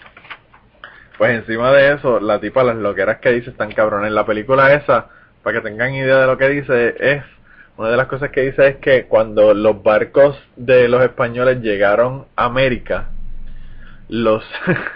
Pues 1.18 1.32
encima 1.32 1.72
de 1.72 1.94
eso, 1.94 2.20
la 2.20 2.40
tipa, 2.40 2.64
las 2.64 2.76
loqueras 2.76 3.20
que 3.20 3.32
dice 3.32 3.50
están 3.50 3.72
cabrones. 3.72 4.12
La 4.12 4.26
película 4.26 4.74
esa, 4.74 5.08
para 5.44 5.58
que 5.58 5.70
tengan 5.70 5.94
idea 5.94 6.18
de 6.18 6.28
lo 6.28 6.38
que 6.38 6.50
dice, 6.50 6.96
es 7.00 7.24
una 7.78 7.90
de 7.90 7.98
las 7.98 8.08
cosas 8.08 8.32
que 8.32 8.42
dice 8.42 8.68
es 8.68 8.76
que 8.78 9.06
cuando 9.06 9.54
los 9.54 9.82
barcos 9.84 10.38
de 10.56 10.88
los 10.88 11.04
españoles 11.04 11.62
llegaron 11.62 12.26
a 12.36 12.46
América, 12.46 13.10
los 14.10 14.44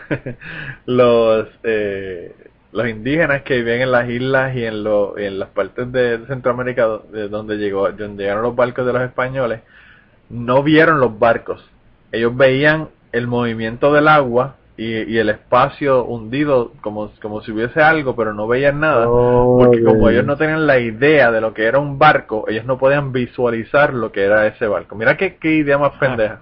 los 0.86 1.48
eh, 1.64 2.36
los 2.72 2.88
indígenas 2.88 3.42
que 3.42 3.56
viven 3.58 3.82
en 3.82 3.92
las 3.92 4.08
islas 4.10 4.56
y 4.56 4.64
en, 4.64 4.84
lo, 4.84 5.18
en 5.18 5.40
las 5.40 5.50
partes 5.50 5.92
de 5.92 6.20
Centroamérica 6.28 6.88
de 7.12 7.28
donde 7.28 7.58
llegó 7.58 7.92
donde 7.92 8.24
llegaron 8.24 8.44
los 8.44 8.56
barcos 8.56 8.86
de 8.86 8.94
los 8.94 9.02
españoles 9.02 9.62
no 10.30 10.62
vieron 10.62 11.00
los 11.00 11.18
barcos 11.18 11.68
ellos 12.12 12.36
veían 12.38 12.90
el 13.12 13.26
movimiento 13.26 13.92
del 13.92 14.08
agua 14.08 14.58
y, 14.80 15.18
el 15.18 15.30
espacio 15.30 16.06
hundido 16.06 16.72
como, 16.82 17.12
como 17.22 17.42
si 17.42 17.52
hubiese 17.52 17.82
algo, 17.82 18.16
pero 18.16 18.34
no 18.34 18.48
veían 18.48 18.80
nada, 18.80 19.06
porque 19.06 19.84
como 19.84 20.10
ellos 20.10 20.26
no 20.26 20.38
tenían 20.38 20.66
la 20.68 20.80
idea 20.80 21.32
de 21.32 21.42
lo 21.42 21.54
que 21.54 21.66
era 21.66 21.80
un 21.80 22.00
barco, 22.00 22.46
ellos 22.48 22.66
no 22.66 22.78
podían 22.78 23.12
visualizar 23.12 23.94
lo 23.94 24.12
que 24.12 24.24
era 24.24 24.48
ese 24.48 24.68
barco. 24.68 24.96
Mira 24.96 25.18
qué, 25.18 25.36
qué 25.36 25.52
idea 25.52 25.78
más 25.78 25.92
ah, 25.96 26.00
pendeja. 26.00 26.40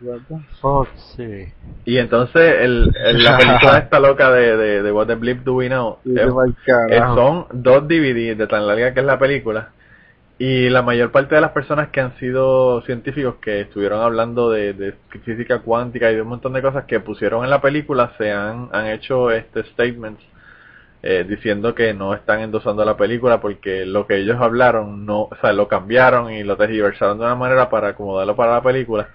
Y 1.84 1.98
entonces 1.98 2.56
el, 2.62 2.92
la 3.24 3.38
película 3.38 3.78
esta 3.84 4.00
loca 4.00 4.32
de, 4.32 4.56
de, 4.56 4.84
de 4.84 4.92
What 4.92 5.08
the 5.08 5.16
Blip 5.16 5.44
Do 5.44 5.56
We 5.56 5.68
Know 5.68 5.98
son 7.16 7.48
dos 7.54 7.88
DVDs 7.88 8.38
de 8.38 8.48
tan 8.48 8.68
larga 8.68 8.94
que 8.94 9.00
es 9.00 9.06
la 9.06 9.18
película 9.18 9.70
y 10.40 10.70
la 10.70 10.84
mayor 10.84 11.12
parte 11.12 11.36
de 11.36 11.42
las 11.42 11.52
personas 11.52 11.90
que 11.90 12.00
han 12.00 12.16
sido 12.20 12.82
científicos 12.82 13.36
que 13.42 13.62
estuvieron 13.62 14.02
hablando 14.02 14.52
de, 14.52 14.94
física 15.26 15.60
cuántica 15.60 16.12
y 16.12 16.16
de 16.16 16.22
un 16.22 16.28
montón 16.30 16.54
de 16.54 16.62
cosas 16.62 16.86
que 16.86 17.00
pusieron 17.00 17.44
en 17.44 17.50
la 17.50 17.62
película 17.62 18.14
se 18.18 18.32
han, 18.32 18.70
han 18.72 18.88
hecho 18.88 19.32
este 19.32 19.64
statements 19.64 20.24
eh, 21.04 21.26
diciendo 21.28 21.74
que 21.76 21.94
no 21.94 22.14
están 22.14 22.42
endosando 22.42 22.84
la 22.84 22.98
película 22.98 23.40
porque 23.40 23.86
lo 23.86 24.08
que 24.08 24.18
ellos 24.18 24.38
hablaron 24.42 25.06
no, 25.06 25.22
o 25.22 25.36
sea, 25.42 25.54
lo 25.54 25.68
cambiaron 25.68 26.32
y 26.32 26.44
lo 26.44 26.58
tergiversaron 26.58 27.20
de 27.20 27.26
una 27.26 27.36
manera 27.36 27.70
para 27.70 27.90
acomodarlo 27.90 28.36
para 28.36 28.54
la 28.54 28.64
película. 28.64 29.10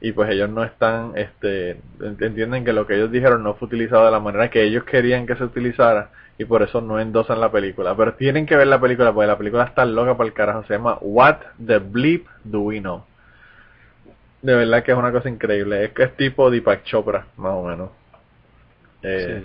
Y 0.00 0.12
pues 0.12 0.30
ellos 0.30 0.50
no 0.50 0.64
están, 0.64 1.12
este, 1.16 1.80
entienden 2.00 2.64
que 2.64 2.72
lo 2.72 2.86
que 2.86 2.96
ellos 2.96 3.10
dijeron 3.12 3.42
no 3.42 3.54
fue 3.54 3.66
utilizado 3.66 4.06
de 4.06 4.10
la 4.12 4.20
manera 4.20 4.50
que 4.50 4.62
ellos 4.62 4.84
querían 4.84 5.26
que 5.26 5.36
se 5.36 5.44
utilizara 5.44 6.10
y 6.38 6.44
por 6.44 6.62
eso 6.62 6.80
no 6.80 7.00
endosan 7.00 7.40
la 7.40 7.50
película. 7.50 7.96
Pero 7.96 8.14
tienen 8.14 8.46
que 8.46 8.56
ver 8.56 8.66
la 8.66 8.80
película 8.80 9.12
porque 9.12 9.26
la 9.26 9.38
película 9.38 9.64
está 9.64 9.84
loca 9.84 10.16
para 10.16 10.28
el 10.28 10.34
carajo. 10.34 10.64
Se 10.64 10.74
llama 10.74 10.98
What 11.00 11.38
the 11.64 11.78
Bleep 11.78 12.26
Do 12.44 12.60
We 12.60 12.80
Know. 12.80 13.04
De 14.42 14.54
verdad 14.54 14.82
que 14.82 14.92
es 14.92 14.98
una 14.98 15.12
cosa 15.12 15.28
increíble. 15.28 15.84
Es 15.84 15.92
que 15.92 16.04
es 16.04 16.16
tipo 16.16 16.50
Deepak 16.50 16.84
Chopra, 16.84 17.26
más 17.36 17.52
o 17.52 17.64
menos. 17.64 17.90
Eh, 19.02 19.44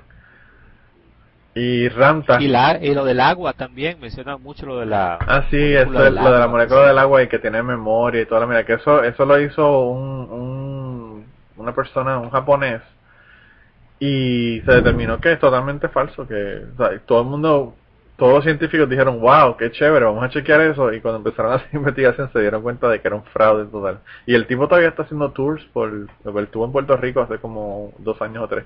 Y 1.54 1.90
Ramta. 1.90 2.42
Y, 2.42 2.48
la, 2.48 2.78
y 2.82 2.94
lo 2.94 3.06
del 3.06 3.20
agua 3.20 3.54
también, 3.54 4.00
menciona 4.00 4.38
mucho 4.38 4.66
lo 4.66 4.80
de 4.80 4.86
la. 4.86 5.18
Ah, 5.22 5.44
sí, 5.50 5.74
eso 5.74 5.84
es 6.06 6.14
lo 6.14 6.32
de 6.32 6.40
la 6.40 6.48
molécula 6.48 6.88
del 6.88 6.98
agua 6.98 7.24
y 7.24 7.28
que 7.28 7.40
tiene 7.40 7.64
memoria 7.64 8.22
y 8.22 8.26
toda 8.26 8.42
la. 8.42 8.48
Mira, 8.48 8.66
que 8.66 8.74
eso, 8.74 9.04
eso 9.04 9.26
lo 9.26 9.40
hizo 9.40 9.82
un, 9.90 10.30
un, 10.30 11.26
una 11.58 11.74
persona, 11.74 12.20
un 12.20 12.30
japonés 12.30 12.82
y 14.02 14.62
se 14.66 14.72
determinó 14.72 15.22
que 15.22 15.34
es 15.34 15.40
totalmente 15.40 15.88
falso, 15.88 16.28
que 16.28 16.64
todo 17.06 17.22
el 17.22 17.28
mundo, 17.28 17.76
todos 18.18 18.34
los 18.34 18.44
científicos 18.44 18.90
dijeron, 18.90 19.22
wow, 19.22 19.56
qué 19.58 19.72
chévere, 19.72 20.06
vamos 20.06 20.24
a 20.24 20.30
chequear 20.30 20.60
eso, 20.62 20.92
y 20.92 21.00
cuando 21.02 21.20
empezaron 21.20 21.52
a 21.52 21.56
hacer 21.58 21.70
investigación 21.74 22.32
se 22.34 22.40
dieron 22.40 22.64
cuenta 22.64 22.90
de 22.90 23.00
que 23.00 23.08
era 23.08 23.16
un 23.16 23.26
fraude 23.26 23.66
total. 23.66 24.00
Y 24.26 24.34
el 24.34 24.48
tipo 24.48 24.68
todavía 24.68 24.90
está 24.90 25.04
haciendo 25.04 25.30
tours, 25.34 25.64
por, 25.66 26.08
estuvo 26.42 26.66
en 26.66 26.72
Puerto 26.72 26.98
Rico 26.98 27.22
hace 27.22 27.38
como 27.38 27.94
dos 28.00 28.20
años 28.24 28.44
o 28.44 28.48
tres, 28.48 28.66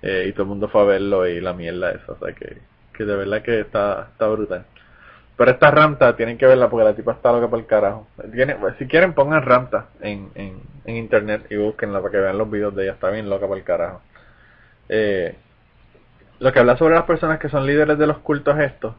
eh, 0.00 0.24
y 0.26 0.32
todo 0.32 0.44
el 0.44 0.48
mundo 0.48 0.68
fue 0.68 0.80
a 0.80 0.84
verlo 0.84 1.26
y 1.26 1.38
la 1.38 1.52
mierda 1.52 1.90
esa, 1.90 2.12
o 2.12 2.18
sea 2.18 2.32
que, 2.32 2.56
que 2.94 3.04
de 3.04 3.14
verdad 3.14 3.42
que 3.42 3.60
está, 3.60 4.08
está 4.10 4.26
brutal. 4.26 4.64
Pero 5.36 5.50
esta 5.50 5.70
Ramta 5.70 6.16
tienen 6.16 6.38
que 6.38 6.46
verla 6.46 6.70
porque 6.70 6.84
la 6.84 6.96
tipa 6.96 7.12
está 7.12 7.30
loca 7.30 7.50
por 7.50 7.58
el 7.58 7.66
carajo. 7.66 8.08
si 8.78 8.86
quieren 8.86 9.12
pongan 9.12 9.42
Ramta 9.42 9.88
en, 10.00 10.30
en, 10.34 10.62
en 10.86 10.96
internet 10.96 11.44
y 11.50 11.56
búsquenla 11.56 12.00
para 12.00 12.10
que 12.10 12.20
vean 12.20 12.38
los 12.38 12.50
videos 12.50 12.74
de 12.74 12.84
ella, 12.84 12.92
está 12.94 13.10
bien 13.10 13.28
loca 13.28 13.46
por 13.46 13.58
el 13.58 13.64
carajo. 13.64 14.00
Eh, 14.88 15.36
lo 16.38 16.52
que 16.52 16.58
habla 16.58 16.76
sobre 16.76 16.94
las 16.94 17.04
personas 17.04 17.38
que 17.38 17.48
son 17.48 17.66
líderes 17.66 17.98
de 17.98 18.06
los 18.06 18.18
cultos 18.18 18.58
estos 18.58 18.94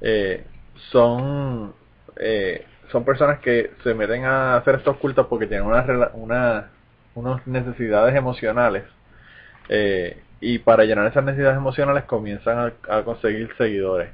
eh, 0.00 0.44
son 0.90 1.72
eh, 2.16 2.66
son 2.90 3.04
personas 3.04 3.38
que 3.38 3.70
se 3.82 3.94
meten 3.94 4.24
a 4.24 4.56
hacer 4.56 4.74
estos 4.76 4.96
cultos 4.98 5.26
porque 5.28 5.46
tienen 5.46 5.66
una, 5.66 6.10
una 6.14 6.70
unas 7.14 7.46
necesidades 7.46 8.14
emocionales 8.14 8.84
eh, 9.68 10.22
y 10.40 10.58
para 10.58 10.84
llenar 10.84 11.06
esas 11.06 11.24
necesidades 11.24 11.56
emocionales 11.56 12.04
comienzan 12.04 12.72
a 12.88 13.02
conseguir 13.02 13.50
seguidores. 13.56 14.10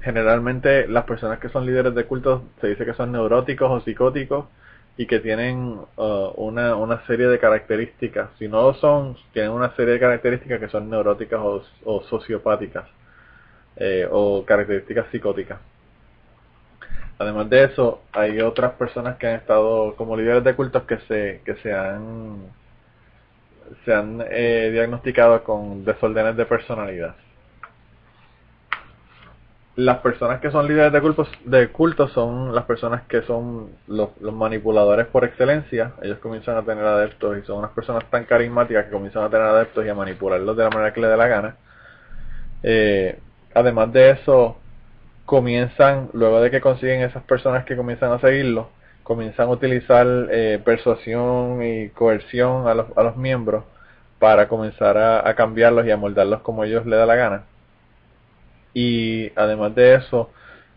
Generalmente 0.00 0.88
las 0.88 1.04
personas 1.04 1.38
que 1.38 1.50
son 1.50 1.66
líderes 1.66 1.94
de 1.94 2.04
cultos 2.04 2.42
se 2.60 2.68
dice 2.68 2.84
que 2.84 2.94
son 2.94 3.12
neuróticos 3.12 3.70
o 3.70 3.84
psicóticos 3.84 4.46
y 4.96 5.06
que 5.06 5.20
tienen 5.20 5.80
uh, 5.96 6.32
una, 6.36 6.76
una 6.76 7.04
serie 7.06 7.26
de 7.26 7.38
características, 7.38 8.30
si 8.38 8.48
no 8.48 8.62
lo 8.62 8.74
son, 8.74 9.16
tienen 9.32 9.52
una 9.52 9.74
serie 9.74 9.94
de 9.94 10.00
características 10.00 10.60
que 10.60 10.68
son 10.68 10.90
neuróticas 10.90 11.40
o, 11.84 12.02
sociopáticas 12.04 12.84
eh, 13.76 14.06
o 14.10 14.44
características 14.44 15.06
psicóticas. 15.10 15.58
Además 17.18 17.48
de 17.48 17.64
eso, 17.64 18.02
hay 18.12 18.40
otras 18.40 18.72
personas 18.72 19.16
que 19.16 19.28
han 19.28 19.36
estado 19.36 19.94
como 19.96 20.16
líderes 20.16 20.44
de 20.44 20.54
cultos 20.54 20.82
que 20.84 20.98
se, 21.08 21.40
que 21.44 21.54
se 21.56 21.72
han, 21.72 22.48
se 23.84 23.94
han 23.94 24.22
eh, 24.30 24.70
diagnosticado 24.72 25.42
con 25.44 25.84
desórdenes 25.84 26.36
de 26.36 26.46
personalidad 26.46 27.14
las 29.76 29.98
personas 29.98 30.40
que 30.40 30.50
son 30.50 30.68
líderes 30.68 30.92
de 30.92 31.00
cultos, 31.00 31.28
de 31.44 31.68
culto 31.68 32.08
son 32.08 32.54
las 32.54 32.64
personas 32.64 33.02
que 33.02 33.22
son 33.22 33.70
los, 33.86 34.10
manipuladores 34.20 35.06
por 35.06 35.24
excelencia. 35.24 35.92
Ellos 36.02 36.18
comienzan 36.18 36.56
a 36.56 36.62
tener 36.62 36.84
adeptos 36.84 37.38
y 37.38 37.42
son 37.46 37.58
unas 37.58 37.70
personas 37.70 38.04
tan 38.10 38.24
carismáticas 38.24 38.86
que 38.86 38.90
comienzan 38.90 39.24
a 39.24 39.30
tener 39.30 39.46
adeptos 39.46 39.84
y 39.86 39.88
a 39.88 39.94
manipularlos 39.94 40.56
de 40.56 40.64
la 40.64 40.70
manera 40.70 40.92
que 40.92 41.00
les 41.00 41.10
dé 41.10 41.16
la 41.16 41.26
gana. 41.26 41.56
Eh, 42.62 43.18
además 43.54 43.92
de 43.92 44.10
eso, 44.10 44.58
comienzan, 45.24 46.10
luego 46.12 46.40
de 46.42 46.50
que 46.50 46.60
consiguen 46.60 47.00
esas 47.00 47.22
personas 47.22 47.64
que 47.64 47.76
comienzan 47.76 48.12
a 48.12 48.20
seguirlos, 48.20 48.66
comienzan 49.02 49.48
a 49.48 49.52
utilizar 49.52 50.06
eh, 50.30 50.60
persuasión 50.62 51.62
y 51.62 51.88
coerción 51.90 52.68
a 52.68 52.74
los, 52.74 52.86
a 52.96 53.02
los 53.02 53.16
miembros 53.16 53.64
para 54.18 54.48
comenzar 54.48 54.98
a, 54.98 55.26
a 55.26 55.34
cambiarlos 55.34 55.86
y 55.86 55.90
a 55.90 55.96
moldarlos 55.96 56.42
como 56.42 56.64
ellos 56.64 56.84
les 56.86 56.98
da 56.98 57.06
la 57.06 57.16
gana 57.16 57.44
y 58.74 59.30
además 59.36 59.74
de 59.74 59.94
eso 59.94 60.30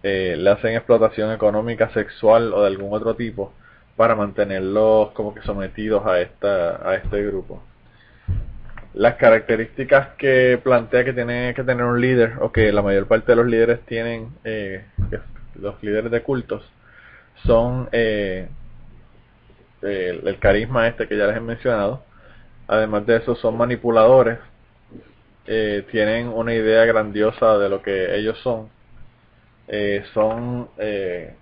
eh, 0.04 0.36
le 0.38 0.50
hacen 0.52 0.76
explotación 0.76 1.32
económica, 1.32 1.90
sexual 1.90 2.54
o 2.54 2.62
de 2.62 2.68
algún 2.68 2.94
otro 2.94 3.16
tipo 3.16 3.54
para 3.96 4.16
mantenerlos 4.16 5.12
como 5.12 5.34
que 5.34 5.42
sometidos 5.42 6.06
a 6.06 6.20
esta 6.20 6.88
a 6.88 6.96
este 6.96 7.24
grupo. 7.24 7.64
Las 8.94 9.16
características 9.16 10.10
que 10.18 10.60
plantea 10.64 11.04
que 11.04 11.14
tiene 11.14 11.54
que 11.54 11.64
tener 11.64 11.86
un 11.86 12.00
líder 12.00 12.36
o 12.40 12.52
que 12.52 12.72
la 12.72 12.82
mayor 12.82 13.08
parte 13.08 13.32
de 13.32 13.36
los 13.38 13.46
líderes 13.46 13.82
tienen, 13.86 14.30
eh, 14.44 14.86
los 15.56 15.82
líderes 15.84 16.12
de 16.12 16.22
cultos, 16.22 16.64
son 17.46 17.90
eh, 17.92 18.48
el 19.82 20.40
carisma 20.40 20.88
este 20.88 21.08
que 21.08 21.18
ya 21.18 21.28
les 21.28 21.38
he 21.38 21.42
mencionado. 21.42 22.04
Además 22.68 23.06
de 23.06 23.18
eso 23.18 23.36
son 23.36 23.58
manipuladores, 23.58 24.40
eh, 25.48 25.86
tienen 25.92 26.28
una 26.28 26.54
idea 26.54 26.86
grandiosa 26.86 27.58
de 27.60 27.70
lo 27.70 27.82
que 27.82 28.16
ellos 28.16 28.38
son. 28.40 28.70
Eh, 29.68 30.04
son 30.14 30.70
eh, 30.78 31.36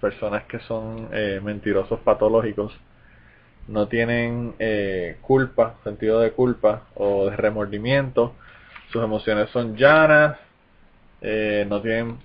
personas 0.00 0.44
que 0.44 0.58
son 0.60 1.08
mentirosos 1.42 2.00
patológicos. 2.00 2.76
No 3.68 3.88
tienen 3.88 4.54
culpa, 5.22 5.76
sentido 5.84 6.20
de 6.20 6.32
culpa 6.32 6.82
o 6.94 7.30
de 7.30 7.36
remordimiento. 7.36 8.34
Sus 8.90 9.02
emociones 9.02 9.48
son 9.50 9.76
llanas. 9.76 10.38
no 11.22 11.80
tienen 11.80 12.18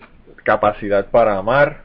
capacidad 0.43 1.05
para 1.11 1.37
amar. 1.37 1.83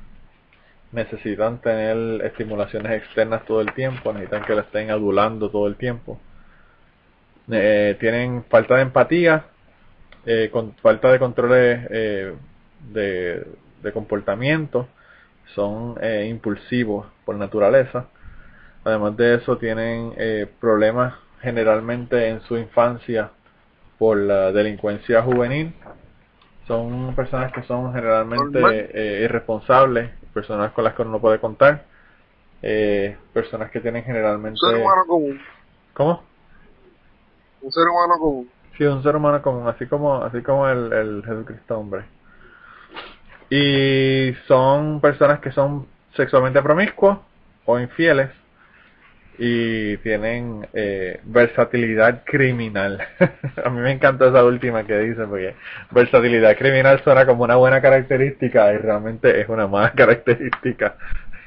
Necesitan 0.92 1.60
tener 1.60 2.24
estimulaciones 2.24 2.92
externas 2.92 3.44
todo 3.44 3.60
el 3.60 3.72
tiempo. 3.74 4.12
Necesitan 4.12 4.44
que 4.44 4.54
lo 4.54 4.60
estén 4.62 4.90
adulando 4.90 5.50
todo 5.50 5.68
el 5.68 5.76
tiempo 5.76 6.18
eh, 7.50 7.96
tienen 8.00 8.44
falta 8.44 8.76
de 8.76 8.82
empatía 8.82 9.44
eh, 10.26 10.48
con 10.50 10.74
falta 10.76 11.12
de 11.12 11.18
controles 11.18 11.86
eh, 11.90 12.34
de, 12.92 13.46
de, 13.82 13.92
comportamiento, 13.92 14.88
son 15.54 15.96
eh, 16.00 16.26
impulsivos 16.30 17.06
por 17.26 17.36
naturaleza. 17.36 18.06
Además 18.84 19.16
de 19.18 19.34
eso, 19.34 19.58
tienen 19.58 20.14
problemas 20.60 21.14
generalmente 21.40 22.28
en 22.28 22.42
su 22.42 22.58
infancia 22.58 23.30
por 23.98 24.18
la 24.18 24.52
delincuencia 24.52 25.22
juvenil. 25.22 25.74
Son 26.66 27.14
personas 27.14 27.50
que 27.52 27.62
son 27.62 27.94
generalmente 27.94 29.22
irresponsables, 29.24 30.10
personas 30.34 30.72
con 30.72 30.84
las 30.84 30.94
que 30.94 31.00
uno 31.00 31.12
no 31.12 31.20
puede 31.20 31.38
contar, 31.38 31.84
personas 33.32 33.70
que 33.70 33.80
tienen 33.80 34.04
generalmente... 34.04 34.58
¿Cómo? 35.94 36.22
Un 37.64 37.72
ser 37.72 37.88
humano 37.88 38.18
común. 38.18 38.50
Sí, 38.76 38.84
un 38.84 39.02
ser 39.02 39.16
humano 39.16 39.40
común, 39.40 39.66
así 39.66 39.86
como, 39.86 40.22
así 40.22 40.42
como 40.42 40.68
el, 40.68 40.92
el 40.92 41.22
Jesucristo 41.24 41.78
hombre. 41.78 42.04
Y 43.48 44.34
son 44.46 45.00
personas 45.00 45.40
que 45.40 45.50
son 45.50 45.86
sexualmente 46.14 46.60
promiscuos 46.60 47.18
o 47.64 47.80
infieles 47.80 48.28
y 49.38 49.96
tienen 49.98 50.66
eh, 50.74 51.20
versatilidad 51.24 52.22
criminal. 52.24 53.00
a 53.64 53.70
mí 53.70 53.80
me 53.80 53.92
encanta 53.92 54.28
esa 54.28 54.44
última 54.44 54.84
que 54.84 54.98
dice 54.98 55.24
porque 55.26 55.54
versatilidad 55.90 56.56
criminal 56.56 57.02
suena 57.02 57.24
como 57.24 57.44
una 57.44 57.56
buena 57.56 57.80
característica 57.80 58.72
y 58.74 58.76
realmente 58.76 59.40
es 59.40 59.48
una 59.48 59.66
mala 59.66 59.92
característica. 59.96 60.96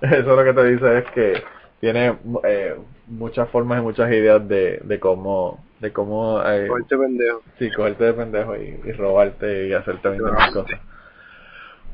Eso 0.00 0.36
lo 0.36 0.44
que 0.44 0.52
te 0.52 0.64
dice 0.64 0.98
es 0.98 1.04
que 1.12 1.42
tiene 1.80 2.16
eh, 2.44 2.76
muchas 3.08 3.48
formas 3.50 3.80
y 3.80 3.82
muchas 3.82 4.10
ideas 4.10 4.46
de, 4.46 4.80
de 4.84 5.00
cómo 5.00 5.64
de 5.80 5.92
cómo 5.92 6.42
eh, 6.44 6.66
cogerte 6.66 6.98
pendejo. 6.98 7.42
sí 7.58 7.70
cogerte 7.70 8.04
de 8.04 8.12
pendejo 8.12 8.56
y, 8.56 8.92
robarte 8.92 9.68
y 9.68 9.72
hacerte 9.72 10.10
muchas 10.10 10.52
cosas. 10.52 10.80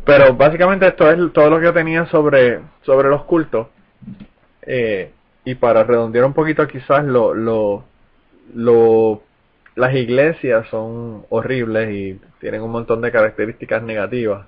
Pero 0.05 0.35
básicamente 0.35 0.87
esto 0.87 1.11
es 1.11 1.33
todo 1.33 1.51
lo 1.51 1.59
que 1.59 1.65
yo 1.65 1.73
tenía 1.73 2.07
sobre 2.07 2.61
sobre 2.83 3.09
los 3.09 3.25
cultos. 3.25 3.69
Eh, 4.63 5.11
y 5.45 5.55
para 5.57 5.85
redondear 5.85 6.25
un 6.25 6.33
poquito 6.33 6.67
quizás 6.67 7.05
lo 7.05 7.35
lo 7.35 7.85
lo 8.55 9.23
las 9.77 9.95
iglesias 9.95 10.67
son 10.69 11.27
horribles 11.31 11.91
y 11.91 12.21
tienen 12.41 12.63
un 12.63 12.71
montón 12.71 13.01
de 13.01 13.11
características 13.11 13.83
negativas 13.83 14.47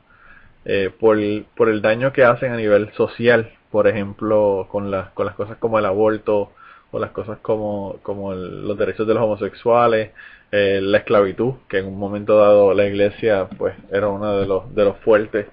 eh, 0.65 0.91
por, 0.99 1.19
por 1.57 1.69
el 1.69 1.83
daño 1.83 2.13
que 2.13 2.25
hacen 2.25 2.53
a 2.53 2.57
nivel 2.57 2.93
social 2.93 3.51
por 3.71 3.89
ejemplo 3.89 4.69
con 4.71 4.91
las 4.91 5.11
con 5.11 5.27
las 5.27 5.35
cosas 5.35 5.57
como 5.59 5.79
el 5.79 5.87
aborto 5.87 6.53
o 6.91 6.99
las 6.99 7.11
cosas 7.11 7.39
como, 7.43 7.99
como 8.03 8.35
los 8.35 8.79
derechos 8.79 9.07
de 9.07 9.15
los 9.15 9.23
homosexuales, 9.23 10.13
eh, 10.53 10.81
la 10.83 10.99
esclavitud, 10.99 11.55
que 11.69 11.79
en 11.79 11.87
un 11.87 11.99
momento 11.99 12.39
dado 12.39 12.75
la 12.75 12.87
iglesia 12.87 13.49
pues 13.59 13.75
era 13.91 14.09
uno 14.09 14.39
de 14.39 14.47
los, 14.47 14.75
de 14.75 14.85
los 14.85 14.97
fuertes 14.99 15.47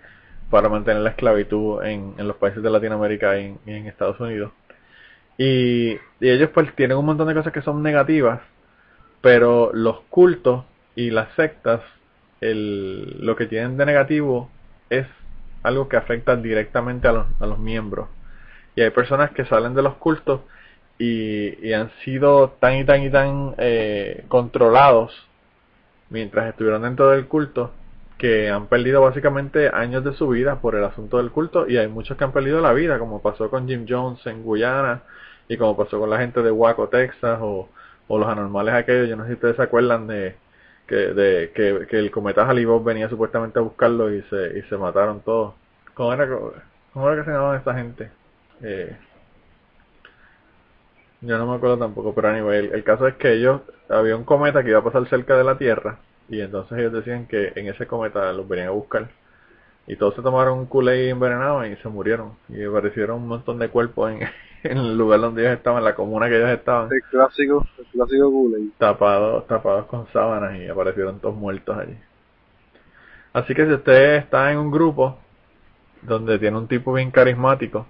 para 0.49 0.69
mantener 0.69 1.01
la 1.01 1.11
esclavitud 1.11 1.83
en, 1.83 2.13
en 2.17 2.27
los 2.27 2.37
países 2.37 2.61
de 2.61 2.69
Latinoamérica 2.69 3.39
y 3.39 3.57
en, 3.65 3.87
Estados 3.87 4.19
Unidos. 4.19 4.51
Y, 5.37 5.93
y, 6.19 6.29
ellos 6.29 6.49
pues 6.53 6.73
tienen 6.75 6.97
un 6.97 7.05
montón 7.05 7.27
de 7.27 7.33
cosas 7.33 7.51
que 7.51 7.63
son 7.63 7.81
negativas, 7.81 8.41
pero 9.21 9.71
los 9.73 10.01
cultos 10.09 10.65
y 10.95 11.09
las 11.09 11.33
sectas, 11.35 11.81
el, 12.39 13.25
lo 13.25 13.35
que 13.35 13.47
tienen 13.47 13.77
de 13.77 13.85
negativo 13.85 14.51
es 14.89 15.07
algo 15.63 15.89
que 15.89 15.97
afecta 15.97 16.35
directamente 16.35 17.07
a 17.07 17.13
los, 17.13 17.25
a 17.39 17.45
los 17.45 17.59
miembros. 17.59 18.07
Y 18.75 18.81
hay 18.81 18.89
personas 18.91 19.31
que 19.31 19.45
salen 19.45 19.73
de 19.73 19.81
los 19.81 19.95
cultos 19.95 20.41
y, 20.97 21.73
han 21.73 21.91
sido 22.03 22.49
tan 22.59 22.77
y 22.77 22.85
tan 22.85 23.03
y 23.03 23.09
tan 23.09 23.55
eh, 23.57 24.25
controlados 24.27 25.27
mientras 26.09 26.49
estuvieron 26.49 26.83
dentro 26.83 27.09
del 27.09 27.27
culto 27.27 27.71
que 28.17 28.49
han 28.49 28.67
perdido 28.67 29.01
básicamente 29.01 29.69
años 29.73 30.03
de 30.03 30.13
su 30.13 30.29
vida 30.29 30.61
por 30.61 30.75
el 30.75 30.83
asunto 30.83 31.17
del 31.17 31.31
culto 31.31 31.67
y 31.67 31.77
hay 31.77 31.87
muchos 31.87 32.17
que 32.17 32.23
han 32.23 32.31
perdido 32.31 32.61
la 32.61 32.73
vida 32.73 32.99
como 32.99 33.21
pasó 33.21 33.49
con 33.49 33.67
Jim 33.67 33.85
Jones 33.89 34.25
en 34.27 34.43
Guyana 34.43 35.01
y 35.47 35.57
como 35.57 35.75
pasó 35.75 35.99
con 35.99 36.09
la 36.09 36.19
gente 36.19 36.41
de 36.41 36.51
Waco, 36.51 36.87
Texas 36.89 37.39
o, 37.41 37.69
los 38.09 38.27
anormales 38.27 38.75
aquellos, 38.75 39.09
yo 39.09 39.15
no 39.15 39.23
sé 39.23 39.29
si 39.29 39.33
ustedes 39.33 39.55
se 39.55 39.63
acuerdan 39.63 40.05
de 40.05 40.35
que, 40.87 40.95
de, 40.95 41.51
que, 41.53 41.87
que 41.89 41.97
el 41.97 42.11
cometa 42.11 42.47
Halibut 42.47 42.83
venía 42.83 43.09
supuestamente 43.09 43.59
a 43.59 43.61
buscarlo 43.61 44.13
y 44.13 44.21
se, 44.23 44.59
y 44.59 44.61
se 44.63 44.77
mataron 44.77 45.21
todos. 45.21 45.53
¿Cómo 45.93 46.13
era, 46.13 46.27
cómo 46.93 47.09
era 47.09 47.21
que 47.21 47.25
se 47.25 47.31
llamaban 47.31 47.57
esta 47.57 47.73
gente? 47.73 48.11
Eh, 48.61 48.95
yo 51.21 51.37
no 51.37 51.47
me 51.47 51.55
acuerdo 51.55 51.77
tampoco, 51.77 52.13
pero 52.13 52.29
anyway, 52.29 52.69
el, 52.73 52.83
caso 52.83 53.07
es 53.07 53.15
que 53.15 53.33
ellos, 53.33 53.61
había 53.89 54.15
un 54.15 54.25
cometa 54.25 54.63
que 54.63 54.69
iba 54.69 54.79
a 54.79 54.83
pasar 54.83 55.07
cerca 55.07 55.37
de 55.37 55.43
la 55.43 55.57
Tierra 55.57 55.99
y 56.27 56.41
entonces 56.41 56.77
ellos 56.77 56.93
decían 56.93 57.27
que 57.27 57.53
en 57.55 57.67
ese 57.67 57.87
cometa 57.87 58.33
los 58.33 58.47
venían 58.47 58.69
a 58.69 58.71
buscar 58.71 59.09
y 59.87 59.95
todos 59.95 60.15
se 60.15 60.21
tomaron 60.21 60.59
un 60.59 60.65
Kool-Aid 60.65 61.09
envenenado 61.09 61.65
y 61.65 61.75
se 61.77 61.89
murieron 61.89 62.33
y 62.49 62.63
aparecieron 62.63 63.21
un 63.21 63.27
montón 63.27 63.59
de 63.59 63.69
cuerpos 63.69 64.11
en, 64.11 64.19
el 64.63 64.97
lugar 64.97 65.19
donde 65.19 65.43
ellos 65.43 65.57
estaban, 65.57 65.79
en 65.79 65.85
la 65.85 65.95
comuna 65.95 66.29
que 66.29 66.37
ellos 66.37 66.49
estaban. 66.49 66.89
El 66.91 67.01
clásico, 67.03 67.67
el 67.77 67.85
clásico 67.85 68.31
Kool-Aid. 68.31 68.69
Tapados, 68.77 69.47
tapados 69.47 69.85
con 69.87 70.07
sábanas 70.11 70.57
y 70.57 70.67
aparecieron 70.67 71.19
todos 71.19 71.35
muertos 71.35 71.77
allí. 71.77 71.97
Así 73.33 73.53
que 73.53 73.65
si 73.65 73.73
usted 73.73 74.15
está 74.15 74.51
en 74.51 74.59
un 74.59 74.71
grupo 74.71 75.17
donde 76.01 76.37
tiene 76.39 76.57
un 76.57 76.67
tipo 76.67 76.93
bien 76.93 77.11
carismático 77.11 77.87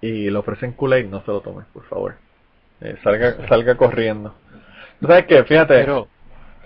y 0.00 0.30
le 0.30 0.36
ofrecen 0.36 0.72
Kool-Aid, 0.72 1.08
no 1.08 1.20
se 1.22 1.30
lo 1.30 1.40
tome, 1.40 1.64
por 1.72 1.84
favor. 1.84 2.14
Eh, 2.80 2.96
salga, 3.02 3.48
salga 3.48 3.76
corriendo. 3.76 4.34
¿Tú 5.00 5.06
sabes 5.06 5.26
qué? 5.26 5.44
Fíjate. 5.44 5.74
Pero, 5.80 6.08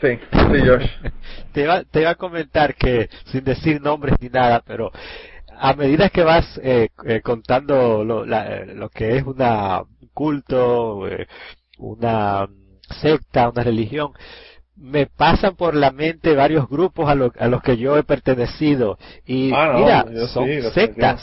sí, 0.00 0.18
sí, 0.32 0.66
Josh. 0.66 0.86
te, 1.52 1.62
iba, 1.62 1.84
te 1.84 2.00
iba 2.00 2.10
a 2.10 2.14
comentar 2.14 2.74
que, 2.74 3.08
sin 3.26 3.44
decir 3.44 3.80
nombres 3.80 4.16
ni 4.20 4.28
nada, 4.28 4.62
pero 4.66 4.90
a 5.58 5.74
medida 5.74 6.08
que 6.10 6.22
vas 6.22 6.44
eh, 6.62 6.88
eh 7.04 7.20
contando 7.22 8.04
lo, 8.04 8.24
la, 8.26 8.64
lo 8.64 8.88
que 8.88 9.16
es 9.16 9.24
una 9.24 9.82
culto, 10.12 11.06
eh, 11.08 11.26
una 11.78 12.48
secta, 13.00 13.50
una 13.50 13.62
religión, 13.62 14.12
me 14.76 15.06
pasan 15.06 15.56
por 15.56 15.74
la 15.74 15.90
mente 15.90 16.34
varios 16.34 16.68
grupos 16.68 17.08
a, 17.08 17.12
a 17.12 17.48
los 17.48 17.62
que 17.62 17.76
yo 17.76 17.96
he 17.96 18.02
pertenecido. 18.02 18.98
Y 19.24 19.52
ah, 19.54 19.74
mira, 19.76 20.28
son 20.28 20.48
sectas 20.72 21.22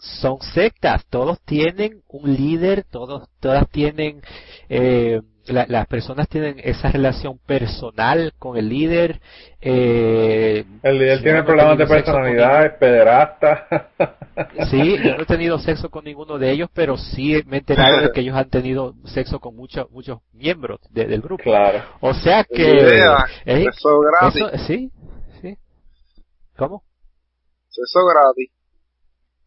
son 0.00 0.40
sectas, 0.40 1.04
todos 1.10 1.40
tienen 1.42 2.02
un 2.08 2.34
líder, 2.34 2.84
todos, 2.90 3.28
todas 3.38 3.68
tienen, 3.68 4.22
eh, 4.68 5.20
las 5.46 5.86
personas 5.88 6.28
tienen 6.28 6.60
esa 6.62 6.90
relación 6.90 7.38
personal 7.38 8.32
con 8.38 8.56
el 8.56 8.68
líder. 8.68 9.20
Eh, 9.60 10.64
el 10.82 10.98
líder 10.98 11.22
tiene 11.22 11.42
problemas 11.42 11.76
de 11.76 11.86
personalidad, 11.86 12.66
es 12.66 12.72
pederasta. 12.74 13.66
Sí, 14.70 14.96
yo 15.04 15.16
no 15.16 15.24
he 15.24 15.26
tenido 15.26 15.58
sexo 15.58 15.90
con 15.90 16.04
ninguno 16.04 16.38
de 16.38 16.50
ellos, 16.50 16.70
pero 16.72 16.96
sí 16.96 17.42
me 17.46 17.56
he 17.56 17.58
enterado 17.58 18.00
de 18.00 18.10
que 18.10 18.20
ellos 18.20 18.34
han 18.34 18.48
tenido 18.48 18.94
sexo 19.04 19.38
con 19.38 19.54
muchos 19.54 19.90
muchos 19.90 20.20
miembros 20.32 20.80
del 20.88 21.20
grupo. 21.20 21.42
Claro. 21.42 21.82
O 22.00 22.14
sea 22.14 22.44
que... 22.44 23.02
Sexo 23.44 24.00
gratis. 24.00 24.44
sí, 24.66 24.90
sí. 25.42 25.58
¿Cómo? 26.56 26.84
Sexo 27.68 27.98
gratis. 28.06 28.50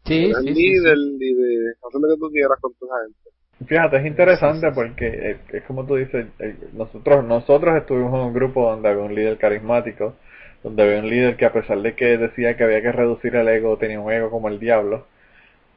Sí, 0.06 0.32
sí, 0.34 0.54
sí, 0.54 0.80
de 0.80 0.92
hacer 0.92 2.02
lo 2.02 2.10
que 2.10 2.20
tú 2.20 2.30
quieras 2.32 2.60
con 2.60 2.74
tu 2.74 2.88
gente. 2.88 3.24
Fíjate, 3.66 3.98
es 3.98 4.06
interesante 4.06 4.72
porque 4.74 5.38
es, 5.52 5.64
como 5.64 5.86
tú 5.86 5.96
dices, 5.96 6.26
nosotros 6.74 7.24
nosotros 7.24 7.78
estuvimos 7.78 8.14
en 8.14 8.28
un 8.28 8.34
grupo 8.34 8.70
donde 8.70 8.90
había 8.90 9.04
un 9.04 9.16
líder 9.16 9.38
carismático, 9.38 10.16
donde 10.64 10.84
había 10.84 11.00
un 11.00 11.10
líder 11.10 11.38
que 11.38 11.46
a 11.46 11.54
pesar 11.54 11.82
de 11.82 11.96
que 11.96 12.18
decía 12.18 12.58
que 12.58 12.64
había 12.64 12.82
que 12.82 12.92
reducir 12.92 13.36
el 13.36 13.48
ego, 13.48 13.78
tenía 13.78 14.00
un 14.00 14.12
ego 14.12 14.30
como 14.30 14.50
el 14.50 14.60
diablo 14.60 15.06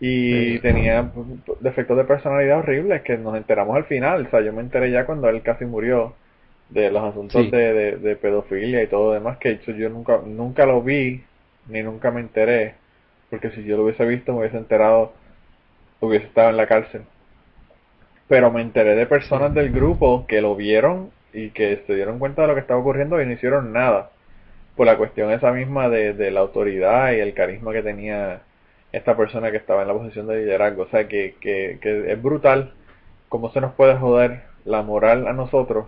y 0.01 0.59
tenía 0.59 1.11
defectos 1.61 1.97
de 1.97 2.05
personalidad 2.05 2.59
horribles 2.59 3.03
que 3.03 3.17
nos 3.17 3.37
enteramos 3.37 3.77
al 3.77 3.85
final, 3.85 4.27
o 4.27 4.31
sea, 4.31 4.43
yo 4.43 4.53
me 4.53 4.61
enteré 4.61 4.91
ya 4.91 5.07
cuando 5.07 5.29
él 5.29 5.43
casi 5.43 5.65
murió 5.65 6.15
de 6.69 6.91
los 6.91 7.03
asuntos 7.03 7.51
de, 7.51 7.97
de, 7.97 8.17
pedofilia 8.17 8.83
y 8.83 8.89
todo 8.89 9.07
lo 9.07 9.13
demás 9.13 9.39
que 9.39 9.53
hecho 9.53 9.71
yo 9.71 9.89
nunca 9.89 10.21
nunca 10.27 10.67
lo 10.67 10.83
vi 10.83 11.23
ni 11.69 11.83
nunca 11.83 12.11
me 12.11 12.21
enteré 12.21 12.75
porque 13.31 13.51
si 13.51 13.65
yo 13.65 13.77
lo 13.77 13.85
hubiese 13.85 14.05
visto 14.05 14.33
me 14.33 14.41
hubiese 14.41 14.57
enterado, 14.57 15.13
hubiese 16.01 16.27
estado 16.27 16.51
en 16.51 16.57
la 16.57 16.67
cárcel. 16.67 17.03
Pero 18.29 18.51
me 18.51 18.63
enteré 18.63 18.95
de 18.95 19.07
personas 19.07 19.55
del 19.55 19.71
grupo 19.71 20.27
que 20.27 20.41
lo 20.41 20.57
vieron 20.57 21.11
y 21.33 21.51
que 21.51 21.83
se 21.87 21.95
dieron 21.95 22.19
cuenta 22.19 22.43
de 22.43 22.49
lo 22.49 22.55
que 22.55 22.61
estaba 22.61 22.81
ocurriendo 22.81 23.21
y 23.21 23.27
no 23.27 23.33
hicieron 23.33 23.73
nada. 23.73 24.11
Por 24.75 24.87
la 24.87 24.97
cuestión 24.97 25.31
esa 25.31 25.53
misma 25.53 25.89
de, 25.89 26.31
la 26.31 26.41
autoridad 26.41 27.13
y 27.13 27.21
el 27.21 27.35
carisma 27.35 27.73
que 27.73 27.83
tenía 27.83 28.41
esta 28.93 29.17
persona 29.17 29.51
que 29.51 29.57
estaba 29.59 29.83
en 29.83 29.89
la 29.89 29.95
posición 29.95 30.27
de 30.27 30.39
liderazgo. 30.39 30.83
O 30.83 30.89
sea, 30.89 31.09
que, 31.09 31.37
que, 31.41 31.79
es 31.83 32.23
brutal 32.23 32.73
cómo 33.29 33.51
se 33.53 33.61
nos 33.61 33.75
puede 33.75 33.97
joder 33.97 34.43
la 34.65 34.83
moral 34.83 35.27
a 35.29 35.33
nosotros 35.33 35.87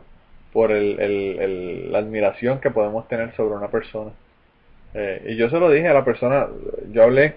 por 0.53 0.71
el, 0.71 1.01
el, 1.01 1.93
la 1.93 1.99
admiración 1.99 2.61
que 2.61 2.71
podemos 2.71 3.09
tener 3.09 3.35
sobre 3.37 3.57
una 3.57 3.69
persona. 3.69 4.13
Eh, 4.95 5.29
y 5.31 5.37
yo 5.37 5.51
se 5.51 5.61
lo 5.61 5.71
dije 5.71 5.89
a 5.89 5.95
la 5.95 6.05
persona, 6.05 6.47
yo 6.91 7.03
hablé 7.03 7.37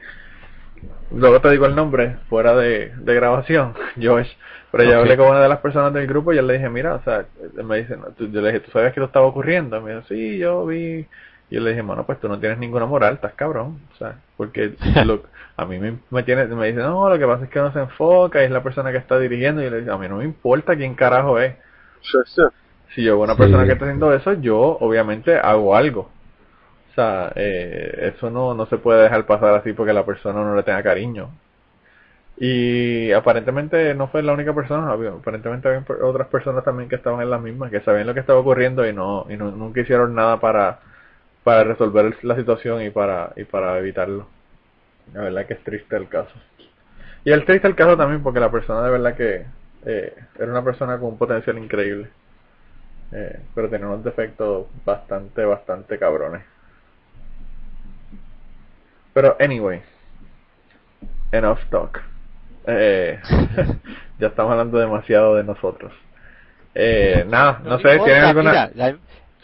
luego 1.13 1.41
te 1.41 1.49
digo 1.49 1.65
el 1.65 1.75
nombre, 1.75 2.17
fuera 2.29 2.55
de, 2.55 2.91
de 2.95 3.15
grabación, 3.15 3.73
Josh. 4.01 4.29
Pero 4.71 4.85
ya 4.85 4.99
hablé 4.99 5.17
con 5.17 5.27
una 5.27 5.41
de 5.41 5.49
las 5.49 5.59
personas 5.59 5.93
del 5.93 6.07
grupo 6.07 6.31
y 6.31 6.37
yo 6.37 6.41
le 6.43 6.53
dije, 6.53 6.69
mira, 6.69 6.95
o 6.95 7.03
sea, 7.03 7.25
me 7.61 7.79
dice, 7.79 7.97
yo 8.17 8.41
le 8.41 8.53
dije, 8.53 8.61
¿tú 8.61 8.71
sabes 8.71 8.93
que 8.93 9.01
esto 9.01 9.07
estaba 9.07 9.25
ocurriendo? 9.25 9.81
Me 9.81 9.95
dijo, 9.95 10.07
sí, 10.07 10.37
yo 10.37 10.65
vi. 10.65 11.05
Y 11.49 11.55
yo 11.55 11.59
le 11.59 11.71
dije, 11.71 11.81
bueno, 11.81 12.05
pues 12.05 12.21
tú 12.21 12.29
no 12.29 12.39
tienes 12.39 12.57
ninguna 12.57 12.85
moral, 12.85 13.15
estás 13.15 13.33
cabrón. 13.33 13.81
O 13.93 13.97
sea, 13.97 14.15
porque 14.37 14.73
lo, 15.05 15.23
a 15.57 15.65
mí 15.65 15.77
me, 15.77 15.97
me, 16.09 16.23
tiene, 16.23 16.45
me 16.45 16.67
dice, 16.67 16.79
no, 16.79 17.09
lo 17.09 17.19
que 17.19 17.27
pasa 17.27 17.43
es 17.43 17.49
que 17.49 17.59
no 17.59 17.73
se 17.73 17.79
enfoca 17.79 18.41
y 18.41 18.45
es 18.45 18.51
la 18.51 18.63
persona 18.63 18.93
que 18.93 18.97
está 18.97 19.19
dirigiendo. 19.19 19.61
Y 19.61 19.65
yo 19.65 19.71
le 19.71 19.79
dije, 19.79 19.91
a 19.91 19.97
mí 19.97 20.07
no 20.07 20.17
me 20.17 20.23
importa 20.23 20.77
quién 20.77 20.95
carajo 20.95 21.37
es. 21.37 21.53
Si 22.95 23.03
yo 23.03 23.15
veo 23.15 23.25
una 23.25 23.35
persona 23.35 23.65
que 23.65 23.73
está 23.73 23.83
haciendo 23.83 24.13
eso, 24.13 24.33
yo 24.35 24.57
obviamente 24.79 25.35
hago 25.35 25.75
algo. 25.75 26.09
O 26.91 26.93
sea, 26.95 27.31
eh, 27.35 28.13
eso 28.15 28.29
no, 28.29 28.53
no 28.53 28.65
se 28.67 28.77
puede 28.77 29.03
dejar 29.03 29.25
pasar 29.25 29.55
así 29.55 29.73
porque 29.73 29.93
la 29.93 30.05
persona 30.05 30.43
no 30.43 30.55
le 30.55 30.63
tenga 30.63 30.83
cariño. 30.83 31.29
Y 32.37 33.11
aparentemente 33.11 33.93
no 33.93 34.07
fue 34.07 34.23
la 34.23 34.33
única 34.33 34.53
persona, 34.53 34.91
aparentemente 34.91 35.67
había 35.67 35.85
otras 36.03 36.27
personas 36.27 36.63
también 36.63 36.89
que 36.89 36.95
estaban 36.95 37.21
en 37.21 37.29
la 37.29 37.37
misma, 37.37 37.69
que 37.69 37.81
sabían 37.81 38.07
lo 38.07 38.13
que 38.15 38.21
estaba 38.21 38.39
ocurriendo 38.39 38.87
y 38.87 38.93
no, 38.93 39.27
y 39.29 39.37
no, 39.37 39.51
nunca 39.51 39.81
hicieron 39.81 40.15
nada 40.15 40.39
para, 40.39 40.79
para 41.43 41.63
resolver 41.63 42.15
la 42.23 42.35
situación 42.35 42.81
y 42.83 42.89
para, 42.89 43.33
y 43.35 43.43
para 43.45 43.77
evitarlo. 43.79 44.27
La 45.13 45.21
verdad 45.23 45.45
que 45.47 45.53
es 45.55 45.63
triste 45.63 45.95
el 45.97 46.09
caso. 46.09 46.33
Y 47.25 47.31
es 47.31 47.45
triste 47.45 47.67
el 47.67 47.75
caso 47.75 47.97
también 47.97 48.23
porque 48.23 48.39
la 48.39 48.51
persona 48.51 48.83
de 48.83 48.91
verdad 48.91 49.15
que 49.15 49.45
eh, 49.85 50.15
era 50.39 50.51
una 50.51 50.63
persona 50.63 50.97
con 50.99 51.09
un 51.09 51.17
potencial 51.17 51.57
increíble. 51.57 52.09
Eh, 53.11 53.39
pero 53.53 53.69
tenía 53.69 53.87
unos 53.87 54.03
defectos 54.03 54.67
bastante, 54.85 55.45
bastante 55.45 55.99
cabrones. 55.99 56.43
Pero 59.13 59.35
anyway, 59.39 59.81
enough 61.31 61.59
talk. 61.69 62.01
Eh, 62.65 63.19
ya 64.19 64.27
estamos 64.27 64.51
hablando 64.51 64.77
demasiado 64.77 65.35
de 65.35 65.43
nosotros. 65.43 65.91
Eh, 66.73 67.25
nada, 67.27 67.61
no, 67.63 67.79
sé, 67.79 67.97
si 67.97 68.03
¿tienen 68.05 68.23
alguna...? 68.23 68.71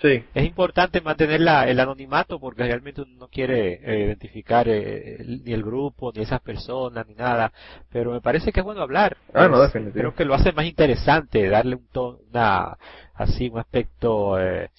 sí. 0.02 0.24
Es 0.34 0.46
importante 0.46 1.02
mantener 1.02 1.42
la, 1.42 1.68
el 1.68 1.80
anonimato 1.80 2.40
porque 2.40 2.64
realmente 2.64 3.02
uno 3.02 3.16
no 3.18 3.28
quiere 3.28 3.82
eh, 3.84 4.06
identificar 4.06 4.68
eh, 4.70 5.18
ni 5.44 5.52
el 5.52 5.64
grupo, 5.64 6.14
ni 6.16 6.22
esas 6.22 6.40
personas, 6.40 7.06
ni 7.08 7.16
nada. 7.16 7.52
Pero 7.92 8.12
me 8.12 8.22
parece 8.22 8.54
que 8.54 8.62
es 8.62 8.66
bueno 8.66 8.82
hablar. 8.82 9.18
Ah, 9.34 9.48
no. 9.48 9.58
Creo 9.92 10.14
que 10.14 10.24
lo 10.24 10.36
hace 10.36 10.54
más 10.54 10.66
interesante, 10.66 11.50
darle 11.50 11.76
un 11.76 11.88
tono, 11.88 12.20
una, 12.30 12.78
así, 13.16 13.50
un 13.50 13.60
aspecto 13.60 14.40
eh, 14.40 14.70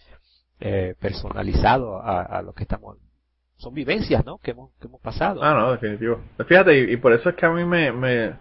eh, 0.61 0.95
personalizado 0.99 2.01
a, 2.01 2.23
a 2.23 2.43
lo 2.43 2.55
que 2.55 2.63
estamos 2.63 2.97
son 3.59 3.75
vivencias, 3.75 4.25
¿no? 4.25 4.39
Que 4.39 4.53
hemos, 4.53 4.71
que 4.81 4.87
hemos 4.87 5.01
pasado. 5.01 5.43
Ah, 5.43 5.53
no, 5.55 5.73
definitivo. 5.73 6.21
Fíjate, 6.47 6.93
y, 6.93 6.97
por 6.97 7.13
eso 7.13 7.29
es 7.29 7.35
que 7.35 7.45
a 7.45 7.51
mí 7.51 7.65
me, 7.65 7.93
me, 7.93 8.35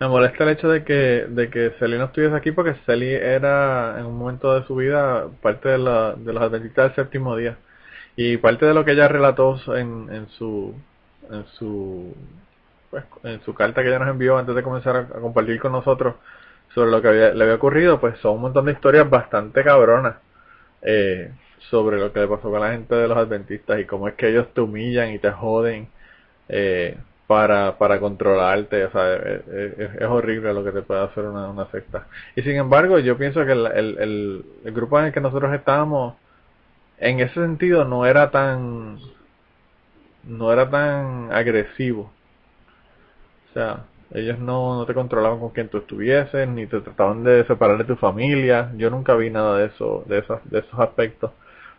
me, 0.00 0.08
molesta 0.08 0.44
el 0.44 0.50
hecho 0.50 0.68
de 0.68 0.84
que, 0.84 1.26
de 1.28 1.48
que 1.48 1.70
Celi 1.78 1.96
no 1.96 2.06
estuviese 2.06 2.34
aquí, 2.34 2.50
porque 2.50 2.74
Celi 2.84 3.12
era 3.12 3.98
en 3.98 4.06
un 4.06 4.18
momento 4.18 4.58
de 4.58 4.66
su 4.66 4.74
vida 4.74 5.28
parte 5.40 5.68
de, 5.70 5.78
la, 5.78 6.14
de 6.14 6.32
los 6.32 6.42
adventistas 6.42 6.88
del 6.88 7.04
séptimo 7.04 7.36
día. 7.36 7.56
Y 8.16 8.36
parte 8.36 8.66
de 8.66 8.74
lo 8.74 8.84
que 8.84 8.92
ella 8.92 9.08
relató 9.08 9.60
en, 9.76 10.08
en 10.12 10.28
su, 10.30 10.74
en 11.30 11.46
su, 11.58 12.14
pues, 12.90 13.04
en 13.22 13.42
su 13.42 13.54
carta 13.54 13.82
que 13.82 13.88
ella 13.88 14.00
nos 14.00 14.08
envió 14.08 14.38
antes 14.38 14.54
de 14.54 14.62
comenzar 14.62 14.96
a, 14.96 15.06
compartir 15.06 15.60
con 15.60 15.72
nosotros 15.72 16.16
sobre 16.74 16.90
lo 16.90 17.00
que 17.00 17.08
le 17.10 17.44
había 17.44 17.54
ocurrido, 17.54 18.00
pues 18.00 18.18
son 18.18 18.36
un 18.36 18.42
montón 18.42 18.64
de 18.64 18.72
historias 18.72 19.08
bastante 19.08 19.62
cabronas. 19.62 20.16
Eh, 20.82 21.32
sobre 21.70 21.98
lo 21.98 22.12
que 22.12 22.20
le 22.20 22.28
pasó 22.28 22.50
con 22.50 22.60
la 22.60 22.72
gente 22.72 22.94
de 22.94 23.08
los 23.08 23.16
adventistas 23.16 23.80
y 23.80 23.84
cómo 23.84 24.08
es 24.08 24.14
que 24.14 24.28
ellos 24.28 24.48
te 24.54 24.60
humillan 24.60 25.12
y 25.12 25.18
te 25.18 25.30
joden 25.30 25.88
eh, 26.48 26.96
para, 27.26 27.78
para 27.78 28.00
controlarte. 28.00 28.84
O 28.84 28.90
sea, 28.90 29.14
es, 29.14 30.02
horrible 30.08 30.52
lo 30.54 30.64
que 30.64 30.72
te 30.72 30.82
puede 30.82 31.02
hacer 31.02 31.24
una, 31.24 31.48
una 31.48 31.66
secta. 31.70 32.06
Y 32.36 32.42
sin 32.42 32.56
embargo, 32.56 32.98
yo 32.98 33.16
pienso 33.16 33.44
que 33.44 33.52
el, 33.52 33.66
el, 33.66 34.44
el, 34.64 34.72
grupo 34.72 34.98
en 34.98 35.06
el 35.06 35.12
que 35.12 35.20
nosotros 35.20 35.52
estábamos, 35.54 36.14
en 36.98 37.20
ese 37.20 37.34
sentido, 37.34 37.84
no 37.84 38.06
era 38.06 38.30
tan 38.30 38.98
no 40.24 40.52
era 40.52 40.68
tan 40.70 41.32
agresivo. 41.32 42.10
O 43.50 43.52
sea, 43.54 43.84
ellos 44.12 44.38
no, 44.38 44.76
no 44.76 44.86
te 44.86 44.94
controlaban 44.94 45.38
con 45.40 45.50
quien 45.50 45.68
tú 45.68 45.78
estuvieses, 45.78 46.48
ni 46.48 46.66
te 46.66 46.80
trataban 46.80 47.24
de 47.24 47.44
separar 47.46 47.78
de 47.78 47.84
tu 47.84 47.96
familia. 47.96 48.72
Yo 48.76 48.90
nunca 48.90 49.14
vi 49.16 49.30
nada 49.30 49.58
de 49.58 49.66
eso, 49.66 50.04
de 50.06 50.18
esos, 50.18 50.40
de 50.50 50.60
esos 50.60 50.78
aspectos. 50.80 51.32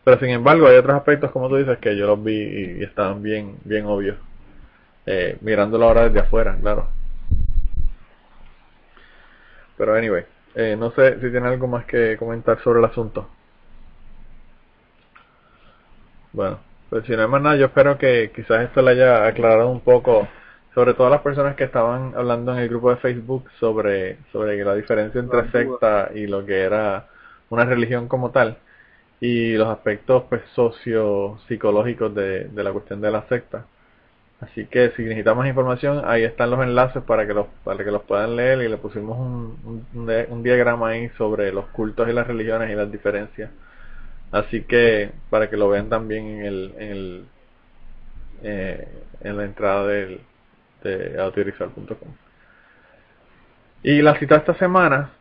Pero 0.06 0.20
sin 0.20 0.30
embargo 0.30 0.68
hay 0.68 0.78
otros 0.78 0.96
aspectos 0.96 1.32
como 1.32 1.50
tú 1.50 1.56
dices 1.56 1.80
que 1.80 1.98
yo 1.98 2.06
los 2.06 2.24
vi 2.24 2.78
y, 2.78 2.84
estaban 2.84 3.24
bien, 3.24 3.58
bien 3.64 3.88
obvios. 3.88 4.18
Eh, 5.08 5.38
mirándolo 5.42 5.86
ahora 5.86 6.08
desde 6.08 6.20
afuera, 6.20 6.56
claro. 6.62 6.88
Pero 9.78 9.96
anyway, 9.96 10.24
eh, 10.54 10.76
no 10.78 10.92
sé 10.92 11.16
si 11.20 11.32
tiene 11.32 11.48
algo 11.48 11.68
más 11.68 11.86
que 11.86 12.18
comentar 12.18 12.60
sobre 12.62 12.80
el 12.80 12.86
asunto. 12.86 13.28
Bueno, 16.34 16.60
pues 16.92 17.04
si 17.06 17.14
no 17.14 17.24
hay 17.24 17.28
más 17.28 17.42
nada, 17.42 17.56
yo 17.56 17.66
espero 17.66 17.98
que 17.98 18.32
quizás 18.36 18.62
esto 18.64 18.84
le 18.84 18.92
haya 18.92 19.26
aclarado 19.26 19.70
un 19.70 19.82
poco, 19.82 20.28
sobre 20.76 20.94
todo 20.94 21.08
a 21.08 21.12
las 21.12 21.22
personas 21.22 21.56
que 21.56 21.64
estaban 21.64 22.14
hablando 22.16 22.54
en 22.54 22.60
el 22.60 22.70
grupo 22.70 22.92
de 22.92 22.98
Facebook 22.98 23.50
sobre, 23.60 24.20
sobre 24.32 24.64
la 24.64 24.76
diferencia 24.76 25.20
entre 25.20 25.50
secta 25.52 26.12
y 26.14 26.28
lo 26.28 26.46
que 26.46 26.62
era 26.62 27.08
una 27.50 27.66
religión 27.66 28.08
como 28.08 28.30
tal 28.30 28.58
y 29.26 29.58
los 29.58 29.70
aspectos 29.70 30.26
pues 30.30 30.44
socio 30.54 31.40
psicológicos 31.48 32.14
de, 32.14 32.46
de 32.46 32.64
la 32.64 32.72
cuestión 32.72 33.02
de 33.02 33.12
la 33.12 33.28
secta. 33.28 33.66
Así 34.42 34.66
que 34.68 34.92
si 34.92 35.02
necesitan 35.04 35.38
más 35.38 35.48
información 35.48 36.04
ahí 36.06 36.24
están 36.24 36.52
los 36.52 36.62
enlaces 36.62 37.02
para 37.04 37.26
que 37.26 37.34
los 37.34 37.48
para 37.64 37.84
que 37.84 37.92
los 37.92 38.04
puedan 38.04 38.36
leer 38.36 38.62
y 38.62 38.70
le 38.70 38.78
pusimos 38.78 39.18
un, 39.18 39.86
un, 39.94 40.44
diagrama 40.44 40.90
ahí 40.90 41.10
sobre 41.18 41.52
los 41.52 41.66
cultos 41.68 42.08
y 42.08 42.14
las 42.14 42.28
religiones 42.28 42.70
y 42.70 42.76
las 42.76 42.92
diferencias. 42.92 43.50
Así 44.32 44.62
que 44.64 45.12
para 45.30 45.50
que 45.50 45.58
lo 45.58 45.70
vean 45.70 45.90
también 45.90 46.26
en 46.28 46.46
el 46.46 46.74
en 46.78 46.92
el 46.92 47.26
eh, 48.44 48.88
en 49.22 49.38
la 49.38 49.46
entrada 49.46 49.88
del, 49.88 50.20
de 50.84 51.20
autorizar.com 51.20 52.10
y 53.82 54.02
la 54.02 54.20
cita 54.20 54.36
esta 54.36 54.54
semana 54.56 55.12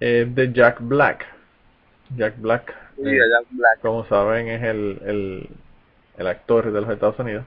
es 0.00 0.34
de 0.34 0.52
Jack 0.52 0.78
Black. 0.80 1.24
Jack 2.16 2.34
Black 2.38 2.83
como 3.80 4.04
saben, 4.06 4.48
es 4.48 4.62
el, 4.62 5.00
el, 5.04 5.48
el 6.18 6.26
actor 6.26 6.72
de 6.72 6.80
los 6.80 6.90
Estados 6.90 7.18
Unidos. 7.18 7.44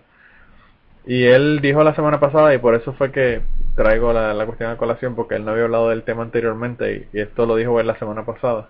Y 1.05 1.25
él 1.25 1.61
dijo 1.61 1.83
la 1.83 1.95
semana 1.95 2.19
pasada, 2.19 2.53
y 2.53 2.57
por 2.57 2.75
eso 2.75 2.93
fue 2.93 3.11
que 3.11 3.41
traigo 3.75 4.11
la, 4.11 4.33
la 4.33 4.45
cuestión 4.45 4.71
a 4.71 4.77
colación, 4.77 5.15
porque 5.15 5.35
él 5.35 5.45
no 5.45 5.51
había 5.51 5.63
hablado 5.63 5.89
del 5.89 6.03
tema 6.03 6.23
anteriormente, 6.23 7.07
y, 7.13 7.19
esto 7.19 7.45
lo 7.45 7.55
dijo 7.55 7.79
él 7.79 7.87
la 7.87 7.97
semana 7.97 8.25
pasada. 8.25 8.69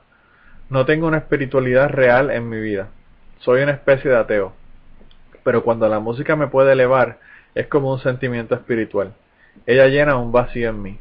No 0.69 0.85
tengo 0.85 1.07
una 1.07 1.17
espiritualidad 1.17 1.89
real 1.89 2.29
en 2.29 2.47
mi 2.49 2.59
vida. 2.59 2.89
Soy 3.39 3.63
una 3.63 3.71
especie 3.71 4.11
de 4.11 4.17
ateo. 4.17 4.53
Pero 5.43 5.63
cuando 5.63 5.87
la 5.87 5.99
música 5.99 6.35
me 6.35 6.47
puede 6.47 6.73
elevar, 6.73 7.19
es 7.55 7.67
como 7.67 7.91
un 7.91 7.99
sentimiento 7.99 8.53
espiritual. 8.53 9.13
Ella 9.65 9.87
llena 9.87 10.17
un 10.17 10.31
vacío 10.31 10.69
en 10.69 10.81
mí. 10.81 10.99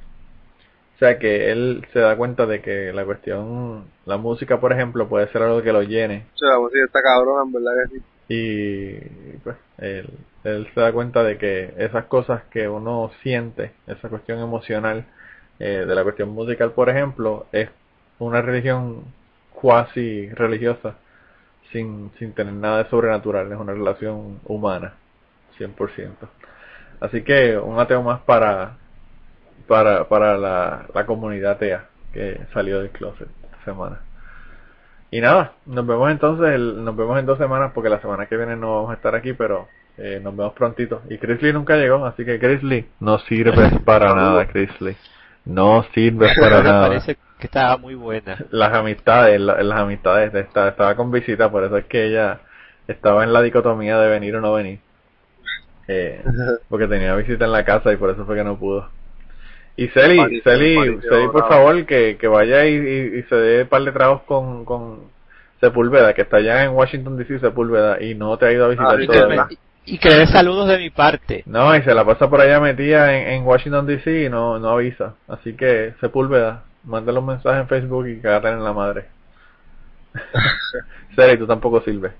O 0.96 0.98
sea 0.98 1.18
que 1.18 1.50
él 1.52 1.86
se 1.92 1.98
da 1.98 2.16
cuenta 2.16 2.46
de 2.46 2.62
que 2.62 2.90
la 2.90 3.04
cuestión, 3.04 3.84
la 4.06 4.16
música 4.16 4.58
por 4.58 4.72
ejemplo, 4.72 5.08
puede 5.08 5.28
ser 5.28 5.42
algo 5.42 5.60
que 5.62 5.72
lo 5.72 5.82
llene. 5.82 6.24
O 6.34 6.38
sea, 6.38 6.48
la 6.52 6.58
música 6.58 6.84
está 6.86 7.02
cabrona, 7.02 7.42
en 7.42 7.52
verdad 7.52 7.72
que 7.82 7.96
sí. 7.96 8.04
Y 8.28 9.36
pues 9.44 9.56
él, 9.76 10.08
él 10.44 10.66
se 10.74 10.80
da 10.80 10.92
cuenta 10.92 11.22
de 11.22 11.36
que 11.36 11.74
esas 11.76 12.06
cosas 12.06 12.44
que 12.50 12.66
uno 12.66 13.10
siente, 13.22 13.72
esa 13.86 14.08
cuestión 14.08 14.40
emocional 14.40 15.04
eh, 15.58 15.84
de 15.86 15.94
la 15.94 16.02
cuestión 16.02 16.30
musical 16.30 16.72
por 16.72 16.88
ejemplo, 16.88 17.46
es 17.52 17.68
una 18.18 18.40
religión 18.40 19.04
cuasi 19.52 20.30
religiosa 20.30 20.96
sin, 21.72 22.10
sin 22.18 22.32
tener 22.32 22.54
nada 22.54 22.84
de 22.84 22.90
sobrenatural, 22.90 23.52
es 23.52 23.58
una 23.58 23.74
relación 23.74 24.40
humana, 24.46 24.94
100%. 25.58 26.10
Así 27.00 27.22
que 27.22 27.58
un 27.58 27.78
ateo 27.78 28.02
más 28.02 28.20
para 28.22 28.78
para, 29.66 30.08
para 30.08 30.36
la, 30.36 30.86
la 30.94 31.06
comunidad 31.06 31.58
TEA 31.58 31.86
que 32.12 32.40
salió 32.52 32.80
del 32.80 32.90
closet 32.90 33.28
esta 33.44 33.64
semana. 33.64 34.00
Y 35.10 35.20
nada, 35.20 35.52
nos 35.66 35.86
vemos 35.86 36.10
entonces, 36.10 36.58
nos 36.58 36.96
vemos 36.96 37.18
en 37.18 37.26
dos 37.26 37.38
semanas 37.38 37.72
porque 37.74 37.88
la 37.88 38.00
semana 38.00 38.26
que 38.26 38.36
viene 38.36 38.56
no 38.56 38.74
vamos 38.76 38.90
a 38.90 38.94
estar 38.94 39.14
aquí, 39.14 39.32
pero 39.34 39.68
eh, 39.98 40.20
nos 40.22 40.36
vemos 40.36 40.52
prontito. 40.54 41.02
Y 41.08 41.18
Chrisley 41.18 41.52
nunca 41.52 41.76
llegó, 41.76 42.04
así 42.04 42.24
que 42.24 42.38
Chrisley, 42.38 42.88
no 43.00 43.18
sirves 43.20 43.72
para 43.84 44.14
nada, 44.14 44.46
Chrisley. 44.46 44.96
No 45.44 45.84
sirves 45.94 46.36
para 46.40 46.62
nada. 46.62 46.88
Parece 46.88 47.16
que 47.38 47.46
estaba 47.46 47.76
muy 47.76 47.94
buena. 47.94 48.36
Las 48.50 48.74
amistades, 48.74 49.40
las 49.40 49.80
amistades, 49.80 50.34
estaba, 50.34 50.68
estaba 50.68 50.96
con 50.96 51.10
visita, 51.10 51.50
por 51.50 51.64
eso 51.64 51.76
es 51.76 51.84
que 51.86 52.06
ella 52.06 52.40
estaba 52.88 53.24
en 53.24 53.32
la 53.32 53.42
dicotomía 53.42 53.98
de 53.98 54.08
venir 54.08 54.36
o 54.36 54.40
no 54.40 54.52
venir. 54.54 54.80
Eh, 55.88 56.22
porque 56.68 56.88
tenía 56.88 57.14
visita 57.14 57.44
en 57.44 57.52
la 57.52 57.64
casa 57.64 57.92
y 57.92 57.96
por 57.96 58.10
eso 58.10 58.24
fue 58.26 58.34
que 58.34 58.44
no 58.44 58.58
pudo. 58.58 58.88
Y 59.76 59.88
Celi, 59.88 60.40
Celi, 60.42 60.98
Celi, 61.02 61.28
por 61.28 61.48
favor, 61.48 61.84
que, 61.84 62.16
que 62.18 62.28
vaya 62.28 62.64
y, 62.64 62.76
y, 62.76 63.22
se 63.24 63.34
dé 63.34 63.62
un 63.62 63.68
par 63.68 63.82
de 63.82 63.92
tragos 63.92 64.22
con, 64.22 64.64
con 64.64 65.00
Sepúlveda, 65.60 66.14
que 66.14 66.22
está 66.22 66.38
allá 66.38 66.64
en 66.64 66.70
Washington 66.70 67.18
DC, 67.18 67.40
Sepúlveda, 67.40 68.02
y 68.02 68.14
no 68.14 68.38
te 68.38 68.46
ha 68.46 68.52
ido 68.52 68.64
a 68.64 68.68
visitar 68.68 68.98
ah, 69.38 69.48
Y 69.84 69.98
que 69.98 70.08
le 70.08 70.16
dé 70.16 70.26
saludos 70.28 70.68
de 70.68 70.78
mi 70.78 70.88
parte. 70.88 71.42
No, 71.44 71.76
y 71.76 71.82
se 71.82 71.94
la 71.94 72.06
pasa 72.06 72.30
por 72.30 72.40
allá 72.40 72.58
metida 72.58 73.14
en, 73.14 73.28
en 73.28 73.46
Washington 73.46 73.86
DC 73.86 74.24
y 74.24 74.28
no, 74.30 74.58
no 74.58 74.70
avisa. 74.70 75.14
Así 75.28 75.54
que, 75.54 75.92
Sepúlveda, 76.00 76.64
mándale 76.84 77.18
un 77.18 77.26
mensaje 77.26 77.60
en 77.60 77.68
Facebook 77.68 78.06
y 78.08 78.20
cagate 78.20 78.48
en 78.48 78.64
la 78.64 78.72
madre. 78.72 79.04
Seri, 81.14 81.36
tú 81.36 81.46
tampoco 81.46 81.82
sirves. 81.82 82.12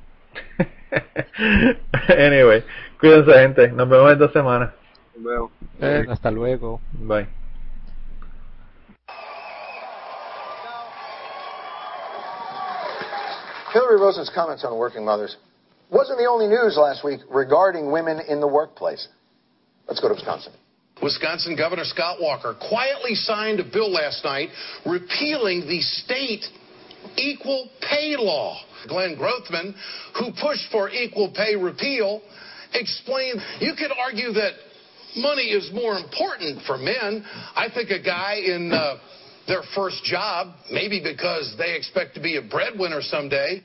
anyway, 2.08 2.62
cuídense 3.00 3.32
gente, 3.32 3.68
nos 3.68 3.88
vemos 3.88 4.12
en 4.12 4.18
dos 4.18 4.32
semanas. 4.32 4.72
Nos 5.16 5.24
vemos. 5.24 5.50
Eh, 5.80 6.06
hasta 6.10 6.30
luego. 6.30 6.80
Bye. 6.92 7.45
Hillary 13.76 14.00
Rosen's 14.00 14.30
comments 14.34 14.64
on 14.64 14.78
working 14.78 15.04
mothers 15.04 15.36
wasn't 15.90 16.18
the 16.18 16.24
only 16.24 16.46
news 16.46 16.78
last 16.80 17.04
week 17.04 17.20
regarding 17.28 17.92
women 17.92 18.20
in 18.26 18.40
the 18.40 18.48
workplace. 18.48 19.06
Let's 19.86 20.00
go 20.00 20.08
to 20.08 20.14
Wisconsin. 20.14 20.54
Wisconsin 21.02 21.56
Governor 21.56 21.84
Scott 21.84 22.16
Walker 22.18 22.54
quietly 22.54 23.14
signed 23.14 23.60
a 23.60 23.64
bill 23.64 23.92
last 23.92 24.24
night 24.24 24.48
repealing 24.86 25.68
the 25.68 25.82
state 25.82 26.46
equal 27.18 27.68
pay 27.82 28.16
law. 28.16 28.58
Glenn 28.88 29.14
Grothman, 29.14 29.74
who 30.18 30.32
pushed 30.40 30.72
for 30.72 30.88
equal 30.88 31.30
pay 31.36 31.54
repeal, 31.54 32.22
explained 32.72 33.42
you 33.60 33.74
could 33.76 33.92
argue 33.92 34.32
that 34.32 34.52
money 35.16 35.50
is 35.50 35.70
more 35.74 35.98
important 35.98 36.62
for 36.62 36.78
men. 36.78 37.22
I 37.54 37.68
think 37.74 37.90
a 37.90 38.02
guy 38.02 38.36
in 38.36 38.72
uh, 38.72 38.96
their 39.46 39.62
first 39.74 40.02
job, 40.04 40.54
maybe 40.70 41.00
because 41.00 41.54
they 41.58 41.74
expect 41.74 42.14
to 42.14 42.20
be 42.20 42.36
a 42.36 42.42
breadwinner 42.42 43.00
someday. 43.00 43.62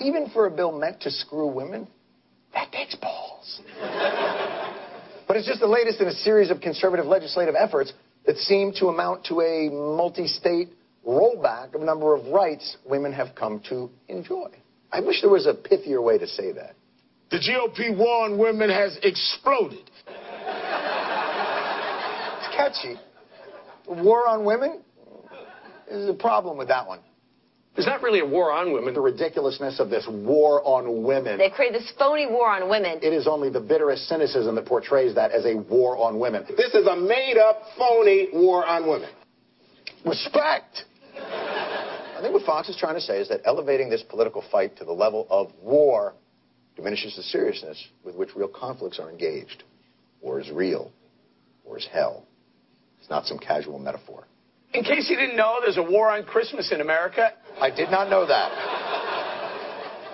Even 0.00 0.28
for 0.30 0.46
a 0.46 0.50
bill 0.50 0.72
meant 0.78 1.00
to 1.02 1.10
screw 1.10 1.46
women, 1.46 1.88
that 2.52 2.70
takes 2.70 2.94
balls. 2.96 3.60
but 5.26 5.36
it's 5.36 5.46
just 5.46 5.60
the 5.60 5.66
latest 5.66 6.00
in 6.00 6.08
a 6.08 6.12
series 6.12 6.50
of 6.50 6.60
conservative 6.60 7.06
legislative 7.06 7.54
efforts 7.58 7.92
that 8.26 8.36
seem 8.36 8.72
to 8.74 8.88
amount 8.88 9.24
to 9.26 9.40
a 9.40 9.70
multi 9.70 10.26
state 10.26 10.68
rollback 11.06 11.74
of 11.74 11.82
a 11.82 11.84
number 11.84 12.14
of 12.14 12.26
rights 12.26 12.76
women 12.84 13.12
have 13.12 13.34
come 13.34 13.62
to 13.68 13.88
enjoy. 14.08 14.50
I 14.92 15.00
wish 15.00 15.20
there 15.20 15.30
was 15.30 15.46
a 15.46 15.54
pithier 15.54 16.02
way 16.02 16.18
to 16.18 16.26
say 16.26 16.52
that. 16.52 16.74
The 17.30 17.38
GOP 17.38 17.96
war 17.96 18.24
on 18.24 18.38
women 18.38 18.70
has 18.70 18.98
exploded. 19.02 19.90
It's 22.58 22.78
catchy. 22.78 22.96
War 23.88 24.26
on 24.28 24.44
women? 24.44 24.82
There's 25.88 26.08
a 26.08 26.14
problem 26.14 26.56
with 26.56 26.68
that 26.68 26.86
one. 26.86 27.00
There's 27.74 27.86
not 27.86 28.02
really 28.02 28.20
a 28.20 28.26
war 28.26 28.52
on 28.52 28.72
women. 28.72 28.94
The 28.94 29.00
ridiculousness 29.02 29.80
of 29.80 29.90
this 29.90 30.06
war 30.08 30.62
on 30.64 31.04
women. 31.04 31.36
They 31.36 31.50
create 31.50 31.72
this 31.72 31.92
phony 31.98 32.26
war 32.26 32.48
on 32.48 32.70
women. 32.70 33.00
It 33.02 33.12
is 33.12 33.26
only 33.26 33.50
the 33.50 33.60
bitterest 33.60 34.08
cynicism 34.08 34.54
that 34.54 34.64
portrays 34.64 35.14
that 35.14 35.30
as 35.30 35.44
a 35.44 35.56
war 35.56 35.98
on 35.98 36.18
women. 36.18 36.44
This 36.56 36.74
is 36.74 36.86
a 36.86 36.96
made 36.96 37.36
up, 37.36 37.62
phony 37.76 38.28
war 38.32 38.64
on 38.64 38.88
women. 38.88 39.10
Respect! 40.06 40.84
I 41.14 42.18
think 42.22 42.32
what 42.32 42.44
Fox 42.46 42.70
is 42.70 42.76
trying 42.76 42.94
to 42.94 43.00
say 43.00 43.20
is 43.20 43.28
that 43.28 43.42
elevating 43.44 43.90
this 43.90 44.02
political 44.02 44.42
fight 44.50 44.76
to 44.78 44.86
the 44.86 44.92
level 44.92 45.26
of 45.28 45.52
war 45.60 46.14
diminishes 46.76 47.14
the 47.16 47.22
seriousness 47.22 47.88
with 48.04 48.16
which 48.16 48.34
real 48.34 48.48
conflicts 48.48 48.98
are 48.98 49.10
engaged. 49.10 49.64
War 50.22 50.40
is 50.40 50.50
real. 50.50 50.92
War 51.64 51.76
is 51.76 51.86
hell. 51.92 52.25
It's 53.00 53.10
not 53.10 53.26
some 53.26 53.38
casual 53.38 53.78
metaphor. 53.78 54.26
In 54.74 54.84
case 54.84 55.08
you 55.08 55.16
didn't 55.16 55.36
know, 55.36 55.58
there's 55.62 55.76
a 55.76 55.82
war 55.82 56.10
on 56.10 56.24
Christmas 56.24 56.72
in 56.72 56.80
America. 56.80 57.32
I 57.60 57.70
did 57.70 57.90
not 57.90 58.10
know 58.10 58.26
that. 58.26 58.50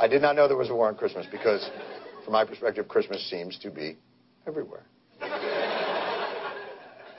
I 0.00 0.06
did 0.08 0.22
not 0.22 0.36
know 0.36 0.48
there 0.48 0.56
was 0.56 0.70
a 0.70 0.74
war 0.74 0.88
on 0.88 0.94
Christmas 0.94 1.26
because, 1.30 1.68
from 2.24 2.32
my 2.32 2.44
perspective, 2.44 2.88
Christmas 2.88 3.28
seems 3.30 3.58
to 3.60 3.70
be 3.70 3.96
everywhere. 4.46 4.84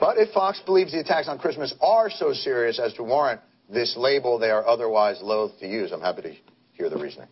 But 0.00 0.18
if 0.18 0.32
Fox 0.32 0.60
believes 0.64 0.92
the 0.92 1.00
attacks 1.00 1.28
on 1.28 1.38
Christmas 1.38 1.74
are 1.80 2.10
so 2.10 2.32
serious 2.32 2.78
as 2.78 2.92
to 2.94 3.02
warrant 3.02 3.40
this 3.70 3.96
label 3.96 4.38
they 4.38 4.50
are 4.50 4.66
otherwise 4.66 5.18
loath 5.22 5.58
to 5.60 5.66
use, 5.66 5.92
I'm 5.92 6.00
happy 6.00 6.22
to 6.22 6.34
hear 6.72 6.90
the 6.90 6.98
reasoning. 6.98 7.28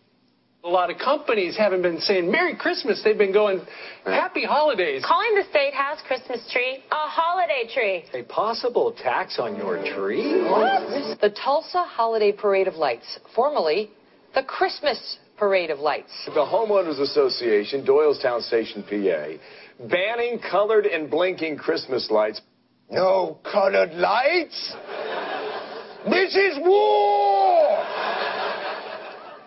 A 0.65 0.69
lot 0.69 0.89
of 0.89 0.97
companies 0.97 1.57
haven't 1.57 1.81
been 1.81 1.99
saying 1.99 2.31
Merry 2.31 2.55
Christmas. 2.55 3.01
They've 3.03 3.17
been 3.17 3.33
going 3.33 3.59
Happy 4.05 4.45
Holidays. 4.45 5.03
Calling 5.05 5.35
the 5.35 5.43
state 5.49 5.73
house 5.73 5.97
Christmas 6.07 6.39
tree 6.53 6.81
a 6.89 6.95
holiday 6.95 7.67
tree. 7.73 8.05
A 8.13 8.23
possible 8.23 8.93
tax 8.93 9.39
on 9.39 9.57
your 9.57 9.83
tree? 9.93 10.41
What? 10.49 11.19
The 11.19 11.31
Tulsa 11.31 11.83
Holiday 11.83 12.31
Parade 12.31 12.69
of 12.69 12.75
Lights, 12.75 13.19
formerly 13.35 13.91
the 14.35 14.43
Christmas 14.43 15.17
Parade 15.35 15.69
of 15.69 15.79
Lights. 15.79 16.13
The 16.27 16.31
Homeowners 16.31 17.01
Association, 17.01 17.85
Doylestown 17.85 18.41
Station, 18.41 18.83
PA, 18.83 19.85
banning 19.89 20.39
colored 20.49 20.85
and 20.85 21.11
blinking 21.11 21.57
Christmas 21.57 22.09
lights. 22.09 22.39
No 22.89 23.37
colored 23.43 23.91
lights? 23.95 24.75
This 26.09 26.33
is 26.37 26.57
war! 26.59 27.62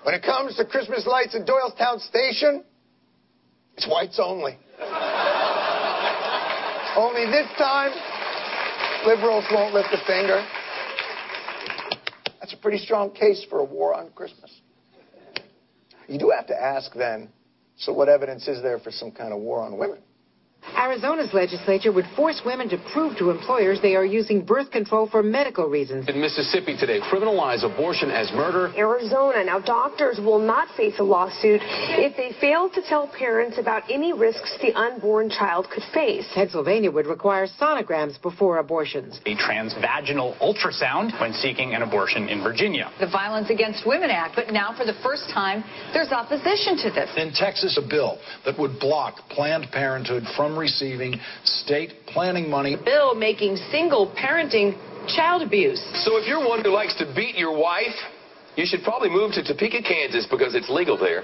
When 0.07 0.15
it 0.15 0.23
comes 0.23 0.55
to 0.55 0.65
Christmas 0.65 1.05
lights 1.05 1.35
at 1.35 1.49
Doylestown 1.49 1.99
Station, 1.99 2.62
it's 3.77 3.89
whites 3.89 4.20
only. 4.23 4.53
only 6.97 7.27
this 7.27 7.49
time, 7.59 7.91
liberals 9.05 9.45
won't 9.51 9.74
lift 9.74 9.89
a 9.91 9.99
finger. 10.07 10.47
That's 12.39 12.53
a 12.53 12.57
pretty 12.57 12.78
strong 12.78 13.11
case 13.11 13.45
for 13.51 13.59
a 13.59 13.65
war 13.65 13.95
on 13.95 14.11
Christmas. 14.12 14.53
You 16.07 16.20
do 16.20 16.31
have 16.31 16.47
to 16.47 16.55
ask 16.55 16.95
then, 16.95 17.28
so 17.77 17.93
what 17.93 18.09
evidence 18.09 18.47
is 18.47 18.62
there 18.62 18.78
for 18.78 18.93
some 18.93 19.11
kind 19.11 19.33
of 19.33 19.41
war 19.41 19.61
on 19.61 19.77
women? 19.77 19.99
Arizona's 20.77 21.33
legislature 21.33 21.93
would 21.93 22.07
force 22.17 22.43
women 22.45 22.69
to 22.69 22.79
prove 22.93 23.17
to 23.19 23.31
employers 23.31 23.79
they 23.81 23.95
are 23.95 24.05
using 24.05 24.45
birth 24.45 24.71
control 24.71 25.09
for 25.09 25.23
medical 25.23 25.69
reasons. 25.69 26.09
In 26.09 26.21
Mississippi 26.21 26.77
today, 26.77 27.01
criminalize 27.01 27.65
abortion 27.65 28.11
as 28.11 28.31
murder. 28.33 28.73
Arizona. 28.77 29.45
Now, 29.45 29.61
doctors 29.61 30.19
will 30.19 30.39
not 30.39 30.69
face 30.77 30.99
a 30.99 31.03
lawsuit 31.03 31.61
if 31.63 32.17
they 32.17 32.33
fail 32.41 32.69
to 32.71 32.83
tell 32.83 33.09
parents 33.09 33.59
about 33.59 33.85
any 33.91 34.13
risks 34.13 34.57
the 34.61 34.73
unborn 34.75 35.31
child 35.31 35.69
could 35.71 35.85
face. 35.95 36.27
Pennsylvania 36.35 36.91
would 36.91 37.07
require 37.07 37.47
sonograms 37.47 38.21
before 38.21 38.59
abortions. 38.59 39.21
A 39.27 39.35
transvaginal 39.37 40.37
ultrasound 40.39 41.19
when 41.21 41.33
seeking 41.33 41.75
an 41.75 41.83
abortion 41.83 42.29
in 42.29 42.43
Virginia. 42.43 42.91
The 43.01 43.07
Violence 43.11 43.51
Against 43.51 43.87
Women 43.87 44.11
Act, 44.11 44.35
but 44.37 44.53
now 44.53 44.75
for 44.77 44.85
the 44.85 44.97
first 45.03 45.31
time, 45.33 45.65
there's 45.93 46.13
opposition 46.13 46.77
to 46.79 46.91
this. 46.91 47.11
In 47.17 47.33
Texas, 47.33 47.79
a 47.83 47.87
bill 47.87 48.19
that 48.45 48.59
would 48.59 48.79
block 48.79 49.29
Planned 49.31 49.69
Parenthood 49.73 50.25
from 50.37 50.56
receiving 50.57 51.20
state 51.45 51.93
planning 52.07 52.51
money. 52.51 52.74
A 52.74 52.83
bill 52.83 53.15
making 53.15 53.57
single 53.70 54.12
parenting 54.16 54.77
child 55.15 55.43
abuse. 55.43 55.81
So 56.05 56.16
if 56.16 56.27
you're 56.27 56.47
one 56.47 56.62
who 56.65 56.70
likes 56.70 56.95
to 56.97 57.12
beat 57.15 57.37
your 57.37 57.57
wife, 57.57 57.95
you 58.57 58.66
should 58.66 58.83
probably 58.83 59.11
move 59.11 59.33
to 59.33 59.45
Topeka, 59.45 59.83
Kansas 59.83 60.27
because 60.31 60.55
it's 60.55 60.70
legal 60.70 60.97
there. 60.97 61.23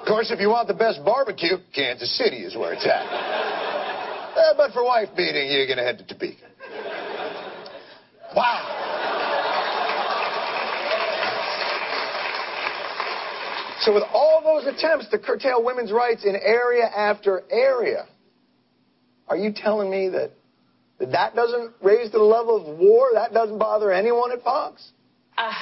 Of 0.00 0.06
course, 0.06 0.30
if 0.30 0.38
you 0.38 0.48
want 0.48 0.68
the 0.68 0.74
best 0.74 1.04
barbecue, 1.04 1.56
Kansas 1.74 2.16
City 2.16 2.44
is 2.44 2.54
where 2.56 2.72
it's 2.72 2.86
at. 2.86 3.02
Uh, 4.36 4.54
but 4.56 4.72
for 4.72 4.84
wife 4.84 5.08
beating, 5.16 5.50
you're 5.50 5.66
going 5.66 5.78
to 5.78 5.82
head 5.82 5.98
to 5.98 6.06
Topeka. 6.06 6.46
Wow. 8.36 8.85
So, 13.86 13.94
with 13.94 14.02
all 14.12 14.42
those 14.42 14.66
attempts 14.66 15.08
to 15.10 15.18
curtail 15.18 15.62
women's 15.62 15.92
rights 15.92 16.24
in 16.24 16.34
area 16.34 16.86
after 16.86 17.44
area, 17.52 18.06
are 19.28 19.36
you 19.36 19.52
telling 19.54 19.88
me 19.88 20.08
that 20.08 20.32
that, 20.98 21.12
that 21.12 21.36
doesn't 21.36 21.72
raise 21.80 22.10
to 22.10 22.18
the 22.18 22.24
level 22.24 22.56
of 22.56 22.78
war? 22.80 23.10
That 23.14 23.32
doesn't 23.32 23.58
bother 23.58 23.92
anyone 23.92 24.32
at 24.32 24.42
Fox? 24.42 24.90
Uh, 25.38 25.52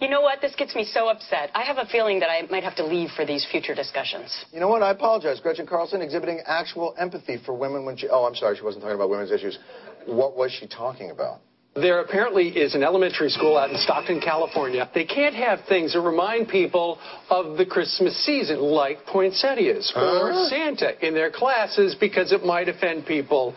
you 0.00 0.08
know 0.08 0.22
what? 0.22 0.40
This 0.40 0.54
gets 0.54 0.74
me 0.74 0.84
so 0.84 1.10
upset. 1.10 1.50
I 1.54 1.62
have 1.64 1.76
a 1.76 1.84
feeling 1.84 2.20
that 2.20 2.30
I 2.30 2.46
might 2.50 2.64
have 2.64 2.76
to 2.76 2.86
leave 2.86 3.10
for 3.14 3.26
these 3.26 3.46
future 3.50 3.74
discussions. 3.74 4.46
You 4.52 4.60
know 4.60 4.68
what? 4.68 4.82
I 4.82 4.90
apologize. 4.90 5.38
Gretchen 5.40 5.66
Carlson 5.66 6.00
exhibiting 6.00 6.40
actual 6.46 6.94
empathy 6.98 7.36
for 7.44 7.52
women 7.52 7.84
when 7.84 7.94
she. 7.98 8.08
Oh, 8.08 8.24
I'm 8.24 8.36
sorry. 8.36 8.56
She 8.56 8.62
wasn't 8.62 8.84
talking 8.84 8.96
about 8.96 9.10
women's 9.10 9.32
issues. 9.32 9.58
What 10.06 10.34
was 10.34 10.50
she 10.50 10.66
talking 10.66 11.10
about? 11.10 11.40
There 11.76 12.00
apparently 12.00 12.48
is 12.48 12.74
an 12.74 12.82
elementary 12.82 13.30
school 13.30 13.56
out 13.56 13.70
in 13.70 13.76
Stockton, 13.76 14.20
California. 14.20 14.90
They 14.92 15.04
can't 15.04 15.36
have 15.36 15.60
things 15.68 15.92
that 15.92 16.00
remind 16.00 16.48
people 16.48 16.98
of 17.30 17.56
the 17.56 17.64
Christmas 17.64 18.16
season, 18.26 18.58
like 18.58 19.06
poinsettias 19.06 19.92
or 19.94 20.32
Huh? 20.32 20.48
Santa, 20.48 21.06
in 21.06 21.14
their 21.14 21.30
classes 21.30 21.94
because 21.98 22.32
it 22.32 22.44
might 22.44 22.68
offend 22.68 23.06
people 23.06 23.54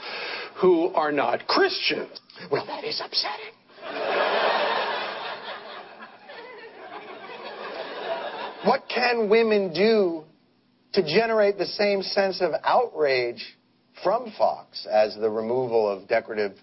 who 0.62 0.90
are 0.90 1.12
not 1.12 1.48
Christians. 1.48 2.20
Well, 2.52 2.66
that 2.68 2.84
is 2.84 3.02
upsetting. 3.04 3.54
What 8.66 8.84
can 8.88 9.28
women 9.28 9.74
do 9.74 10.24
to 10.94 11.02
generate 11.02 11.58
the 11.58 11.66
same 11.66 12.04
sense 12.04 12.42
of 12.42 12.52
outrage 12.64 13.58
from 14.04 14.32
Fox 14.38 14.86
as 14.90 15.16
the 15.16 15.30
removal 15.30 15.90
of 15.90 16.08
decorative, 16.08 16.54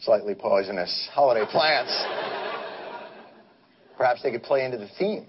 slightly 0.00 0.34
poisonous 0.34 1.08
holiday 1.12 1.44
plants 1.50 1.92
Perhaps 4.00 4.22
they 4.22 4.30
could 4.30 4.42
play 4.42 4.64
into 4.64 4.78
the 4.78 4.88
theme. 4.98 5.26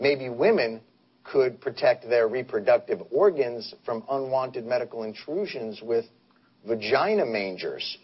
Maybe 0.00 0.30
women 0.30 0.80
could 1.24 1.60
protect 1.60 2.08
their 2.08 2.26
reproductive 2.26 3.02
organs 3.10 3.74
from 3.84 4.02
unwanted 4.08 4.64
medical 4.64 5.02
intrusions 5.02 5.82
with 5.82 6.06
vagina 6.66 7.26
mangers. 7.26 7.98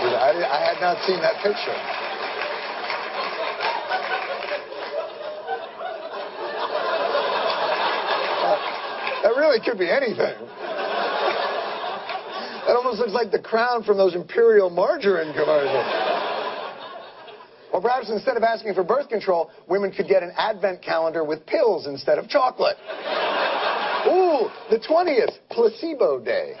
I, 0.00 0.72
had 0.72 0.80
not 0.80 1.04
seen 1.06 1.20
that 1.20 1.42
picture. 1.42 2.07
That 9.48 9.54
really 9.54 9.64
could 9.64 9.78
be 9.78 9.90
anything. 9.90 10.36
That 12.66 12.76
almost 12.76 12.98
looks 12.98 13.12
like 13.12 13.30
the 13.30 13.38
crown 13.38 13.82
from 13.82 13.96
those 13.96 14.14
Imperial 14.14 14.68
margarine 14.68 15.32
commercials. 15.32 15.86
Or 17.72 17.80
perhaps 17.80 18.10
instead 18.10 18.36
of 18.36 18.42
asking 18.42 18.74
for 18.74 18.84
birth 18.84 19.08
control, 19.08 19.50
women 19.66 19.90
could 19.90 20.06
get 20.06 20.22
an 20.22 20.32
advent 20.36 20.82
calendar 20.82 21.24
with 21.24 21.46
pills 21.46 21.86
instead 21.86 22.18
of 22.18 22.28
chocolate. 22.28 22.76
Ooh, 24.06 24.50
the 24.68 24.84
20th, 24.86 25.38
placebo 25.48 26.22
day. 26.22 26.52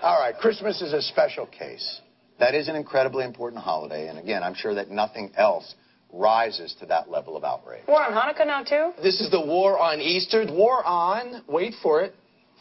All 0.00 0.18
right, 0.20 0.34
Christmas 0.40 0.80
is 0.80 0.94
a 0.94 1.02
special 1.02 1.44
case. 1.44 2.00
That 2.38 2.54
is 2.54 2.68
an 2.68 2.76
incredibly 2.76 3.26
important 3.26 3.62
holiday, 3.62 4.08
and 4.08 4.18
again, 4.18 4.42
I'm 4.42 4.54
sure 4.54 4.74
that 4.74 4.88
nothing 4.88 5.32
else 5.36 5.74
rises 6.12 6.74
to 6.80 6.86
that 6.86 7.10
level 7.10 7.36
of 7.36 7.44
outrage. 7.44 7.86
War 7.86 8.02
on 8.02 8.12
Hanukkah 8.12 8.46
now, 8.46 8.62
too? 8.62 8.92
This 9.02 9.20
is 9.20 9.30
the 9.30 9.40
war 9.40 9.78
on 9.78 10.00
Easter. 10.00 10.44
War 10.50 10.84
on, 10.84 11.42
wait 11.48 11.74
for 11.82 12.02
it, 12.02 12.14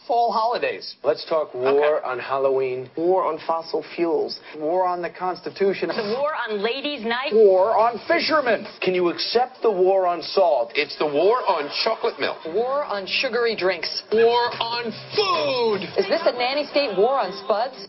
fall 0.10 0.32
holidays. 0.32 0.96
Let's 1.04 1.24
talk 1.30 1.54
war 1.54 1.98
okay. 1.98 2.08
on 2.08 2.20
Halloween. 2.20 2.90
War 2.98 3.26
on 3.26 3.40
fossil 3.46 3.86
fuels. 3.96 4.40
War 4.58 4.88
on 4.88 5.04
the 5.04 5.10
Constitution. 5.10 5.90
The 5.90 6.18
war 6.18 6.34
on 6.34 6.64
ladies' 6.64 7.06
night. 7.06 7.32
War 7.32 7.78
on 7.78 8.00
fishermen. 8.08 8.66
Can 8.82 8.96
you 8.96 9.10
accept 9.10 9.62
the 9.62 9.70
war 9.70 10.08
on 10.08 10.24
salt? 10.24 10.72
It's 10.74 10.98
the 10.98 11.06
war 11.06 11.38
on 11.48 11.70
chocolate 11.84 12.20
milk. 12.20 12.38
War 12.48 12.84
on 12.84 13.06
sugary 13.06 13.56
drinks. 13.56 14.02
War 14.12 14.50
on 14.60 14.86
food. 15.14 15.88
Is 15.96 16.08
this 16.08 16.22
a 16.26 16.32
nanny 16.32 16.66
state 16.66 16.98
war 16.98 17.20
on 17.20 17.32
spuds? 17.46 17.88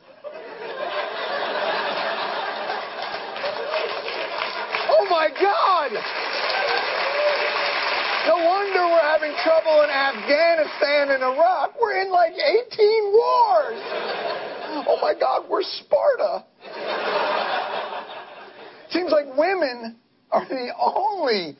My 5.10 5.28
God! 5.28 5.90
No 8.26 8.36
wonder 8.46 8.86
we're 8.86 9.10
having 9.10 9.34
trouble 9.42 9.82
in 9.82 9.90
Afghanistan 9.90 11.10
and 11.10 11.22
Iraq. 11.22 11.74
We're 11.80 12.00
in 12.00 12.10
like 12.12 12.32
18 12.32 13.12
wars. 13.12 13.80
Oh 14.86 14.98
my 15.02 15.14
God, 15.18 15.46
we're 15.50 15.62
Sparta. 15.62 16.44
Seems 18.90 19.10
like 19.10 19.26
women 19.36 19.96
are 20.30 20.46
the 20.48 20.70
only 20.78 21.56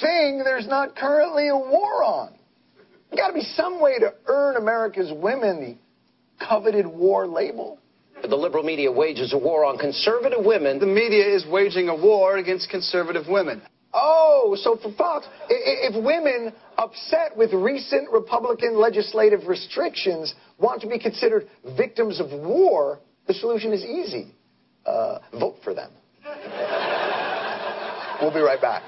thing 0.00 0.42
there's 0.44 0.66
not 0.66 0.96
currently 0.96 1.48
a 1.48 1.56
war 1.56 2.02
on. 2.02 2.32
Got 3.16 3.28
to 3.28 3.34
be 3.34 3.42
some 3.54 3.80
way 3.80 3.98
to 3.98 4.14
earn 4.26 4.56
America's 4.56 5.12
women 5.14 5.78
the 6.40 6.44
coveted 6.44 6.86
war 6.86 7.26
label. 7.26 7.78
The 8.22 8.36
liberal 8.36 8.64
media 8.64 8.90
wages 8.90 9.32
a 9.32 9.38
war 9.38 9.64
on 9.64 9.78
conservative 9.78 10.44
women. 10.44 10.78
The 10.78 10.86
media 10.86 11.26
is 11.26 11.46
waging 11.46 11.88
a 11.88 11.96
war 11.96 12.38
against 12.38 12.68
conservative 12.70 13.28
women. 13.28 13.62
Oh, 13.94 14.56
so 14.60 14.76
for 14.76 14.92
Fox, 14.92 15.26
if 15.48 15.94
women 16.04 16.52
upset 16.76 17.36
with 17.36 17.52
recent 17.52 18.10
Republican 18.10 18.78
legislative 18.78 19.46
restrictions 19.46 20.34
want 20.58 20.82
to 20.82 20.88
be 20.88 20.98
considered 20.98 21.48
victims 21.76 22.20
of 22.20 22.30
war, 22.32 23.00
the 23.26 23.34
solution 23.34 23.72
is 23.72 23.82
easy. 23.84 24.34
Uh, 24.84 25.18
vote 25.38 25.56
for 25.64 25.74
them. 25.74 25.90
we'll 28.20 28.32
be 28.34 28.40
right 28.40 28.60
back. 28.60 28.82